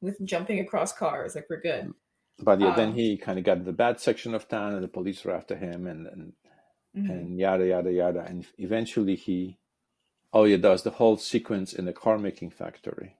with 0.01 0.23
jumping 0.25 0.59
across 0.59 0.93
cars. 0.93 1.35
Like 1.35 1.47
we're 1.49 1.62
good. 1.62 1.93
But 2.41 2.62
yeah, 2.62 2.73
then 2.75 2.89
Um, 2.89 2.93
he 2.95 3.17
kind 3.17 3.38
of 3.38 3.43
got 3.45 3.55
to 3.55 3.63
the 3.63 3.73
bad 3.73 3.99
section 3.99 4.33
of 4.33 4.47
town, 4.47 4.73
and 4.73 4.83
the 4.83 4.88
police 4.88 5.23
were 5.25 5.33
after 5.35 5.55
him, 5.57 5.88
and 5.88 6.07
and, 6.07 6.33
Mhm. 6.97 7.09
and 7.12 7.39
yada 7.39 7.67
yada 7.67 7.91
yada, 7.91 8.21
and 8.21 8.45
eventually 8.57 9.15
he, 9.15 9.59
oh 10.33 10.45
yeah, 10.45 10.57
does 10.57 10.83
the 10.83 10.91
whole 10.91 11.17
sequence 11.17 11.73
in 11.73 11.85
the 11.85 11.93
car 11.93 12.17
making 12.17 12.51
factory. 12.51 13.17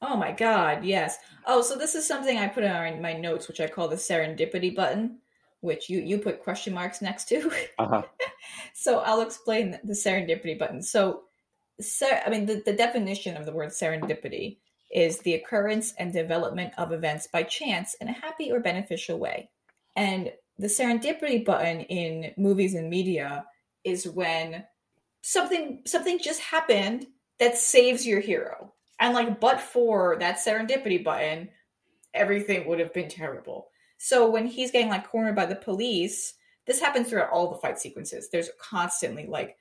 Oh 0.00 0.16
my 0.16 0.32
god, 0.32 0.84
yes. 0.84 1.18
Oh, 1.46 1.60
so 1.62 1.76
this 1.76 1.94
is 1.94 2.06
something 2.06 2.38
I 2.38 2.46
put 2.48 2.62
in 2.64 3.02
my 3.02 3.14
notes, 3.14 3.48
which 3.48 3.60
I 3.60 3.66
call 3.66 3.88
the 3.88 3.96
serendipity 3.96 4.74
button, 4.74 5.18
which 5.60 5.88
you 5.90 6.00
you 6.00 6.18
put 6.18 6.42
question 6.42 6.72
marks 6.74 7.00
next 7.02 7.24
to. 7.30 7.50
Uh-huh. 7.78 8.02
So 8.74 9.00
I'll 9.00 9.22
explain 9.22 9.78
the 9.84 9.92
serendipity 9.94 10.58
button. 10.58 10.82
So, 10.82 11.24
ser- 11.80 12.22
I 12.24 12.30
mean, 12.30 12.46
the, 12.46 12.62
the 12.64 12.72
definition 12.72 13.36
of 13.36 13.44
the 13.46 13.52
word 13.52 13.70
serendipity 13.70 14.58
is 14.90 15.18
the 15.18 15.34
occurrence 15.34 15.94
and 15.98 16.12
development 16.12 16.72
of 16.78 16.92
events 16.92 17.26
by 17.26 17.42
chance 17.42 17.94
in 18.00 18.08
a 18.08 18.12
happy 18.12 18.50
or 18.50 18.60
beneficial 18.60 19.18
way. 19.18 19.50
And 19.96 20.32
the 20.58 20.66
serendipity 20.66 21.44
button 21.44 21.80
in 21.80 22.32
movies 22.36 22.74
and 22.74 22.88
media 22.88 23.44
is 23.84 24.08
when 24.08 24.64
something 25.22 25.82
something 25.86 26.18
just 26.18 26.40
happened 26.40 27.06
that 27.38 27.56
saves 27.56 28.06
your 28.06 28.20
hero. 28.20 28.72
And 29.00 29.14
like 29.14 29.40
but 29.40 29.60
for 29.60 30.16
that 30.20 30.38
serendipity 30.38 31.02
button, 31.04 31.48
everything 32.14 32.66
would 32.66 32.80
have 32.80 32.92
been 32.92 33.08
terrible. 33.08 33.68
So 33.98 34.28
when 34.30 34.46
he's 34.46 34.70
getting 34.70 34.88
like 34.88 35.08
cornered 35.08 35.36
by 35.36 35.46
the 35.46 35.56
police, 35.56 36.34
this 36.66 36.80
happens 36.80 37.08
throughout 37.08 37.30
all 37.30 37.50
the 37.50 37.58
fight 37.58 37.78
sequences. 37.78 38.28
There's 38.30 38.50
constantly 38.60 39.26
like 39.26 39.56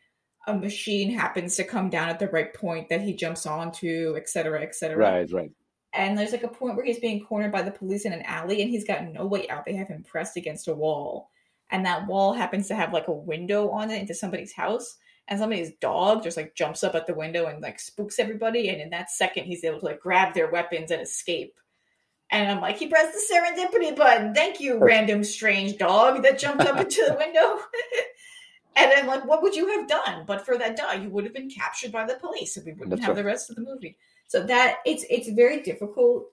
a 0.47 0.53
machine 0.53 1.11
happens 1.11 1.57
to 1.57 1.63
come 1.63 1.89
down 1.89 2.09
at 2.09 2.19
the 2.19 2.29
right 2.29 2.53
point 2.53 2.89
that 2.89 3.01
he 3.01 3.13
jumps 3.13 3.45
onto, 3.45 4.15
et 4.17 4.29
cetera, 4.29 4.63
et 4.63 4.73
cetera. 4.73 4.97
Right, 4.97 5.31
right. 5.31 5.51
And 5.93 6.17
there's 6.17 6.31
like 6.31 6.43
a 6.43 6.47
point 6.47 6.75
where 6.75 6.85
he's 6.85 6.99
being 6.99 7.23
cornered 7.23 7.51
by 7.51 7.61
the 7.61 7.71
police 7.71 8.05
in 8.05 8.13
an 8.13 8.21
alley 8.23 8.61
and 8.61 8.69
he's 8.71 8.87
got 8.87 9.05
no 9.05 9.25
way 9.25 9.47
out. 9.49 9.65
They 9.65 9.75
have 9.75 9.89
him 9.89 10.03
pressed 10.03 10.37
against 10.37 10.67
a 10.67 10.73
wall. 10.73 11.29
And 11.69 11.85
that 11.85 12.07
wall 12.07 12.33
happens 12.33 12.67
to 12.69 12.75
have 12.75 12.93
like 12.93 13.09
a 13.09 13.13
window 13.13 13.69
on 13.69 13.91
it 13.91 14.01
into 14.01 14.13
somebody's 14.13 14.53
house. 14.53 14.97
And 15.27 15.37
somebody's 15.37 15.73
dog 15.81 16.23
just 16.23 16.37
like 16.37 16.55
jumps 16.55 16.85
up 16.85 16.95
at 16.95 17.07
the 17.07 17.13
window 17.13 17.47
and 17.47 17.61
like 17.61 17.79
spooks 17.79 18.19
everybody. 18.19 18.69
And 18.69 18.79
in 18.79 18.91
that 18.91 19.11
second, 19.11 19.45
he's 19.45 19.63
able 19.65 19.79
to 19.79 19.85
like 19.85 19.99
grab 19.99 20.33
their 20.33 20.49
weapons 20.49 20.91
and 20.91 21.01
escape. 21.01 21.53
And 22.29 22.49
I'm 22.49 22.61
like, 22.61 22.77
he 22.77 22.87
pressed 22.87 23.13
the 23.13 23.35
serendipity 23.35 23.95
button. 23.95 24.33
Thank 24.33 24.61
you, 24.61 24.77
random 24.81 25.23
strange 25.23 25.77
dog 25.77 26.23
that 26.23 26.39
jumped 26.39 26.65
up 26.65 26.79
into 26.79 27.03
the 27.05 27.15
window. 27.15 27.59
and 28.77 28.91
I'm 28.93 29.07
like, 29.07 29.25
what 29.25 29.41
would 29.41 29.55
you 29.55 29.67
have 29.77 29.87
done? 29.87 30.23
But 30.25 30.45
for 30.45 30.57
that 30.57 30.77
dog, 30.77 31.01
you 31.01 31.09
would 31.09 31.23
have 31.23 31.33
been 31.33 31.49
captured 31.49 31.91
by 31.91 32.05
the 32.05 32.15
police 32.15 32.57
and 32.57 32.65
we 32.65 32.73
wouldn't 32.73 32.91
That's 32.91 33.01
have 33.01 33.09
right. 33.09 33.15
the 33.15 33.23
rest 33.23 33.49
of 33.49 33.55
the 33.55 33.63
movie. 33.63 33.97
So 34.27 34.43
that 34.45 34.77
it's 34.85 35.05
it's 35.09 35.29
very 35.29 35.61
difficult, 35.61 36.27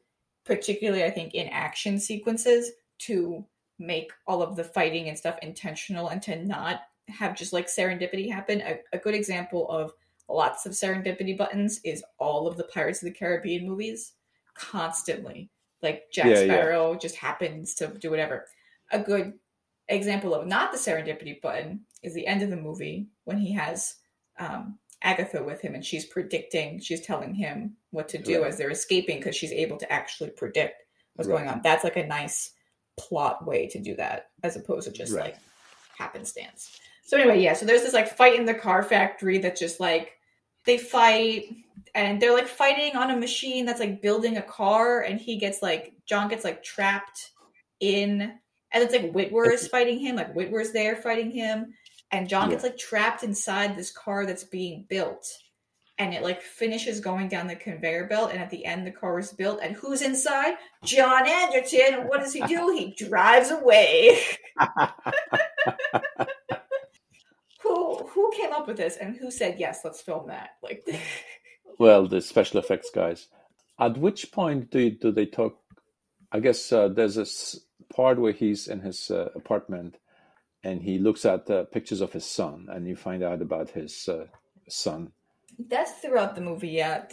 particularly 0.44 1.04
I 1.04 1.10
think 1.10 1.34
in 1.34 1.48
action 1.48 1.98
sequences, 1.98 2.72
to 3.00 3.44
make 3.78 4.12
all 4.26 4.42
of 4.42 4.56
the 4.56 4.64
fighting 4.64 5.08
and 5.08 5.18
stuff 5.18 5.38
intentional 5.42 6.08
and 6.08 6.22
to 6.22 6.44
not 6.44 6.82
have 7.08 7.36
just 7.36 7.52
like 7.52 7.66
serendipity 7.66 8.30
happen. 8.30 8.60
A, 8.62 8.78
a 8.92 8.98
good 8.98 9.14
example 9.14 9.68
of 9.70 9.92
lots 10.28 10.66
of 10.66 10.72
serendipity 10.72 11.36
buttons 11.36 11.80
is 11.84 12.04
all 12.18 12.46
of 12.46 12.56
the 12.56 12.64
Pirates 12.64 13.02
of 13.02 13.06
the 13.06 13.18
Caribbean 13.18 13.66
movies 13.66 14.12
constantly. 14.54 15.50
Like 15.82 16.04
Jack 16.12 16.26
Yeah, 16.26 16.40
yeah. 16.40 16.44
Sparrow 16.44 16.94
just 16.96 17.16
happens 17.16 17.74
to 17.74 17.88
do 17.88 18.10
whatever. 18.10 18.46
A 18.90 18.98
good 18.98 19.34
example 19.88 20.34
of 20.34 20.46
not 20.46 20.72
the 20.72 20.78
serendipity 20.78 21.40
button 21.42 21.80
is 22.04 22.14
the 22.14 22.26
end 22.26 22.42
of 22.42 22.50
the 22.50 22.56
movie 22.56 23.08
when 23.24 23.38
he 23.38 23.52
has 23.52 23.94
um, 24.38 24.78
Agatha 25.02 25.42
with 25.42 25.60
him 25.60 25.74
and 25.74 25.84
she's 25.84 26.06
predicting, 26.06 26.80
she's 26.80 27.00
telling 27.00 27.34
him 27.34 27.76
what 27.90 28.08
to 28.10 28.18
do 28.18 28.42
Right. 28.42 28.48
as 28.48 28.58
they're 28.58 28.70
escaping 28.70 29.18
because 29.18 29.36
she's 29.36 29.52
able 29.52 29.76
to 29.78 29.92
actually 29.92 30.30
predict 30.30 30.82
what's 31.14 31.28
Right. 31.28 31.38
going 31.38 31.48
on. 31.48 31.60
That's 31.62 31.84
like 31.84 31.96
a 31.96 32.06
nice 32.06 32.52
plot 32.98 33.46
way 33.46 33.66
to 33.68 33.78
do 33.80 33.96
that 33.96 34.30
as 34.42 34.56
opposed 34.56 34.86
to 34.86 34.92
just 34.92 35.12
Right. 35.12 35.24
like 35.24 35.36
happenstance. 35.98 36.78
So 37.04 37.18
anyway, 37.18 37.40
yeah, 37.40 37.52
so 37.52 37.66
there's 37.66 37.82
this 37.82 37.92
like 37.94 38.08
fight 38.16 38.38
in 38.38 38.46
the 38.46 38.54
car 38.54 38.82
factory 38.82 39.38
that's 39.38 39.60
just 39.60 39.78
like 39.80 40.12
they 40.64 40.78
fight 40.78 41.44
and 41.94 42.20
they're 42.20 42.32
like 42.32 42.48
fighting 42.48 42.96
on 42.96 43.10
a 43.10 43.16
machine 43.16 43.66
that's 43.66 43.80
like 43.80 44.00
building 44.00 44.36
a 44.38 44.42
car 44.42 45.00
and 45.02 45.20
he 45.20 45.36
gets 45.36 45.62
like 45.62 45.92
John 46.06 46.28
gets 46.28 46.44
like 46.44 46.62
trapped 46.62 47.30
in 47.80 48.20
and 48.72 48.82
it's 48.82 48.92
like 48.92 49.12
Witwer 49.12 49.52
is 49.52 49.68
fighting 49.68 49.98
him, 50.00 50.16
like 50.16 50.34
Witwer's 50.34 50.72
there 50.72 50.96
fighting 50.96 51.30
him, 51.30 51.74
and 52.14 52.28
John 52.28 52.48
gets 52.48 52.62
like 52.62 52.78
trapped 52.78 53.24
inside 53.24 53.74
this 53.74 53.90
car 53.90 54.24
that's 54.24 54.44
being 54.44 54.86
built. 54.88 55.26
And 55.98 56.14
it 56.14 56.22
like 56.22 56.42
finishes 56.42 57.00
going 57.00 57.28
down 57.28 57.48
the 57.48 57.56
conveyor 57.56 58.06
belt, 58.06 58.30
and 58.32 58.40
at 58.40 58.50
the 58.50 58.64
end 58.64 58.86
the 58.86 58.92
car 58.92 59.18
is 59.18 59.32
built, 59.32 59.58
and 59.62 59.74
who's 59.74 60.00
inside? 60.00 60.54
John 60.84 61.26
Anderton. 61.26 61.94
And 61.94 62.08
what 62.08 62.20
does 62.20 62.32
he 62.32 62.40
do? 62.46 62.72
He 62.76 62.94
drives 63.04 63.50
away. 63.50 64.20
who 67.60 68.06
who 68.06 68.32
came 68.36 68.52
up 68.52 68.68
with 68.68 68.76
this 68.76 68.96
and 68.96 69.16
who 69.16 69.30
said 69.30 69.56
yes, 69.58 69.80
let's 69.84 70.00
film 70.00 70.28
that? 70.28 70.50
Like 70.62 70.86
Well, 71.78 72.06
the 72.06 72.20
special 72.20 72.60
effects 72.60 72.90
guys. 72.94 73.26
At 73.80 73.98
which 73.98 74.30
point 74.30 74.70
do 74.70 74.78
you, 74.78 74.90
do 74.92 75.10
they 75.10 75.26
talk? 75.26 75.58
I 76.30 76.38
guess 76.38 76.72
uh, 76.72 76.88
there's 76.88 77.16
this 77.16 77.60
part 77.92 78.20
where 78.20 78.32
he's 78.32 78.68
in 78.68 78.80
his 78.80 79.10
uh, 79.10 79.30
apartment 79.34 79.96
and 80.64 80.82
he 80.82 80.98
looks 80.98 81.24
at 81.24 81.48
uh, 81.50 81.64
pictures 81.64 82.00
of 82.00 82.12
his 82.12 82.24
son, 82.24 82.68
and 82.70 82.88
you 82.88 82.96
find 82.96 83.22
out 83.22 83.42
about 83.42 83.70
his 83.70 84.08
uh, 84.08 84.26
son. 84.68 85.12
That's 85.58 85.92
throughout 85.92 86.34
the 86.34 86.40
movie, 86.40 86.70
yeah. 86.70 87.04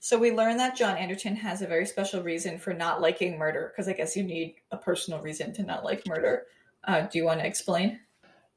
So 0.00 0.18
we 0.18 0.30
learn 0.30 0.58
that 0.58 0.76
John 0.76 0.96
Anderton 0.98 1.34
has 1.36 1.62
a 1.62 1.66
very 1.66 1.86
special 1.86 2.22
reason 2.22 2.58
for 2.58 2.74
not 2.74 3.00
liking 3.00 3.38
murder, 3.38 3.72
because 3.72 3.88
I 3.88 3.94
guess 3.94 4.14
you 4.16 4.22
need 4.22 4.56
a 4.70 4.76
personal 4.76 5.20
reason 5.22 5.52
to 5.54 5.62
not 5.62 5.82
like 5.82 6.06
murder. 6.06 6.44
Uh, 6.84 7.00
do 7.02 7.18
you 7.18 7.24
want 7.24 7.40
to 7.40 7.46
explain? 7.46 8.00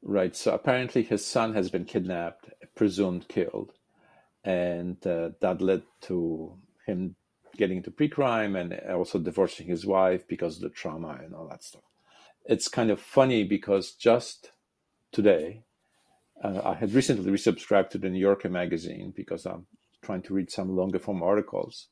Right. 0.02 0.36
So 0.36 0.52
apparently 0.52 1.02
his 1.02 1.24
son 1.24 1.54
has 1.54 1.70
been 1.70 1.86
kidnapped, 1.86 2.50
presumed 2.74 3.26
killed, 3.28 3.72
and 4.44 5.04
uh, 5.06 5.30
that 5.40 5.62
led 5.62 5.82
to 6.02 6.52
him 6.86 7.16
getting 7.56 7.78
into 7.78 7.90
pre-crime 7.90 8.54
and 8.54 8.78
also 8.90 9.18
divorcing 9.18 9.66
his 9.66 9.84
wife 9.84 10.28
because 10.28 10.56
of 10.56 10.62
the 10.62 10.68
trauma 10.68 11.18
and 11.24 11.34
all 11.34 11.48
that 11.48 11.64
stuff. 11.64 11.87
It's 12.48 12.68
kind 12.68 12.90
of 12.90 13.00
funny 13.00 13.44
because 13.44 13.92
just 13.92 14.52
today, 15.12 15.64
uh, 16.42 16.62
I 16.64 16.74
had 16.74 16.94
recently 16.94 17.30
resubscribed 17.30 17.90
to 17.90 17.98
the 17.98 18.08
New 18.10 18.18
Yorker 18.20 18.48
magazine 18.48 19.12
because 19.14 19.46
I'm 19.46 19.66
trying 20.02 20.22
to 20.22 20.34
read 20.34 20.50
some 20.50 20.74
longer 20.74 20.98
form 20.98 21.22
articles, 21.22 21.88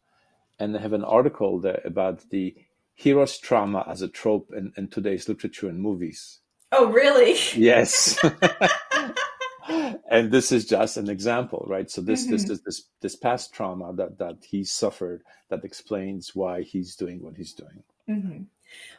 and 0.58 0.74
they 0.74 0.78
have 0.80 0.94
an 0.94 1.04
article 1.04 1.60
there 1.60 1.82
about 1.84 2.30
the 2.30 2.56
hero's 2.94 3.38
trauma 3.38 3.84
as 3.86 4.02
a 4.02 4.08
trope 4.08 4.50
in, 4.56 4.72
in 4.78 4.88
today's 4.88 5.28
literature 5.28 5.68
and 5.68 5.80
movies. 5.80 6.40
Oh, 6.72 6.90
really? 6.90 7.36
Yes. 7.54 8.18
and 10.10 10.30
this 10.32 10.52
is 10.52 10.64
just 10.64 10.96
an 10.96 11.10
example, 11.10 11.66
right? 11.68 11.90
So 11.90 12.00
this 12.00 12.26
this 12.26 12.44
Mhm. 12.44 12.50
is 12.50 12.62
this 12.62 12.82
this 13.02 13.16
past 13.16 13.52
trauma 13.52 13.92
that 13.94 14.18
that 14.18 14.38
he 14.44 14.64
suffered 14.64 15.22
that 15.50 15.64
explains 15.64 16.34
why 16.34 16.62
he's 16.62 16.96
doing 16.96 17.22
what 17.22 17.36
he's 17.36 17.52
doing. 17.52 17.82
hmm 18.08 18.42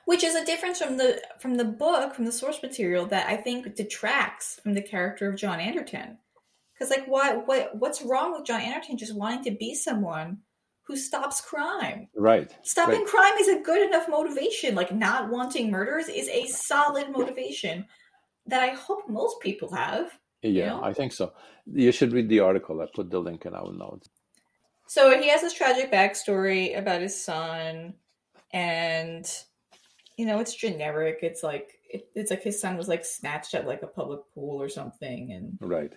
Which 0.06 0.24
is 0.24 0.36
a 0.36 0.46
difference 0.46 0.82
from 0.82 0.98
the 0.98 1.22
from 1.40 1.56
the 1.56 1.66
book, 1.66 2.14
from 2.14 2.26
the 2.26 2.32
source 2.32 2.62
material, 2.64 3.06
that 3.08 3.28
I 3.28 3.36
think 3.38 3.76
detracts 3.76 4.60
from 4.64 4.74
the 4.74 4.82
character 4.82 5.30
of 5.30 5.38
John 5.38 5.60
Anderton. 5.60 6.18
Because, 6.74 6.90
like, 6.90 7.06
why? 7.08 7.36
What? 7.36 7.76
What's 7.76 8.02
wrong 8.02 8.34
with 8.34 8.46
John 8.46 8.62
Anderton 8.62 8.98
just 8.98 9.16
wanting 9.16 9.44
to 9.44 9.58
be 9.58 9.76
someone 9.76 10.40
who 10.84 10.96
stops 10.96 11.42
crime? 11.42 12.08
Right. 12.16 12.56
Stopping 12.64 13.00
Right. 13.00 13.08
crime 13.08 13.34
is 13.40 13.50
a 13.50 13.60
good 13.60 13.86
enough 13.86 14.08
motivation. 14.08 14.74
Like 14.76 14.94
not 14.94 15.30
wanting 15.30 15.70
murders 15.70 16.08
is 16.08 16.30
a 16.30 16.46
solid 16.48 17.10
motivation 17.12 17.86
that 18.46 18.62
I 18.62 18.70
hope 18.70 19.10
most 19.10 19.42
people 19.42 19.74
have. 19.76 20.18
Yeah, 20.42 20.70
know? 20.70 20.84
I 20.84 20.94
think 20.94 21.12
so. 21.12 21.34
You 21.66 21.92
should 21.92 22.14
read 22.14 22.30
the 22.30 22.40
article. 22.40 22.80
I 22.82 22.86
put 22.94 23.10
the 23.10 23.20
link 23.20 23.46
in 23.46 23.54
our 23.54 23.74
notes. 23.74 24.10
So 24.88 25.20
he 25.20 25.28
has 25.28 25.42
this 25.42 25.52
tragic 25.52 25.92
backstory 25.92 26.78
about 26.78 27.02
his 27.02 27.22
son, 27.22 27.96
and 28.54 29.30
you 30.18 30.26
know 30.26 30.40
it's 30.40 30.54
generic. 30.56 31.20
It's 31.22 31.44
like 31.44 31.80
it, 31.90 32.10
it's 32.16 32.32
like 32.32 32.44
his 32.44 32.60
son 32.60 32.76
was 32.78 32.88
like 32.88 33.06
snatched 33.06 33.54
at 33.54 33.66
like 33.68 33.84
a 33.84 33.88
public 33.88 34.22
pool 34.34 34.62
or 34.62 34.70
something, 34.70 35.32
and 35.32 35.58
right. 35.62 35.94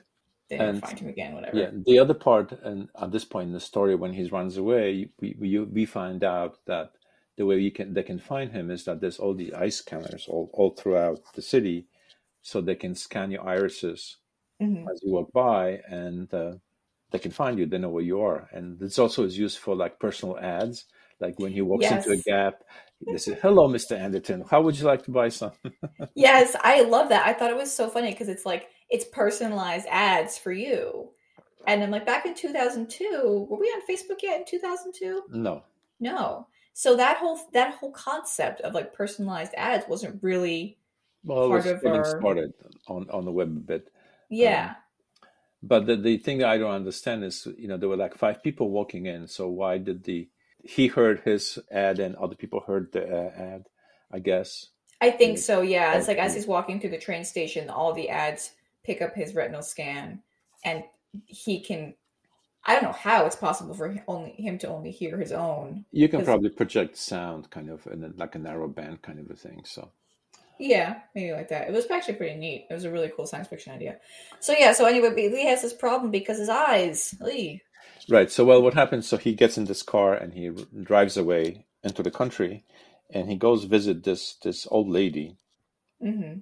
they 0.48 0.58
And- 0.58 0.80
find 0.80 0.98
him 0.98 1.08
again. 1.08 1.34
Whatever. 1.34 1.56
Yeah, 1.56 1.70
the 1.86 1.98
other 1.98 2.14
part, 2.14 2.52
and 2.52 2.88
at 3.00 3.10
this 3.12 3.24
point 3.24 3.48
in 3.48 3.52
the 3.54 3.60
story, 3.60 3.94
when 3.96 4.12
he 4.12 4.24
runs 4.28 4.56
away, 4.56 5.10
we 5.20 5.34
we, 5.38 5.58
we 5.58 5.86
find 5.86 6.22
out 6.22 6.58
that 6.66 6.92
the 7.36 7.46
way 7.46 7.58
you 7.58 7.72
can 7.72 7.94
they 7.94 8.02
can 8.02 8.18
find 8.18 8.52
him 8.52 8.70
is 8.70 8.84
that 8.84 9.00
there's 9.00 9.18
all 9.18 9.34
these 9.34 9.52
eye 9.54 9.70
scanners 9.70 10.26
all, 10.28 10.50
all 10.52 10.70
throughout 10.70 11.20
the 11.34 11.42
city, 11.42 11.86
so 12.42 12.60
they 12.60 12.74
can 12.74 12.94
scan 12.94 13.30
your 13.30 13.46
irises 13.48 14.18
Mhm. 14.60 14.84
as 14.92 15.00
you 15.02 15.12
walk 15.12 15.32
by, 15.32 15.80
and 15.88 16.32
uh, 16.34 16.52
they 17.10 17.18
can 17.18 17.30
find 17.30 17.58
you. 17.58 17.64
They 17.64 17.78
know 17.78 17.88
where 17.88 18.04
you 18.04 18.20
are, 18.20 18.48
and 18.52 18.78
this 18.78 18.98
also 18.98 19.24
is 19.24 19.38
used 19.38 19.56
for 19.58 19.74
like 19.74 19.98
personal 19.98 20.38
ads. 20.38 20.84
Like 21.18 21.38
when 21.38 21.52
he 21.52 21.62
walks 21.62 21.90
into 21.90 22.10
a 22.12 22.16
Gap, 22.18 22.62
they 23.06 23.16
say, 23.16 23.38
"Hello, 23.40 23.66
Mister 23.68 23.94
Anderton. 23.94 24.44
How 24.50 24.60
would 24.62 24.78
you 24.78 24.84
like 24.86 25.02
to 25.04 25.10
buy 25.10 25.28
some?" 25.28 25.52
Yes, 26.14 26.54
I 26.62 26.82
love 26.82 27.08
that. 27.10 27.26
I 27.26 27.32
thought 27.32 27.50
it 27.50 27.56
was 27.56 27.72
so 27.74 27.88
funny 27.88 28.10
because 28.12 28.28
it's 28.28 28.44
like 28.46 28.68
it's 28.90 29.04
personalized 29.06 29.86
ads 29.90 30.36
for 30.38 30.52
you. 30.52 31.10
And 31.66 31.80
then 31.82 31.90
like 31.90 32.06
back 32.06 32.24
in 32.26 32.34
2002, 32.34 33.46
were 33.50 33.58
we 33.58 33.66
on 33.66 33.82
Facebook 33.88 34.22
yet 34.22 34.40
in 34.40 34.46
2002? 34.46 35.22
no, 35.30 35.62
No. 36.00 36.46
So 36.72 36.96
that 36.96 37.18
whole 37.18 37.38
that 37.52 37.74
whole 37.74 37.92
concept 37.92 38.60
of 38.62 38.74
like 38.74 38.94
personalized 38.94 39.52
ads 39.56 39.84
wasn't 39.88 40.22
really 40.22 40.78
well, 41.24 41.44
it 41.44 41.48
Part 41.48 41.64
was 41.64 41.66
of 41.66 41.82
getting 41.82 41.98
our- 41.98 42.18
started 42.18 42.54
on 42.86 43.08
on 43.10 43.24
the 43.24 43.32
web 43.32 43.48
a 43.48 43.60
bit. 43.60 43.92
yeah. 44.30 44.70
Um, 44.70 44.76
but 45.62 45.84
the, 45.84 45.96
the 45.96 46.16
thing 46.16 46.38
that 46.38 46.48
I 46.48 46.56
don't 46.56 46.70
understand 46.72 47.22
is, 47.22 47.46
you 47.58 47.68
know, 47.68 47.76
there 47.76 47.90
were 47.90 47.96
like 47.98 48.14
five 48.16 48.42
people 48.42 48.70
walking 48.70 49.04
in. 49.04 49.26
So 49.28 49.46
why 49.48 49.76
did 49.76 50.04
the 50.04 50.26
he 50.62 50.86
heard 50.86 51.20
his 51.20 51.58
ad 51.70 51.98
and 51.98 52.16
other 52.16 52.34
people 52.34 52.60
heard 52.60 52.92
the 52.92 53.04
uh, 53.04 53.30
ad? 53.36 53.66
I 54.12 54.18
guess. 54.18 54.66
I 55.00 55.10
think 55.10 55.38
so, 55.38 55.62
yeah. 55.62 55.94
It's 55.94 56.08
like 56.08 56.18
as 56.18 56.34
he's 56.34 56.46
walking 56.46 56.80
through 56.80 56.90
the 56.90 56.98
train 56.98 57.24
station, 57.24 57.70
all 57.70 57.94
the 57.94 58.10
ads 58.10 58.52
pick 58.84 59.00
up 59.00 59.14
his 59.14 59.34
retinal 59.34 59.62
scan 59.62 60.22
and 60.64 60.84
he 61.26 61.60
can 61.60 61.94
I 62.64 62.74
don't 62.74 62.84
know 62.84 62.92
how 62.92 63.24
it's 63.24 63.36
possible 63.36 63.74
for 63.74 63.88
him, 63.88 64.02
only 64.06 64.32
him 64.32 64.58
to 64.58 64.68
only 64.68 64.90
hear 64.90 65.16
his 65.16 65.32
own. 65.32 65.86
You 65.92 66.08
can 66.08 66.24
probably 66.24 66.50
project 66.50 66.98
sound 66.98 67.48
kind 67.50 67.70
of 67.70 67.86
in 67.86 68.04
a, 68.04 68.10
like 68.16 68.34
a 68.34 68.38
narrow 68.38 68.68
band 68.68 69.00
kind 69.00 69.18
of 69.18 69.30
a 69.30 69.34
thing. 69.34 69.62
So 69.64 69.90
Yeah, 70.58 70.98
maybe 71.14 71.32
like 71.32 71.48
that. 71.48 71.68
It 71.68 71.72
was 71.72 71.90
actually 71.90 72.14
pretty 72.14 72.36
neat. 72.36 72.66
It 72.68 72.74
was 72.74 72.84
a 72.84 72.90
really 72.90 73.10
cool 73.16 73.26
science 73.26 73.48
fiction 73.48 73.72
idea. 73.72 73.96
So 74.40 74.52
yeah, 74.52 74.72
so 74.72 74.84
anyway, 74.84 75.14
Lee 75.14 75.46
has 75.46 75.62
this 75.62 75.72
problem 75.72 76.10
because 76.10 76.38
his 76.38 76.50
eyes. 76.50 77.14
Lee. 77.20 77.62
Right. 78.08 78.30
So 78.30 78.44
well, 78.44 78.62
what 78.62 78.74
happens? 78.74 79.08
So 79.08 79.16
he 79.16 79.34
gets 79.34 79.58
in 79.58 79.66
this 79.66 79.82
car 79.82 80.14
and 80.14 80.34
he 80.34 80.48
r- 80.48 80.54
drives 80.82 81.16
away 81.16 81.66
into 81.82 82.02
the 82.02 82.10
country, 82.10 82.64
and 83.12 83.28
he 83.30 83.36
goes 83.36 83.64
visit 83.64 84.04
this 84.04 84.36
this 84.42 84.66
old 84.70 84.88
lady. 84.88 85.36
hmm 86.00 86.40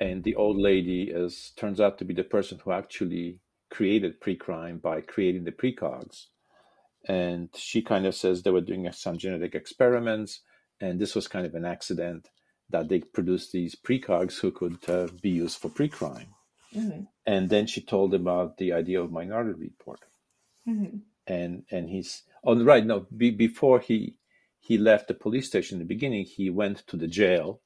and 0.00 0.24
the 0.24 0.34
old 0.34 0.58
lady 0.58 1.04
is 1.10 1.52
turns 1.56 1.80
out 1.80 1.98
to 1.98 2.04
be 2.04 2.14
the 2.14 2.24
person 2.24 2.58
who 2.62 2.72
actually 2.72 3.38
created 3.70 4.20
pre-crime 4.20 4.78
by 4.78 5.00
creating 5.00 5.44
the 5.44 5.52
precogs 5.52 6.26
and 7.08 7.50
she 7.56 7.82
kind 7.82 8.06
of 8.06 8.14
says 8.14 8.42
they 8.42 8.50
were 8.50 8.60
doing 8.60 8.90
some 8.92 9.18
genetic 9.18 9.54
experiments 9.54 10.42
and 10.80 11.00
this 11.00 11.14
was 11.14 11.28
kind 11.28 11.46
of 11.46 11.54
an 11.54 11.64
accident 11.64 12.30
that 12.70 12.88
they 12.88 13.00
produced 13.00 13.52
these 13.52 13.76
precogs 13.76 14.40
who 14.40 14.50
could 14.52 14.78
uh, 14.88 15.08
be 15.22 15.30
used 15.30 15.58
for 15.58 15.70
pre-crime 15.70 16.34
hmm 16.74 17.04
and 17.26 17.50
then 17.50 17.66
she 17.66 17.82
told 17.82 18.14
about 18.14 18.58
the 18.58 18.72
idea 18.72 19.00
of 19.02 19.12
minority 19.12 19.58
report 19.58 20.00
hmm 20.64 20.98
and 21.26 21.64
and 21.70 21.88
he's 21.88 22.22
on 22.42 22.58
the 22.58 22.64
right 22.64 22.84
no 22.84 23.06
be, 23.16 23.30
before 23.30 23.80
he 23.80 24.18
he 24.58 24.76
left 24.76 25.08
the 25.08 25.14
police 25.14 25.46
station 25.46 25.76
in 25.76 25.78
the 25.78 25.94
beginning 25.94 26.24
he 26.24 26.50
went 26.50 26.86
to 26.86 26.96
the 26.96 27.08
jail 27.08 27.60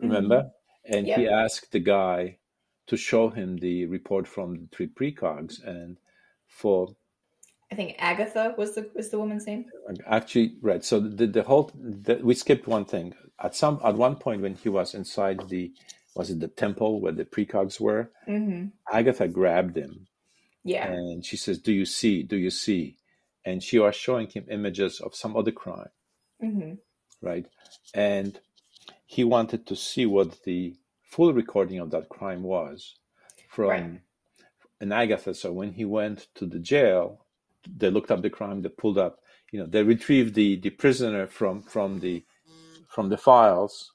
remember? 0.00 0.50
And 0.84 1.06
he 1.06 1.28
asked 1.28 1.72
the 1.72 1.80
guy 1.80 2.38
to 2.86 2.96
show 2.96 3.28
him 3.28 3.58
the 3.58 3.84
report 3.86 4.26
from 4.26 4.54
the 4.54 4.68
three 4.72 4.88
precogs 4.88 5.62
and 5.62 5.98
for 6.46 6.88
I 7.70 7.74
think 7.74 7.96
Agatha 7.98 8.54
was 8.56 8.74
the 8.74 8.90
was 8.94 9.10
the 9.10 9.18
woman's 9.18 9.46
name. 9.46 9.66
actually 10.06 10.56
right 10.62 10.82
so 10.82 10.98
the, 11.00 11.26
the 11.26 11.42
whole 11.42 11.70
the, 11.74 12.16
we 12.16 12.34
skipped 12.34 12.66
one 12.66 12.86
thing. 12.86 13.14
At 13.40 13.54
some 13.54 13.80
at 13.84 13.94
one 13.94 14.16
point 14.16 14.40
when 14.40 14.54
he 14.54 14.70
was 14.70 14.94
inside 14.94 15.48
the 15.48 15.72
was 16.14 16.30
it 16.30 16.40
the 16.40 16.48
temple 16.48 17.00
where 17.00 17.12
the 17.12 17.24
precogs 17.24 17.78
were? 17.78 18.10
Hmm 18.24 18.66
agatha 18.90 19.28
grabbed 19.28 19.76
him 19.76 20.07
Yeah. 20.68 20.86
and 20.88 21.24
she 21.24 21.36
says 21.36 21.58
do 21.58 21.72
you 21.72 21.86
see 21.86 22.22
do 22.22 22.36
you 22.36 22.50
see 22.50 22.96
and 23.44 23.62
she 23.62 23.78
was 23.78 23.96
showing 23.96 24.28
him 24.28 24.46
images 24.50 25.00
of 25.00 25.14
some 25.14 25.36
other 25.36 25.52
crime 25.52 25.90
hmm 26.40 26.74
right? 27.22 27.46
And 27.94 28.38
he 29.06 29.24
wanted 29.24 29.66
to 29.66 29.76
see 29.76 30.06
what 30.06 30.42
the 30.44 30.76
full 31.02 31.32
recording 31.32 31.78
of 31.78 31.90
that 31.90 32.08
crime 32.08 32.42
was 32.42 32.96
from 33.48 33.68
Right. 33.68 34.02
an 34.80 34.92
Agatha. 34.92 35.34
So 35.34 35.52
when 35.52 35.72
he 35.72 35.84
went 35.84 36.28
to 36.36 36.46
the 36.46 36.58
jail, 36.58 37.26
they 37.66 37.90
looked 37.90 38.10
up 38.10 38.22
the 38.22 38.30
crime, 38.30 38.62
they 38.62 38.68
pulled 38.68 38.98
up, 38.98 39.20
you 39.52 39.60
know, 39.60 39.66
they 39.66 39.82
retrieved 39.82 40.34
the, 40.34 40.56
the 40.60 40.70
prisoner 40.70 41.26
from 41.26 41.62
from 41.62 42.00
the 42.00 42.24
from 42.88 43.08
the 43.10 43.18
files, 43.18 43.92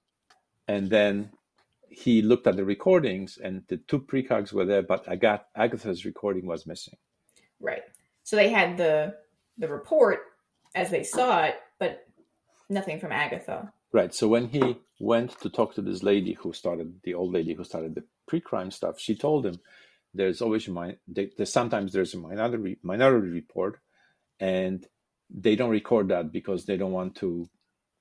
and 0.67 0.89
then 0.89 1.31
he 1.93 2.21
looked 2.21 2.47
at 2.47 2.55
the 2.55 2.65
recordings, 2.65 3.37
and 3.37 3.63
the 3.67 3.77
two 3.77 3.99
precogs 3.99 4.51
were 4.51 4.65
there, 4.65 4.81
but 4.81 5.05
Agat- 5.05 5.45
Agatha's 5.55 6.05
recording 6.05 6.45
was 6.45 6.65
missing. 6.65 6.97
Right. 7.59 7.83
So 8.23 8.35
they 8.35 8.49
had 8.49 8.77
the 8.77 9.15
the 9.57 9.67
report 9.67 10.19
as 10.75 10.89
they 10.89 11.03
saw 11.03 11.43
it, 11.43 11.55
but 11.79 12.07
nothing 12.69 12.99
from 12.99 13.11
Agatha. 13.11 13.71
Right. 13.91 14.13
So 14.13 14.27
when 14.27 14.47
he 14.47 14.77
went 14.99 15.39
to 15.41 15.49
talk 15.49 15.75
to 15.75 15.81
this 15.81 16.01
lady 16.01 16.33
who 16.33 16.51
started 16.53 16.99
the 17.03 17.13
old 17.13 17.31
lady 17.31 17.53
who 17.53 17.63
started 17.63 17.93
the 17.93 18.03
pre-crime 18.27 18.71
stuff, 18.71 18.99
she 18.99 19.15
told 19.15 19.45
him 19.45 19.59
there's 20.13 20.41
always 20.41 20.67
a 20.67 20.71
min- 20.71 20.97
there's 21.07 21.53
sometimes 21.53 21.93
there's 21.93 22.15
a 22.15 22.17
minority 22.17 22.79
minority 22.81 23.29
report, 23.29 23.79
and 24.39 24.87
they 25.29 25.55
don't 25.55 25.69
record 25.69 26.07
that 26.07 26.31
because 26.31 26.65
they 26.65 26.77
don't 26.77 26.91
want 26.91 27.15
to, 27.17 27.47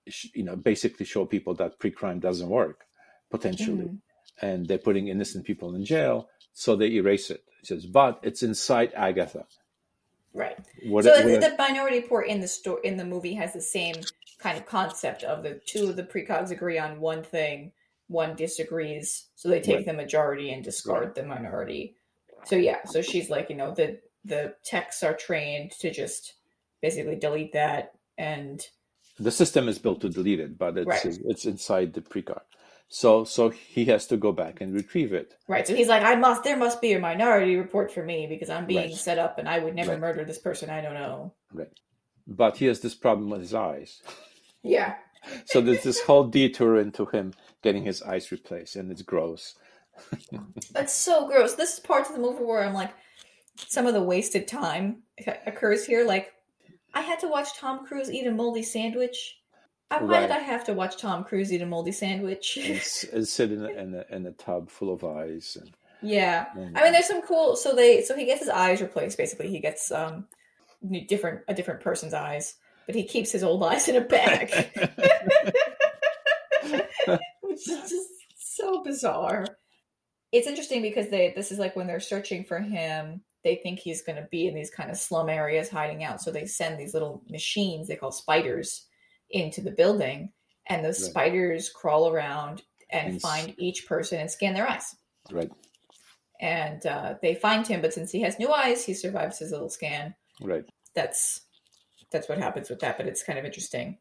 sh- 0.08 0.34
you 0.34 0.44
know, 0.44 0.56
basically 0.56 1.04
show 1.04 1.26
people 1.26 1.54
that 1.56 1.78
pre-crime 1.78 2.20
doesn't 2.20 2.48
work 2.48 2.86
potentially, 3.32 3.86
Mhm. 3.86 3.98
and 4.40 4.66
they're 4.68 4.78
putting 4.78 5.08
innocent 5.08 5.44
people 5.44 5.74
in 5.74 5.84
jail, 5.84 6.28
so 6.52 6.76
they 6.76 6.92
erase 6.92 7.30
it. 7.30 7.42
He 7.60 7.66
says, 7.66 7.86
but 7.86 8.20
it's 8.22 8.42
inside 8.42 8.92
Agatha. 8.94 9.46
Right. 10.34 10.56
What, 10.84 11.04
so 11.04 11.10
the, 11.10 11.54
minority 11.58 12.00
report 12.00 12.28
in 12.28 12.40
the 12.40 12.48
store 12.48 12.80
in 12.80 12.96
the 12.96 13.04
movie 13.04 13.34
has 13.34 13.52
the 13.52 13.60
same 13.60 13.96
kind 14.38 14.56
of 14.56 14.66
concept 14.66 15.24
of 15.24 15.42
the 15.42 15.60
two 15.66 15.88
of 15.90 15.96
the 15.96 16.02
precogs 16.04 16.50
agree 16.50 16.78
on 16.78 17.00
one 17.00 17.22
thing, 17.22 17.72
one 18.08 18.34
disagrees, 18.36 19.28
so 19.34 19.48
they 19.48 19.60
take 19.60 19.76
Right. 19.76 19.86
the 19.86 19.92
majority 19.92 20.52
and 20.52 20.64
discard 20.64 21.04
Right. 21.04 21.14
the 21.14 21.22
minority. 21.24 21.96
So 22.44 22.56
yeah, 22.56 22.84
so 22.84 23.02
she's 23.02 23.30
like, 23.30 23.50
you 23.50 23.56
know, 23.56 23.72
the 23.74 24.00
the 24.24 24.54
techs 24.64 25.02
are 25.02 25.14
trained 25.14 25.72
to 25.72 25.90
just 25.90 26.34
basically 26.80 27.16
delete 27.16 27.52
that 27.52 27.92
and 28.16 28.64
the 29.18 29.32
system 29.32 29.68
is 29.68 29.78
built 29.80 30.00
to 30.00 30.08
delete 30.08 30.40
it, 30.40 30.56
but 30.56 30.78
it's 30.78 30.86
Right. 30.88 31.18
it's 31.26 31.44
inside 31.44 31.92
the 31.92 32.00
precog. 32.00 32.42
So 32.94 33.24
so 33.24 33.48
he 33.48 33.86
has 33.86 34.06
to 34.08 34.18
go 34.18 34.32
back 34.32 34.60
and 34.60 34.74
retrieve 34.74 35.14
it. 35.14 35.34
right. 35.48 35.66
So 35.66 35.74
he's 35.74 35.88
like, 35.88 36.02
I 36.02 36.14
must 36.14 36.44
there 36.44 36.58
must 36.58 36.82
be 36.82 36.92
a 36.92 36.98
minority 37.00 37.56
report 37.56 37.90
for 37.90 38.04
me 38.04 38.26
because 38.26 38.50
I'm 38.50 38.66
being 38.66 38.90
Right. 38.90 38.94
set 38.94 39.18
up 39.18 39.38
and 39.38 39.48
I 39.48 39.60
would 39.60 39.74
never 39.74 39.92
Right. 39.92 40.00
murder 40.00 40.24
this 40.26 40.38
person 40.38 40.68
I 40.68 40.82
don't 40.82 40.92
know. 40.92 41.32
Right. 41.54 41.72
But 42.26 42.58
he 42.58 42.66
has 42.66 42.80
this 42.80 42.94
problem 42.94 43.30
with 43.30 43.40
his 43.40 43.54
eyes. 43.54 44.02
Yeah. 44.62 44.94
So 45.46 45.60
there's 45.60 45.84
this 45.84 46.02
whole 46.02 46.24
detour 46.24 46.78
into 46.80 47.06
him 47.06 47.32
getting 47.62 47.84
his 47.84 48.02
eyes 48.02 48.32
replaced, 48.32 48.74
and 48.76 48.90
it's 48.90 49.02
gross. 49.02 49.54
That's 50.72 50.92
so 50.92 51.28
gross. 51.28 51.54
This 51.54 51.74
is 51.74 51.80
part 51.80 52.08
of 52.08 52.12
the 52.14 52.20
movie 52.20 52.42
where 52.44 52.64
I'm 52.64 52.74
like, 52.74 52.90
some 53.68 53.86
of 53.86 53.94
the 53.94 54.02
wasted 54.02 54.48
time 54.48 55.04
occurs 55.46 55.86
here. 55.86 56.04
Like, 56.04 56.32
I 56.92 57.02
had 57.02 57.20
to 57.20 57.28
watch 57.28 57.56
Tom 57.56 57.86
Cruise 57.86 58.10
eat 58.10 58.26
a 58.26 58.32
moldy 58.32 58.64
sandwich. 58.64 59.38
Why 59.90 59.98
did 59.98 60.30
Right. 60.30 60.30
I 60.30 60.38
have 60.38 60.64
to 60.64 60.72
watch 60.72 60.96
Tom 60.96 61.22
Cruise 61.24 61.52
eat 61.52 61.60
a 61.62 61.66
moldy 61.66 61.92
sandwich? 61.92 62.56
And, 62.56 62.80
and 63.12 63.28
sit 63.28 63.52
in 63.52 63.64
a, 63.64 63.68
in, 63.68 63.94
a, 63.94 64.04
in 64.14 64.34
tub 64.38 64.70
full 64.70 64.92
of 64.92 65.04
eyes. 65.04 65.56
And, 65.60 65.70
yeah, 66.00 66.46
and- 66.56 66.76
I 66.78 66.82
mean, 66.82 66.92
there's 66.92 67.06
some 67.06 67.22
cool. 67.22 67.56
So 67.56 67.74
they, 67.74 68.02
so 68.02 68.16
he 68.16 68.24
gets 68.24 68.40
his 68.40 68.48
eyes 68.48 68.80
replaced. 68.80 69.18
Basically, 69.18 69.48
he 69.48 69.60
gets 69.60 69.90
um 69.92 70.26
different 71.06 71.42
a 71.48 71.54
different 71.54 71.80
person's 71.80 72.14
eyes, 72.14 72.54
but 72.86 72.94
he 72.94 73.04
keeps 73.04 73.30
his 73.30 73.44
old 73.44 73.62
eyes 73.62 73.86
in 73.88 73.96
a 73.96 74.00
bag, 74.00 74.50
which 77.40 77.68
is 77.68 77.90
just 77.90 78.08
so 78.38 78.82
bizarre. 78.82 79.46
It's 80.32 80.46
interesting 80.46 80.82
because 80.82 81.08
they 81.08 81.32
this 81.36 81.52
is 81.52 81.58
like 81.58 81.76
when 81.76 81.86
they're 81.86 82.00
searching 82.00 82.44
for 82.44 82.58
him, 82.58 83.22
they 83.44 83.56
think 83.56 83.78
he's 83.78 84.02
going 84.02 84.16
to 84.16 84.26
be 84.30 84.46
in 84.48 84.54
these 84.54 84.70
kind 84.70 84.90
of 84.90 84.96
slum 84.96 85.28
areas 85.28 85.68
hiding 85.68 86.02
out, 86.02 86.20
so 86.20 86.30
they 86.30 86.46
send 86.46 86.78
these 86.80 86.94
little 86.94 87.22
machines 87.28 87.88
they 87.88 87.96
call 87.96 88.10
spiders 88.12 88.86
into 89.32 89.60
the 89.60 89.70
building, 89.72 90.32
and 90.68 90.84
those 90.84 91.00
Right. 91.02 91.10
spiders 91.10 91.68
crawl 91.70 92.08
around 92.08 92.62
and 92.90 93.14
And 93.14 93.22
find 93.22 93.54
each 93.58 93.86
person 93.86 94.20
and 94.20 94.30
scan 94.30 94.54
their 94.54 94.68
eyes. 94.68 94.94
right, 95.30 95.50
And 96.40 96.84
uh, 96.86 97.14
they 97.22 97.34
find 97.34 97.66
him, 97.66 97.80
but 97.80 97.94
since 97.94 98.10
he 98.12 98.20
has 98.22 98.38
new 98.38 98.52
eyes, 98.52 98.84
he 98.84 98.94
survives 98.94 99.38
his 99.38 99.52
little 99.52 99.70
scan. 99.70 100.14
right. 100.40 100.64
That's 100.94 101.40
that's 102.10 102.28
what 102.28 102.36
happens 102.38 102.68
with 102.68 102.80
that, 102.80 102.98
but 102.98 103.06
it's 103.06 103.22
kind 103.22 103.38
of 103.38 103.44
interesting. 103.46 103.96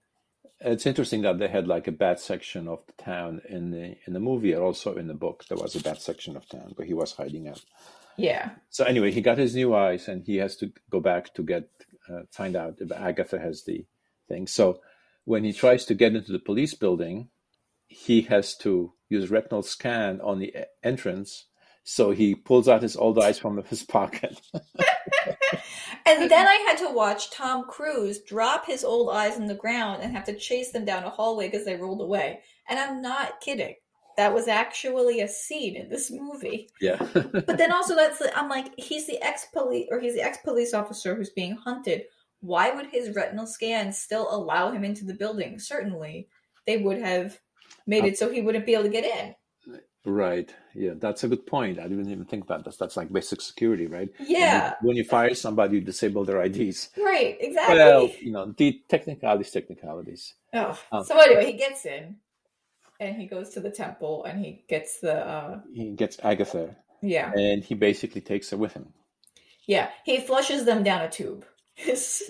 It's 0.59 0.85
interesting 0.85 1.21
that 1.21 1.39
they 1.39 1.47
had 1.47 1.67
like 1.67 1.87
a 1.87 1.91
bad 1.93 2.19
section 2.19 2.67
of 2.67 2.79
the 2.85 3.03
town 3.03 3.41
in 3.47 3.71
the 3.71 3.95
in 4.05 4.13
the 4.13 4.19
movie, 4.19 4.51
and 4.53 4.61
also 4.61 4.95
in 4.95 5.07
the 5.07 5.13
book 5.13 5.45
there 5.47 5.57
was 5.57 5.75
a 5.75 5.81
bad 5.81 6.01
section 6.01 6.35
of 6.35 6.47
town 6.49 6.73
where 6.75 6.85
he 6.85 6.93
was 6.93 7.13
hiding 7.13 7.47
out. 7.47 7.61
Yeah. 8.17 8.51
So 8.69 8.83
anyway, 8.83 9.11
he 9.11 9.21
got 9.21 9.37
his 9.37 9.55
new 9.55 9.73
eyes, 9.73 10.07
and 10.09 10.23
he 10.25 10.37
has 10.37 10.57
to 10.57 10.71
go 10.89 10.99
back 10.99 11.33
to 11.35 11.43
get 11.43 11.69
uh, 12.09 12.23
find 12.31 12.55
out 12.57 12.75
if 12.79 12.91
Agatha 12.91 13.39
has 13.39 13.63
the 13.63 13.85
thing. 14.27 14.45
So 14.47 14.81
when 15.25 15.43
he 15.43 15.53
tries 15.53 15.85
to 15.85 15.93
get 15.93 16.15
into 16.15 16.31
the 16.31 16.39
police 16.39 16.73
building, 16.73 17.29
he 17.87 18.21
has 18.23 18.55
to 18.57 18.93
use 19.09 19.29
retinal 19.29 19.61
scan 19.63 20.21
on 20.21 20.39
the 20.39 20.53
entrance. 20.83 21.47
So 21.83 22.11
he 22.11 22.35
pulls 22.35 22.67
out 22.67 22.81
his 22.83 22.95
old 22.95 23.17
eyes 23.19 23.39
from 23.39 23.61
his 23.63 23.83
pocket. 23.97 24.39
And 26.05 26.29
then 26.29 26.47
I 26.47 26.55
had 26.67 26.77
to 26.79 26.93
watch 26.93 27.31
Tom 27.31 27.63
Cruise 27.65 28.19
drop 28.19 28.65
his 28.65 28.83
old 28.83 29.13
eyes 29.15 29.37
on 29.37 29.45
the 29.47 29.55
ground 29.55 30.01
and 30.01 30.11
have 30.15 30.25
to 30.25 30.35
chase 30.35 30.71
them 30.71 30.85
down 30.85 31.03
a 31.03 31.09
hallway 31.09 31.47
because 31.49 31.65
they 31.65 31.75
rolled 31.75 32.01
away. 32.01 32.41
And 32.69 32.79
I'm 32.79 33.01
not 33.01 33.39
kidding. 33.41 33.75
That 34.17 34.33
was 34.33 34.47
actually 34.47 35.21
a 35.21 35.27
scene 35.27 35.75
in 35.75 35.89
this 35.89 36.11
movie. 36.11 36.69
yeah. 36.81 36.97
But 37.13 37.57
then 37.57 37.71
also 37.71 37.95
that's 37.95 38.19
the- 38.19 38.37
I'm 38.37 38.49
like 38.49 38.73
he's 38.77 39.07
the 39.07 39.21
ex 39.21 39.45
police 39.53 39.87
or 39.89 39.99
he's 39.99 40.15
the 40.15 40.21
ex 40.23 40.37
police 40.43 40.73
officer 40.73 41.15
who's 41.15 41.29
being 41.29 41.55
hunted. 41.55 42.03
Why 42.41 42.71
would 42.71 42.87
his 42.87 43.15
retinal 43.15 43.45
scan 43.47 43.93
still 43.93 44.27
allow 44.33 44.71
him 44.71 44.83
into 44.83 45.05
the 45.05 45.13
building? 45.13 45.59
Certainly, 45.59 46.27
they 46.67 46.77
would 46.77 46.99
have 46.99 47.39
made 47.87 48.05
it 48.05 48.17
so 48.17 48.29
he 48.29 48.41
wouldn't 48.41 48.65
be 48.65 48.73
able 48.73 48.83
to 48.83 48.89
get 48.89 49.05
in. 49.05 49.35
Right. 50.03 50.51
Yeah, 50.73 50.93
that's 50.97 51.23
a 51.23 51.27
good 51.27 51.45
point. 51.45 51.77
I 51.77 51.83
didn't 51.83 52.09
even 52.09 52.25
think 52.25 52.43
about 52.45 52.65
this. 52.65 52.75
That's 52.77 52.97
like 52.97 53.13
basic 53.13 53.39
security, 53.41 53.85
right? 53.85 54.09
When 54.17 54.27
you- 54.29 54.35
Yeah, 54.37 54.73
When 54.81 54.95
you, 54.95 55.03
fire 55.03 55.35
somebody, 55.35 55.75
you 55.77 55.81
disable 55.81 56.25
their 56.25 56.41
IDs. 56.41 56.89
right, 56.97 57.37
exactly. 57.39 57.77
Well, 57.77 58.09
you 58.19 58.31
know, 58.31 58.51
the 58.57 58.81
technicalities, 58.89 59.51
technicalities. 59.51 60.33
Oh, 60.53 60.79
Um, 60.91 61.03
so 61.05 61.19
anyway, 61.19 61.45
he 61.45 61.53
gets 61.53 61.85
in, 61.85 62.15
and 62.99 63.15
he 63.15 63.27
goes 63.27 63.49
to 63.51 63.59
the 63.59 63.69
temple, 63.69 64.23
and 64.25 64.43
he 64.43 64.63
gets 64.67 64.99
the 64.99 65.15
uh, 65.23 65.61
He 65.71 65.91
gets 65.91 66.17
Agatha, 66.23 66.75
yeah, 67.03 67.31
and 67.33 67.63
he 67.63 67.75
basically 67.75 68.21
takes 68.21 68.49
her 68.49 68.57
with 68.57 68.73
him. 68.73 68.91
yeah. 69.67 69.91
He 70.03 70.19
flushes 70.19 70.65
them 70.65 70.81
down 70.81 71.03
a 71.03 71.09
tube, 71.11 71.45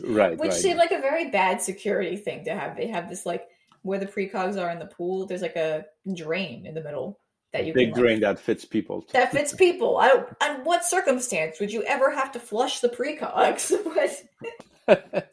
Right. 0.04 0.38
which 0.38 0.52
right. 0.52 0.60
seemed 0.60 0.78
like 0.78 0.92
a 0.92 1.00
very 1.00 1.30
bad 1.30 1.62
security 1.62 2.18
thing 2.18 2.46
to 2.46 2.56
have. 2.56 2.76
They 2.76 2.88
have 2.88 3.10
this 3.10 3.26
like 3.26 3.48
where 3.84 4.00
the 4.00 4.06
precogs 4.06 4.62
are 4.62 4.70
in 4.70 4.80
the 4.80 4.86
pool. 4.86 5.26
There's 5.26 5.42
like 5.42 5.56
a 5.56 5.86
drain 6.16 6.66
in 6.66 6.74
the 6.74 6.82
middle 6.82 7.20
that 7.54 7.66
you 7.66 7.74
big 7.74 7.90
can, 7.90 7.94
like, 7.94 8.02
drain 8.02 8.20
that 8.22 8.40
fits 8.40 8.66
people. 8.66 9.06
that 9.14 9.32
fits 9.32 9.54
people. 9.54 9.98
I 9.98 10.08
don't. 10.08 10.28
On 10.42 10.64
what 10.64 10.86
circumstance 10.86 11.60
would 11.60 11.72
you 11.72 11.84
ever 11.84 12.12
have 12.12 12.32
to 12.34 12.40
flush 12.40 12.80
the 12.80 12.90
precogs? 12.90 13.74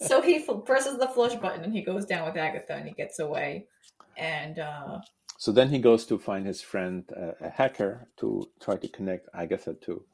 So 0.01 0.21
he 0.21 0.37
f- 0.37 0.65
presses 0.65 0.99
the 0.99 1.09
flush 1.09 1.35
button 1.35 1.65
and 1.65 1.73
he 1.73 1.83
goes 1.83 2.05
down 2.05 2.27
with 2.27 2.37
Agatha 2.37 2.75
and 2.75 2.87
he 2.87 2.95
gets 2.95 3.19
away. 3.19 3.67
And 4.17 4.59
uh, 4.59 5.01
so 5.37 5.53
then 5.53 5.69
he 5.69 5.79
goes 5.79 6.07
to 6.07 6.19
find 6.19 6.47
his 6.47 6.61
friend, 6.61 7.05
uh, 7.17 7.33
a 7.41 7.49
hacker, 7.49 8.09
to 8.19 8.49
try 8.61 8.77
to 8.77 8.89
connect 8.89 9.29
Agatha 9.35 9.75
to 9.75 10.05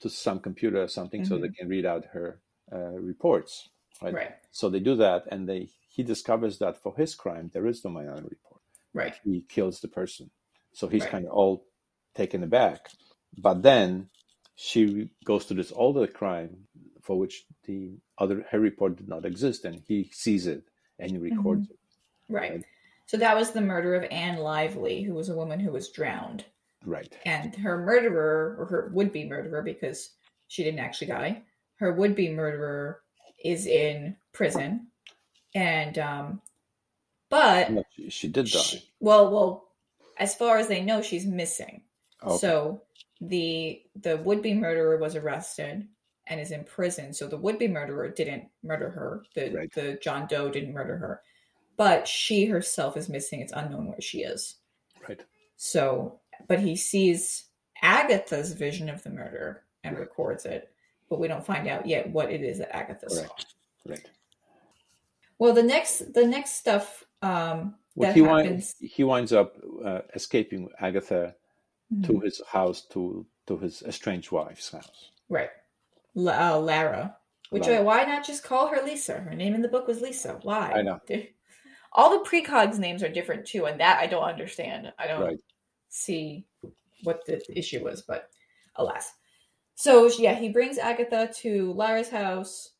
to 0.00 0.08
some 0.08 0.38
computer 0.38 0.82
or 0.82 0.88
something, 0.88 1.24
so 1.24 1.38
they 1.38 1.48
can 1.48 1.68
read 1.68 1.86
out 1.86 2.04
her 2.06 2.40
uh, 2.72 2.98
reports. 3.00 3.68
Right? 4.02 4.08
Mm-hmm. 4.08 4.16
right, 4.16 4.34
So 4.50 4.68
they 4.68 4.80
do 4.80 4.96
that, 4.96 5.24
and 5.30 5.48
they 5.48 5.68
he 5.88 6.02
discovers 6.02 6.58
that 6.58 6.76
for 6.82 6.94
his 6.96 7.14
crime 7.14 7.50
there 7.52 7.66
is 7.66 7.84
no 7.84 7.90
minority 7.90 8.28
report. 8.30 8.60
right, 8.92 9.14
He 9.24 9.44
kills 9.48 9.80
the 9.80 9.88
person, 9.88 10.30
so 10.72 10.88
he's 10.88 11.02
Right. 11.02 11.10
kind 11.10 11.26
of 11.26 11.32
all 11.32 11.66
taken 12.14 12.42
aback. 12.42 12.90
But 13.38 13.62
then 13.62 14.08
she 14.56 15.08
goes 15.24 15.46
to 15.46 15.54
this 15.54 15.72
other 15.78 16.06
crime 16.06 16.66
for 17.02 17.18
which 17.18 17.44
the 17.66 17.92
other 18.18 18.44
her 18.50 18.60
report 18.60 18.96
did 18.96 19.08
not 19.08 19.24
exist, 19.24 19.64
and 19.64 19.82
he 19.86 20.10
sees 20.12 20.46
it 20.46 20.64
and 20.98 21.10
he 21.10 21.18
records 21.18 21.68
it. 21.70 21.76
right. 22.28 22.50
Right. 22.50 22.64
So 23.06 23.16
that 23.18 23.36
was 23.36 23.50
the 23.50 23.60
murder 23.60 23.94
of 23.94 24.04
Anne 24.10 24.38
Lively, 24.38 25.02
who 25.02 25.12
was 25.14 25.28
a 25.28 25.36
woman 25.36 25.60
who 25.60 25.70
was 25.72 25.90
drowned. 25.90 26.44
Right. 26.86 27.14
And 27.26 27.54
her 27.56 27.78
murderer, 27.78 28.56
or 28.58 28.64
her 28.66 28.90
would 28.94 29.12
be 29.12 29.24
murderer, 29.28 29.62
because 29.62 30.10
she 30.48 30.64
didn't 30.64 30.80
actually 30.80 31.08
die, 31.08 31.42
her 31.76 31.92
would 31.92 32.14
be 32.14 32.28
murderer 32.28 33.02
is 33.44 33.66
in 33.66 34.16
prison. 34.32 34.88
And, 35.54 35.98
um, 35.98 36.42
but, 37.30 37.70
No, 37.70 37.84
she, 37.94 38.10
she 38.10 38.28
did 38.28 38.46
die. 38.46 38.58
she- 38.60 38.88
well, 39.00 39.30
well, 39.30 39.68
as 40.18 40.34
far 40.34 40.58
as 40.58 40.68
they 40.68 40.82
know, 40.82 41.02
she's 41.02 41.26
missing. 41.26 41.82
Okay. 42.22 42.36
So 42.38 42.82
the 43.20 43.82
the 43.96 44.16
would 44.18 44.42
be 44.42 44.54
murderer 44.54 44.96
was 44.98 45.16
arrested 45.16 45.86
and 46.26 46.40
is 46.40 46.50
in 46.52 46.64
prison. 46.64 47.12
So 47.12 47.26
the 47.26 47.36
would 47.36 47.58
be 47.58 47.68
murderer 47.68 48.08
didn't 48.08 48.48
murder 48.62 48.90
her. 48.90 49.24
The 49.34 49.50
Right. 49.52 49.72
the 49.72 49.98
John 50.02 50.26
Doe 50.26 50.50
didn't 50.50 50.72
murder 50.72 50.96
her, 50.96 51.22
but 51.76 52.06
she 52.08 52.46
herself 52.46 52.96
is 52.96 53.08
missing. 53.08 53.40
It's 53.40 53.52
unknown 53.52 53.86
where 53.88 54.00
she 54.00 54.22
is. 54.22 54.56
right. 55.08 55.20
So, 55.56 56.20
but 56.48 56.60
he 56.60 56.76
sees 56.76 57.46
Agatha's 57.82 58.52
vision 58.54 58.88
of 58.88 59.02
the 59.02 59.10
murder 59.10 59.64
and 59.84 59.94
Right. 59.96 60.00
records 60.02 60.44
it, 60.46 60.73
but 61.08 61.18
we 61.20 61.28
don't 61.28 61.44
find 61.44 61.68
out 61.68 61.86
yet 61.86 62.08
what 62.10 62.30
it 62.32 62.42
is 62.42 62.58
that 62.58 62.74
Agatha 62.74 63.08
saw. 63.10 63.20
Correct. 63.20 63.46
Right. 63.86 64.10
Well, 65.38 65.52
the 65.52 65.62
next 65.62 66.12
the 66.14 66.26
next 66.26 66.52
stuff 66.54 67.04
um, 67.22 67.74
Well, 67.94 68.08
that 68.10 68.16
he 68.16 68.22
happens. 68.22 68.46
winds 68.48 68.76
he 68.80 69.04
winds 69.04 69.32
up 69.32 69.54
uh, 69.84 70.00
escaping 70.14 70.68
Agatha 70.80 71.34
Mhm. 71.92 72.06
to 72.06 72.20
his 72.20 72.40
house 72.48 72.82
to 72.92 73.26
to 73.46 73.58
his 73.58 73.82
estranged 73.82 74.32
wife's 74.32 74.70
house. 74.70 75.10
Right. 75.28 75.50
La- 76.14 76.54
uh, 76.54 76.58
Lara. 76.58 77.16
Which 77.50 77.66
Lara. 77.66 77.82
why 77.82 78.04
not 78.04 78.24
just 78.24 78.42
call 78.42 78.68
her 78.68 78.82
Lisa? 78.82 79.18
Her 79.20 79.34
name 79.34 79.54
in 79.54 79.60
the 79.62 79.68
book 79.68 79.86
was 79.86 80.00
Lisa. 80.00 80.38
Why? 80.42 80.72
I 80.72 80.82
know. 80.82 80.98
All 81.92 82.10
the 82.18 82.28
precogs 82.28 82.78
names 82.78 83.02
are 83.02 83.08
different 83.08 83.46
too, 83.46 83.66
and 83.66 83.78
that 83.80 84.00
I 84.00 84.06
don't 84.06 84.24
understand. 84.24 84.92
I 84.98 85.06
don't 85.06 85.20
Right. 85.22 85.38
see 85.90 86.46
what 87.02 87.24
the 87.26 87.40
issue 87.56 87.84
was, 87.84 88.02
but 88.02 88.30
alas. 88.76 89.12
So 89.74 90.08
yeah, 90.18 90.34
he 90.34 90.48
brings 90.48 90.78
Agatha 90.78 91.30
to 91.40 91.72
Lara's 91.72 92.10
house. 92.10 92.70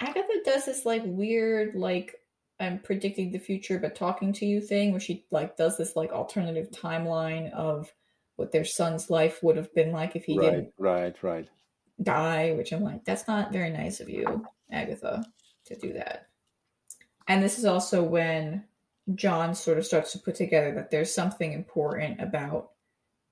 Agatha 0.00 0.40
does 0.44 0.66
this 0.66 0.84
like 0.84 1.02
weird, 1.04 1.74
like 1.74 2.14
I'm 2.60 2.78
predicting 2.80 3.30
the 3.30 3.38
future 3.38 3.78
but 3.78 3.94
talking 3.94 4.32
to 4.34 4.46
you 4.46 4.60
thing 4.60 4.90
where 4.90 5.00
she 5.00 5.24
like 5.30 5.56
does 5.56 5.76
this 5.76 5.94
like 5.94 6.10
alternative 6.10 6.70
timeline 6.70 7.52
of 7.52 7.92
what 8.36 8.52
their 8.52 8.64
son's 8.64 9.10
life 9.10 9.42
would 9.42 9.56
have 9.56 9.72
been 9.74 9.92
like 9.92 10.14
if 10.16 10.24
he 10.24 10.38
right. 10.38 10.50
didn't 10.50 10.72
Right. 10.78 11.16
Right. 11.22 11.48
die, 12.02 12.52
which 12.52 12.72
I'm 12.72 12.82
like, 12.82 13.04
that's 13.04 13.26
not 13.26 13.52
very 13.52 13.70
nice 13.70 14.00
of 14.00 14.08
you, 14.08 14.46
Agatha, 14.70 15.24
to 15.66 15.76
do 15.76 15.92
that. 15.94 16.28
And 17.26 17.42
this 17.42 17.58
is 17.58 17.64
also 17.64 18.02
when 18.02 18.64
John 19.14 19.54
sort 19.54 19.78
of 19.78 19.86
starts 19.86 20.12
to 20.12 20.18
put 20.18 20.34
together 20.34 20.72
that 20.74 20.90
there's 20.90 21.12
something 21.12 21.52
important 21.52 22.20
about 22.20 22.70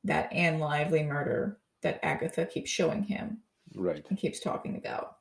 that 0.05 0.32
Anne 0.32 0.59
Lively 0.59 1.03
murder 1.03 1.59
that 1.83 2.01
Agatha 2.03 2.47
keeps 2.47 2.70
showing 2.70 3.03
him 3.05 3.39
Right. 3.74 4.05
and 4.09 4.18
keeps 4.18 4.41
talking 4.41 4.77
about. 4.77 5.16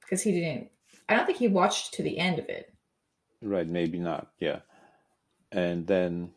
Because 0.00 0.22
he 0.22 0.32
didn't, 0.32 0.70
I 1.08 1.14
don't 1.14 1.26
think 1.26 1.38
he 1.38 1.48
watched 1.48 1.94
to 1.94 2.02
the 2.02 2.18
end 2.18 2.38
of 2.38 2.48
it. 2.48 2.72
Right. 3.42 3.66
Maybe 3.66 3.98
not. 3.98 4.32
Yeah. 4.38 4.60
And 5.52 5.86
then 5.86 6.32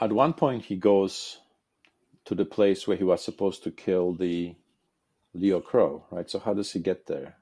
at 0.00 0.12
one 0.12 0.32
point 0.34 0.64
he 0.66 0.76
goes 0.76 1.38
to 2.26 2.34
the 2.34 2.44
place 2.44 2.86
where 2.86 2.96
he 2.96 3.04
was 3.04 3.22
supposed 3.24 3.62
to 3.64 3.70
kill 3.70 4.12
the 4.14 4.54
Leo 5.34 5.60
Crow. 5.60 6.04
Right. 6.10 6.28
So 6.30 6.38
how 6.38 6.54
does 6.54 6.72
he 6.72 6.80
get 6.80 7.06
there? 7.06 7.36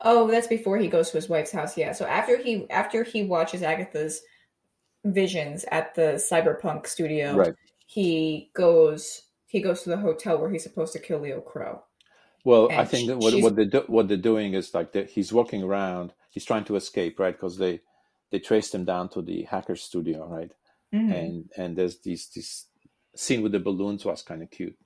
Oh, 0.00 0.28
that's 0.30 0.46
before 0.46 0.78
he 0.78 0.88
goes 0.88 1.10
to 1.10 1.18
his 1.18 1.28
wife's 1.28 1.52
house. 1.52 1.76
Yeah. 1.76 1.92
So 1.92 2.06
after 2.06 2.36
he 2.38 2.68
after 2.70 3.02
he 3.02 3.24
watches 3.24 3.62
Agatha's 3.62 4.22
visions 5.04 5.64
at 5.70 5.94
the 5.94 6.20
cyberpunk 6.30 6.86
studio, 6.86 7.34
Right. 7.34 7.54
he 7.86 8.50
goes 8.54 9.22
he 9.48 9.60
goes 9.60 9.82
to 9.82 9.90
the 9.90 9.96
hotel 9.96 10.38
where 10.38 10.50
he's 10.50 10.62
supposed 10.62 10.92
to 10.92 10.98
kill 10.98 11.20
Leo 11.20 11.40
Crow. 11.40 11.82
Well, 12.44 12.70
I 12.70 12.84
think 12.84 13.08
that 13.08 13.18
what, 13.18 13.34
what 13.42 13.56
they 13.56 13.64
do, 13.64 13.82
what 13.88 14.08
they're 14.08 14.16
doing 14.16 14.54
is 14.54 14.72
like 14.72 14.94
he's 15.08 15.32
walking 15.32 15.62
around. 15.62 16.12
He's 16.30 16.44
trying 16.44 16.64
to 16.64 16.76
escape, 16.76 17.18
right? 17.18 17.34
Because 17.34 17.58
they 17.58 17.80
they 18.30 18.38
traced 18.38 18.74
him 18.74 18.84
down 18.84 19.08
to 19.10 19.22
the 19.22 19.42
hacker 19.42 19.74
studio, 19.76 20.26
right? 20.28 20.52
Mhm. 20.94 21.14
And 21.14 21.50
and 21.56 21.76
there's 21.76 21.98
these 21.98 22.28
this 22.28 22.66
scene 23.16 23.42
with 23.42 23.52
the 23.52 23.58
balloons 23.58 24.04
was 24.04 24.22
kind 24.22 24.42
of 24.42 24.50
cute. 24.50 24.76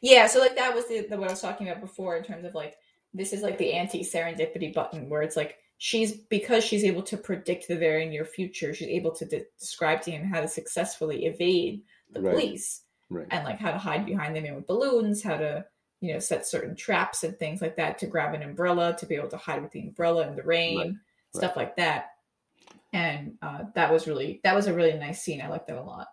Yeah, 0.00 0.26
so 0.26 0.38
like 0.40 0.56
that 0.56 0.74
was 0.74 0.86
the, 0.88 1.06
the 1.08 1.16
what 1.16 1.28
I 1.28 1.32
was 1.32 1.40
talking 1.40 1.68
about 1.68 1.80
before 1.80 2.16
in 2.16 2.24
terms 2.24 2.44
of 2.44 2.54
like 2.54 2.76
this 3.14 3.32
is 3.32 3.42
like 3.42 3.58
the 3.58 3.72
anti 3.72 4.00
serendipity 4.00 4.72
button 4.72 5.08
where 5.08 5.22
it's 5.22 5.36
like 5.36 5.56
she's 5.78 6.12
because 6.12 6.64
she's 6.64 6.84
able 6.84 7.02
to 7.02 7.16
predict 7.16 7.68
the 7.68 7.76
very 7.76 8.06
near 8.06 8.24
future, 8.24 8.74
she's 8.74 8.88
able 8.88 9.12
to 9.16 9.24
de- 9.24 9.46
describe 9.58 10.02
to 10.02 10.10
him 10.10 10.24
how 10.24 10.40
to 10.40 10.48
successfully 10.48 11.26
evade 11.26 11.82
the 12.10 12.20
Right. 12.20 12.32
police 12.34 12.82
Right. 13.12 13.28
and 13.30 13.44
like 13.44 13.58
how 13.58 13.70
to 13.70 13.78
hide 13.78 14.06
behind 14.06 14.34
them 14.34 14.44
in 14.44 14.54
with 14.54 14.66
balloons, 14.66 15.22
how 15.22 15.36
to 15.36 15.64
you 16.00 16.12
know 16.12 16.18
set 16.18 16.46
certain 16.46 16.74
traps 16.74 17.22
and 17.24 17.38
things 17.38 17.60
like 17.60 17.76
that 17.76 17.98
to 17.98 18.06
grab 18.06 18.34
an 18.34 18.42
umbrella 18.42 18.96
to 18.98 19.06
be 19.06 19.14
able 19.14 19.28
to 19.28 19.36
hide 19.36 19.62
with 19.62 19.72
the 19.72 19.80
umbrella 19.80 20.26
in 20.26 20.36
the 20.36 20.42
rain, 20.42 20.76
Right, 20.76 20.94
stuff 21.34 21.56
like 21.56 21.76
that. 21.76 22.06
And 22.92 23.34
uh, 23.42 23.64
that 23.74 23.92
was 23.92 24.06
really 24.06 24.40
that 24.44 24.54
was 24.54 24.66
a 24.66 24.74
really 24.74 24.94
nice 24.98 25.22
scene. 25.22 25.40
I 25.40 25.48
liked 25.48 25.68
that 25.68 25.78
a 25.78 25.82
lot. 25.82 26.08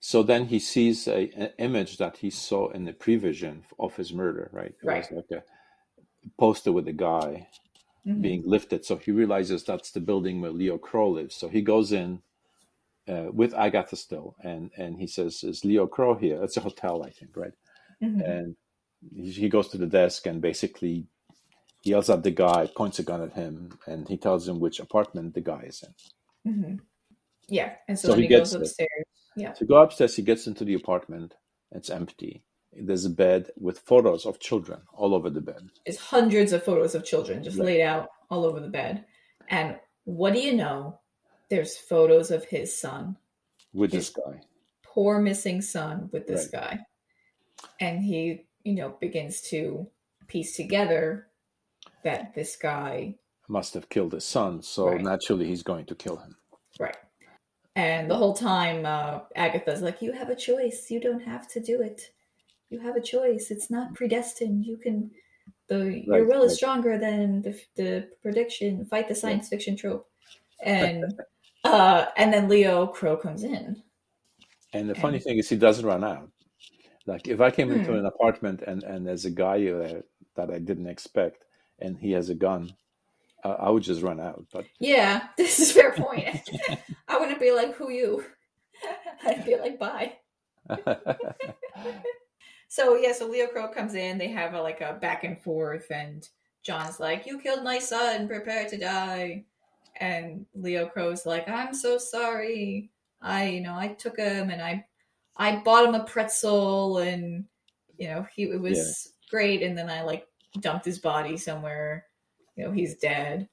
So 0.00 0.22
then 0.22 0.46
he 0.46 0.58
sees 0.58 1.08
a, 1.08 1.30
an 1.36 1.50
image 1.58 1.96
that 1.98 2.18
he 2.18 2.30
saw 2.30 2.70
in 2.70 2.84
the 2.84 2.92
prevision 2.92 3.62
of 3.78 3.96
his 3.96 4.12
murder, 4.12 4.50
right? 4.52 4.74
It 4.82 4.84
Right. 4.84 5.10
was 5.10 5.24
like 5.30 5.40
a 5.40 5.42
poster 6.38 6.72
with 6.72 6.86
a 6.88 6.92
guy 6.92 7.48
Mhm. 8.06 8.22
being 8.22 8.42
lifted. 8.44 8.84
So 8.84 8.96
he 8.96 9.10
realizes 9.10 9.64
that's 9.64 9.90
the 9.90 10.00
building 10.00 10.40
where 10.40 10.50
Leo 10.52 10.78
Crow 10.78 11.10
lives. 11.10 11.34
So 11.34 11.48
he 11.48 11.62
goes 11.62 11.92
in 11.92 12.22
uh, 13.08 13.26
with 13.32 13.54
Agatha 13.54 13.96
still, 13.96 14.34
and 14.42 14.70
and 14.76 14.96
he 14.98 15.06
says, 15.06 15.42
"Is 15.44 15.64
Leo 15.64 15.86
Crow 15.86 16.14
here?" 16.14 16.42
It's 16.42 16.56
a 16.56 16.60
hotel, 16.60 17.02
I 17.04 17.10
think, 17.10 17.36
right? 17.36 17.54
Mhm. 18.02 18.28
And 18.28 18.56
he, 19.14 19.30
he 19.30 19.48
goes 19.48 19.68
to 19.68 19.78
the 19.78 19.86
desk 19.86 20.26
and 20.26 20.40
basically 20.40 21.06
he 21.82 21.90
yells 21.90 22.10
at 22.10 22.22
the 22.22 22.30
guy, 22.30 22.66
points 22.76 22.98
a 22.98 23.02
gun 23.02 23.22
at 23.22 23.32
him, 23.32 23.78
and 23.86 24.08
he 24.08 24.16
tells 24.16 24.48
him 24.48 24.58
which 24.58 24.80
apartment 24.80 25.34
the 25.34 25.40
guy 25.40 25.62
is 25.66 25.82
in. 26.44 26.52
Mhm. 26.52 26.80
Yeah, 27.48 27.76
and 27.88 27.98
so, 27.98 28.08
So 28.08 28.14
he 28.16 28.22
he, 28.22 28.28
goes 28.28 28.54
upstairs. 28.54 29.04
Yeah. 29.36 29.52
To 29.52 29.64
go 29.64 29.76
upstairs, 29.82 30.16
he 30.16 30.22
gets 30.22 30.46
into 30.46 30.64
the 30.64 30.74
apartment. 30.74 31.34
It's 31.72 31.90
empty. 31.90 32.42
There's 32.72 33.04
a 33.04 33.10
bed 33.10 33.50
with 33.56 33.78
photos 33.80 34.26
of 34.26 34.38
children 34.40 34.80
all 34.92 35.14
over 35.14 35.30
the 35.30 35.40
bed. 35.40 35.68
There's 35.84 35.98
hundreds 35.98 36.52
of 36.52 36.62
photos 36.64 36.94
of 36.94 37.04
children 37.04 37.42
just 37.44 37.58
Right. 37.58 37.66
laid 37.66 37.82
out 37.82 38.08
all 38.30 38.44
over 38.44 38.60
the 38.60 38.68
bed. 38.68 39.04
And 39.48 39.78
what 40.04 40.32
do 40.34 40.40
you 40.40 40.54
know? 40.54 40.98
There's 41.48 41.76
photos 41.76 42.30
of 42.30 42.44
his 42.44 42.76
son, 42.76 43.16
with 43.72 43.92
this 43.92 44.10
guy. 44.10 44.40
poor 44.82 45.20
missing 45.20 45.60
son 45.62 46.08
with 46.12 46.26
this 46.26 46.48
Right. 46.52 46.78
guy. 46.78 46.86
And 47.80 48.02
he, 48.02 48.46
you 48.64 48.74
know, 48.74 48.90
begins 49.00 49.40
to 49.50 49.88
piece 50.26 50.56
together 50.56 51.28
that 52.02 52.34
this 52.34 52.56
guy 52.56 53.16
Must 53.48 53.74
have 53.74 53.88
killed 53.88 54.12
his 54.12 54.24
son, 54.24 54.60
so 54.62 54.86
Right. 54.88 55.00
naturally 55.00 55.46
he's 55.46 55.62
going 55.62 55.86
to 55.86 55.94
kill 55.94 56.16
him. 56.16 56.36
Right. 56.80 56.96
And 57.76 58.10
the 58.10 58.16
whole 58.16 58.34
time, 58.34 58.84
uh, 58.84 59.20
Agatha's 59.36 59.82
like, 59.82 60.02
"You 60.02 60.10
have 60.12 60.30
a 60.30 60.34
choice. 60.34 60.90
You 60.90 60.98
don't 60.98 61.20
have 61.20 61.46
to 61.52 61.60
do 61.60 61.80
it. 61.80 62.10
You 62.70 62.80
have 62.80 62.96
a 62.96 63.00
choice. 63.00 63.52
It's 63.52 63.70
not 63.70 63.94
predestined. 63.94 64.64
You 64.66 64.78
can. 64.78 65.12
The 65.68 66.02
your 66.04 66.20
Right, 66.24 66.26
will 66.26 66.42
is 66.42 66.56
stronger 66.56 66.98
than 66.98 67.42
the, 67.42 67.60
the 67.76 68.10
prediction. 68.22 68.84
Fight 68.86 69.06
the 69.08 69.14
science 69.14 69.48
fiction 69.48 69.76
trope." 69.76 70.10
And 70.60 71.04
uh, 71.66 72.06
and 72.16 72.32
then 72.32 72.48
Leo 72.48 72.86
Crow 72.86 73.16
comes 73.16 73.44
in. 73.44 73.82
And 74.72 74.88
the 74.88 74.94
funny 74.94 75.18
thing 75.18 75.38
is, 75.38 75.48
he 75.48 75.56
doesn't 75.56 75.84
run 75.86 76.04
out. 76.04 76.30
Like 77.06 77.28
if 77.28 77.40
I 77.40 77.50
came 77.50 77.72
into 77.72 77.92
Hmm. 77.92 77.96
an 77.96 78.06
apartment 78.06 78.62
and 78.62 78.84
and 78.84 79.06
there's 79.06 79.24
a 79.26 79.30
guy 79.30 79.60
there 79.64 80.04
that 80.36 80.50
I 80.50 80.58
didn't 80.58 80.88
expect, 80.88 81.44
and 81.80 81.98
he 81.98 82.12
has 82.12 82.30
a 82.30 82.34
gun, 82.34 82.76
uh, 83.44 83.56
I 83.60 83.70
would 83.70 83.84
just 83.84 84.02
run 84.02 84.20
out. 84.20 84.46
But 84.52 84.68
Yeah, 84.78 85.28
this 85.36 85.58
is 85.60 85.70
a 85.70 85.74
fair 85.74 85.92
point. 85.92 86.48
I 87.08 87.18
wouldn't 87.18 87.40
be 87.40 87.52
like, 87.52 87.74
"Who 87.74 87.90
you?" 87.90 88.24
I'd 89.24 89.44
be 89.44 89.56
like, 89.56 89.78
"Bye." 89.78 90.18
So 92.68 92.96
yeah, 92.96 93.12
so 93.12 93.26
Leo 93.26 93.46
Crow 93.48 93.68
comes 93.68 93.94
in. 93.94 94.18
They 94.18 94.28
have 94.28 94.54
a, 94.54 94.62
like 94.62 94.80
a 94.80 94.94
back 94.94 95.24
and 95.24 95.40
forth, 95.40 95.90
and 95.90 96.28
John's 96.62 97.00
like, 97.00 97.26
"You 97.26 97.38
killed 97.40 97.64
my 97.64 97.78
son. 97.78 98.28
Prepare 98.28 98.68
to 98.68 98.76
die." 98.78 99.46
And 100.00 100.46
Leo 100.54 100.86
Crow's 100.86 101.24
like, 101.26 101.48
"I'm 101.48 101.74
so 101.74 101.98
sorry. 101.98 102.90
I, 103.20 103.46
you 103.48 103.60
know, 103.62 103.74
I 103.74 103.88
took 103.88 104.18
him 104.18 104.50
and 104.50 104.60
I, 104.60 104.84
I 105.36 105.56
bought 105.56 105.86
him 105.86 105.94
a 105.94 106.04
pretzel, 106.04 106.98
and 106.98 107.44
you 107.98 108.08
know, 108.08 108.26
he 108.34 108.44
it 108.44 108.60
was 108.60 109.12
great. 109.30 109.62
And 109.62 109.76
then 109.76 109.88
I 109.90 110.02
like 110.02 110.26
dumped 110.60 110.84
his 110.84 110.98
body 110.98 111.36
somewhere. 111.36 112.06
You 112.56 112.64
know, 112.64 112.72
he's 112.72 112.96
dead. 112.96 113.48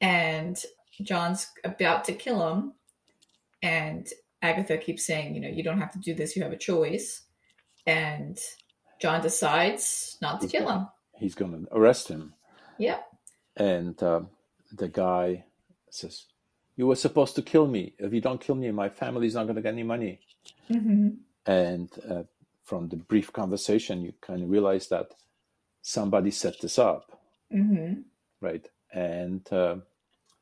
And 0.00 0.58
John's 1.02 1.48
about 1.64 2.04
to 2.04 2.12
kill 2.12 2.48
him, 2.50 2.72
and 3.62 4.06
Agatha 4.42 4.78
keeps 4.78 5.06
saying, 5.06 5.34
"You 5.34 5.40
know, 5.42 5.48
you 5.48 5.62
don't 5.62 5.80
have 5.80 5.92
to 5.92 5.98
do 5.98 6.14
this. 6.14 6.34
You 6.36 6.42
have 6.42 6.52
a 6.52 6.56
choice." 6.58 7.22
and 7.86 8.38
John 8.98 9.20
decides 9.20 10.16
not 10.22 10.40
to 10.40 10.46
kill 10.48 10.70
him. 10.70 10.88
he's 11.18 11.34
going 11.34 11.52
to 11.66 11.76
arrest 11.76 12.08
him, 12.08 12.32
Yep. 12.78 13.06
and 13.58 14.02
uh, 14.02 14.22
the 14.72 14.88
guy 14.88 15.44
says, 15.94 16.26
"You 16.76 16.86
were 16.86 16.96
supposed 16.96 17.34
to 17.36 17.42
kill 17.42 17.66
me. 17.66 17.94
If 17.98 18.12
you 18.12 18.20
don't 18.20 18.40
kill 18.40 18.54
me, 18.56 18.70
my 18.70 18.88
family's 18.88 19.34
not 19.34 19.44
going 19.44 19.56
to 19.56 19.62
get 19.62 19.72
any 19.74 19.82
money." 19.82 20.20
hmm 20.68 21.08
And 21.46 21.90
uh, 22.10 22.22
from 22.64 22.88
the 22.88 22.96
brief 22.96 23.32
conversation, 23.32 24.02
you 24.02 24.12
kind 24.20 24.42
of 24.42 24.50
realize 24.50 24.88
that 24.88 25.08
somebody 25.82 26.30
set 26.30 26.60
this 26.60 26.78
up. 26.78 27.20
hmm 27.50 27.94
right? 28.40 28.66
And 28.92 29.42
uh, 29.52 29.76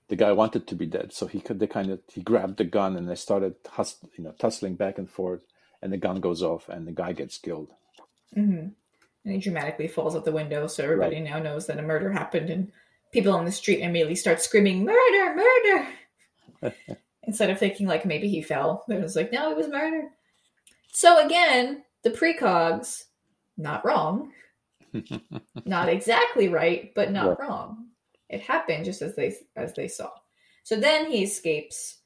the 0.09 0.17
guy 0.17 0.33
wanted 0.33 0.67
to 0.67 0.75
be 0.75 0.87
dead, 0.87 1.13
so 1.13 1.27
he 1.27 1.41
could. 1.41 1.59
They 1.61 1.67
kind 1.67 1.91
of 1.91 2.01
he 2.13 2.21
grabbed 2.23 2.59
the 2.59 2.65
gun 2.65 2.97
and 2.97 3.09
they 3.09 3.15
started 3.15 3.55
hus- 3.69 4.05
you 4.17 4.25
know 4.25 4.35
tussling 4.39 4.75
back 4.75 4.99
and 4.99 5.09
forth, 5.09 5.43
and 5.81 5.93
the 5.93 5.97
gun 5.97 6.21
goes 6.21 6.43
off 6.43 6.69
and 6.69 6.87
the 6.87 6.93
guy 6.93 7.13
gets 7.13 7.39
killed. 7.39 7.71
hmm 8.35 8.69
And 9.25 9.35
he 9.35 9.39
dramatically 9.39 9.89
falls 9.89 10.15
out 10.17 10.25
the 10.25 10.33
window, 10.33 10.67
so 10.67 10.83
everybody 10.85 11.21
now 11.21 11.39
knows 11.39 11.67
that 11.67 11.79
a 11.79 11.83
murder 11.83 12.11
happened, 12.13 12.51
and 12.51 12.73
people 13.13 13.35
on 13.35 13.45
the 13.45 13.53
street 13.53 13.81
immediately 13.81 14.15
start 14.15 14.41
screaming, 14.41 14.85
"Murder! 14.85 15.35
Murder!" 15.35 15.89
Instead 17.25 17.51
of 17.51 17.59
thinking 17.59 17.87
like 17.87 18.05
maybe 18.05 18.29
he 18.29 18.43
fell, 18.43 18.85
it 18.89 19.01
was 19.01 19.15
like, 19.15 19.33
no, 19.33 19.51
it 19.51 19.57
was 19.57 19.69
murder. 19.69 20.09
So 20.93 21.25
again, 21.25 21.85
the 22.03 22.11
precogs, 22.11 23.05
not 23.57 23.85
wrong, 23.85 24.33
not 25.65 25.89
exactly 25.89 26.49
right, 26.49 26.93
but 26.95 27.13
not 27.13 27.41
wrong. 27.41 27.87
It 28.29 28.41
happened 28.41 28.85
just 28.85 29.03
as 29.03 29.15
they 29.15 29.35
as 29.57 29.73
they 29.75 29.89
saw. 29.89 30.11
So 30.65 30.77
then 30.77 31.11
he 31.11 31.23
escapes 31.23 31.99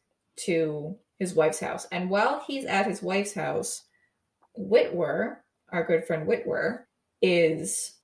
to 0.44 0.96
his 1.18 1.34
wife's 1.34 1.60
house, 1.60 1.86
and 1.92 2.10
while 2.10 2.44
he's 2.46 2.66
at 2.66 2.86
his 2.86 3.02
wife's 3.02 3.32
house, 3.32 3.84
Witwer, 4.58 5.36
our 5.72 5.84
good 5.84 6.04
friend 6.04 6.28
Witwer, 6.28 6.80
is 7.22 7.95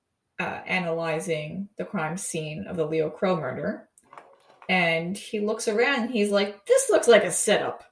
uh, 0.43 0.61
analyzing 0.65 1.69
the 1.77 1.85
crime 1.85 2.17
scene 2.17 2.65
of 2.67 2.75
the 2.75 2.85
Leo 2.85 3.09
Crow 3.09 3.35
murder, 3.35 3.87
and 4.69 5.17
he 5.17 5.39
looks 5.39 5.67
around. 5.67 6.03
and 6.03 6.11
He's 6.11 6.31
like, 6.31 6.65
"This 6.65 6.89
looks 6.89 7.07
like 7.07 7.23
a 7.23 7.31
setup." 7.31 7.83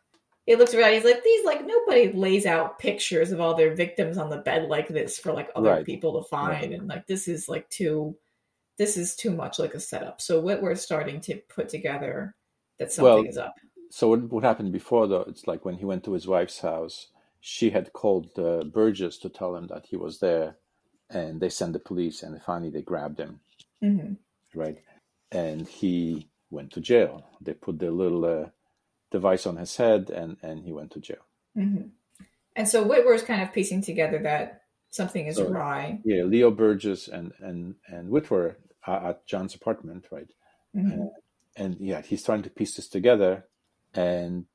He 0.45 0.55
looks 0.55 0.73
around. 0.73 0.93
He's 0.93 1.03
like, 1.05 1.23
"These 1.23 1.45
like 1.45 1.65
nobody 1.65 2.11
lays 2.11 2.45
out 2.45 2.79
pictures 2.79 3.31
of 3.31 3.39
all 3.39 3.55
their 3.55 3.73
victims 3.75 4.17
on 4.17 4.29
the 4.29 4.37
bed 4.37 4.69
like 4.69 4.87
this 4.87 5.17
for 5.17 5.33
like 5.33 5.49
other 5.55 5.69
Right. 5.69 5.85
people 5.85 6.21
to 6.21 6.27
find, 6.27 6.71
Right. 6.71 6.79
and 6.79 6.87
like 6.87 7.05
this 7.07 7.27
is 7.27 7.47
like 7.47 7.69
too, 7.69 8.15
this 8.77 8.97
is 8.97 9.15
too 9.15 9.31
much 9.31 9.59
like 9.59 9.73
a 9.75 9.79
setup." 9.79 10.21
So 10.21 10.41
Witwer's 10.41 10.81
starting 10.81 11.21
to 11.21 11.35
put 11.55 11.69
together 11.69 12.35
that 12.79 12.91
something 12.91 13.13
Well, 13.13 13.25
is 13.25 13.37
up. 13.37 13.55
So 13.91 14.07
what, 14.09 14.21
what 14.31 14.43
happened 14.43 14.71
before 14.71 15.07
though? 15.07 15.25
It's 15.27 15.47
like 15.47 15.65
when 15.65 15.75
he 15.75 15.85
went 15.85 16.03
to 16.05 16.13
his 16.13 16.27
wife's 16.27 16.59
house, 16.61 17.07
she 17.41 17.69
had 17.71 17.91
called 17.93 18.27
uh, 18.39 18.63
Burgess 18.63 19.17
to 19.19 19.29
tell 19.29 19.55
him 19.55 19.67
that 19.67 19.85
he 19.87 19.97
was 19.97 20.19
there, 20.19 20.57
and 21.13 21.39
they 21.41 21.49
sent 21.49 21.73
the 21.73 21.79
police, 21.79 22.23
and 22.23 22.41
finally 22.41 22.69
they 22.71 22.81
grabbed 22.81 23.19
him, 23.19 23.39
hmm 23.81 24.13
right? 24.55 24.77
And 25.31 25.67
he 25.67 26.27
went 26.49 26.71
to 26.73 26.81
jail. 26.81 27.25
They 27.39 27.53
put 27.53 27.79
the 27.79 27.89
little 27.91 28.25
uh, 28.25 28.49
device 29.11 29.45
on 29.47 29.57
his 29.57 29.75
head, 29.77 30.09
and 30.09 30.37
and 30.41 30.63
he 30.65 30.71
went 30.73 30.91
to 30.91 30.99
jail. 30.99 31.23
hmm 31.55 31.87
And 32.55 32.67
so 32.67 32.83
Witwer's 32.83 33.23
kind 33.23 33.41
of 33.41 33.53
piecing 33.53 33.81
together 33.83 34.19
that 34.23 34.63
something 34.89 35.25
is 35.27 35.35
So- 35.37 35.47
awry. 35.47 35.99
Yeah, 36.03 36.23
Leo 36.23 36.51
Burgess 36.51 37.07
and 37.07 37.31
and 37.39 37.75
and 37.87 38.11
Witwer 38.11 38.55
are 38.87 39.09
at 39.09 39.25
John's 39.27 39.55
apartment, 39.55 40.05
right? 40.11 40.31
Mhm. 40.75 41.09
and 41.57 41.75
yeah, 41.79 42.01
he's 42.01 42.23
trying 42.23 42.43
to 42.43 42.49
piece 42.49 42.75
this 42.75 42.87
together. 42.89 43.45
And 43.93 44.45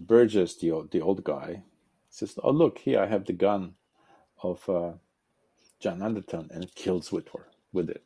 Burgess, 0.00 0.56
the 0.56 0.70
old, 0.72 0.90
the 0.90 1.00
old 1.00 1.22
guy, 1.24 1.62
says, 2.10 2.34
"Oh, 2.42 2.50
look 2.50 2.78
here, 2.78 3.00
I 3.00 3.06
have 3.06 3.24
the 3.24 3.32
gun 3.46 3.74
of 4.42 4.68
uh, 4.68 4.92
John 5.80 6.02
Anderton," 6.02 6.48
and 6.52 6.72
kills 6.74 7.10
Witwer 7.10 7.44
with 7.72 7.90
it. 7.90 8.04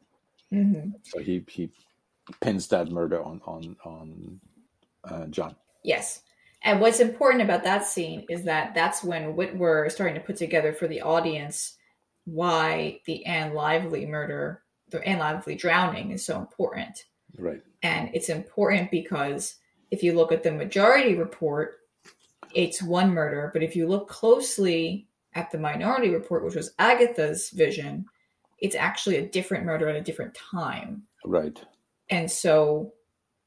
Mhm. 0.52 0.94
So 1.02 1.18
he 1.18 1.44
he 1.48 1.70
pins 2.40 2.68
that 2.68 2.90
murder 2.90 3.22
on 3.22 3.40
on 3.46 3.76
on 3.84 4.40
uh, 5.04 5.26
John. 5.26 5.56
Yes. 5.82 6.22
And 6.62 6.80
what's 6.80 7.00
important 7.00 7.42
about 7.42 7.64
that 7.64 7.84
scene 7.84 8.24
is 8.30 8.44
that 8.44 8.74
that's 8.74 9.04
when 9.04 9.34
Witwer 9.36 9.86
is 9.86 9.92
starting 9.92 10.14
to 10.14 10.20
put 10.20 10.36
together 10.36 10.72
for 10.72 10.88
the 10.88 11.02
audience 11.02 11.76
why 12.24 13.00
the 13.04 13.24
Anne 13.26 13.52
Lively 13.52 14.06
murder, 14.06 14.62
the 14.88 15.06
Anne 15.06 15.18
Lively 15.18 15.56
drowning 15.56 16.10
is 16.10 16.24
so 16.24 16.38
important. 16.38 17.04
Right. 17.38 17.62
And 17.82 18.10
it's 18.14 18.30
important 18.30 18.90
because 18.90 19.56
if 19.90 20.02
you 20.02 20.14
look 20.14 20.32
at 20.32 20.42
the 20.42 20.52
majority 20.52 21.14
report, 21.16 21.80
it's 22.54 22.82
one 22.82 23.10
murder. 23.10 23.50
But 23.52 23.62
if 23.62 23.76
you 23.76 23.86
look 23.86 24.08
closely 24.08 25.06
at 25.35 25.51
the 25.51 25.59
minority 25.59 26.11
report, 26.11 26.45
which 26.45 26.55
was 26.55 26.72
Agatha's 26.78 27.51
vision, 27.51 28.07
it's 28.59 28.76
actually 28.76 29.16
a 29.16 29.28
different 29.28 29.64
murder 29.64 29.89
at 29.89 29.97
a 29.97 30.01
different 30.01 30.35
time. 30.35 31.03
Right. 31.24 31.61
And 32.11 32.30
so 32.30 32.93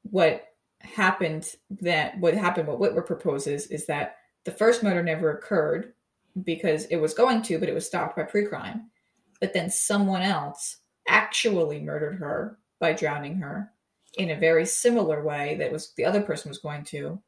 what 0.04 0.44
happened 0.82 1.50
that 1.70 2.18
what 2.20 2.34
happened 2.34 2.68
what 2.68 2.80
Witwer 2.80 3.06
proposes 3.06 3.68
is 3.68 3.88
that 3.88 4.18
the 4.46 4.52
first 4.52 4.84
murder 4.84 5.04
never 5.04 5.32
occurred 5.32 5.94
because 6.44 6.86
it 6.86 6.98
was 6.98 7.14
going 7.14 7.42
to, 7.44 7.60
but 7.60 7.70
it 7.70 7.74
was 7.74 7.86
stopped 7.86 8.16
by 8.16 8.24
pre-crime. 8.24 8.90
But 9.42 9.54
then 9.54 9.70
someone 9.70 10.22
else 10.22 10.78
actually 11.08 11.82
murdered 11.82 12.20
her 12.20 12.60
by 12.80 12.94
drowning 12.94 13.38
her 13.38 13.72
in 14.18 14.32
a 14.32 14.40
very 14.40 14.66
similar 14.66 15.24
way 15.24 15.56
that 15.60 15.72
was 15.72 15.94
the 15.98 16.06
other 16.06 16.22
person 16.22 16.50
was 16.50 16.60
going 16.60 16.84
to. 16.86 17.22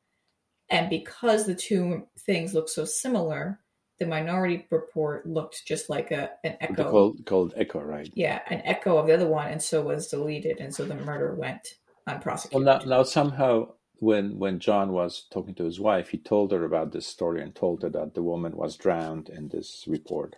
And 0.70 0.90
because 0.90 1.46
the 1.46 1.56
two 1.56 2.08
things 2.20 2.54
look 2.54 2.70
so 2.70 2.86
similar, 2.86 3.60
the 4.00 4.06
Minority 4.06 4.66
Report 4.70 5.26
looked 5.26 5.66
just 5.66 5.90
like 5.90 6.12
a 6.12 6.32
an 6.44 6.58
echo. 6.62 6.90
Called, 6.90 7.26
called 7.26 7.54
Echo, 7.56 7.82
right? 7.82 8.10
Yeah, 8.14 8.42
an 8.48 8.62
echo 8.66 8.98
of 8.98 9.08
the 9.08 9.14
other 9.14 9.28
one, 9.28 9.48
and 9.48 9.62
so 9.62 9.82
was 9.82 10.08
deleted, 10.08 10.60
and 10.60 10.74
so 10.74 10.86
the 10.86 10.96
murder 10.96 11.36
went 11.36 11.76
unprosecuted. 12.08 12.66
Well, 12.66 12.80
now, 12.80 12.86
now 12.86 13.04
somehow 13.04 13.74
when 14.00 14.40
when 14.40 14.60
John 14.60 14.94
was 14.94 15.26
talking 15.30 15.54
to 15.56 15.66
his 15.66 15.80
wife, 15.80 16.10
he 16.10 16.18
told 16.18 16.52
her 16.52 16.64
about 16.64 16.92
this 16.92 17.06
story 17.06 17.42
and 17.42 17.54
told 17.54 17.84
her 17.84 17.90
that 17.90 18.16
the 18.16 18.24
woman 18.24 18.56
was 18.56 18.78
drowned 18.78 19.30
in 19.30 19.50
this 19.50 19.84
report, 19.88 20.38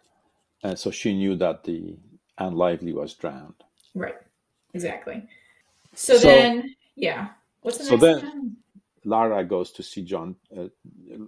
and 0.64 0.78
so 0.78 0.90
she 0.90 1.14
knew 1.14 1.36
that 1.38 1.64
the 1.64 1.98
Anne 2.38 2.56
Lively 2.56 2.94
was 2.94 3.14
drowned. 3.14 3.64
Right. 3.94 4.16
Exactly. 4.74 5.28
So, 5.94 6.18
so 6.18 6.28
then, 6.28 6.76
yeah. 6.96 7.30
What's 7.62 7.78
the 7.78 7.84
so 7.84 7.98
then? 7.98 8.22
Time? 8.22 8.58
Lara 9.04 9.44
goes 9.44 9.72
to 9.72 9.84
see 9.84 10.04
John 10.04 10.36
uh, 10.56 10.68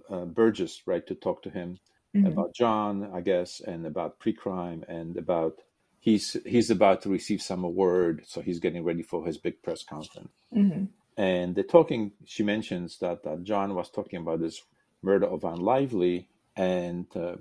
uh, 0.08 0.24
Burgess, 0.26 0.82
right, 0.86 1.04
to 1.08 1.14
talk 1.14 1.42
to 1.42 1.50
him 1.50 1.78
mm-hmm. 2.14 2.26
about 2.26 2.54
John, 2.54 3.10
I 3.12 3.20
guess, 3.20 3.60
and 3.60 3.86
about 3.86 4.18
pre-crime 4.18 4.84
and 4.88 5.16
about 5.16 5.58
he's 6.00 6.36
he's 6.44 6.70
about 6.70 7.02
to 7.02 7.08
receive 7.08 7.40
some 7.42 7.64
award, 7.64 8.24
so 8.26 8.40
he's 8.40 8.60
getting 8.60 8.84
ready 8.84 9.02
for 9.02 9.24
his 9.24 9.38
big 9.38 9.62
press 9.62 9.82
conference. 9.82 10.32
Mm-hmm. 10.54 10.84
And 11.16 11.54
they're 11.54 11.64
talking. 11.64 12.12
She 12.24 12.42
mentions 12.42 12.98
that, 12.98 13.22
that 13.24 13.44
John 13.44 13.74
was 13.74 13.90
talking 13.90 14.20
about 14.20 14.40
this 14.40 14.62
murder 15.02 15.26
of 15.26 15.44
Anne 15.44 15.60
Lively, 15.60 16.28
and 16.56 17.06
uh, 17.16 17.36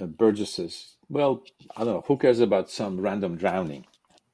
uh, 0.00 0.06
Burgess 0.06 0.54
says, 0.54 0.96
"Well, 1.08 1.44
I 1.76 1.84
don't 1.84 1.94
know. 1.94 2.04
Who 2.06 2.18
cares 2.18 2.40
about 2.40 2.70
some 2.70 3.00
random 3.00 3.36
drowning?" 3.36 3.86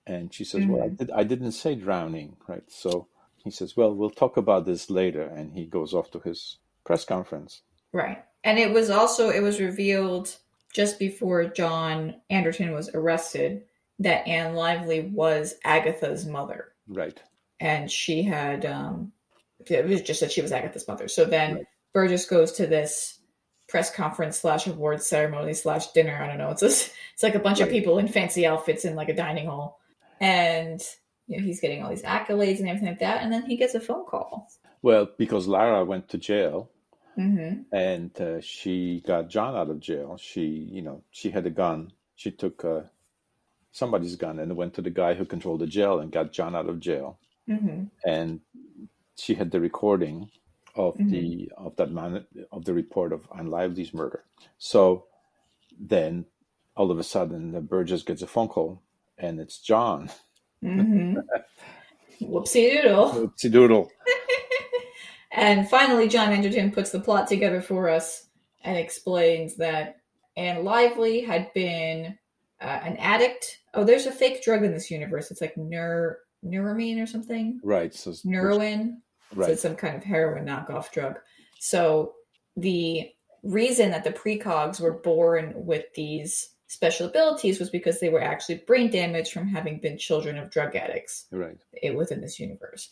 And 0.07 0.33
she 0.35 0.45
says, 0.45 0.62
mm-hmm. 0.62 0.72
"Well, 0.72 0.83
I, 0.83 0.87
mm-hmm. 0.87 0.95
did, 0.97 1.11
I 1.11 1.24
didn't 1.24 1.53
say 1.53 1.74
drowning, 1.74 2.37
right?" 2.49 2.64
So 2.68 3.07
he 3.45 3.51
says, 3.51 3.76
"Well, 3.76 3.95
we'll 3.95 4.11
talk 4.11 4.37
about 4.37 4.64
this 4.66 4.91
later," 4.91 5.22
and 5.22 5.53
he 5.53 5.66
goes 5.66 5.95
off 5.95 6.11
to 6.12 6.20
his 6.20 6.59
press 6.85 7.05
conference. 7.05 7.62
Right, 7.93 8.24
and 8.45 8.59
it 8.59 8.72
was 8.72 8.91
also 8.91 9.30
it 9.30 9.43
was 9.43 9.61
revealed 9.61 10.36
just 10.72 10.99
before 10.99 11.45
John 11.47 12.14
Anderton 12.30 12.72
was 12.72 12.88
arrested 12.95 13.64
that 13.99 14.26
Anne 14.26 14.55
Lively 14.55 15.01
was 15.01 15.55
Agatha's 15.64 16.26
mother. 16.26 16.72
Right, 16.88 17.20
and 17.59 17.91
she 17.91 18.22
had 18.22 18.64
um, 18.66 19.12
it 19.66 19.86
was 19.86 20.03
just 20.03 20.20
that 20.20 20.32
she 20.32 20.43
was 20.43 20.53
Agatha's 20.53 20.88
mother. 20.88 21.09
So 21.09 21.24
then 21.24 21.55
right. 21.55 21.66
Burgess 21.93 22.26
goes 22.26 22.53
to 22.53 22.66
this 22.66 23.18
press 23.68 23.95
conference 23.95 24.38
slash 24.41 24.66
award 24.66 25.03
ceremony 25.03 25.55
slash 25.55 25.93
dinner. 25.93 26.20
I 26.20 26.26
don't 26.26 26.38
know. 26.38 26.51
It's 26.51 26.62
a, 26.62 26.66
it's 26.66 27.22
like 27.22 27.34
a 27.34 27.41
bunch 27.41 27.61
right. 27.61 27.66
of 27.66 27.72
people 27.72 27.99
in 27.99 28.09
fancy 28.09 28.47
outfits 28.47 28.84
in 28.84 28.97
like 28.97 29.09
a 29.09 29.14
dining 29.14 29.47
hall, 29.47 29.80
and 30.20 30.80
you 31.26 31.38
know, 31.38 31.45
he's 31.45 31.61
getting 31.61 31.82
all 31.82 31.91
these 31.91 32.03
accolades 32.03 32.59
and 32.59 32.68
everything 32.68 32.88
like 32.88 32.99
that, 33.01 33.22
and 33.22 33.32
then 33.32 33.43
he 33.43 33.57
gets 33.57 33.74
a 33.74 33.80
phone 33.80 34.05
call. 34.07 34.49
Well, 34.82 35.09
because 35.18 35.47
Lara 35.47 35.84
went 35.84 36.09
to 36.09 36.18
jail, 36.18 36.70
mm-hmm. 37.19 37.63
and 37.75 38.21
uh, 38.21 38.41
she 38.41 39.03
got 39.07 39.29
John 39.29 39.57
out 39.57 39.71
of 39.71 39.81
jail. 39.81 40.17
She, 40.21 40.43
you 40.71 40.83
know, 40.83 41.03
she 41.11 41.31
had 41.31 41.47
a 41.47 41.51
gun. 41.51 41.93
She 42.17 42.31
took 42.31 42.65
uh, 42.65 42.83
somebody's 43.73 44.17
gun 44.17 44.39
and 44.39 44.57
went 44.57 44.75
to 44.75 44.83
the 44.83 44.91
guy 44.91 45.15
who 45.15 45.25
controlled 45.25 45.61
the 45.61 45.67
jail 45.67 46.01
and 46.01 46.13
got 46.13 46.33
John 46.33 46.55
out 46.55 46.69
of 46.69 46.81
jail. 46.81 47.19
Mm-hmm. 47.49 47.85
And 48.05 48.41
she 49.17 49.35
had 49.35 49.51
the 49.51 49.61
recording 49.61 50.31
of 50.77 50.95
mm-hmm. 50.95 51.11
the 51.11 51.53
of 51.57 51.77
that 51.77 51.91
man 51.91 52.25
of 52.53 52.65
the 52.65 52.75
report 52.75 53.13
of 53.13 53.29
Anne 53.37 53.49
Lively's 53.49 53.93
murder. 53.93 54.25
So 54.59 55.07
then, 55.79 56.27
all 56.77 56.91
of 56.91 56.99
a 56.99 57.03
sudden, 57.03 57.53
the 57.53 57.61
Burgess 57.61 58.03
gets 58.03 58.23
a 58.23 58.27
phone 58.27 58.49
call, 58.49 58.83
and 59.19 59.41
it's 59.41 59.59
John 59.59 60.11
Mm-hmm. 60.65 61.17
Whoopsie 62.23 62.83
doodle. 62.83 63.11
Whoopsie 63.11 63.51
doodle. 63.51 63.91
and 65.31 65.68
finally, 65.68 66.09
John 66.09 66.33
Anderton 66.33 66.72
puts 66.72 66.91
the 66.91 67.01
plot 67.01 67.28
together 67.28 67.61
for 67.61 67.89
us 67.89 68.28
and 68.64 68.76
explains 68.76 69.57
that 69.57 70.01
Anne 70.37 70.64
Lively 70.64 71.20
had 71.20 71.53
been 71.55 72.18
uh, 72.61 72.81
an 72.83 72.97
addict. 72.97 73.59
Oh, 73.74 73.85
there's 73.85 74.07
a 74.07 74.12
fake 74.12 74.43
drug 74.43 74.64
in 74.64 74.72
this 74.72 74.91
universe. 74.91 75.31
It's 75.31 75.41
like 75.41 75.55
neur 75.57 76.16
neuramine 76.45 77.03
or 77.03 77.07
something. 77.07 77.61
Right. 77.62 77.95
So 77.95 78.11
Neuroin. 78.11 78.97
Right. 79.35 79.47
So 79.47 79.53
it's 79.53 79.62
some 79.62 79.76
kind 79.76 79.97
of 79.97 80.03
heroin 80.03 80.47
knockoff 80.47 80.91
drug. 80.91 81.18
So 81.59 82.14
the 82.57 83.11
reason 83.43 83.91
that 83.91 84.05
the 84.05 84.12
precogs 84.12 84.81
were 84.81 84.93
born 84.93 85.53
with 85.55 85.85
these 85.95 86.51
special 86.66 87.07
abilities 87.07 87.59
was 87.59 87.70
because 87.70 88.01
they 88.01 88.09
were 88.09 88.22
actually 88.22 88.62
brain 88.66 88.91
damaged 88.91 89.33
from 89.33 89.49
having 89.49 89.81
been 89.81 89.99
children 89.99 90.39
of 90.39 90.51
drug 90.51 90.76
addicts 90.76 91.26
right. 91.31 91.59
within 91.95 92.20
this 92.20 92.39
universe. 92.39 92.89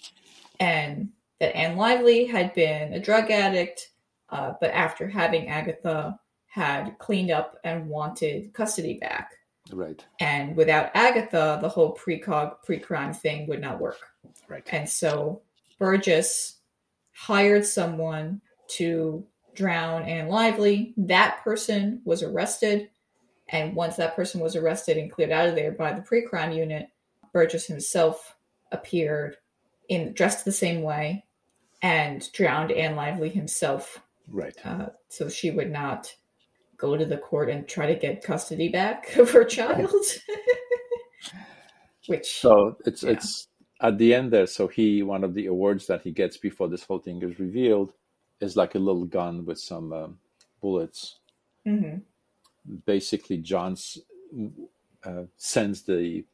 And 0.60 1.10
that 1.40 1.56
Anne 1.56 1.76
Lively 1.76 2.26
had 2.26 2.54
been 2.54 2.92
a 2.92 3.00
drug 3.00 3.30
addict, 3.30 3.90
uh, 4.30 4.54
but 4.60 4.70
after 4.70 5.08
having 5.08 5.48
Agatha, 5.48 6.18
had 6.46 6.98
cleaned 6.98 7.30
up 7.30 7.58
and 7.64 7.88
wanted 7.88 8.52
custody 8.52 8.98
back. 8.98 9.32
Right. 9.70 10.04
And 10.18 10.56
without 10.56 10.90
Agatha, 10.94 11.58
the 11.60 11.68
whole 11.68 11.94
precog 11.94 12.62
pre-crime 12.64 13.12
thing 13.12 13.46
would 13.48 13.60
not 13.60 13.80
work. 13.80 13.98
Right. 14.48 14.66
And 14.72 14.88
so 14.88 15.42
Burgess 15.78 16.56
hired 17.12 17.66
someone 17.66 18.40
to 18.68 19.24
drown 19.54 20.02
Anne 20.04 20.28
Lively. 20.28 20.94
That 20.96 21.40
person 21.44 22.00
was 22.04 22.22
arrested 22.22 22.88
and 23.48 23.74
once 23.74 23.96
that 23.96 24.14
person 24.14 24.40
was 24.40 24.56
arrested 24.56 24.98
and 24.98 25.10
cleared 25.10 25.32
out 25.32 25.48
of 25.48 25.54
there 25.54 25.72
by 25.72 25.92
the 25.92 26.02
pre-crime 26.02 26.52
unit, 26.52 26.88
Burgess 27.32 27.66
himself 27.66 28.36
appeared 28.72 29.36
in 29.88 30.12
dressed 30.12 30.44
the 30.44 30.52
same 30.52 30.82
way 30.82 31.24
and 31.82 32.30
drowned 32.32 32.72
Anne 32.72 32.96
Lively 32.96 33.28
himself. 33.28 34.02
Right. 34.28 34.54
Uh, 34.64 34.88
so 35.08 35.28
she 35.28 35.50
would 35.50 35.70
not 35.70 36.14
go 36.76 36.96
to 36.96 37.04
the 37.04 37.16
court 37.16 37.50
and 37.50 37.66
try 37.66 37.86
to 37.86 37.98
get 37.98 38.22
custody 38.22 38.68
back 38.68 39.16
of 39.16 39.30
her 39.30 39.44
child. 39.44 39.90
Which 42.06 42.40
so 42.40 42.76
it's 42.86 43.02
yeah. 43.02 43.10
it's 43.10 43.48
at 43.82 43.98
the 43.98 44.14
end 44.14 44.32
there. 44.32 44.46
So 44.46 44.66
he 44.66 45.02
one 45.02 45.24
of 45.24 45.34
the 45.34 45.46
awards 45.46 45.86
that 45.88 46.02
he 46.02 46.10
gets 46.10 46.38
before 46.38 46.68
this 46.68 46.84
whole 46.84 46.98
thing 46.98 47.22
is 47.22 47.38
revealed 47.38 47.92
is 48.40 48.56
like 48.56 48.74
a 48.74 48.78
little 48.78 49.04
gun 49.04 49.44
with 49.44 49.58
some 49.58 49.92
um, 49.92 50.18
bullets. 50.60 51.16
Mm-hmm 51.66 51.98
basically 52.84 53.38
John 53.38 53.76
uh, 55.04 55.22
sends 55.36 55.82
the 55.82 56.24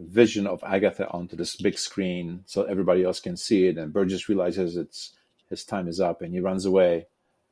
vision 0.00 0.46
of 0.46 0.62
Agatha 0.64 1.08
onto 1.10 1.36
this 1.36 1.56
big 1.56 1.78
screen 1.78 2.42
so 2.46 2.62
everybody 2.64 3.04
else 3.04 3.20
can 3.20 3.36
see 3.36 3.66
it. 3.66 3.78
And 3.78 3.92
Burgess 3.92 4.28
realizes 4.28 4.76
it's 4.76 5.12
his 5.48 5.64
time 5.64 5.88
is 5.88 6.00
up, 6.00 6.22
and 6.22 6.32
he 6.32 6.40
runs 6.40 6.64
away. 6.64 7.06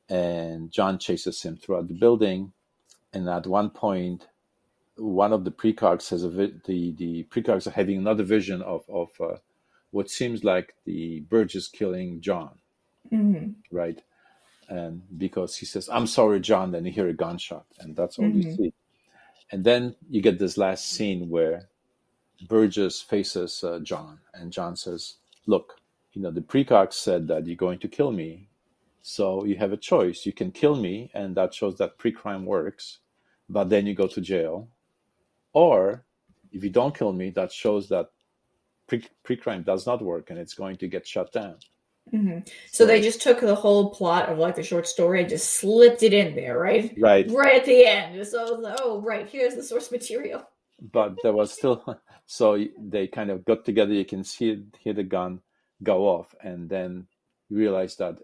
And 0.09 0.71
John 0.71 0.97
chases 0.97 1.41
him 1.41 1.57
throughout 1.57 1.87
the 1.87 1.93
building. 1.93 2.53
And 3.13 3.29
at 3.29 3.47
one 3.47 3.69
point, 3.69 4.27
one 4.95 5.33
of 5.33 5.45
the 5.45 5.51
precogs 5.51 6.09
has 6.09 6.23
a 6.23 6.29
vi- 6.29 6.53
the 6.65 6.91
the 6.91 7.23
precogs 7.25 7.67
are 7.67 7.71
having 7.71 7.97
another 7.97 8.23
vision 8.23 8.61
of 8.61 8.83
of 8.89 9.09
uh, 9.19 9.37
what 9.91 10.09
seems 10.09 10.43
like 10.43 10.75
the 10.85 11.21
Burgess 11.21 11.67
killing 11.67 12.21
John, 12.21 12.57
mm-hmm. 13.11 13.51
right? 13.71 14.01
and 14.71 15.01
because 15.17 15.57
he 15.57 15.65
says, 15.65 15.89
"I'm 15.91 16.07
sorry, 16.07 16.39
John," 16.39 16.71
then 16.71 16.85
you 16.85 16.91
hear 16.91 17.09
a 17.09 17.13
gunshot, 17.13 17.65
and 17.79 17.95
that's 17.95 18.17
all 18.17 18.25
mm-hmm. 18.25 18.41
you 18.41 18.55
see. 18.55 18.73
And 19.51 19.65
then 19.65 19.95
you 20.09 20.21
get 20.21 20.39
this 20.39 20.57
last 20.57 20.87
scene 20.87 21.29
where 21.29 21.67
Burgess 22.47 23.01
faces 23.01 23.63
uh, 23.63 23.79
John, 23.79 24.19
and 24.33 24.51
John 24.51 24.75
says, 24.75 25.15
"Look, 25.45 25.79
you 26.13 26.21
know 26.21 26.31
the 26.31 26.41
precog 26.41 26.93
said 26.93 27.27
that 27.27 27.47
you're 27.47 27.55
going 27.55 27.79
to 27.79 27.87
kill 27.87 28.11
me, 28.11 28.49
so 29.01 29.45
you 29.45 29.55
have 29.57 29.71
a 29.73 29.77
choice. 29.77 30.25
You 30.25 30.33
can 30.33 30.51
kill 30.51 30.75
me, 30.75 31.11
and 31.13 31.35
that 31.35 31.53
shows 31.53 31.77
that 31.77 31.97
pre-crime 31.97 32.45
works, 32.45 32.99
but 33.49 33.69
then 33.69 33.85
you 33.85 33.93
go 33.93 34.07
to 34.07 34.21
jail, 34.21 34.67
or 35.53 36.03
if 36.51 36.63
you 36.63 36.69
don't 36.69 36.97
kill 36.97 37.13
me, 37.13 37.29
that 37.31 37.51
shows 37.51 37.89
that 37.89 38.07
pre- 38.87 39.07
pre-crime 39.23 39.63
does 39.63 39.85
not 39.85 40.01
work, 40.01 40.29
and 40.29 40.39
it's 40.39 40.53
going 40.53 40.77
to 40.77 40.87
get 40.87 41.07
shut 41.07 41.31
down." 41.31 41.55
Mm-hmm. 42.11 42.39
So, 42.45 42.51
so, 42.71 42.85
they 42.85 43.01
just 43.01 43.21
took 43.21 43.39
the 43.39 43.55
whole 43.55 43.91
plot 43.91 44.27
of 44.27 44.37
like 44.37 44.55
the 44.55 44.63
short 44.63 44.87
story 44.87 45.21
and 45.21 45.29
just 45.29 45.55
slipped 45.55 46.03
it 46.03 46.13
in 46.13 46.35
there, 46.35 46.57
right? 46.57 46.93
Right. 46.97 47.29
Right 47.29 47.55
at 47.55 47.65
the 47.65 47.85
end. 47.85 48.27
So, 48.27 48.61
oh, 48.79 49.01
right, 49.01 49.29
here's 49.29 49.55
the 49.55 49.63
source 49.63 49.91
material. 49.91 50.45
but 50.91 51.15
there 51.23 51.31
was 51.33 51.53
still, 51.53 51.85
so 52.31 52.57
they 52.79 53.07
kind 53.07 53.29
of 53.29 53.43
got 53.43 53.65
together. 53.65 53.93
You 53.93 54.05
can 54.05 54.23
see 54.23 54.63
hear 54.79 54.93
the 54.93 55.03
gun 55.03 55.41
go 55.83 56.07
off, 56.07 56.33
and 56.41 56.69
then 56.69 57.07
you 57.49 57.57
realize 57.57 57.97
that 57.97 58.19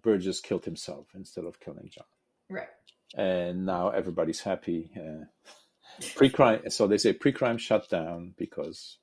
Burgess 0.00 0.38
killed 0.38 0.64
himself 0.64 1.08
instead 1.16 1.44
of 1.44 1.58
killing 1.58 1.90
John. 1.92 2.06
Right. 2.48 2.68
And 3.16 3.66
now 3.66 3.88
everybody's 3.88 4.40
happy. 4.40 4.92
Uh, 4.96 5.24
pre-crime, 6.14 6.70
so 6.70 6.86
they 6.86 6.96
say 6.96 7.12
pre-crime 7.12 7.58
shut 7.58 7.88
down 7.88 8.34
because 8.38 8.98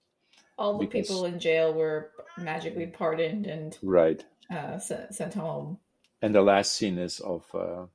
all 0.57 0.77
the 0.77 0.85
because, 0.85 1.07
people 1.09 1.25
in 1.25 1.37
jail 1.37 1.73
were 1.73 2.11
magically 2.37 2.87
pardoned 2.87 3.47
and 3.47 3.77
right 3.83 4.23
uh, 4.49 4.79
sent, 4.79 5.13
sent 5.13 5.33
home. 5.33 5.77
And 6.21 6.33
the 6.33 6.41
last 6.41 6.71
scene 6.71 6.99
is 6.99 7.19
of 7.19 7.43
uh, 7.53 7.87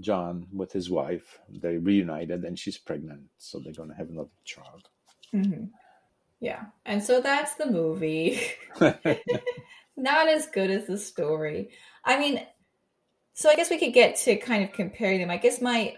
John 0.00 0.48
with 0.52 0.72
his 0.72 0.90
wife. 0.90 1.38
They 1.48 1.76
reunited, 1.76 2.44
and 2.44 2.58
she's 2.58 2.78
pregnant, 2.78 3.28
so 3.38 3.60
they're 3.60 3.72
going 3.72 3.90
to 3.90 3.94
have 3.94 4.10
another 4.10 4.34
child. 4.44 4.88
Mm-hmm. 5.34 5.64
Yeah, 6.40 6.66
and 6.86 7.02
so 7.02 7.20
that's 7.20 7.54
the 7.56 7.66
movie. 7.70 8.40
Not 9.96 10.28
as 10.28 10.46
good 10.46 10.70
as 10.70 10.86
the 10.86 10.98
story. 10.98 11.70
I 12.04 12.18
mean, 12.18 12.46
So 13.34 13.50
I 13.50 13.56
guess 13.56 13.70
we 13.70 13.78
could 13.78 13.92
get 13.94 14.16
to 14.18 14.36
kind 14.36 14.64
of 14.64 14.72
comparing 14.72 15.20
them. 15.20 15.30
I 15.30 15.36
guess 15.38 15.60
my 15.60 15.96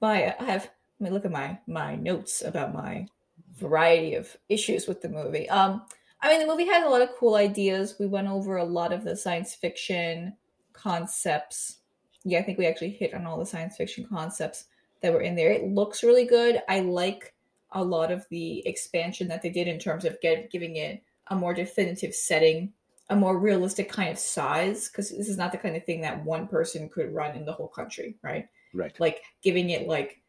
my 0.00 0.34
I 0.38 0.44
have 0.44 0.70
let 1.00 1.10
me 1.10 1.14
look 1.14 1.24
at 1.24 1.32
my 1.32 1.58
my 1.66 1.96
notes 1.96 2.42
about 2.42 2.74
my 2.74 3.08
variety 3.56 4.14
of 4.14 4.36
issues 4.48 4.86
with 4.86 5.02
the 5.02 5.08
movie. 5.08 5.48
Um, 5.50 5.82
I 6.20 6.28
mean, 6.30 6.40
the 6.40 6.46
movie 6.46 6.66
had 6.66 6.84
a 6.84 6.90
lot 6.90 7.02
of 7.02 7.10
cool 7.18 7.36
ideas. 7.36 7.96
We 7.98 8.06
went 8.06 8.28
over 8.28 8.56
a 8.56 8.64
lot 8.64 8.92
of 8.92 9.04
the 9.04 9.16
science 9.16 9.54
fiction 9.54 10.36
concepts. 10.72 11.78
Yeah, 12.24 12.40
I 12.40 12.42
think 12.42 12.58
we 12.58 12.66
actually 12.66 12.90
hit 12.90 13.14
on 13.14 13.26
all 13.26 13.38
the 13.38 13.46
science 13.46 13.76
fiction 13.76 14.06
concepts 14.08 14.66
that 15.02 15.12
were 15.12 15.22
in 15.22 15.36
there. 15.36 15.52
It 15.52 15.64
looks 15.68 16.02
really 16.04 16.26
good. 16.26 16.62
I 16.68 16.80
like 16.80 17.34
a 17.78 17.84
lot 17.84 18.10
of 18.10 18.26
the 18.30 18.66
expansion 18.66 19.28
that 19.28 19.42
they 19.42 19.50
did 19.50 19.68
in 19.68 19.78
terms 19.78 20.04
of 20.04 20.20
get, 20.20 20.50
giving 20.50 20.76
it 20.76 21.02
a 21.28 21.36
more 21.36 21.54
definitive 21.54 22.14
setting, 22.14 22.72
a 23.10 23.16
more 23.16 23.38
realistic 23.38 23.90
kind 23.90 24.10
of 24.10 24.18
size, 24.18 24.88
because 24.88 25.10
this 25.10 25.28
is 25.28 25.38
not 25.38 25.52
the 25.52 25.58
kind 25.58 25.76
of 25.76 25.84
thing 25.84 26.00
that 26.02 26.24
one 26.24 26.46
person 26.46 26.88
could 26.88 27.14
run 27.14 27.36
in 27.36 27.44
the 27.44 27.52
whole 27.52 27.68
country, 27.68 28.16
right? 28.22 28.48
Right. 28.74 28.98
Like 28.98 29.22
giving 29.42 29.70
it 29.70 29.86
like 29.88 30.20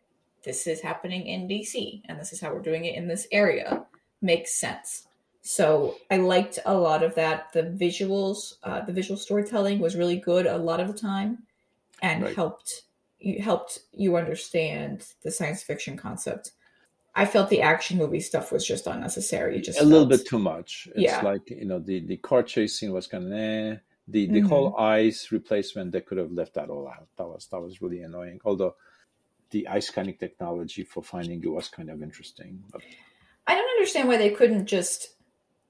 this 0.44 0.68
is 0.68 0.82
happening 0.82 1.28
in 1.28 1.48
DC 1.48 2.02
and 2.06 2.20
this 2.20 2.32
is 2.32 2.40
how 2.40 2.54
we're 2.54 2.62
doing 2.62 2.86
it 2.86 2.96
in 2.96 3.08
this 3.08 3.28
area 3.32 3.86
makes 4.22 4.60
sense. 4.60 5.08
So 5.42 5.98
I 6.12 6.18
liked 6.18 6.60
a 6.66 6.74
lot 6.74 7.04
of 7.04 7.16
that. 7.16 7.52
The 7.54 7.64
visuals, 7.64 8.56
uh, 8.64 8.82
the 8.82 8.94
visual 8.94 9.18
storytelling 9.18 9.80
was 9.80 9.96
really 9.96 10.18
good 10.18 10.46
a 10.46 10.58
lot 10.58 10.80
of 10.80 10.88
the 10.88 11.00
time, 11.00 11.44
and 12.02 12.24
Right. 12.24 12.36
helped 12.36 12.84
you 13.20 13.42
helped 13.42 13.80
you 13.92 14.16
understand 14.16 15.06
the 15.24 15.32
science 15.32 15.64
fiction 15.64 15.98
concept. 15.98 16.52
I 17.16 17.26
felt 17.26 17.50
the 17.50 17.62
action 17.62 17.98
movie 17.98 18.20
stuff 18.20 18.52
was 18.52 18.66
just 18.66 18.88
unnecessary. 18.88 19.58
It 19.58 19.64
just 19.64 19.80
a 19.82 19.84
little 19.84 20.06
bit 20.06 20.26
too 20.28 20.40
much. 20.40 20.88
It's 20.96 21.02
Yeah. 21.04 21.22
like 21.22 21.50
you 21.50 21.66
know 21.66 21.80
the 21.80 22.00
the 22.06 22.18
car 22.18 22.44
chase 22.44 22.78
scene 22.80 22.94
was 22.94 23.08
kind 23.08 23.26
of 23.26 23.34
eh. 23.34 23.76
The 24.08 24.28
the 24.28 24.42
Mhm. 24.42 24.48
whole 24.50 24.76
ice 24.78 25.32
replacement 25.32 25.92
they 25.92 26.02
could 26.02 26.18
have 26.18 26.32
left 26.32 26.54
that 26.56 26.70
all 26.70 26.88
out. 26.88 27.08
That 27.18 27.28
was 27.28 27.48
that 27.48 27.60
was 27.60 27.82
really 27.82 28.02
annoying. 28.02 28.40
Although 28.46 28.76
the 29.52 29.68
ice 29.68 29.88
scanning 29.88 30.16
technology 30.18 30.84
for 30.84 31.02
finding 31.04 31.44
it 31.44 31.48
was 31.48 31.68
kind 31.70 31.90
of 31.90 32.02
interesting. 32.04 32.64
But 32.72 32.82
I 33.48 33.56
don't 33.56 33.70
understand 33.78 34.08
why 34.08 34.18
they 34.18 34.30
couldn't 34.30 34.68
just. 34.68 35.16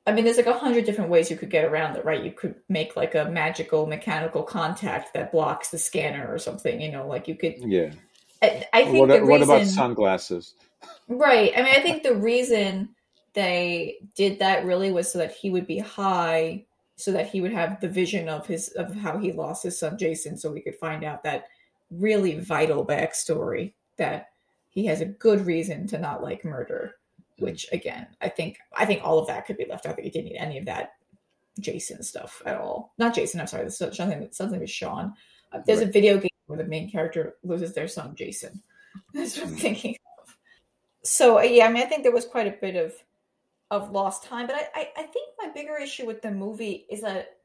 I 0.07 0.11
mean, 0.11 0.23
there's 0.25 0.37
like 0.37 0.47
a 0.47 0.53
hundred 0.53 0.85
different 0.85 1.09
ways 1.11 1.29
you 1.29 1.37
could 1.37 1.49
get 1.51 1.65
around 1.65 1.95
it, 1.95 2.03
right? 2.03 2.23
You 2.23 2.31
could 2.31 2.55
make 2.67 2.95
like 2.95 3.13
a 3.15 3.25
magical 3.29 3.85
mechanical 3.85 4.43
contact 4.43 5.13
that 5.13 5.31
blocks 5.31 5.69
the 5.69 5.77
scanner 5.77 6.27
or 6.33 6.39
something. 6.39 6.81
You 6.81 6.91
know, 6.91 7.07
like 7.07 7.27
you 7.27 7.35
could. 7.35 7.55
yeah. 7.59 7.91
I, 8.41 8.65
I 8.73 8.83
think 8.85 8.97
What, 8.99 9.09
the 9.19 9.25
what 9.25 9.41
about 9.41 9.65
sunglasses? 9.67 10.55
Right? 11.07 11.51
I 11.55 11.61
mean, 11.61 11.73
I 11.75 11.81
think 11.81 12.03
the 12.03 12.15
reason 12.15 12.89
they 13.33 13.97
did 14.15 14.39
that 14.39 14.65
really 14.65 14.91
was 14.91 15.11
so 15.11 15.19
that 15.19 15.31
he 15.31 15.49
would 15.49 15.67
be 15.67 15.79
high, 15.79 16.65
so 16.95 17.11
that 17.11 17.29
he 17.29 17.41
would 17.41 17.53
have 17.53 17.79
the 17.79 17.89
vision 17.89 18.27
of 18.27 18.45
his 18.45 18.69
of 18.69 18.93
how 18.95 19.17
he 19.17 19.31
lost 19.31 19.63
his 19.63 19.79
son 19.79 19.97
Jason, 19.97 20.37
so 20.37 20.51
we 20.51 20.61
could 20.61 20.75
find 20.75 21.03
out 21.03 21.23
that 21.23 21.45
really 21.91 22.39
vital 22.39 22.85
backstory 22.85 23.73
that 23.97 24.29
he 24.69 24.85
has 24.85 25.01
a 25.01 25.05
good 25.05 25.45
reason 25.45 25.87
to 25.87 25.97
not 25.97 26.23
like 26.23 26.45
murder. 26.45 26.95
Which 27.39 27.67
again, 27.71 28.07
I 28.21 28.29
think 28.29 28.57
I 28.75 28.85
think 28.85 29.01
all 29.03 29.19
of 29.19 29.27
that 29.27 29.45
could 29.45 29.57
be 29.57 29.65
left 29.65 29.85
out. 29.85 29.95
Think 29.95 30.05
you 30.05 30.11
didn't 30.11 30.31
need 30.31 30.37
any 30.37 30.57
of 30.57 30.65
that 30.65 30.95
Jason 31.59 32.03
stuff 32.03 32.41
at 32.45 32.59
all. 32.59 32.93
Not 32.97 33.15
Jason. 33.15 33.39
I'm 33.39 33.47
sorry. 33.47 33.63
This 33.63 33.79
is 33.79 33.95
something. 33.95 34.27
Something 34.31 34.59
with 34.59 34.69
Sean. 34.69 35.13
Uh, 35.51 35.59
there's 35.65 35.79
a 35.79 35.85
video 35.85 36.17
game 36.17 36.29
where 36.47 36.57
the 36.57 36.65
main 36.65 36.89
character 36.91 37.37
loses 37.43 37.73
their 37.73 37.87
son 37.87 38.15
Jason. 38.15 38.61
That's 39.13 39.37
what 39.37 39.47
I'm 39.47 39.55
thinking. 39.55 39.95
So 41.03 41.39
uh, 41.39 41.43
yeah, 41.43 41.65
I 41.67 41.71
mean, 41.71 41.83
I 41.83 41.85
think 41.85 42.03
there 42.03 42.11
was 42.11 42.25
quite 42.25 42.47
a 42.47 42.57
bit 42.59 42.75
of 42.75 42.93
of 43.71 43.91
lost 43.91 44.23
time, 44.23 44.47
but 44.47 44.55
I 44.55 44.67
I, 44.75 44.89
I 44.97 45.03
think 45.03 45.33
my 45.37 45.49
bigger 45.49 45.77
issue 45.77 46.05
with 46.05 46.21
the 46.21 46.31
movie 46.31 46.85
is 46.89 47.01
that 47.01 47.37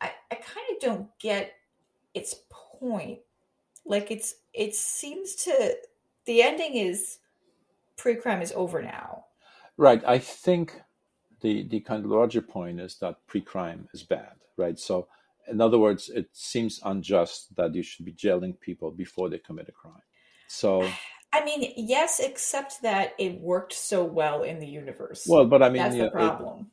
I 0.00 0.10
I 0.30 0.34
kind 0.36 0.66
of 0.72 0.80
don't 0.80 1.18
get 1.18 1.54
its 2.14 2.34
point. 2.50 3.20
Like 3.84 4.10
it's 4.10 4.36
it 4.52 4.74
seems 4.74 5.34
to 5.36 5.76
the 6.26 6.42
ending 6.42 6.74
is 6.74 7.18
pre-crime 7.96 8.42
is 8.42 8.52
over 8.54 8.82
now. 8.82 9.24
Right. 9.76 10.02
I 10.06 10.18
think 10.18 10.80
the 11.40 11.68
the 11.68 11.80
kind 11.80 12.04
of 12.04 12.10
larger 12.10 12.42
point 12.42 12.80
is 12.80 12.96
that 12.98 13.26
pre-crime 13.26 13.88
is 13.92 14.02
bad, 14.02 14.34
right? 14.56 14.78
So, 14.78 15.08
in 15.48 15.60
other 15.60 15.78
words, 15.78 16.08
it 16.08 16.28
seems 16.32 16.80
unjust 16.84 17.54
that 17.56 17.74
you 17.74 17.82
should 17.82 18.04
be 18.04 18.12
jailing 18.12 18.54
people 18.54 18.90
before 18.90 19.28
they 19.28 19.38
commit 19.38 19.68
a 19.68 19.72
crime. 19.72 20.02
So, 20.48 20.88
I 21.32 21.44
mean, 21.44 21.72
yes, 21.76 22.20
except 22.20 22.82
that 22.82 23.12
it 23.18 23.40
worked 23.40 23.72
so 23.74 24.02
well 24.04 24.42
in 24.42 24.60
the 24.60 24.66
universe. 24.66 25.26
well, 25.28 25.44
but 25.46 25.62
I 25.62 25.68
mean, 25.68 25.82
that's 25.82 25.94
you 25.94 26.02
the 26.02 26.06
know, 26.08 26.10
it- 26.10 26.12
problem. 26.14 26.70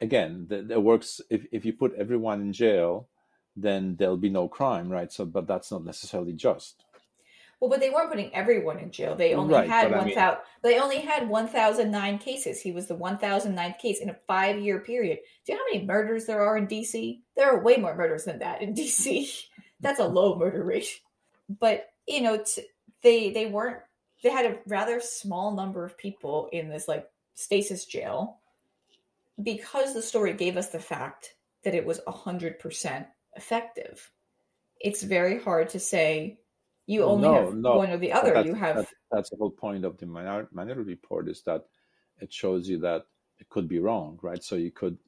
again, 0.00 0.46
that, 0.48 0.80
works. 0.82 1.20
If 1.30 1.46
if 1.52 1.64
you 1.64 1.72
put 1.74 1.94
everyone 1.94 2.40
in 2.40 2.52
jail, 2.52 3.08
then 3.56 3.96
there'll 3.96 4.16
be 4.16 4.30
no 4.30 4.48
crime, 4.48 4.88
right? 4.88 5.12
So, 5.12 5.26
but 5.26 5.46
that's 5.46 5.70
not 5.70 5.84
necessarily 5.84 6.32
just. 6.32 6.84
Well, 7.60 7.70
but 7.70 7.78
they 7.78 7.90
weren't 7.90 8.10
putting 8.10 8.34
everyone 8.34 8.80
in 8.80 8.90
jail. 8.90 9.14
They 9.14 9.34
only 9.34 9.54
Right, 9.54 9.68
had 9.68 9.92
mean- 9.92 10.14
thousand. 10.16 10.42
They 10.64 10.80
only 10.80 10.98
had 10.98 11.28
one 11.28 11.46
thousand 11.46 11.90
nine 11.92 12.18
cases. 12.18 12.60
He 12.60 12.72
was 12.72 12.86
the 12.88 12.96
one 12.96 13.18
thousand 13.18 13.54
ninth 13.54 13.78
case 13.78 14.00
in 14.00 14.08
a 14.10 14.16
five 14.26 14.58
year 14.58 14.80
period. 14.80 15.18
Do 15.46 15.52
you 15.52 15.58
know 15.58 15.64
how 15.64 15.74
many 15.74 15.86
murders 15.86 16.24
there 16.26 16.40
are 16.42 16.56
in 16.56 16.66
DC? 16.66 17.20
There 17.36 17.48
are 17.48 17.62
way 17.62 17.76
more 17.76 17.94
murders 17.94 18.24
than 18.24 18.38
that 18.40 18.62
in 18.62 18.74
DC. 18.74 19.28
That's 19.80 20.00
a 20.00 20.06
low 20.08 20.36
murder 20.38 20.64
rate. 20.64 20.88
But 21.60 21.88
you 22.08 22.22
know, 22.22 22.42
t- 22.42 22.64
they 23.02 23.30
they 23.30 23.46
weren't. 23.46 23.78
They 24.22 24.30
had 24.30 24.46
a 24.46 24.58
rather 24.66 25.00
small 25.00 25.54
number 25.54 25.84
of 25.84 25.98
people 25.98 26.48
in 26.52 26.68
this 26.68 26.86
like 26.88 27.08
stasis 27.34 27.84
jail 27.84 28.38
because 29.42 29.94
the 29.94 30.02
story 30.02 30.32
gave 30.34 30.56
us 30.56 30.68
the 30.68 30.78
fact 30.78 31.34
that 31.64 31.74
it 31.74 31.84
was 31.84 32.00
hundred 32.06 32.58
percent 32.58 33.06
effective. 33.36 34.10
It's 34.80 35.02
very 35.02 35.40
hard 35.40 35.68
to 35.70 35.80
say 35.80 36.38
you 36.86 37.04
only 37.04 37.28
No, 37.28 37.34
have 37.34 37.54
no, 37.54 37.76
one 37.76 37.90
or 37.90 37.96
the 37.98 38.12
other. 38.12 38.28
that's- 38.34 38.46
You 38.46 38.54
have 38.54 38.76
that- 38.76 38.88
that's 39.10 39.30
the 39.30 39.36
whole 39.36 39.50
point 39.50 39.84
of 39.84 39.98
the 39.98 40.06
minor, 40.06 40.48
minority 40.52 40.90
report 40.90 41.28
is 41.28 41.42
that 41.42 41.66
it 42.20 42.32
shows 42.32 42.68
you 42.68 42.78
that 42.78 43.06
it 43.38 43.48
could 43.48 43.68
be 43.68 43.78
wrong, 43.78 44.18
right? 44.22 44.42
So 44.42 44.56
you 44.56 44.70
could 44.70 44.98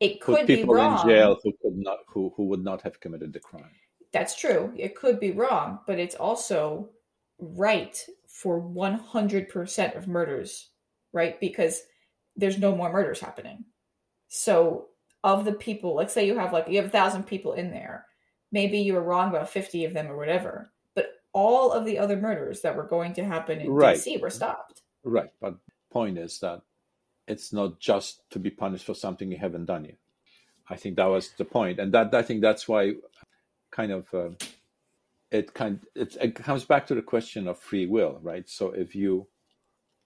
it 0.00 0.20
put 0.20 0.38
could 0.38 0.46
be 0.46 0.56
people 0.56 0.74
wrong. 0.74 1.00
in 1.00 1.08
jail 1.08 1.38
who 1.42 1.52
could 1.62 1.76
not 1.76 1.98
who 2.08 2.32
who 2.36 2.44
would 2.46 2.62
not 2.64 2.82
have 2.82 3.00
committed 3.00 3.32
the 3.32 3.40
crime. 3.40 3.70
That's 4.12 4.34
true. 4.36 4.72
It 4.76 4.94
could 4.96 5.18
be 5.20 5.32
wrong, 5.32 5.80
but 5.86 5.98
it's 5.98 6.14
also 6.14 6.90
right 7.38 8.04
for 8.26 8.60
100% 8.60 9.96
of 9.96 10.08
murders, 10.08 10.70
right? 11.12 11.38
Because 11.40 11.82
there's 12.36 12.58
no 12.58 12.74
more 12.74 12.92
murders 12.92 13.20
happening. 13.20 13.64
So, 14.28 14.88
of 15.22 15.44
the 15.44 15.52
people, 15.52 15.94
let's 15.94 16.12
say 16.12 16.26
you 16.26 16.38
have 16.38 16.52
like 16.52 16.68
you 16.68 16.76
have 16.76 16.86
a 16.86 16.90
thousand 16.90 17.24
people 17.24 17.54
in 17.54 17.70
there, 17.70 18.06
maybe 18.52 18.78
you 18.78 18.94
were 18.94 19.02
wrong 19.02 19.30
about 19.30 19.48
50 19.48 19.84
of 19.84 19.94
them 19.94 20.10
or 20.10 20.16
whatever, 20.16 20.70
but 20.94 21.22
all 21.32 21.72
of 21.72 21.84
the 21.84 21.98
other 21.98 22.16
murders 22.16 22.60
that 22.60 22.76
were 22.76 22.86
going 22.86 23.14
to 23.14 23.24
happen 23.24 23.60
in 23.60 23.70
Right. 23.70 23.96
DC 23.96 24.20
were 24.20 24.30
stopped. 24.30 24.82
Right, 25.02 25.30
but 25.40 25.56
point 25.90 26.18
is 26.18 26.38
that 26.40 26.62
it's 27.26 27.52
not 27.52 27.78
just 27.80 28.28
to 28.30 28.38
be 28.38 28.50
punished 28.50 28.84
for 28.84 28.94
something 28.94 29.30
you 29.30 29.38
haven't 29.38 29.66
done 29.66 29.84
yet. 29.84 29.96
I 30.68 30.76
think 30.76 30.96
that 30.96 31.06
was 31.06 31.30
the 31.36 31.44
point, 31.44 31.78
and 31.78 31.92
that 31.92 32.14
I 32.14 32.22
think 32.22 32.40
that's 32.40 32.66
why, 32.68 32.94
kind 33.70 33.92
of, 33.92 34.12
uh, 34.14 34.30
it 35.30 35.54
kind 35.54 35.80
it, 35.94 36.16
it 36.20 36.34
comes 36.34 36.64
back 36.64 36.86
to 36.86 36.94
the 36.94 37.02
question 37.02 37.48
of 37.48 37.58
free 37.58 37.86
will, 37.86 38.18
right? 38.22 38.48
So 38.48 38.70
if 38.70 38.94
you, 38.94 39.26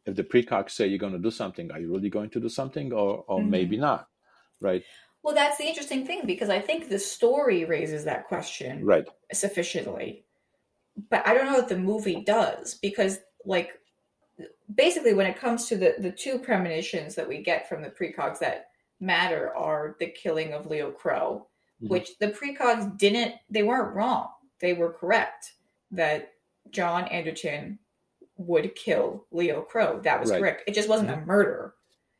if 0.06 0.16
the 0.16 0.24
precogs 0.24 0.70
say 0.70 0.86
you're 0.86 0.98
going 0.98 1.12
to 1.12 1.18
do 1.18 1.30
something, 1.30 1.70
are 1.70 1.80
you 1.80 1.92
really 1.92 2.10
going 2.10 2.30
to 2.30 2.40
do 2.40 2.48
something, 2.48 2.92
or 2.92 3.24
or 3.28 3.40
Mhm. 3.40 3.48
maybe 3.50 3.76
not, 3.76 4.08
right? 4.60 4.84
Well, 5.22 5.34
that's 5.34 5.58
the 5.58 5.66
interesting 5.66 6.06
thing 6.06 6.22
because 6.26 6.48
I 6.48 6.60
think 6.60 6.88
the 6.88 6.98
story 6.98 7.64
raises 7.64 8.04
that 8.04 8.26
question. 8.28 8.84
Right, 8.84 9.06
sufficiently. 9.32 10.24
But 11.10 11.26
I 11.26 11.34
don't 11.34 11.46
know 11.46 11.58
if 11.60 11.68
the 11.68 11.76
movie 11.78 12.22
does 12.24 12.74
because, 12.74 13.18
like, 13.44 13.80
basically, 14.74 15.14
when 15.14 15.26
it 15.26 15.36
comes 15.38 15.66
to 15.68 15.76
the 15.76 15.94
the 15.98 16.12
two 16.12 16.38
premonitions 16.38 17.14
that 17.16 17.28
we 17.28 17.42
get 17.42 17.68
from 17.68 17.82
the 17.82 17.90
precogs 17.90 18.38
that 18.38 18.70
matter 19.00 19.54
are 19.54 19.96
the 20.00 20.06
killing 20.08 20.52
of 20.54 20.66
Leo 20.66 20.90
Crow, 20.90 21.48
Mhm. 21.82 21.88
which 21.90 22.18
the 22.18 22.28
precogs 22.32 22.96
didn't. 22.98 23.34
They 23.50 23.62
weren't 23.62 23.94
wrong. 23.94 24.28
They 24.60 24.72
were 24.72 24.92
correct 24.92 25.54
that 25.90 26.32
John 26.70 27.04
Anderton 27.08 27.78
would 28.36 28.74
kill 28.74 29.26
Leo 29.30 29.62
Crow. 29.62 30.00
That 30.00 30.20
was 30.20 30.30
Right. 30.30 30.40
correct. 30.40 30.62
It 30.66 30.74
just 30.74 30.88
wasn't 30.88 31.10
a 31.10 31.14
mm-hmm. 31.14 31.26
murder. 31.26 31.74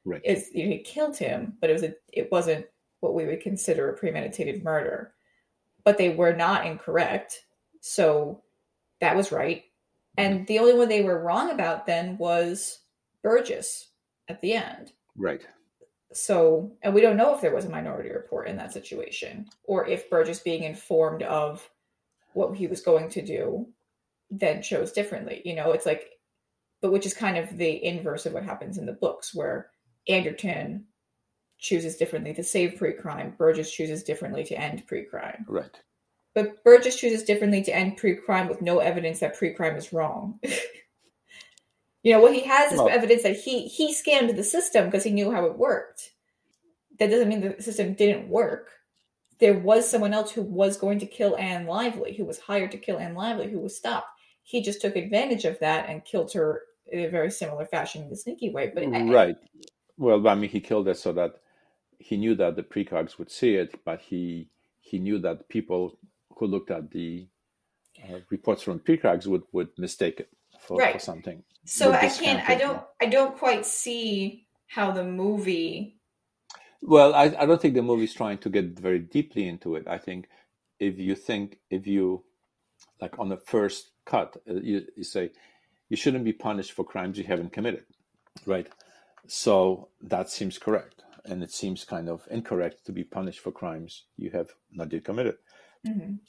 right, 0.05 0.21
It's 0.25 0.53
you 0.53 0.65
know, 0.65 0.71
he 0.71 0.79
killed 0.79 1.17
him, 1.17 1.57
but 1.61 1.71
it 1.71 1.73
was 1.75 1.83
a 1.83 1.95
it 2.13 2.31
wasn't 2.33 2.67
what 3.01 3.15
we 3.15 3.27
would 3.27 3.41
consider 3.41 3.89
a 3.89 3.97
premeditated 3.97 4.65
murder. 4.65 5.15
But 5.85 5.99
they 5.99 6.11
were 6.11 6.35
not 6.35 6.67
incorrect, 6.67 7.45
so 7.81 8.43
that 9.01 9.17
was 9.17 9.33
right. 9.33 9.65
And 10.17 10.41
mm-hmm. 10.41 10.45
the 10.47 10.59
only 10.59 10.75
one 10.75 10.89
they 10.89 11.03
were 11.03 11.23
wrong 11.23 11.51
about 11.51 11.87
then 11.87 12.19
was 12.19 12.81
Burgess 13.23 13.91
at 14.29 14.41
the 14.41 14.55
end. 14.55 14.93
right. 15.17 15.47
So, 16.13 16.73
and 16.83 16.95
we 16.95 17.03
don't 17.03 17.19
know 17.19 17.35
if 17.35 17.43
there 17.43 17.55
was 17.55 17.67
a 17.67 17.71
minority 17.71 18.11
report 18.11 18.49
in 18.49 18.57
that 18.57 18.73
situation, 18.73 19.47
or 19.65 19.87
if 19.87 20.09
Burgess 20.09 20.41
being 20.41 20.63
informed 20.63 21.23
of 21.23 21.69
what 22.33 22.57
he 22.57 22.67
was 22.67 22.81
going 22.81 23.09
to 23.11 23.23
do 23.23 23.67
then 24.31 24.63
chose 24.63 24.93
differently. 24.93 25.43
You 25.45 25.55
know, 25.55 25.73
it's 25.73 25.87
like, 25.87 26.11
but 26.81 26.93
which 26.93 27.07
is 27.07 27.15
kind 27.15 27.37
of 27.37 27.57
the 27.57 27.85
inverse 27.85 28.27
of 28.27 28.33
what 28.33 28.45
happens 28.45 28.79
in 28.79 28.87
the 28.87 28.93
books, 28.93 29.35
where 29.35 29.71
Anderton 30.07 30.85
chooses 31.59 31.97
differently 31.97 32.35
to 32.35 32.45
save 32.45 32.77
pre 32.77 32.93
crime, 32.93 33.35
Burgess 33.37 33.71
chooses 33.71 34.03
differently 34.05 34.45
to 34.45 34.55
end 34.55 34.87
pre 34.87 35.05
crime. 35.05 35.45
Right. 35.49 35.77
but 36.35 36.63
Burgess 36.63 36.95
chooses 36.97 37.25
differently 37.25 37.63
to 37.63 37.75
end 37.75 37.97
pre-crime 37.97 38.49
with 38.49 38.63
no 38.63 38.79
evidence 38.79 39.21
that 39.21 39.37
pre-crime 39.37 39.75
is 39.77 39.93
wrong. 39.93 40.39
you 42.03 42.13
know 42.13 42.21
what 42.21 42.35
he 42.35 42.43
has 42.43 42.73
is 42.73 42.81
evidence 42.81 43.25
that 43.25 43.37
he 43.37 43.67
he 43.67 43.93
scammed 43.93 44.37
the 44.37 44.45
system 44.45 44.85
because 44.85 45.03
he 45.03 45.11
knew 45.11 45.33
how 45.33 45.47
it 45.47 45.59
worked. 45.59 46.13
That 46.99 47.11
doesn't 47.11 47.29
mean 47.29 47.41
the 47.41 47.63
system 47.63 47.95
didn't 47.95 48.29
work. 48.29 48.71
There 49.39 49.59
was 49.59 49.89
someone 49.89 50.13
else 50.15 50.33
who 50.33 50.43
was 50.43 50.77
going 50.77 50.99
to 51.01 51.07
kill 51.07 51.37
Anne 51.37 51.67
Lively, 51.67 52.15
who 52.17 52.25
was 52.25 52.39
hired 52.41 52.73
to 52.73 52.79
kill 52.79 52.99
Anne 52.99 53.15
Lively, 53.15 53.51
who 53.51 53.61
was 53.61 53.77
stopped. 53.77 54.09
He 54.43 54.63
just 54.63 54.81
took 54.81 54.97
advantage 54.97 55.45
of 55.45 55.59
that 55.61 55.89
and 55.89 56.05
killed 56.05 56.33
her 56.33 56.63
in 56.91 57.05
a 57.05 57.09
very 57.11 57.31
similar 57.31 57.67
fashion 57.67 58.03
in 58.03 58.09
the 58.11 58.17
sneaky 58.17 58.51
way. 58.51 58.73
But 58.75 58.85
I- 58.85 59.03
right. 59.05 59.37
Well, 59.97 60.27
I 60.29 60.35
mean, 60.35 60.49
he 60.51 60.61
killed 60.61 60.87
her 60.87 60.95
so 60.95 61.13
that 61.13 61.35
he 61.99 62.17
knew 62.17 62.35
that 62.37 62.57
the 62.57 62.63
precogs 62.63 63.19
would 63.19 63.31
see 63.31 63.57
it, 63.57 63.85
but 63.85 64.01
he 64.01 64.49
he 64.81 64.99
knew 64.99 65.19
that 65.19 65.49
people 65.49 65.99
who 66.37 66.47
looked 66.47 66.71
at 66.71 66.91
the 66.93 67.27
uh, 68.05 68.21
reports 68.31 68.63
from 68.63 68.79
precogs 68.79 69.27
would 69.27 69.43
would 69.53 69.69
mistake 69.77 70.21
it 70.21 70.31
for, 70.61 70.81
for 70.93 70.99
something. 70.99 71.43
so 71.65 71.93
I 71.93 72.09
can't. 72.09 72.49
I 72.49 72.55
don't. 72.55 72.83
I 73.01 73.07
don't 73.07 73.37
quite 73.37 73.67
see 73.67 74.47
how 74.69 74.93
the 74.93 75.05
movie. 75.05 75.98
Well, 76.83 77.15
I, 77.15 77.35
I 77.39 77.47
don't 77.47 77.61
think 77.61 77.75
the 77.75 77.83
movie's 77.83 78.15
trying 78.15 78.39
to 78.39 78.51
get 78.51 78.79
very 78.79 79.01
deeply 79.01 79.49
into 79.49 79.77
it. 79.77 79.87
I 79.89 79.99
think 79.99 80.29
if 80.79 80.99
you 80.99 81.15
think, 81.15 81.59
if 81.71 81.87
you, 81.87 82.25
like 83.01 83.19
on 83.19 83.29
the 83.31 83.39
first 83.39 83.93
cut, 84.07 84.37
uh, 84.49 84.55
you, 84.55 84.87
you 84.97 85.05
say, 85.05 85.31
you 85.91 85.97
shouldn't 85.97 86.25
be 86.25 86.33
punished 86.35 86.73
for 86.73 86.85
crimes 86.85 87.19
you 87.19 87.25
haven't 87.25 87.53
committed, 87.53 87.85
right? 88.47 88.69
So 89.29 89.91
that 90.03 90.31
seems 90.31 90.59
correct. 90.59 91.05
And 91.25 91.43
it 91.43 91.53
seems 91.53 91.85
kind 91.85 92.09
of 92.09 92.27
incorrect 92.31 92.87
to 92.87 92.93
be 92.93 93.05
punished 93.05 93.41
for 93.41 93.53
crimes 93.53 94.05
you 94.17 94.31
have 94.31 94.51
not 94.73 94.93
yet 94.93 95.05
committed. 95.05 95.37
Mhm. 95.87 96.21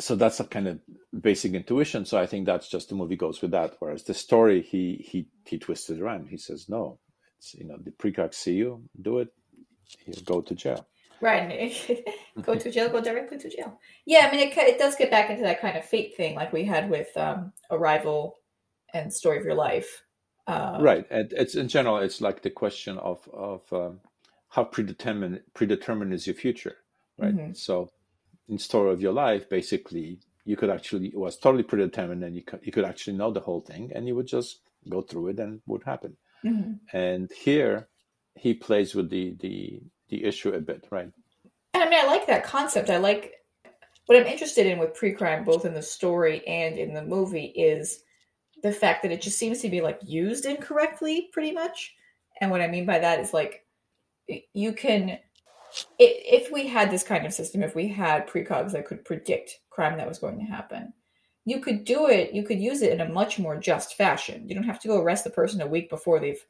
So 0.00 0.16
that's 0.16 0.40
a 0.40 0.44
kind 0.44 0.68
of 0.68 0.80
basic 1.18 1.54
intuition. 1.54 2.04
So 2.06 2.18
I 2.18 2.26
think 2.26 2.46
that's 2.46 2.68
just 2.68 2.90
the 2.90 2.96
movie 2.96 3.16
goes 3.16 3.42
with 3.42 3.52
that. 3.52 3.76
Whereas 3.80 4.04
the 4.04 4.14
story, 4.14 4.62
he 4.62 5.04
he 5.10 5.28
he 5.46 5.58
twisted 5.58 6.00
around. 6.00 6.28
He 6.28 6.38
says, 6.38 6.68
no, 6.68 7.00
it's 7.38 7.54
you 7.54 7.66
know 7.66 7.78
the 7.82 7.92
precogs 7.92 8.34
see 8.34 8.54
you 8.54 8.84
do 9.00 9.18
it, 9.20 9.30
you 10.06 10.14
go 10.24 10.40
to 10.40 10.54
jail. 10.54 10.86
Right. 11.20 12.04
go 12.42 12.54
to 12.54 12.70
jail, 12.70 12.88
go 12.88 13.00
directly 13.00 13.38
to 13.38 13.50
jail. 13.50 13.78
Yeah, 14.06 14.28
I 14.28 14.30
mean, 14.30 14.48
it, 14.48 14.56
it 14.56 14.78
does 14.78 14.94
get 14.94 15.10
back 15.10 15.30
into 15.30 15.42
that 15.42 15.60
kind 15.60 15.76
of 15.76 15.84
fate 15.84 16.16
thing 16.16 16.36
like 16.36 16.52
we 16.52 16.64
had 16.64 16.88
with 16.88 17.08
um, 17.16 17.52
Arrival 17.70 18.36
and 18.94 19.12
Story 19.12 19.38
of 19.38 19.44
Your 19.44 19.54
Life. 19.54 20.02
Uh, 20.46 20.78
right 20.80 21.06
and 21.10 21.30
it's 21.34 21.56
in 21.56 21.68
general 21.68 21.98
it's 21.98 22.22
like 22.22 22.40
the 22.40 22.48
question 22.48 22.96
of 22.96 23.28
of 23.34 23.70
um, 23.70 24.00
how 24.48 24.64
predetermined 24.64 25.42
predetermined 25.52 26.14
is 26.14 26.26
your 26.26 26.34
future 26.34 26.76
right 27.18 27.36
Mhm. 27.36 27.54
so 27.54 27.90
in 28.48 28.56
story 28.56 28.90
of 28.90 29.02
your 29.02 29.12
life 29.12 29.46
basically 29.50 30.18
you 30.46 30.56
could 30.56 30.70
actually 30.70 31.08
it 31.08 31.18
was 31.18 31.36
totally 31.36 31.64
predetermined 31.64 32.24
and 32.24 32.34
you 32.34 32.42
could, 32.42 32.60
you 32.62 32.72
could 32.72 32.86
actually 32.86 33.14
know 33.14 33.30
the 33.30 33.40
whole 33.40 33.60
thing 33.60 33.92
and 33.94 34.08
you 34.08 34.14
would 34.16 34.26
just 34.26 34.60
go 34.88 35.02
through 35.02 35.28
it 35.28 35.38
and 35.38 35.56
it 35.56 35.60
would 35.66 35.82
happen 35.84 36.16
mhm. 36.42 36.78
and 36.94 37.30
here 37.30 37.86
he 38.38 38.54
plays 38.54 38.94
with 38.94 39.10
the 39.10 39.34
the 39.40 39.80
the 40.08 40.24
issue 40.24 40.50
a 40.50 40.60
bit 40.60 40.86
right 40.90 41.10
And 41.74 41.82
I 41.82 41.88
mean, 41.88 41.98
I 42.02 42.06
like 42.06 42.26
that 42.26 42.44
concept. 42.44 42.90
I 42.90 42.96
like 42.98 43.34
what 44.06 44.18
I'm 44.18 44.26
interested 44.26 44.66
in 44.66 44.78
with 44.78 44.94
pre-crime, 44.94 45.44
both 45.44 45.64
in 45.64 45.74
the 45.74 45.82
story 45.82 46.46
and 46.46 46.78
in 46.78 46.94
the 46.94 47.02
movie, 47.02 47.46
is 47.46 48.02
the 48.62 48.72
fact 48.72 49.02
that 49.02 49.12
it 49.12 49.20
just 49.20 49.38
seems 49.38 49.60
to 49.60 49.68
be 49.68 49.80
like 49.80 50.00
used 50.02 50.46
incorrectly, 50.46 51.28
pretty 51.32 51.52
much. 51.52 51.94
And 52.40 52.50
what 52.50 52.60
I 52.60 52.68
mean 52.68 52.86
by 52.86 52.98
that 52.98 53.20
is 53.20 53.34
like 53.34 53.66
you 54.54 54.72
can, 54.72 55.18
if 55.98 56.50
we 56.50 56.66
had 56.66 56.90
this 56.90 57.04
kind 57.04 57.26
of 57.26 57.32
system, 57.34 57.62
if 57.62 57.74
we 57.74 57.88
had 57.88 58.26
precogs 58.26 58.72
that 58.72 58.86
could 58.86 59.04
predict 59.04 59.60
crime 59.70 59.96
that 59.98 60.08
was 60.08 60.18
going 60.18 60.38
to 60.38 60.44
happen, 60.44 60.92
you 61.44 61.60
could 61.60 61.84
do 61.84 62.08
it. 62.08 62.32
You 62.32 62.42
could 62.42 62.60
use 62.60 62.82
it 62.82 62.92
in 62.92 63.00
a 63.00 63.08
much 63.08 63.38
more 63.38 63.56
just 63.56 63.94
fashion. 63.94 64.48
You 64.48 64.54
don't 64.54 64.64
have 64.64 64.80
to 64.80 64.88
go 64.88 65.00
arrest 65.00 65.24
the 65.24 65.30
person 65.30 65.60
a 65.60 65.66
week 65.66 65.88
before 65.88 66.18
they've 66.18 66.44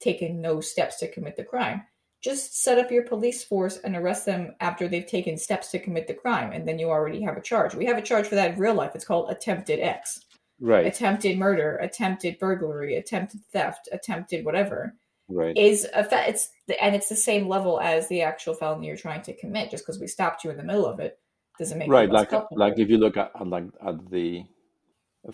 taken 0.00 0.40
no 0.40 0.60
steps 0.60 0.98
to 0.98 1.10
commit 1.10 1.36
the 1.36 1.44
crime. 1.44 1.82
Just 2.22 2.62
set 2.62 2.78
up 2.78 2.90
your 2.90 3.02
police 3.02 3.44
force 3.44 3.76
and 3.78 3.94
arrest 3.94 4.24
them 4.24 4.54
after 4.60 4.88
they've 4.88 5.06
taken 5.06 5.36
steps 5.36 5.70
to 5.70 5.78
commit 5.78 6.06
the 6.06 6.14
crime 6.14 6.52
and 6.52 6.66
then 6.66 6.78
you 6.78 6.88
already 6.88 7.20
have 7.20 7.36
a 7.36 7.42
charge. 7.42 7.74
We 7.74 7.84
have 7.84 7.98
a 7.98 8.02
charge 8.02 8.26
for 8.26 8.34
that 8.34 8.54
in 8.54 8.58
real 8.58 8.74
life. 8.74 8.92
It's 8.94 9.04
called 9.04 9.30
attempted 9.30 9.80
x. 9.80 10.20
Right. 10.60 10.86
Attempted 10.86 11.38
murder 11.38 11.76
attempted 11.76 12.38
burglary 12.38 12.96
attempted 12.96 13.40
theft 13.52 13.88
attempted 13.92 14.44
whatever 14.44 14.94
right. 15.28 15.56
is 15.56 15.86
a 15.92 16.04
fa- 16.04 16.28
it's 16.28 16.48
the, 16.66 16.82
and 16.82 16.94
it's 16.94 17.08
the 17.08 17.16
same 17.16 17.48
level 17.48 17.80
as 17.80 18.08
the 18.08 18.22
actual 18.22 18.54
felony 18.54 18.86
you're 18.86 18.96
trying 18.96 19.22
to 19.22 19.36
commit. 19.36 19.70
Just 19.70 19.84
because 19.84 20.00
we 20.00 20.06
stopped 20.06 20.44
you 20.44 20.50
in 20.50 20.56
the 20.56 20.62
middle 20.62 20.86
of 20.86 21.00
it 21.00 21.18
doesn't 21.58 21.78
make 21.78 21.90
right 21.90 22.10
like 22.10 22.30
culpable. 22.30 22.58
like 22.58 22.78
if 22.78 22.88
you 22.88 22.98
look 22.98 23.16
at 23.16 23.30
at 23.38 23.46
like 23.46 23.64
at 23.86 24.10
the 24.10 24.44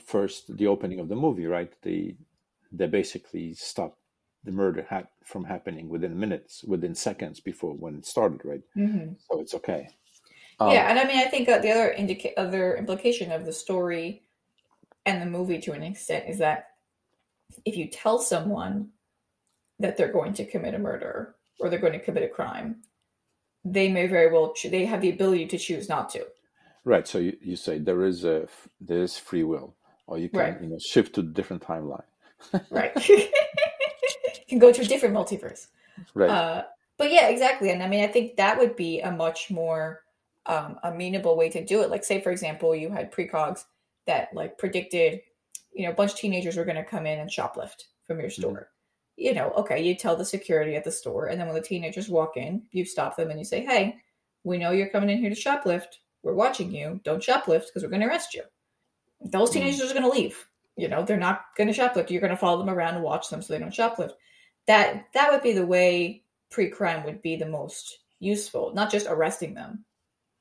first 0.04 0.56
the 0.56 0.66
opening 0.66 1.00
of 1.00 1.08
the 1.08 1.16
movie 1.16 1.46
right? 1.46 1.72
The 1.82 2.16
they 2.72 2.86
basically 2.86 3.54
stop 3.54 3.96
the 4.44 4.52
murder 4.52 4.86
hap- 4.88 5.10
from 5.24 5.44
happening 5.44 5.88
within 5.88 6.18
minutes 6.18 6.64
within 6.64 6.94
seconds 6.94 7.40
before 7.40 7.74
when 7.74 7.94
it 7.96 8.06
started 8.06 8.40
right 8.44 8.62
Mhm. 8.76 9.16
so 9.28 9.40
it's 9.40 9.54
okay 9.54 9.88
Um, 10.60 10.72
yeah, 10.72 10.90
and 10.90 10.98
I 10.98 11.04
mean, 11.04 11.16
I 11.16 11.24
think 11.28 11.46
the 11.48 11.56
other 11.56 11.90
indica- 11.92 12.38
other 12.38 12.76
implication 12.76 13.32
of 13.32 13.46
the 13.46 13.52
story 13.52 14.22
and 15.06 15.22
the 15.22 15.26
movie, 15.26 15.58
to 15.60 15.72
an 15.72 15.82
extent, 15.82 16.28
is 16.28 16.36
that 16.38 16.66
if 17.64 17.76
you 17.78 17.88
tell 17.88 18.18
someone 18.18 18.90
that 19.78 19.96
they're 19.96 20.12
going 20.12 20.34
to 20.34 20.44
commit 20.44 20.74
a 20.74 20.78
murder 20.78 21.34
or 21.60 21.70
they're 21.70 21.78
going 21.86 21.94
to 21.98 22.04
commit 22.04 22.24
a 22.24 22.28
crime, 22.28 22.82
they 23.64 23.88
may 23.90 24.06
very 24.06 24.30
well 24.30 24.52
cho- 24.52 24.68
they 24.68 24.84
have 24.84 25.00
the 25.00 25.08
ability 25.10 25.46
to 25.46 25.56
choose 25.58 25.88
not 25.88 26.10
to. 26.10 26.26
right 26.84 27.06
so 27.08 27.16
you, 27.18 27.36
you 27.42 27.56
say 27.56 27.78
there 27.78 28.04
is 28.04 28.24
a 28.24 28.46
there 28.80 29.02
is 29.02 29.16
free 29.18 29.44
will 29.44 29.74
or 30.06 30.18
you 30.18 30.28
can 30.28 30.40
Right. 30.40 30.60
you 30.62 30.68
know 30.68 30.78
shift 30.78 31.14
to 31.14 31.20
a 31.20 31.24
different 31.38 31.62
timeline 31.62 32.08
Right? 32.70 32.92
can 34.50 34.58
go 34.58 34.72
to 34.72 34.82
a 34.82 34.84
different 34.84 35.14
multiverse. 35.14 35.68
right 36.14 36.30
Uh, 36.30 36.64
but 36.98 37.10
yeah, 37.10 37.28
exactly. 37.28 37.70
And 37.70 37.82
I 37.82 37.88
mean, 37.88 38.04
I 38.04 38.08
think 38.08 38.36
that 38.36 38.58
would 38.58 38.76
be 38.76 39.00
a 39.00 39.10
much 39.10 39.50
more 39.50 40.02
um, 40.46 40.78
amenable 40.82 41.36
way 41.36 41.48
to 41.48 41.64
do 41.64 41.80
it. 41.82 41.90
Like, 41.90 42.04
say, 42.04 42.20
for 42.20 42.30
example, 42.30 42.74
you 42.74 42.90
had 42.90 43.10
precogs 43.10 43.64
that 44.06 44.28
like 44.34 44.58
predicted, 44.58 45.20
you 45.72 45.84
know, 45.84 45.92
a 45.92 45.94
bunch 45.94 46.12
of 46.12 46.18
teenagers 46.18 46.56
were 46.56 46.64
going 46.64 46.76
to 46.76 46.84
come 46.84 47.06
in 47.06 47.18
and 47.18 47.30
shoplift 47.30 47.84
from 48.06 48.20
your 48.20 48.30
store. 48.30 48.68
You 49.16 49.34
know, 49.34 49.50
okay, 49.56 49.82
you 49.82 49.94
tell 49.94 50.16
the 50.16 50.24
security 50.24 50.76
at 50.76 50.84
the 50.84 50.90
store, 50.92 51.26
and 51.26 51.38
then 51.38 51.46
when 51.46 51.56
the 51.56 51.62
teenagers 51.62 52.08
walk 52.08 52.36
in, 52.36 52.62
you 52.72 52.84
stop 52.84 53.16
them 53.16 53.30
and 53.30 53.38
you 53.38 53.44
say, 53.44 53.64
"Hey, 53.64 53.96
we 54.44 54.56
know 54.58 54.70
you're 54.70 54.88
coming 54.88 55.10
in 55.10 55.18
here 55.18 55.30
to 55.30 55.36
shoplift. 55.36 55.98
We're 56.22 56.34
watching 56.34 56.70
you. 56.72 57.00
Don't 57.04 57.22
shoplift 57.22 57.66
because 57.66 57.82
we're 57.82 57.90
going 57.90 58.00
to 58.02 58.08
arrest 58.08 58.34
you." 58.34 58.42
Those 59.20 59.50
Mm. 59.50 59.54
teenagers 59.54 59.90
are 59.90 59.94
going 59.94 60.10
to 60.10 60.18
leave. 60.18 60.46
You 60.76 60.88
know, 60.88 61.02
they're 61.04 61.18
not 61.18 61.44
going 61.56 61.72
to 61.72 61.78
shoplift. 61.78 62.10
You're 62.10 62.22
going 62.22 62.30
to 62.30 62.36
follow 62.36 62.58
them 62.58 62.74
around 62.74 62.94
and 62.94 63.04
watch 63.04 63.28
them 63.28 63.42
so 63.42 63.52
they 63.52 63.58
don't 63.58 63.72
shoplift. 63.74 64.12
That 64.70 65.06
that 65.14 65.32
would 65.32 65.42
be 65.42 65.52
the 65.52 65.66
way 65.66 66.22
pre-crime 66.48 67.02
would 67.04 67.22
be 67.22 67.34
the 67.34 67.48
most 67.48 67.98
useful, 68.20 68.72
not 68.72 68.88
just 68.88 69.08
arresting 69.08 69.54
them 69.54 69.84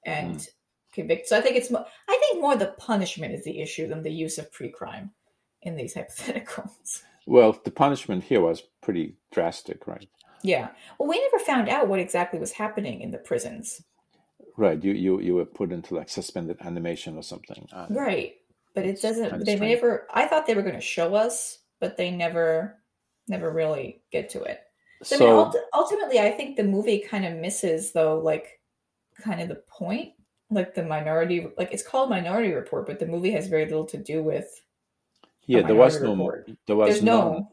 and 0.05 0.35
hmm. 0.35 0.47
convict. 0.93 1.27
So 1.27 1.35
I 1.35 1.41
think 1.41 1.55
it's 1.55 1.71
mo- 1.71 1.85
I 2.07 2.17
think 2.17 2.39
more 2.39 2.55
the 2.55 2.75
punishment 2.77 3.33
is 3.33 3.43
the 3.43 3.59
issue 3.59 3.87
than 3.87 4.03
the 4.03 4.11
use 4.11 4.37
of 4.37 4.51
pre-crime 4.51 5.09
in 5.63 5.75
these 5.75 5.95
hypotheticals. 5.95 7.01
well 7.25 7.59
the 7.63 7.71
punishment 7.71 8.23
here 8.23 8.39
was 8.39 8.61
pretty 8.83 9.15
drastic 9.31 9.87
right 9.87 10.07
Yeah. 10.43 10.69
Well, 10.99 11.09
we 11.09 11.19
never 11.19 11.43
found 11.43 11.67
out 11.67 11.87
what 11.87 11.99
exactly 11.99 12.39
was 12.39 12.51
happening 12.51 13.01
in 13.01 13.09
the 13.09 13.17
prisons. 13.17 13.81
right 14.57 14.83
you 14.83 14.93
you 14.93 15.19
you 15.21 15.33
were 15.33 15.45
put 15.45 15.71
into 15.71 15.95
like 15.95 16.09
suspended 16.09 16.57
animation 16.61 17.17
or 17.17 17.23
something 17.23 17.67
Right. 17.89 18.35
But 18.75 18.85
it 18.85 19.01
doesn't 19.01 19.43
they 19.43 19.55
strange. 19.55 19.73
never 19.73 20.05
I 20.13 20.27
thought 20.27 20.45
they 20.45 20.53
were 20.53 20.67
going 20.69 20.75
to 20.83 20.93
show 20.97 21.15
us, 21.15 21.57
but 21.79 21.97
they 21.97 22.11
never 22.11 22.78
never 23.29 23.51
really 23.51 24.01
get 24.11 24.29
to 24.31 24.41
it. 24.43 24.61
So, 25.03 25.15
I 25.15 25.19
mean, 25.19 25.29
ult- 25.29 25.55
ultimately, 25.73 26.19
I 26.19 26.31
think 26.31 26.57
the 26.57 26.63
movie 26.63 26.99
kind 26.99 27.25
of 27.25 27.35
misses, 27.37 27.91
though, 27.93 28.19
like, 28.19 28.59
kind 29.23 29.41
of 29.41 29.47
the 29.47 29.55
point. 29.67 30.13
Like 30.51 30.73
the 30.73 30.81
minority, 30.83 31.45
like 31.59 31.71
it's 31.71 31.83
called 31.83 32.09
Minority 32.09 32.51
Report, 32.53 32.87
but 32.87 32.97
the 32.97 33.05
movie 33.05 33.29
has 33.33 33.45
very 33.45 33.65
little 33.65 33.85
to 33.85 33.97
do 33.97 34.23
with. 34.23 34.49
yeah 35.45 35.61
there 35.61 35.75
was 35.75 36.01
no 36.01 36.09
Report. 36.15 36.49
there 36.65 36.75
was 36.75 36.89
There's 36.89 37.03
no, 37.03 37.21
no. 37.21 37.51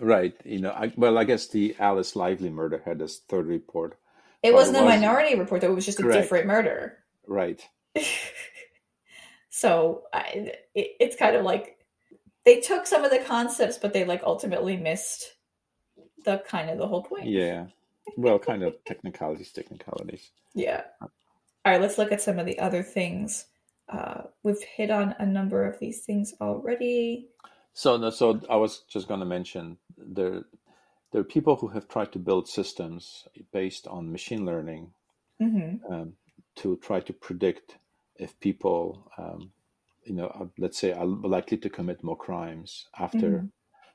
right 0.00 0.34
you 0.46 0.58
know 0.58 0.70
I, 0.70 0.90
well 0.96 1.18
i 1.18 1.24
guess 1.24 1.48
the 1.48 1.76
alice 1.78 2.16
lively 2.16 2.48
murder 2.48 2.80
had 2.86 2.98
this 3.00 3.18
third 3.28 3.46
report 3.46 3.98
It 4.42 4.54
wasn't 4.54 4.78
a 4.78 4.82
was- 4.82 4.94
Minority 4.94 5.34
Report, 5.38 5.60
though. 5.60 5.72
It 5.72 5.74
was 5.74 5.84
just 5.84 6.00
a 6.00 6.10
different 6.10 6.46
murder. 6.46 6.98
right 7.26 7.60
so 9.50 10.04
I, 10.12 10.52
it, 10.74 10.88
it's 11.00 11.16
kind 11.16 11.36
of 11.36 11.44
like 11.44 11.76
they 12.48 12.60
took 12.60 12.86
some 12.86 13.04
of 13.04 13.10
the 13.10 13.18
concepts, 13.18 13.76
but 13.76 13.92
they 13.92 14.04
like 14.06 14.22
ultimately 14.24 14.76
missed 14.76 15.34
the 16.24 16.42
kind 16.46 16.70
of 16.70 16.78
the 16.78 16.88
whole 16.88 17.02
point. 17.02 17.28
yeah 17.28 17.66
well 18.16 18.38
kind 18.38 18.62
of 18.62 18.72
technicalities 18.86 19.52
technicalities 19.52 20.30
Yeah. 20.54 20.82
All 21.02 21.72
right, 21.72 21.80
let's 21.80 21.98
look 21.98 22.10
at 22.10 22.22
some 22.22 22.38
of 22.38 22.46
the 22.46 22.58
other 22.58 22.82
things. 22.82 23.46
Uh, 23.88 24.22
we've 24.42 24.62
hit 24.76 24.90
on 24.90 25.14
a 25.18 25.26
number 25.26 25.66
of 25.66 25.78
these 25.78 26.00
things 26.06 26.34
already. 26.40 27.28
So, 27.74 27.96
no, 27.98 28.08
so 28.10 28.40
I 28.48 28.56
was 28.56 28.84
just 28.88 29.08
going 29.08 29.20
to 29.20 29.26
mention 29.26 29.76
there, 29.98 30.44
there 31.10 31.20
are 31.20 31.34
people 31.36 31.56
who 31.56 31.68
have 31.68 31.86
tried 31.86 32.12
to 32.12 32.18
build 32.18 32.48
systems 32.48 33.28
based 33.52 33.86
on 33.86 34.10
machine 34.10 34.44
learning 34.46 34.90
hmm 35.38 35.76
um, 35.92 36.14
to 36.56 36.76
try 36.88 36.98
to 37.00 37.12
predict 37.12 37.76
if 38.16 38.30
people, 38.40 39.10
um, 39.18 39.52
you 40.08 40.14
know, 40.14 40.28
uh, 40.28 40.46
let's 40.58 40.78
say, 40.78 40.92
are 40.92 41.06
likely 41.06 41.58
to 41.58 41.70
commit 41.70 42.02
more 42.02 42.16
crimes 42.16 42.86
after. 42.98 43.30
Mm-hmm. 43.30 43.46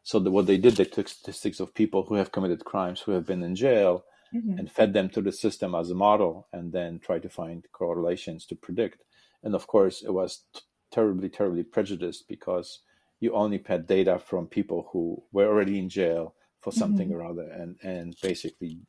So 0.04 0.20
the, 0.20 0.32
what 0.32 0.48
they 0.48 0.58
did, 0.58 0.76
they 0.76 0.86
took 0.86 1.08
statistics 1.08 1.60
of 1.60 1.74
people 1.74 2.04
who 2.04 2.16
have 2.16 2.32
committed 2.32 2.66
crimes, 2.66 3.02
who 3.02 3.12
have 3.14 3.26
been 3.26 3.44
in 3.44 3.56
jail, 3.56 4.06
Mhm. 4.34 4.58
and 4.60 4.72
fed 4.72 4.94
them 4.94 5.10
to 5.10 5.22
the 5.22 5.32
system 5.32 5.76
as 5.76 5.92
a 5.92 5.96
model, 5.96 6.48
and 6.52 6.74
then 6.74 7.00
tried 7.00 7.22
to 7.22 7.30
find 7.30 7.68
correlations 7.72 8.46
to 8.48 8.56
predict. 8.56 9.04
And 9.44 9.54
of 9.56 9.68
course, 9.68 10.02
it 10.02 10.12
was 10.12 10.44
t- 10.54 10.62
terribly, 10.90 11.30
terribly 11.30 11.64
prejudiced 11.64 12.28
because 12.28 12.80
you 13.20 13.32
only 13.34 13.64
had 13.66 13.86
data 13.88 14.18
from 14.20 14.48
people 14.48 14.90
who 14.92 15.24
were 15.32 15.48
already 15.48 15.78
in 15.78 15.88
jail 15.88 16.34
for 16.62 16.72
something 16.72 17.12
or 17.14 17.24
other, 17.24 17.48
and 17.62 17.78
and 17.84 18.16
basically, 18.22 18.80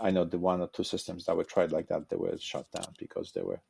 I 0.00 0.10
know 0.10 0.24
the 0.24 0.38
one 0.38 0.60
or 0.60 0.68
two 0.68 0.84
systems 0.84 1.24
that 1.24 1.36
were 1.36 1.44
tried 1.54 1.72
like 1.72 1.88
that, 1.88 2.08
they 2.08 2.16
were 2.16 2.36
shut 2.38 2.70
down 2.70 2.92
because 2.98 3.32
they 3.32 3.42
were 3.42 3.60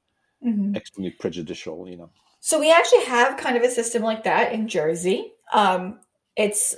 Mhm. 0.42 0.74
extremely 0.76 1.12
prejudicial. 1.12 1.88
You 1.88 1.96
know. 1.98 2.10
So 2.44 2.58
we 2.58 2.72
actually 2.72 3.04
have 3.04 3.36
kind 3.36 3.56
of 3.56 3.62
a 3.62 3.70
system 3.70 4.02
like 4.02 4.24
that 4.24 4.52
in 4.52 4.66
Jersey. 4.66 5.32
Um, 5.52 6.00
it's 6.36 6.74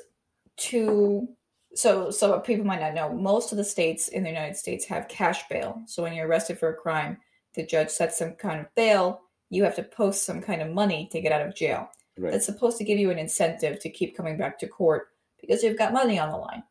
to 0.58 1.26
so 1.74 2.10
so 2.10 2.38
people 2.40 2.66
might 2.66 2.82
not 2.82 2.92
know. 2.92 3.14
Most 3.14 3.50
of 3.50 3.56
the 3.56 3.64
states 3.64 4.08
in 4.08 4.22
the 4.22 4.28
United 4.28 4.58
States 4.58 4.84
have 4.84 5.08
cash 5.08 5.48
bail. 5.48 5.80
So 5.86 6.02
when 6.02 6.12
you're 6.12 6.28
arrested 6.28 6.58
for 6.58 6.68
a 6.68 6.76
crime, 6.76 7.16
the 7.54 7.64
judge 7.64 7.88
sets 7.88 8.18
some 8.18 8.32
kind 8.32 8.60
of 8.60 8.74
bail. 8.74 9.22
You 9.48 9.64
have 9.64 9.74
to 9.76 9.82
post 9.82 10.26
some 10.26 10.42
kind 10.42 10.60
of 10.60 10.70
money 10.70 11.08
to 11.12 11.20
get 11.22 11.32
out 11.32 11.40
of 11.40 11.56
jail. 11.56 11.88
Right. 12.18 12.32
That's 12.32 12.44
supposed 12.44 12.76
to 12.76 12.84
give 12.84 12.98
you 12.98 13.10
an 13.10 13.18
incentive 13.18 13.80
to 13.80 13.88
keep 13.88 14.14
coming 14.14 14.36
back 14.36 14.58
to 14.58 14.68
court 14.68 15.08
because 15.40 15.62
you've 15.62 15.78
got 15.78 15.94
money 15.94 16.18
on 16.18 16.28
the 16.30 16.36
line. 16.36 16.62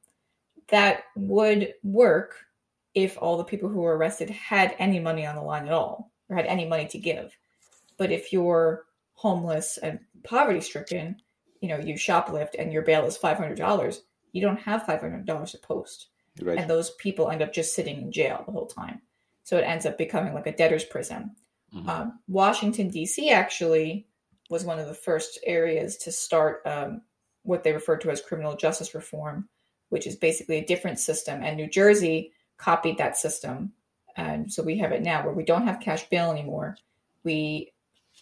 That 0.69 1.05
would 1.15 1.73
work 1.81 2.35
if 2.93 3.17
all 3.19 3.37
the 3.37 3.43
people 3.43 3.69
who 3.69 3.81
were 3.81 3.97
arrested 3.97 4.29
had 4.29 4.75
any 4.77 4.99
money 4.99 5.25
on 5.25 5.35
the 5.35 5.41
line 5.41 5.65
at 5.65 5.73
all 5.73 6.11
or 6.29 6.35
had 6.35 6.45
any 6.45 6.67
money 6.67 6.85
to 6.89 6.99
give. 6.99 7.35
But 7.97 8.11
if 8.11 8.33
you're 8.33 8.85
homeless 9.13 9.77
and 9.77 9.99
poverty 10.23 10.61
stricken, 10.61 11.17
you 11.61 11.69
know, 11.69 11.77
you 11.77 11.95
shoplift 11.95 12.55
and 12.59 12.73
your 12.73 12.81
bail 12.81 13.05
is 13.05 13.17
$500, 13.17 13.99
you 14.31 14.41
don't 14.41 14.59
have 14.59 14.83
$500 14.83 15.51
to 15.51 15.57
post. 15.59 16.07
Right. 16.41 16.57
And 16.57 16.69
those 16.69 16.91
people 16.91 17.29
end 17.29 17.41
up 17.41 17.53
just 17.53 17.75
sitting 17.75 18.01
in 18.01 18.11
jail 18.11 18.43
the 18.45 18.51
whole 18.51 18.65
time. 18.65 19.01
So 19.43 19.57
it 19.57 19.63
ends 19.63 19.85
up 19.85 19.97
becoming 19.97 20.33
like 20.33 20.47
a 20.47 20.55
debtor's 20.55 20.85
prison. 20.85 21.35
Mhm. 21.73 21.87
Um, 21.87 22.19
Washington, 22.27 22.89
D.C. 22.89 23.29
actually 23.29 24.07
was 24.49 24.65
one 24.65 24.79
of 24.79 24.87
the 24.87 24.93
first 24.93 25.39
areas 25.45 25.97
to 25.97 26.11
start 26.11 26.61
um, 26.65 27.01
what 27.43 27.63
they 27.63 27.73
refer 27.73 27.97
to 27.97 28.09
as 28.09 28.21
criminal 28.21 28.55
justice 28.55 28.93
reform, 28.95 29.49
which 29.89 30.07
is 30.07 30.15
basically 30.15 30.57
a 30.57 30.65
different 30.65 30.99
system. 30.99 31.43
And 31.43 31.57
New 31.57 31.69
Jersey 31.69 32.31
copied 32.57 32.97
that 32.97 33.17
system. 33.17 33.73
And 34.15 34.51
so 34.51 34.63
we 34.63 34.77
have 34.77 34.91
it 34.91 35.01
now 35.01 35.23
where 35.23 35.33
we 35.33 35.43
don't 35.43 35.67
have 35.67 35.79
cash 35.79 36.07
bail 36.09 36.31
anymore. 36.31 36.77
We 37.23 37.72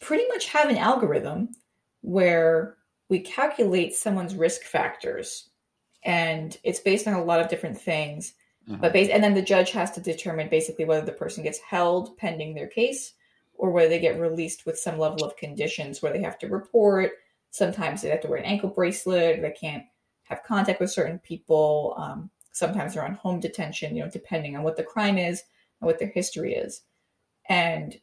pretty 0.02 0.28
much 0.28 0.47
have 0.47 0.70
an 0.70 0.78
algorithm 0.78 1.49
where 2.02 2.78
we 3.10 3.20
calculate 3.20 3.95
someone's 3.95 4.36
risk 4.36 4.64
factors. 4.64 5.49
And 6.04 6.58
it's 6.64 6.80
based 6.80 7.08
on 7.08 7.14
a 7.14 7.24
lot 7.24 7.39
of 7.39 7.49
different 7.49 7.80
things. 7.80 8.34
Mhm. 8.68 8.82
But 8.82 8.93
based 8.93 9.12
and 9.12 9.24
then 9.24 9.34
the 9.34 9.41
judge 9.41 9.72
has 9.72 9.91
to 9.91 10.02
determine 10.02 10.49
basically 10.49 10.86
whether 10.86 11.06
the 11.06 11.12
person 11.12 11.43
gets 11.43 11.60
held 11.60 12.18
pending 12.18 12.54
their 12.54 12.68
case 12.68 13.14
or 13.54 13.70
whether 13.70 13.89
they 13.89 13.99
get 13.99 14.20
released 14.20 14.66
with 14.66 14.80
some 14.80 14.97
level 14.97 15.24
of 15.24 15.38
conditions 15.38 16.02
where 16.02 16.12
they 16.12 16.22
have 16.22 16.39
to 16.39 16.47
report. 16.47 17.12
Sometimes 17.52 18.02
they 18.02 18.10
have 18.10 18.22
to 18.22 18.28
wear 18.28 18.39
an 18.39 18.45
ankle 18.45 18.70
bracelet. 18.70 19.41
They 19.41 19.52
can't 19.52 19.84
have 20.24 20.43
contact 20.43 20.80
with 20.80 20.91
certain 20.91 21.20
people. 21.20 21.93
Um, 21.97 22.32
sometimes 22.52 22.93
they're 22.93 23.06
on 23.06 23.16
home 23.16 23.39
detention. 23.39 23.95
You 23.95 24.04
know, 24.04 24.10
depending 24.10 24.56
on 24.56 24.64
what 24.64 24.78
the 24.78 24.84
crime 24.84 25.18
is 25.18 25.43
and 25.80 25.86
what 25.86 25.99
their 25.99 26.08
history 26.08 26.56
is. 26.56 26.82
And 27.49 27.99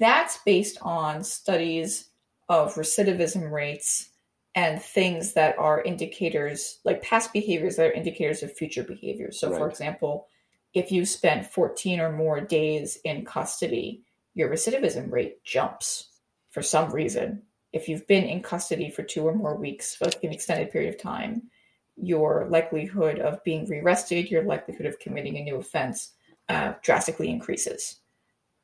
that's 0.00 0.38
based 0.44 0.78
on 0.82 1.24
studies 1.24 2.08
of 2.48 2.74
recidivism 2.74 3.50
rates 3.50 4.10
and 4.54 4.80
things 4.80 5.34
that 5.34 5.58
are 5.58 5.82
indicators, 5.82 6.78
like 6.84 7.02
past 7.02 7.32
behaviors 7.32 7.76
that 7.76 7.88
are 7.88 7.92
indicators 7.92 8.42
of 8.42 8.52
future 8.52 8.82
behaviors. 8.82 9.38
So, 9.38 9.54
for 9.54 9.68
example, 9.68 10.28
if 10.72 10.90
you 10.90 11.04
spent 11.04 11.46
14 11.46 12.00
or 12.00 12.12
more 12.12 12.40
days 12.40 12.98
in 13.04 13.24
custody, 13.24 14.02
your 14.34 14.48
recidivism 14.50 15.12
rate 15.12 15.42
jumps 15.44 16.08
for 16.50 16.62
some 16.62 16.90
reason. 16.90 17.42
If 17.72 17.88
you've 17.88 18.06
been 18.06 18.24
in 18.24 18.42
custody 18.42 18.90
for 18.90 19.02
two 19.02 19.26
or 19.26 19.34
more 19.34 19.56
weeks 19.56 19.94
for 19.94 20.06
like 20.06 20.24
an 20.24 20.32
extended 20.32 20.70
period 20.70 20.94
of 20.94 21.00
time, 21.00 21.50
your 21.96 22.46
likelihood 22.50 23.18
of 23.18 23.42
being 23.44 23.66
rearrested, 23.66 24.30
your 24.30 24.44
likelihood 24.44 24.86
of 24.86 24.98
committing 24.98 25.36
a 25.36 25.42
new 25.42 25.56
offense 25.56 26.12
uh, 26.48 26.74
drastically 26.82 27.28
increases. 27.28 28.00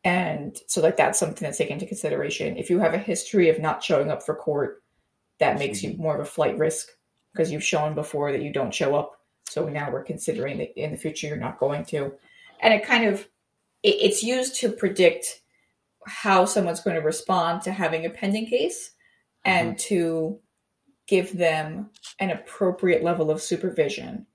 And 0.04 0.58
so, 0.66 0.80
like, 0.80 0.96
that's 0.96 1.18
something 1.18 1.44
that's 1.44 1.58
taken 1.58 1.74
into 1.74 1.86
consideration. 1.86 2.56
If 2.56 2.70
you 2.70 2.80
have 2.80 2.94
a 2.94 2.98
history 2.98 3.48
of 3.48 3.60
not 3.60 3.84
showing 3.84 4.10
up 4.10 4.22
for 4.22 4.34
court, 4.34 4.82
that 5.38 5.58
makes 5.58 5.82
you 5.82 5.90
mm-hmm. 5.90 6.02
more 6.02 6.14
of 6.14 6.20
a 6.20 6.24
flight 6.24 6.58
risk 6.58 6.88
because 7.32 7.50
you've 7.50 7.64
shown 7.64 7.94
before 7.94 8.32
that 8.32 8.42
you 8.42 8.52
don't 8.52 8.74
show 8.74 8.94
up. 8.94 9.20
So 9.48 9.68
now 9.68 9.90
we're 9.90 10.02
considering 10.02 10.58
that 10.58 10.78
in 10.80 10.92
the 10.92 10.96
future 10.96 11.26
you're 11.26 11.36
not 11.36 11.58
going 11.58 11.84
to. 11.86 12.12
And 12.60 12.74
it 12.74 12.84
kind 12.84 13.06
of 13.06 13.28
it, 13.82 13.96
it's 14.00 14.22
used 14.22 14.56
to 14.56 14.70
predict 14.70 15.42
how 16.06 16.44
someone's 16.44 16.80
going 16.80 16.96
to 16.96 17.02
respond 17.02 17.62
to 17.62 17.72
having 17.72 18.06
a 18.06 18.10
pending 18.10 18.46
case 18.46 18.92
and 19.44 19.70
mm-hmm. 19.70 19.88
to 19.88 20.38
give 21.06 21.36
them 21.36 21.90
an 22.18 22.30
appropriate 22.30 23.02
level 23.02 23.30
of 23.30 23.42
supervision. 23.42 24.26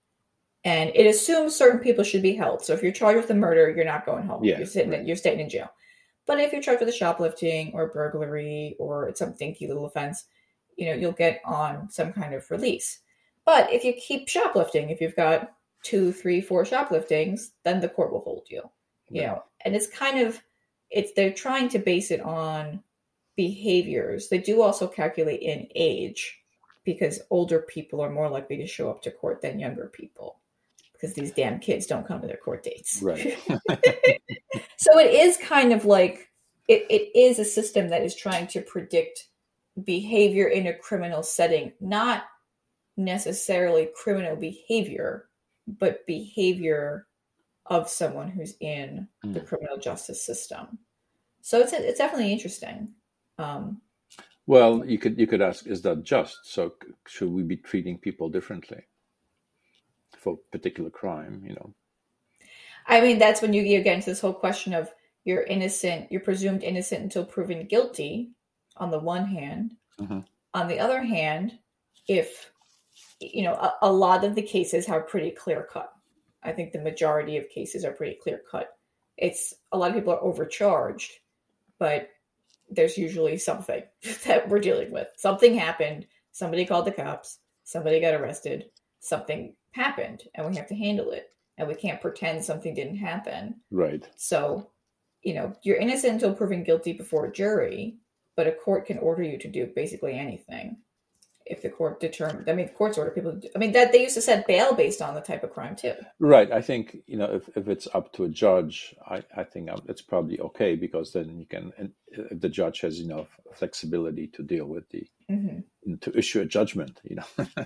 And 0.64 0.92
it 0.96 1.06
assumes 1.06 1.56
certain 1.56 1.80
people 1.80 2.04
should 2.04 2.22
be 2.22 2.36
held. 2.36 2.64
So 2.64 2.74
if 2.74 2.84
you're 2.84 2.92
charged 2.92 3.22
with 3.22 3.30
a 3.30 3.36
murder, 3.36 3.70
you're 3.70 3.86
not 3.86 4.06
going 4.06 4.26
home. 4.26 4.44
Yeah, 4.44 4.58
you're 4.58 4.68
sitting 4.68 4.92
right. 4.92 5.06
you're 5.06 5.16
staying 5.16 5.40
in 5.40 5.50
jail. 5.50 5.70
But 6.26 6.40
if 6.40 6.52
you're 6.52 6.62
charged 6.62 6.82
with 6.82 6.90
a 6.90 6.94
shoplifting 6.94 7.72
or 7.74 7.88
burglary 7.88 8.76
or 8.80 9.08
it's 9.08 9.20
some 9.20 9.34
dinky 9.40 9.68
little 9.68 9.86
offense, 9.86 10.26
you 10.76 10.88
know, 10.88 10.94
you'll 10.94 11.14
get 11.14 11.40
on 11.46 11.90
some 11.90 12.12
kind 12.12 12.34
of 12.34 12.50
release. 12.52 13.00
But 13.46 13.72
if 13.72 13.86
you 13.86 13.94
keep 13.94 14.28
shoplifting, 14.28 14.90
if 14.90 15.00
you've 15.00 15.16
got 15.16 15.54
two, 15.84 16.12
three, 16.12 16.42
four 16.42 16.66
shopliftings, 16.66 17.52
then 17.64 17.80
the 17.80 17.88
court 17.88 18.12
will 18.12 18.20
hold 18.22 18.48
you. 18.50 18.70
You 19.10 19.22
Right. 19.22 19.28
know, 19.28 19.44
and 19.62 19.74
it's 19.76 19.88
kind 19.88 20.20
of 20.20 20.42
it's 20.90 21.14
they're 21.14 21.32
trying 21.32 21.70
to 21.70 21.80
base 21.80 22.12
it 22.12 22.20
on 22.22 22.84
behaviors. 23.38 24.28
They 24.28 24.40
do 24.40 24.62
also 24.62 24.88
calculate 24.88 25.42
in 25.42 25.68
age 25.76 26.40
because 26.84 27.22
older 27.30 27.60
people 27.60 28.02
are 28.02 28.10
more 28.10 28.30
likely 28.30 28.58
to 28.58 28.68
show 28.68 28.90
up 28.90 29.02
to 29.04 29.12
court 29.12 29.42
than 29.42 29.60
younger 29.60 29.88
people 29.88 30.40
because 31.00 31.14
these 31.14 31.32
damn 31.32 31.60
kids 31.60 31.86
don't 31.86 32.08
come 32.08 32.22
to 32.22 32.28
their 32.28 32.38
court 32.38 32.64
dates. 32.64 33.02
Right. 33.02 33.38
so 34.78 34.98
it 35.00 35.14
is 35.14 35.38
kind 35.38 35.72
of 35.74 35.86
like 35.86 36.30
it, 36.68 36.86
it 36.90 37.18
is 37.18 37.40
a 37.40 37.46
system 37.46 37.90
that 37.90 38.04
is 38.04 38.16
trying 38.16 38.48
to 38.48 38.62
predict 38.62 39.28
behavior 39.84 40.48
in 40.48 40.68
a 40.68 40.74
criminal 40.74 41.24
setting, 41.24 41.72
not 41.80 42.26
necessarily 42.98 43.90
criminal 43.96 44.36
behavior, 44.36 45.30
but 45.68 46.06
behavior 46.08 47.08
of 47.68 47.90
someone 47.90 48.30
who's 48.30 48.56
in 48.60 49.08
the 49.24 49.40
Mm. 49.40 49.48
criminal 49.48 49.78
justice 49.78 50.24
system. 50.26 50.80
So 51.42 51.60
it's 51.60 51.74
it's 51.74 52.00
definitely 52.00 52.32
interesting. 52.32 52.94
Um, 53.38 53.82
Well, 54.48 54.86
you 54.86 54.98
could 54.98 55.20
you 55.20 55.28
could 55.28 55.42
ask, 55.42 55.68
is 55.68 55.82
that 55.84 56.04
just? 56.04 56.40
So 56.44 56.76
should 57.08 57.30
we 57.30 57.44
be 57.44 57.58
treating 57.58 57.98
people 57.98 58.30
differently 58.30 58.88
for 60.28 60.34
a 60.34 60.58
particular 60.58 60.90
crime? 60.90 61.42
You 61.46 61.54
know. 61.56 61.74
I 62.86 63.02
mean, 63.02 63.20
that's 63.20 63.42
when 63.42 63.54
you, 63.54 63.64
get 63.84 63.96
into 63.96 64.10
this 64.10 64.22
whole 64.22 64.34
question 64.34 64.74
of 64.74 64.92
you're 65.26 65.44
innocent, 65.44 66.12
you're 66.12 66.22
presumed 66.22 66.64
innocent 66.64 67.04
until 67.04 67.26
proven 67.26 67.66
guilty, 67.68 68.32
on 68.78 68.92
the 68.92 69.00
one 69.00 69.26
hand. 69.26 69.76
Mhm. 70.00 70.26
On 70.54 70.68
the 70.68 70.80
other 70.80 71.02
hand, 71.02 71.60
if, 72.08 72.52
you 73.20 73.44
know, 73.44 73.54
a, 73.54 73.74
a 73.82 73.92
lot 73.92 74.24
of 74.24 74.36
the 74.36 74.42
cases 74.42 74.88
are 74.88 75.02
pretty 75.02 75.32
clear 75.32 75.64
cut. 75.64 75.92
I 76.44 76.54
think 76.54 76.72
the 76.72 76.80
majority 76.80 77.38
of 77.38 77.50
cases 77.50 77.84
are 77.84 77.92
pretty 77.92 78.16
clear 78.16 78.42
cut. 78.50 78.78
It's 79.18 79.54
a 79.72 79.78
lot 79.78 79.90
of 79.90 79.96
people 79.96 80.14
are 80.14 80.24
overcharged, 80.24 81.12
but 81.80 82.10
there's 82.70 82.98
usually 82.98 83.38
something 83.38 83.84
that 84.26 84.48
we're 84.48 84.60
dealing 84.60 84.92
with. 84.92 85.08
Something 85.18 85.56
happened, 85.56 86.06
somebody 86.32 86.66
called 86.66 86.86
the 86.86 86.92
cops, 86.92 87.40
somebody 87.66 88.00
got 88.00 88.14
arrested, 88.14 88.70
something 89.00 89.56
happened, 89.72 90.24
and 90.36 90.48
we 90.48 90.56
have 90.56 90.68
to 90.68 90.76
handle 90.76 91.12
it 91.12 91.32
and 91.58 91.68
we 91.68 91.76
can't 91.76 92.02
pretend 92.02 92.44
something 92.44 92.74
didn't 92.74 92.98
happen. 92.98 93.56
Right. 93.72 94.08
So, 94.16 94.70
you 95.24 95.34
know, 95.34 95.56
you're 95.64 95.78
innocent 95.78 96.14
until 96.14 96.34
proven 96.34 96.64
guilty 96.64 96.94
before 96.94 97.26
a 97.26 97.32
jury, 97.32 97.98
but 98.36 98.48
a 98.48 98.52
court 98.52 98.86
can 98.86 99.00
order 99.00 99.24
you 99.24 99.38
to 99.40 99.48
do 99.48 99.66
basically 99.76 100.18
anything 100.18 100.78
if 101.50 101.62
the 101.62 101.70
court 101.70 102.00
determines. 102.00 102.48
I 102.48 102.54
mean, 102.54 102.68
the 102.68 102.74
courts 102.74 102.98
order 102.98 103.12
people. 103.12 103.40
I 103.56 103.60
mean, 103.60 103.72
that 103.74 103.92
they 103.92 104.02
used 104.02 104.16
to 104.16 104.22
set 104.22 104.48
bail 104.48 104.74
based 104.74 105.02
on 105.02 105.16
the 105.16 105.22
type 105.22 105.44
of 105.44 105.52
crime 105.52 105.76
too. 105.76 105.94
Right. 106.20 106.52
I 106.52 106.62
think 106.62 106.98
you 107.08 107.18
know 107.18 107.26
if, 107.26 107.50
if 107.56 107.68
it's 107.68 107.88
up 107.94 108.14
to 108.14 108.26
a 108.26 108.30
judge, 108.30 108.96
I, 109.08 109.24
I 109.36 109.44
think 109.44 109.70
um, 109.72 109.82
it's 109.88 110.02
probably 110.02 110.40
okay 110.40 110.76
because 110.76 111.14
then 111.14 111.40
you 111.40 111.46
can 111.46 111.74
and 111.78 111.92
if 112.08 112.40
the 112.40 112.50
judge 112.50 112.82
has 112.82 113.00
enough 113.00 113.28
flexibility 113.56 114.28
to 114.28 114.44
deal 114.44 114.66
with 114.66 114.90
the 114.90 115.08
hmm 115.30 115.60
to 116.02 116.18
issue 116.18 116.42
a 116.42 116.46
judgment. 116.46 117.00
You 117.04 117.18
know. 117.18 117.48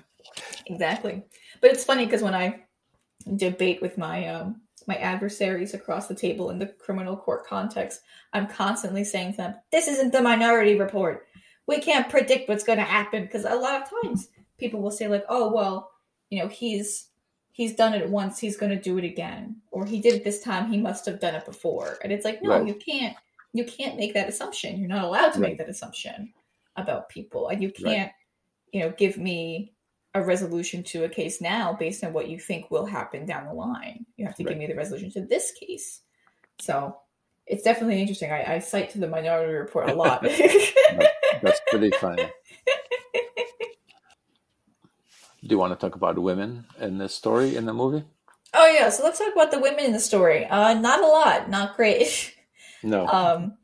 Exactly. 0.66 1.22
But 1.60 1.72
it's 1.72 1.84
funny 1.84 2.04
because 2.04 2.22
when 2.22 2.34
I 2.34 2.60
debate 3.36 3.82
with 3.82 3.98
my 3.98 4.28
um, 4.28 4.62
my 4.86 4.96
adversaries 4.96 5.74
across 5.74 6.08
the 6.08 6.14
table 6.14 6.50
in 6.50 6.58
the 6.58 6.66
criminal 6.66 7.16
court 7.16 7.46
context, 7.46 8.00
I'm 8.32 8.46
constantly 8.46 9.04
saying 9.04 9.32
to 9.32 9.36
them, 9.38 9.54
"This 9.70 9.88
isn't 9.88 10.12
the 10.12 10.22
Minority 10.22 10.78
Report. 10.78 11.26
We 11.72 11.80
can't 11.82 12.08
predict 12.08 12.48
what's 12.48 12.64
going 12.64 12.78
to 12.78 12.84
happen." 12.84 13.22
Because 13.22 13.44
a 13.44 13.54
lot 13.54 13.82
of 13.82 13.90
times 14.04 14.28
people 14.58 14.80
will 14.80 14.90
say 14.90 15.08
like, 15.08 15.24
"Oh 15.28 15.52
well, 15.52 15.90
you 16.30 16.38
know, 16.40 16.48
he's 16.48 17.08
he's 17.50 17.74
done 17.74 17.92
it 17.94 18.08
once, 18.08 18.38
he's 18.38 18.56
going 18.56 18.70
to 18.70 18.80
do 18.80 18.96
it 18.98 19.04
again, 19.04 19.56
or 19.70 19.84
he 19.84 20.00
did 20.00 20.14
it 20.14 20.24
this 20.24 20.42
time, 20.42 20.70
he 20.70 20.78
must 20.78 21.04
have 21.06 21.20
done 21.20 21.34
it 21.34 21.44
before." 21.44 21.98
And 22.02 22.12
it's 22.12 22.24
like, 22.24 22.42
no, 22.42 22.50
Right. 22.50 22.66
you 22.66 22.74
can't. 22.74 23.16
You 23.52 23.64
can't 23.64 23.96
make 23.98 24.14
that 24.14 24.28
assumption. 24.28 24.78
You're 24.78 24.88
not 24.88 25.04
allowed 25.04 25.32
to 25.34 25.40
Right. 25.40 25.50
make 25.50 25.58
that 25.58 25.68
assumption 25.68 26.32
about 26.76 27.10
people, 27.10 27.48
and 27.48 27.62
you 27.62 27.70
can't, 27.70 28.10
you 28.72 28.80
know, 28.80 28.90
give 28.96 29.18
me 29.18 29.74
a 30.14 30.22
resolution 30.22 30.82
to 30.82 31.04
a 31.04 31.08
case 31.08 31.40
now 31.40 31.72
based 31.74 32.02
on 32.04 32.12
what 32.12 32.28
you 32.28 32.38
think 32.38 32.70
will 32.70 32.86
happen 32.86 33.26
down 33.26 33.46
the 33.46 33.52
line. 33.52 34.06
You 34.16 34.24
have 34.26 34.36
to 34.36 34.44
give 34.44 34.56
me 34.58 34.66
the 34.66 34.74
resolution 34.74 35.10
to 35.12 35.22
this 35.26 35.52
case. 35.52 36.00
So 36.60 36.98
it's 37.46 37.62
definitely 37.62 38.00
interesting. 38.00 38.30
I, 38.30 38.54
I 38.54 38.58
cite 38.60 38.90
to 38.90 38.98
the 38.98 39.08
Minority 39.08 39.52
Report 39.52 39.90
a 39.90 39.94
lot. 39.94 40.22
That's 41.42 41.60
pretty 41.70 41.90
funny. 42.00 42.28
Do 45.44 45.48
you 45.48 45.58
want 45.58 45.72
to 45.78 45.86
talk 45.86 45.96
about 45.96 46.18
women 46.18 46.64
in 46.80 46.98
the 46.98 47.08
story 47.08 47.56
in 47.56 47.66
the 47.66 47.72
movie? 47.74 48.04
oh 48.54 48.66
yeah, 48.68 48.90
so 48.90 49.02
let's 49.02 49.18
talk 49.18 49.32
about 49.32 49.50
the 49.50 49.58
women 49.58 49.84
in 49.86 49.92
the 49.92 49.98
story. 50.00 50.44
Uh, 50.44 50.74
not 50.74 51.02
a 51.02 51.06
lot, 51.06 51.48
not 51.50 51.76
great. 51.76 52.34
No. 52.84 53.06
Um, 53.06 53.58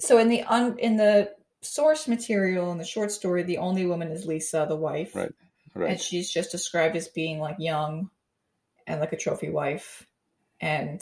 so 0.00 0.18
in 0.18 0.28
the 0.28 0.42
un- 0.42 0.76
in 0.80 0.96
the 0.96 1.30
source 1.62 2.08
material 2.08 2.72
in 2.72 2.78
the 2.78 2.84
short 2.84 3.12
story, 3.12 3.44
the 3.44 3.58
only 3.58 3.86
woman 3.86 4.08
is 4.10 4.26
Lisa, 4.26 4.66
the 4.68 4.74
wife, 4.74 5.14
Right. 5.14 5.30
Right. 5.72 5.90
and 5.92 6.00
she's 6.00 6.32
just 6.32 6.50
described 6.50 6.96
as 6.96 7.06
being 7.06 7.38
like 7.38 7.54
young 7.60 8.10
and 8.88 8.98
like 8.98 9.12
a 9.12 9.16
trophy 9.16 9.50
wife, 9.50 10.04
and 10.60 11.00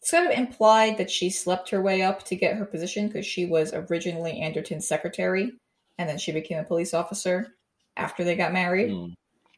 it's 0.00 0.10
kind 0.10 0.30
of 0.30 0.38
implied 0.38 0.96
that 0.98 1.10
she 1.10 1.30
slept 1.30 1.70
her 1.70 1.82
way 1.82 2.02
up 2.02 2.24
to 2.24 2.36
get 2.36 2.56
her 2.56 2.64
position 2.64 3.06
because 3.06 3.26
she 3.26 3.44
was 3.46 3.72
originally 3.74 4.40
Anderton's 4.40 4.88
secretary, 4.88 5.52
and 5.98 6.08
then 6.08 6.18
she 6.18 6.32
became 6.32 6.58
a 6.58 6.64
police 6.64 6.94
officer 6.94 7.54
after 7.96 8.24
they 8.24 8.34
got 8.34 8.52
married. 8.52 8.90
Mm, 8.90 9.14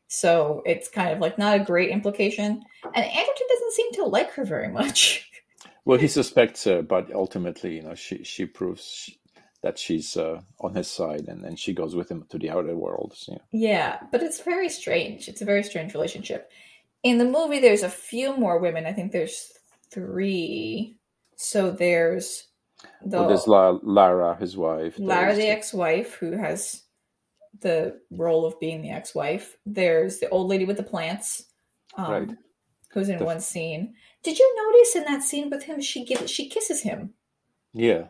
So 0.09 0.63
it's 0.67 0.89
kind 0.89 1.13
of 1.13 1.21
like 1.21 1.39
not 1.39 1.61
a 1.61 1.65
great 1.65 1.91
implication, 1.91 2.63
and 2.85 3.05
Anderton 3.05 3.47
doesn't 3.49 3.73
seem 3.73 3.93
to 3.93 4.05
like 4.05 4.33
her 4.33 4.45
very 4.45 4.69
much. 4.69 5.29
Well, 5.85 5.99
he 5.99 6.07
suspects 6.07 6.63
her, 6.63 6.81
but 6.81 7.13
ultimately, 7.13 7.75
you 7.75 7.83
know, 7.83 7.97
she 7.97 8.23
she 8.23 8.47
proves 8.47 9.11
that 9.63 9.79
she's 9.79 10.17
uh, 10.17 10.41
on 10.61 10.75
his 10.75 10.89
side, 10.89 11.27
and 11.27 11.43
then 11.43 11.57
she 11.57 11.73
goes 11.73 11.97
with 11.97 12.09
him 12.09 12.25
to 12.31 12.39
the 12.39 12.51
outer 12.51 12.77
world. 12.77 13.15
So, 13.17 13.33
yeah. 13.33 13.39
Yeah, 13.51 13.99
but 14.13 14.23
it's 14.23 14.41
very 14.41 14.69
strange. 14.69 15.29
It's 15.29 15.43
a 15.43 15.45
very 15.45 15.65
strange 15.65 15.93
relationship. 15.93 16.51
In 17.03 17.19
the 17.19 17.25
movie, 17.25 17.59
there's 17.59 17.83
a 17.83 17.89
few 17.89 18.37
more 18.37 18.59
women. 18.61 18.87
I 18.87 18.93
think 18.93 19.11
there's 19.11 19.53
three. 19.93 20.97
So 21.37 21.71
there's 21.71 22.49
the 23.05 23.19
Well, 23.19 23.29
there's 23.29 23.47
La- 23.47 23.79
Lara, 23.83 24.37
his 24.37 24.57
wife. 24.57 24.99
Lara, 24.99 25.35
the 25.35 25.49
ex-wife, 25.49 26.15
who 26.15 26.33
has 26.33 26.83
the 27.61 28.01
role 28.11 28.45
of 28.47 28.59
being 28.59 28.83
the 28.83 28.91
ex-wife. 28.91 29.57
There's 29.67 30.19
the 30.19 30.29
old 30.31 30.49
lady 30.49 30.65
with 30.65 30.77
the 30.79 30.83
plants, 30.83 31.45
um, 31.97 32.11
Right. 32.13 32.31
who's 32.91 33.09
in 33.09 33.19
The- 33.19 33.25
one 33.25 33.41
scene. 33.41 33.95
Did 34.23 34.39
you 34.39 34.57
notice 34.57 34.97
in 34.97 35.05
that 35.05 35.23
scene 35.23 35.51
with 35.51 35.65
him, 35.65 35.81
she 35.81 36.05
gives, 36.05 36.31
she 36.31 36.49
kisses 36.49 36.83
him? 36.83 37.15
Yeah. 37.73 38.09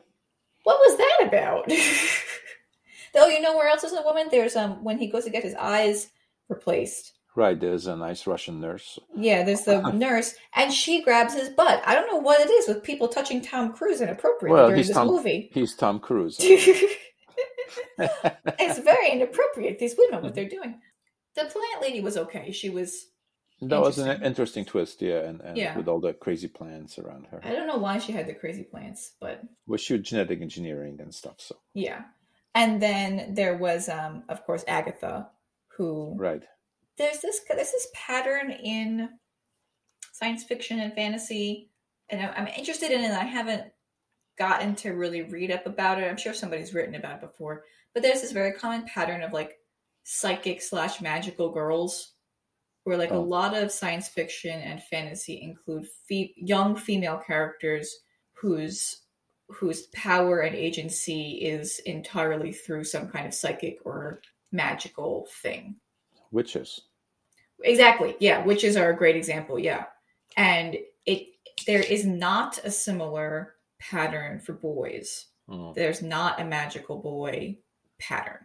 What 0.65 0.79
was 0.79 0.97
that 0.99 1.27
about? 1.29 1.65
oh, 3.15 3.29
you 3.29 3.41
know 3.41 3.57
where 3.57 3.69
else 3.69 3.85
is 3.85 3.93
a 3.93 4.03
woman? 4.03 4.29
There's 4.31 4.57
um 4.57 4.83
when 4.85 4.99
he 4.99 5.09
goes 5.09 5.25
to 5.25 5.31
get 5.31 5.43
his 5.43 5.55
eyes 5.55 6.11
replaced. 6.49 7.15
Right. 7.35 7.59
There's 7.59 7.87
a 7.87 7.97
nice 7.97 8.27
Russian 8.27 8.61
nurse. 8.61 8.99
Yeah, 9.17 9.43
there's 9.43 9.63
the 9.65 9.81
nurse, 9.93 10.35
and 10.55 10.73
she 10.73 11.03
grabs 11.03 11.35
his 11.35 11.49
butt. 11.49 11.83
I 11.87 11.95
don't 11.95 12.07
know 12.11 12.19
what 12.19 12.41
it 12.41 12.51
is 12.51 12.69
with 12.69 12.83
people 12.83 13.09
touching 13.09 13.41
Tom 13.41 13.73
Cruise 13.73 14.01
inappropriately 14.03 14.55
Well, 14.59 14.69
during 14.69 14.83
this 14.83 14.91
Tom- 14.91 15.07
movie. 15.09 15.51
He's 15.55 15.75
Tom 15.75 15.99
Cruise. 15.99 16.37
it's 17.99 18.79
very 18.81 19.11
inappropriate. 19.13 19.79
These 19.79 19.95
women, 19.97 20.23
what 20.23 20.35
they're 20.35 20.49
doing. 20.49 20.81
The 21.35 21.43
plant 21.45 21.81
lady 21.83 22.01
was 22.01 22.17
okay. 22.17 22.53
She 22.53 22.69
was. 22.71 23.07
That 23.63 23.81
was 23.81 23.99
an 23.99 24.07
Interesting. 24.09 24.27
interesting 24.27 24.65
twist, 24.65 25.01
yeah, 25.03 25.21
and, 25.21 25.41
and 25.41 25.57
Yeah. 25.57 25.77
with 25.77 25.87
all 25.87 26.01
the 26.01 26.13
crazy 26.15 26.49
plants 26.49 26.99
around 26.99 27.27
her. 27.29 27.41
I 27.45 27.53
don't 27.53 27.69
know 27.69 27.79
why 27.79 27.99
she 27.99 28.11
had 28.11 28.27
the 28.27 28.35
crazy 28.35 28.65
plants, 28.65 29.13
but 29.21 29.41
Well, 29.69 29.77
she 29.79 29.93
was 29.97 30.03
genetic 30.03 30.41
engineering 30.43 30.99
and 31.01 31.15
stuff. 31.15 31.37
So 31.39 31.57
yeah. 31.73 32.03
And 32.57 32.83
then 32.83 33.35
there 33.35 33.57
was, 33.57 33.89
um, 33.89 34.25
of 34.29 34.45
course, 34.45 34.65
Agatha, 34.67 35.29
who 35.77 36.15
right, 36.19 36.43
there's 36.99 37.21
this 37.21 37.41
there's 37.49 37.73
this 37.73 37.89
pattern 37.95 38.51
in 38.51 39.09
science 40.13 40.45
fiction 40.45 40.81
and 40.81 40.93
fantasy, 40.95 41.71
and 42.09 42.21
I'm 42.23 42.47
interested 42.49 42.91
in 42.91 43.01
it. 43.03 43.11
I 43.13 43.25
haven't 43.25 43.73
gotten 44.39 44.75
to 44.77 44.91
really 44.93 45.23
read 45.23 45.51
up 45.51 45.67
about 45.67 46.01
it. 46.01 46.09
I'm 46.09 46.17
sure 46.17 46.35
somebody's 46.35 46.75
written 46.75 46.95
about 46.95 47.17
it 47.17 47.21
before, 47.21 47.65
but 47.95 48.03
there's 48.03 48.21
this 48.23 48.33
very 48.33 48.53
common 48.53 48.85
pattern 48.87 49.23
of 49.23 49.33
like 49.33 49.59
psychic 50.05 50.61
slash 50.63 51.01
magical 51.01 51.51
girls, 51.51 52.15
where 52.85 52.97
like 52.97 53.11
a 53.11 53.15
Oh. 53.15 53.21
lot 53.23 53.55
of 53.55 53.71
science 53.73 54.09
fiction 54.09 54.59
and 54.61 54.83
fantasy 54.83 55.41
include 55.43 55.87
fe- 56.09 56.35
young 56.37 56.77
female 56.77 57.19
characters 57.19 57.95
whose 58.33 58.99
whose 59.49 59.87
power 59.89 60.41
and 60.41 60.57
agency 60.57 61.33
is 61.43 61.79
entirely 61.81 62.53
through 62.53 62.85
some 62.85 63.09
kind 63.11 63.27
of 63.27 63.35
psychic 63.35 63.79
or 63.85 64.23
magical 64.51 65.27
thing. 65.43 65.77
Witches. 66.33 66.83
Exactly. 67.65 68.17
Yeah, 68.19 68.45
witches 68.45 68.77
are 68.77 68.91
a 68.91 68.97
great 68.97 69.17
example. 69.17 69.59
Yeah, 69.59 69.85
and 70.37 70.77
it 71.07 71.29
there 71.67 71.81
is 71.81 72.05
not 72.05 72.59
a 72.65 72.71
similar 72.71 73.55
pattern 73.79 74.41
for 74.41 74.53
boys. 74.53 75.27
Mm. 75.49 75.75
There's 75.75 76.03
not 76.03 76.41
a 76.41 76.45
magical 76.45 76.99
boy 76.99 77.59
pattern, 78.01 78.41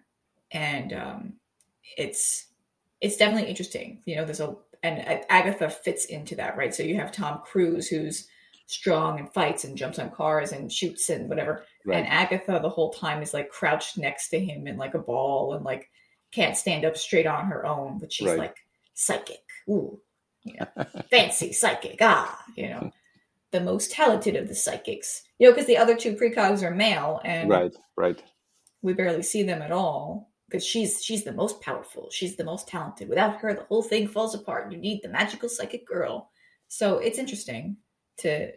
and 0.51 0.93
um, 0.93 1.33
it's 1.97 2.47
it's 3.01 3.17
definitely 3.17 3.49
interesting. 3.49 4.01
You 4.05 4.17
know, 4.17 4.25
there's 4.25 4.39
a 4.39 4.55
and 4.83 5.23
Agatha 5.29 5.69
fits 5.69 6.05
into 6.05 6.35
that, 6.35 6.55
right? 6.55 6.73
So 6.73 6.83
you 6.83 6.95
have 6.95 7.11
Tom 7.11 7.41
Cruise 7.43 7.87
who's 7.87 8.27
strong 8.67 9.19
and 9.19 9.33
fights 9.33 9.63
and 9.63 9.77
jumps 9.77 9.97
on 9.97 10.11
cars 10.11 10.51
and 10.51 10.71
shoots 10.71 11.09
and 11.09 11.29
whatever, 11.29 11.63
Right, 11.85 11.97
and 11.97 12.07
Agatha 12.07 12.59
the 12.61 12.69
whole 12.69 12.91
time 12.91 13.21
is 13.23 13.33
like 13.33 13.49
crouched 13.49 13.97
next 13.97 14.29
to 14.29 14.39
him 14.39 14.67
in 14.67 14.77
like 14.77 14.93
a 14.93 14.99
ball 14.99 15.53
and 15.53 15.65
like 15.65 15.89
can't 16.31 16.57
stand 16.57 16.85
up 16.85 16.97
straight 16.97 17.27
on 17.27 17.45
her 17.47 17.65
own, 17.65 17.99
but 17.99 18.11
she's 18.11 18.27
Right. 18.27 18.37
like 18.37 18.57
psychic. 18.93 19.41
Ooh, 19.69 19.99
you 20.43 20.53
know, 20.77 20.85
fancy 21.09 21.53
psychic. 21.53 21.97
Ah, 22.01 22.43
you 22.55 22.69
know, 22.69 22.91
the 23.51 23.61
most 23.61 23.91
talented 23.91 24.35
of 24.35 24.47
the 24.47 24.55
psychics. 24.55 25.23
You 25.39 25.47
know, 25.47 25.53
because 25.53 25.67
the 25.67 25.77
other 25.77 25.95
two 25.95 26.15
precogs 26.15 26.63
are 26.63 26.71
male, 26.73 27.21
and 27.23 27.49
right, 27.49 27.75
right. 27.95 28.21
we 28.81 28.93
barely 28.93 29.23
see 29.23 29.43
them 29.43 29.61
at 29.61 29.71
all. 29.71 30.31
Because 30.49 30.65
she's 30.65 31.03
she's 31.03 31.25
the 31.25 31.33
most 31.33 31.59
powerful. 31.59 32.09
She's 32.09 32.37
the 32.37 32.45
most 32.45 32.69
talented. 32.69 33.09
Without 33.09 33.35
her, 33.41 33.53
the 33.53 33.63
whole 33.63 33.83
thing 33.83 34.07
falls 34.07 34.33
apart. 34.33 34.71
You 34.71 34.77
need 34.77 35.01
the 35.03 35.09
magical 35.09 35.49
psychic 35.49 35.85
girl. 35.85 36.31
So 36.69 36.99
it's 36.99 37.19
interesting 37.19 37.75
to 38.19 38.53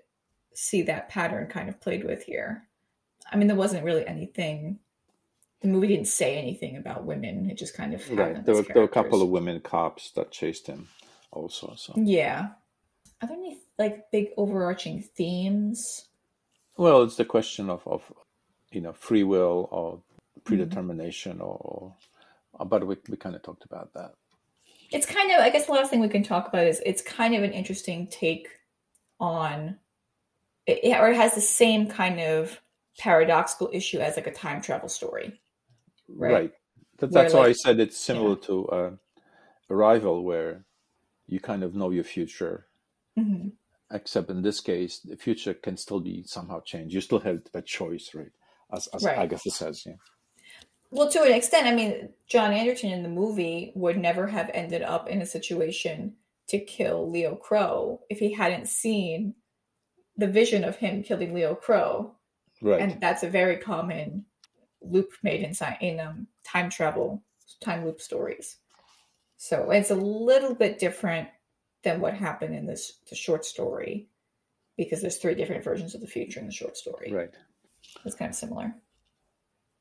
see 0.55 0.83
that 0.83 1.09
pattern 1.09 1.49
kind 1.49 1.69
of 1.69 1.81
played 1.81 2.05
with 2.05 2.23
here. 2.23 2.69
I 3.33 3.37
mean, 3.37 3.49
there 3.49 3.57
wasn't 3.57 3.85
really 3.85 4.07
anything. 4.07 4.79
The 5.63 5.69
movie 5.69 5.89
didn't 5.89 6.09
say 6.09 6.37
anything 6.39 6.77
about 6.77 7.05
women. 7.05 7.51
It 7.51 7.59
just 7.59 7.75
kind 7.75 7.93
of 7.95 8.09
Right. 8.11 8.45
There 8.45 8.55
were, 8.55 8.63
there 8.63 8.77
were 8.77 8.85
a 8.85 8.89
couple 8.89 9.21
of 9.23 9.29
women 9.29 9.61
cops 9.61 10.11
that 10.13 10.31
chased 10.31 10.67
him, 10.67 10.89
also. 11.33 11.75
So 11.77 11.95
Yeah. 11.97 12.49
Are 13.23 13.29
there 13.29 13.37
any 13.37 13.59
like 13.79 14.11
big 14.11 14.29
overarching 14.37 15.03
themes? 15.03 16.07
well, 16.79 17.03
it's 17.03 17.17
the 17.17 17.25
question 17.27 17.69
of 17.69 17.87
of 17.87 18.11
you 18.73 18.81
know 18.81 18.93
free 18.93 19.25
will 19.25 19.69
or 19.71 20.03
Mm-hmm. 20.39 20.45
predetermination, 20.45 21.41
or, 21.43 21.95
or 22.55 22.65
but 22.67 22.87
we 22.87 22.97
we 23.11 23.17
kind 23.19 23.37
of 23.37 23.43
talked 23.43 23.65
about 23.67 23.93
that. 23.93 24.15
It's 24.91 25.05
kind 25.05 25.31
of 25.33 25.41
I 25.41 25.51
guess 25.51 25.67
the 25.67 25.73
last 25.73 25.91
thing 25.91 26.01
we 26.01 26.09
can 26.09 26.23
talk 26.23 26.49
about 26.49 26.65
is 26.67 26.81
it's 26.87 27.03
kind 27.03 27.35
of 27.35 27.43
an 27.43 27.53
interesting 27.53 28.07
take 28.07 28.49
on 29.19 29.79
it, 30.67 30.81
it- 30.83 30.99
or 30.99 31.11
it 31.11 31.17
has 31.17 31.35
the 31.35 31.43
same 31.43 31.89
kind 31.89 32.21
of 32.21 32.59
paradoxical 32.99 33.69
issue 33.73 33.99
as 33.99 34.17
like 34.17 34.27
a 34.29 34.33
time 34.33 34.63
travel 34.63 34.89
story. 34.89 35.39
Right. 36.17 36.33
Right. 36.33 36.53
That, 36.99 37.13
that's 37.13 37.35
why 37.35 37.47
I 37.47 37.53
said 37.53 37.81
it's 37.81 37.97
similar 37.97 38.37
to 38.37 38.69
uh, 38.69 38.91
Arrival, 39.71 40.25
where 40.25 40.65
you 41.27 41.41
kind 41.41 41.63
of 41.63 41.75
know 41.75 41.91
your 41.91 42.05
future, 42.05 42.67
hmm 43.17 43.49
except 43.93 44.31
in 44.31 44.43
this 44.43 44.61
case, 44.61 45.01
the 45.01 45.17
future 45.17 45.53
can 45.53 45.77
still 45.77 45.99
be 45.99 46.23
somehow 46.25 46.61
changed. 46.61 46.95
You 46.95 47.01
still 47.01 47.19
have 47.19 47.41
that 47.53 47.67
choice, 47.67 48.11
right? 48.15 48.31
As, 48.73 48.87
as 48.95 49.03
Right. 49.03 49.19
Agatha 49.19 49.51
says, 49.51 49.83
yeah. 49.85 49.95
Well, 50.93 51.11
to 51.11 51.23
an 51.23 51.33
extent, 51.33 51.67
I 51.67 51.75
mean, 51.75 52.11
John 52.29 52.53
Anderton 52.53 52.93
in 52.93 53.03
the 53.03 53.09
movie 53.09 53.73
would 53.75 53.99
never 53.99 54.29
have 54.29 54.49
ended 54.55 54.83
up 54.83 55.09
in 55.09 55.21
a 55.23 55.27
situation 55.27 56.15
to 56.49 56.61
kill 56.61 57.11
Leo 57.11 57.35
Crow 57.35 58.01
if 58.09 58.21
he 58.21 58.33
hadn't 58.33 58.69
seen 58.69 59.35
the 60.17 60.29
vision 60.29 60.63
of 60.63 60.77
him 60.77 61.03
killing 61.03 61.35
Leo 61.35 61.57
Crow 61.57 62.15
Right. 62.63 62.81
and 62.81 63.01
that's 63.01 63.23
a 63.23 63.29
very 63.29 63.57
common 63.57 64.27
loop 64.83 65.13
made 65.23 65.43
in 65.43 65.51
sci- 65.51 65.79
in 65.81 66.01
um, 66.01 66.27
time 66.45 66.71
travel 66.71 67.23
time 67.61 67.85
loop 67.85 68.01
stories 68.01 68.59
so 69.37 69.71
it's 69.71 69.91
a 69.91 69.95
little 69.95 70.55
bit 70.55 70.79
different 70.79 71.29
than 71.83 72.01
what 72.01 72.15
happened 72.15 72.55
in 72.55 72.67
this 72.67 72.99
the 73.09 73.15
short 73.15 73.45
story 73.45 74.09
because 74.77 75.01
there's 75.01 75.17
three 75.17 75.35
different 75.35 75.65
versions 75.65 75.95
of 75.95 76.01
the 76.01 76.07
future 76.07 76.41
in 76.41 76.47
the 76.47 76.53
short 76.53 76.77
story. 76.77 77.13
Right. 77.13 77.31
It's 78.05 78.15
kind 78.15 78.31
of 78.31 78.35
similar. 78.35 78.75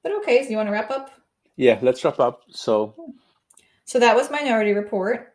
But 0.04 0.14
okay, 0.18 0.44
so 0.44 0.50
you 0.50 0.58
want 0.58 0.68
to 0.68 0.74
wrap 0.74 0.92
up? 0.92 1.12
Yeah, 1.56 1.80
let's 1.82 2.04
wrap 2.04 2.20
up. 2.20 2.44
So, 2.50 2.96
So 3.86 4.00
that 4.00 4.16
was 4.16 4.32
Minority 4.32 4.74
Report. 4.74 5.34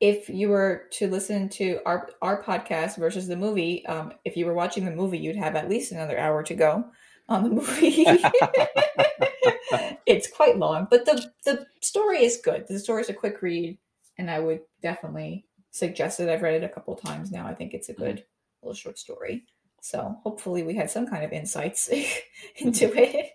If 0.00 0.28
you 0.28 0.48
were 0.48 0.84
to 0.92 1.08
listen 1.08 1.48
to 1.50 1.80
our 1.84 2.10
our 2.22 2.42
podcast 2.42 2.96
versus 2.96 3.26
the 3.26 3.36
movie, 3.36 3.84
um, 3.86 4.12
if 4.24 4.36
you 4.36 4.46
were 4.46 4.54
watching 4.54 4.84
the 4.84 4.90
movie, 4.90 5.18
you'd 5.18 5.36
have 5.36 5.56
at 5.56 5.68
least 5.68 5.92
another 5.92 6.18
hour 6.18 6.42
to 6.42 6.54
go 6.54 6.84
on 7.30 7.44
the 7.44 7.50
movie. 7.50 8.04
it's 10.06 10.28
quite 10.30 10.58
long, 10.58 10.88
but 10.90 11.04
the 11.06 11.30
the 11.44 11.66
story 11.80 12.24
is 12.24 12.40
good. 12.42 12.66
The 12.68 12.78
story 12.78 13.02
is 13.02 13.08
a 13.08 13.14
quick 13.14 13.40
read, 13.42 13.78
and 14.18 14.30
I 14.30 14.40
would 14.40 14.60
definitely 14.82 15.46
suggest 15.70 16.20
it. 16.20 16.28
I've 16.28 16.42
read 16.42 16.54
it 16.62 16.64
a 16.64 16.68
couple 16.68 16.94
times 16.96 17.30
now. 17.30 17.46
I 17.46 17.54
think 17.54 17.72
it's 17.72 17.88
a 17.88 17.94
good 17.94 18.24
little 18.62 18.74
short 18.74 18.98
story. 18.98 19.44
So 19.80 20.16
hopefully, 20.24 20.62
we 20.62 20.74
had 20.74 20.90
some 20.90 21.06
kind 21.06 21.24
of 21.24 21.32
insights 21.32 21.88
into 22.56 22.92
it. 22.94 23.30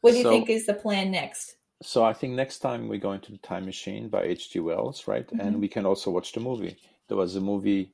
what 0.00 0.10
do 0.10 0.16
you 0.18 0.22
So- 0.24 0.30
think 0.30 0.50
is 0.50 0.66
the 0.66 0.74
plan 0.74 1.10
next? 1.10 1.56
so 1.82 2.02
I 2.04 2.12
think 2.14 2.32
next 2.34 2.60
time 2.60 2.88
we 2.88 2.98
go 2.98 3.12
into 3.12 3.30
the 3.32 3.38
Time 3.38 3.66
Machine 3.66 4.08
by 4.08 4.22
H.G. 4.22 4.58
Wells, 4.60 5.06
right? 5.06 5.26
Mhm. 5.28 5.40
And 5.40 5.60
we 5.60 5.68
can 5.68 5.84
also 5.84 6.10
watch 6.10 6.32
the 6.32 6.40
movie. 6.40 6.76
There 7.08 7.16
was 7.16 7.36
a 7.36 7.40
movie. 7.42 7.92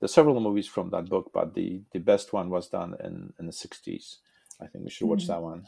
There's 0.00 0.14
several 0.14 0.40
movies 0.40 0.66
from 0.68 0.90
that 0.90 1.08
book, 1.08 1.30
but 1.32 1.54
the 1.54 1.82
the 1.92 1.98
best 1.98 2.32
one 2.32 2.50
was 2.50 2.68
done 2.68 2.96
in 3.02 3.32
in 3.38 3.46
the 3.46 3.52
'60s. 3.52 4.18
I 4.60 4.66
think 4.66 4.84
we 4.84 4.90
should 4.90 5.08
watch 5.08 5.24
Mhm. 5.24 5.28
that 5.28 5.42
one. 5.42 5.66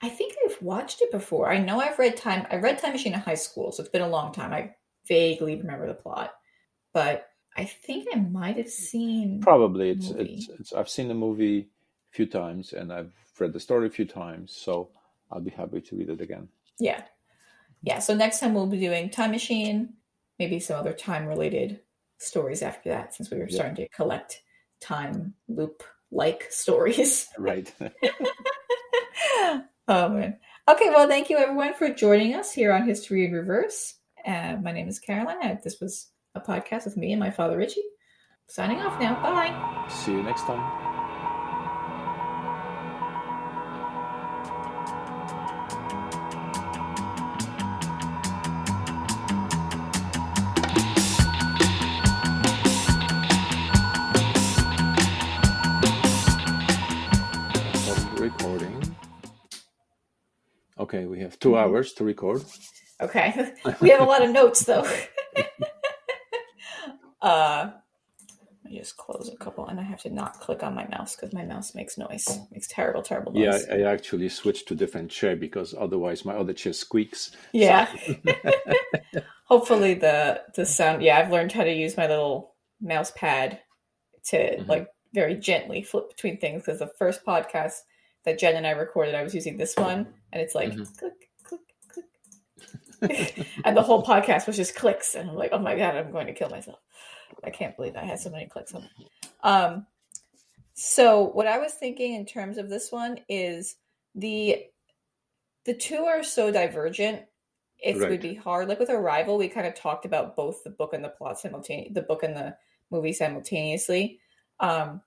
I 0.00 0.08
think 0.08 0.34
I've 0.44 0.60
watched 0.62 1.02
it 1.02 1.10
before. 1.10 1.50
I 1.50 1.58
know 1.58 1.80
I've 1.80 1.98
read 1.98 2.16
Time. 2.16 2.46
I 2.50 2.56
read 2.56 2.78
Time 2.78 2.92
Machine 2.92 3.14
in 3.14 3.20
high 3.20 3.34
school, 3.34 3.72
so 3.72 3.82
it's 3.82 3.90
been 3.90 4.02
a 4.02 4.08
long 4.08 4.32
time. 4.32 4.52
I 4.52 4.74
vaguely 5.06 5.56
remember 5.56 5.86
the 5.86 5.94
plot, 5.94 6.34
but 6.92 7.28
I 7.56 7.64
think 7.64 8.08
I 8.12 8.18
might 8.18 8.56
have 8.56 8.68
seen. 8.70 9.40
Probably 9.40 9.90
it's 9.90 10.10
it's, 10.10 10.48
it's 10.48 10.72
I've 10.72 10.88
seen 10.88 11.08
the 11.08 11.14
movie 11.14 11.58
a 11.60 12.14
few 12.16 12.26
times 12.26 12.72
and 12.72 12.92
I've 12.92 13.12
read 13.38 13.52
the 13.52 13.60
story 13.60 13.86
a 13.86 13.90
few 13.90 14.04
times, 14.04 14.52
so 14.56 14.90
I'll 15.30 15.40
be 15.40 15.50
happy 15.50 15.80
to 15.80 15.96
read 15.96 16.10
it 16.10 16.20
again. 16.20 16.48
Yeah, 16.78 17.02
yeah. 17.82 17.98
So 17.98 18.14
next 18.14 18.40
time 18.40 18.54
we'll 18.54 18.66
be 18.66 18.80
doing 18.80 19.10
Time 19.10 19.32
Machine, 19.32 19.94
maybe 20.38 20.58
some 20.60 20.78
other 20.78 20.92
time 20.92 21.26
related 21.26 21.80
stories 22.24 22.62
after 22.62 22.90
that, 22.90 23.14
since 23.14 23.30
we 23.30 23.38
were 23.38 23.46
Yeah. 23.48 23.54
starting 23.56 23.76
to 23.76 23.88
collect 23.88 24.42
time 24.80 25.34
loop 25.48 25.82
like 26.10 26.46
stories. 26.50 27.28
Right. 27.38 27.72
oh 29.88 30.08
man. 30.08 30.38
Okay, 30.68 30.88
well, 30.90 31.06
thank 31.08 31.28
you 31.30 31.36
everyone 31.38 31.74
for 31.74 31.90
joining 31.90 32.34
us 32.34 32.52
here 32.52 32.72
on 32.72 32.86
History 32.86 33.26
in 33.26 33.32
Reverse. 33.32 33.94
Uh, 34.26 34.56
my 34.62 34.72
name 34.72 34.88
is 34.88 34.98
Caroline. 34.98 35.58
This 35.62 35.80
was 35.80 36.08
a 36.34 36.40
podcast 36.40 36.86
with 36.86 36.96
me 36.96 37.12
and 37.12 37.20
my 37.20 37.30
father 37.30 37.58
Richie. 37.58 37.82
Signing 38.48 38.80
off 38.80 38.98
now. 39.00 39.14
Bye. 39.22 39.88
See 39.88 40.12
you 40.12 40.22
next 40.22 40.42
time. 40.42 40.83
Okay, 60.84 61.06
we 61.06 61.20
have 61.20 61.38
2 61.38 61.50
Mhm. 61.52 61.58
hours 61.60 61.94
to 61.94 62.04
record. 62.04 62.42
Okay. 63.00 63.54
we 63.80 63.88
have 63.88 64.02
a 64.02 64.04
lot 64.04 64.22
of 64.22 64.30
notes 64.30 64.64
though. 64.66 64.84
uh, 67.22 67.70
let 68.64 68.72
me 68.72 68.78
just 68.78 68.96
close 68.98 69.30
a 69.32 69.36
couple, 69.44 69.66
and 69.66 69.80
I 69.80 69.82
have 69.82 70.00
to 70.02 70.10
not 70.10 70.40
click 70.40 70.62
on 70.62 70.74
my 70.74 70.86
mouse 70.88 71.16
because 71.16 71.32
my 71.32 71.44
mouse 71.44 71.74
makes 71.74 71.96
noise, 71.96 72.38
makes 72.52 72.68
terrible, 72.68 73.02
terrible 73.02 73.32
Yeah, 73.34 73.52
noise. 73.52 73.66
I, 73.70 73.78
I 73.78 73.92
actually 73.92 74.28
switched 74.28 74.68
to 74.68 74.74
different 74.74 75.10
chair 75.10 75.36
because 75.36 75.74
otherwise 75.74 76.24
my 76.26 76.34
other 76.34 76.52
chair 76.52 76.74
squeaks. 76.74 77.30
Yeah. 77.52 77.88
Hopefully 79.46 79.94
the 79.94 80.42
the 80.54 80.66
sound. 80.66 81.02
Yeah, 81.02 81.18
I've 81.18 81.30
learned 81.32 81.52
how 81.52 81.64
to 81.64 81.72
use 81.72 81.96
my 81.96 82.06
little 82.06 82.54
mouse 82.80 83.10
pad 83.12 83.60
to 84.26 84.36
Mhm. 84.36 84.68
like 84.68 84.88
very 85.14 85.36
gently 85.36 85.82
flip 85.82 86.08
between 86.10 86.36
things 86.38 86.62
because 86.62 86.80
the 86.80 86.92
first 86.98 87.24
podcast 87.24 87.76
that 88.24 88.38
Jen 88.38 88.56
and 88.56 88.66
I 88.66 88.70
recorded, 88.70 89.14
I 89.14 89.22
was 89.22 89.34
using 89.34 89.56
this 89.56 89.76
one, 89.76 90.06
and 90.32 90.42
it's 90.42 90.54
like 90.54 90.72
Mhm. 90.72 90.98
click, 90.98 91.30
click, 91.42 91.60
click, 93.00 93.46
and 93.64 93.76
the 93.76 93.82
whole 93.82 94.02
podcast 94.04 94.46
was 94.46 94.56
just 94.56 94.74
clicks, 94.74 95.14
and 95.14 95.30
I'm 95.30 95.36
like, 95.36 95.50
oh 95.52 95.58
my 95.58 95.76
god, 95.76 95.96
I'm 95.96 96.10
going 96.10 96.26
to 96.26 96.32
kill 96.32 96.48
myself. 96.50 96.78
I 97.42 97.50
can't 97.50 97.76
believe 97.76 97.96
I 97.96 98.04
had 98.04 98.18
so 98.20 98.30
many 98.30 98.46
clicks 98.46 98.74
on 98.74 98.84
it. 98.84 98.90
Um, 99.42 99.86
so 100.74 101.24
what 101.24 101.46
I 101.46 101.58
was 101.58 101.74
thinking 101.74 102.14
in 102.14 102.24
terms 102.26 102.58
of 102.58 102.68
this 102.68 102.90
one 102.90 103.18
is 103.28 103.76
the 104.14 104.66
the 105.64 105.74
two 105.74 106.04
are 106.04 106.22
so 106.22 106.50
divergent. 106.50 107.22
It 107.78 107.98
Right. 107.98 108.10
would 108.10 108.20
be 108.20 108.34
hard. 108.34 108.68
Like 108.68 108.78
with 108.80 108.90
Arrival, 108.90 109.36
we 109.38 109.48
kind 109.48 109.66
of 109.66 109.74
talked 109.74 110.04
about 110.04 110.36
both 110.36 110.62
the 110.64 110.70
book 110.70 110.92
and 110.94 111.04
the 111.04 111.08
plot 111.10 111.38
simultaneously, 111.38 111.92
the 111.92 112.02
book 112.02 112.22
and 112.22 112.36
the 112.36 112.56
movie 112.90 113.12
simultaneously. 113.12 114.20
Um, 114.60 115.02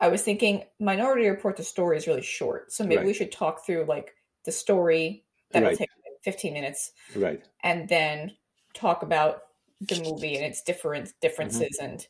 I 0.00 0.08
was 0.08 0.22
thinking 0.22 0.64
Minority 0.78 1.28
Report, 1.28 1.56
the 1.56 1.64
story 1.64 1.96
is 1.96 2.06
really 2.06 2.22
short, 2.22 2.72
so 2.72 2.84
maybe 2.84 2.98
Right. 2.98 3.06
we 3.06 3.14
should 3.14 3.32
talk 3.32 3.64
through 3.66 3.84
like 3.86 4.14
the 4.44 4.52
story 4.52 5.24
that 5.52 5.62
will 5.64 5.68
Right. 5.68 5.78
take 5.78 5.90
15 6.24 6.54
minutes 6.54 6.92
Right. 7.14 7.42
and 7.62 7.88
then 7.88 8.32
talk 8.74 9.02
about 9.02 9.42
the 9.88 9.96
movie 9.96 10.36
and 10.36 10.44
its 10.44 10.62
different 10.62 11.12
differences 11.20 11.78
Mm-hmm. 11.78 11.84
and 11.84 12.06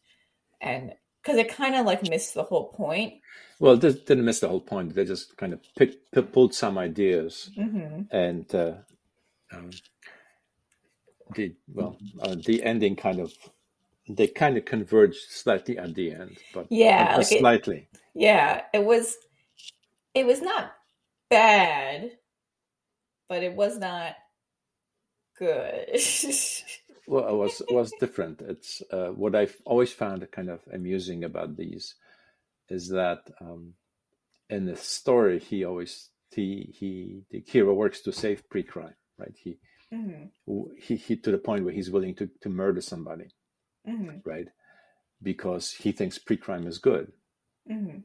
and 0.61 0.93
because 1.23 1.39
it 1.39 1.49
kind 1.55 1.75
of 1.75 1.87
like 1.87 2.03
missed 2.03 2.35
the 2.35 2.43
whole 2.45 2.69
point. 2.73 3.15
Well, 3.59 3.77
they 3.77 3.93
didn't 3.93 4.25
miss 4.25 4.41
the 4.41 4.49
whole 4.49 4.61
point. 4.61 4.95
They 4.95 5.05
just 5.05 5.37
kind 5.37 5.53
of 5.53 5.61
picked, 5.77 6.13
pulled 6.33 6.55
some 6.55 6.79
ideas 6.79 7.51
hmm 7.57 8.03
and 8.11 8.53
uh, 8.55 8.75
um, 9.53 9.71
the 11.35 11.55
well, 11.75 11.97
uh, 12.21 12.37
the 12.45 12.63
ending 12.63 12.97
kind 12.97 13.21
of 13.21 13.33
they 14.17 14.29
kind 14.29 14.57
of 14.59 14.65
converged 14.67 15.31
slightly 15.31 15.79
at 15.79 15.95
the 15.95 16.13
end, 16.13 16.43
but 16.53 16.69
Yeah, 16.71 17.17
like 17.17 17.31
it- 17.31 17.31
slightly. 17.31 17.89
Yeah, 18.15 18.65
it 18.75 18.85
was 18.85 19.17
it 20.15 20.27
was 20.27 20.43
not 20.43 20.73
bad, 21.31 22.13
but 23.29 23.43
it 23.45 23.55
was 23.55 23.79
not 23.79 24.17
good. 25.39 25.89
Well, 27.07 27.29
it 27.29 27.37
was 27.37 27.61
it 27.63 27.71
was 27.71 27.95
different. 27.95 28.43
It's 28.43 28.83
uh, 28.93 29.09
what 29.09 29.37
I've 29.37 29.57
always 29.67 29.93
found 29.93 30.27
kind 30.33 30.51
of 30.51 30.61
amusing 30.73 31.25
about 31.25 31.57
these 31.57 31.97
is 32.71 32.89
that 32.91 33.21
um, 33.41 33.75
in 34.51 34.67
the 34.67 34.77
story 34.77 35.41
he 35.41 35.65
always 35.65 36.11
he 36.33 36.75
he 36.79 37.23
the 37.31 37.45
hero 37.47 37.75
works 37.75 38.03
to 38.03 38.13
save 38.13 38.49
pre-crime, 38.51 38.95
right? 39.19 39.35
He 39.43 39.59
hmm 39.93 40.25
he 40.79 40.97
he 40.97 41.17
to 41.19 41.33
the 41.33 41.39
point 41.39 41.65
where 41.65 41.75
he's 41.75 41.91
willing 41.91 42.15
to 42.17 42.31
to 42.43 42.51
murder 42.51 42.81
somebody, 42.83 43.29
hmm 43.85 44.19
right? 44.25 44.49
Because 45.23 45.73
he 45.73 45.93
thinks 45.93 46.19
pre-crime 46.19 46.67
is 46.67 46.79
good. 46.79 47.13
hmm 47.69 47.99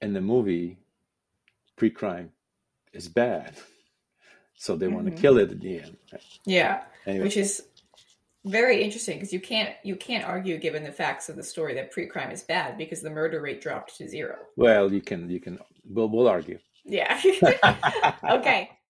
In 0.00 0.12
the 0.14 0.20
movie, 0.20 0.78
pre-crime 1.76 2.30
is 2.92 3.08
bad, 3.08 3.54
so 4.56 4.76
they 4.76 4.88
want 4.88 5.06
Mhm. 5.06 5.16
to 5.16 5.22
kill 5.22 5.38
it 5.38 5.50
at 5.50 5.60
the 5.60 5.78
end. 5.78 5.96
Right? 6.12 6.22
Yeah, 6.46 6.84
Anyway, 7.06 7.24
which 7.24 7.36
is 7.36 7.66
very 8.44 8.82
interesting 8.82 9.18
because 9.18 9.32
you 9.32 9.40
can't 9.40 9.74
you 9.84 9.96
can't 9.96 10.24
argue 10.24 10.56
given 10.58 10.82
the 10.82 10.92
facts 10.92 11.28
of 11.28 11.36
the 11.36 11.42
story 11.42 11.74
that 11.74 11.90
pre-crime 11.90 12.30
is 12.30 12.42
bad 12.42 12.78
because 12.78 13.02
the 13.02 13.10
murder 13.10 13.40
rate 13.42 13.60
dropped 13.60 13.96
to 13.98 14.08
zero. 14.08 14.36
well, 14.56 14.90
you 14.92 15.02
can 15.02 15.28
you 15.28 15.40
can 15.40 15.58
we'll 15.84 16.08
we'll 16.08 16.28
argue. 16.28 16.58
Yeah. 16.84 17.20
okay. 18.30 18.70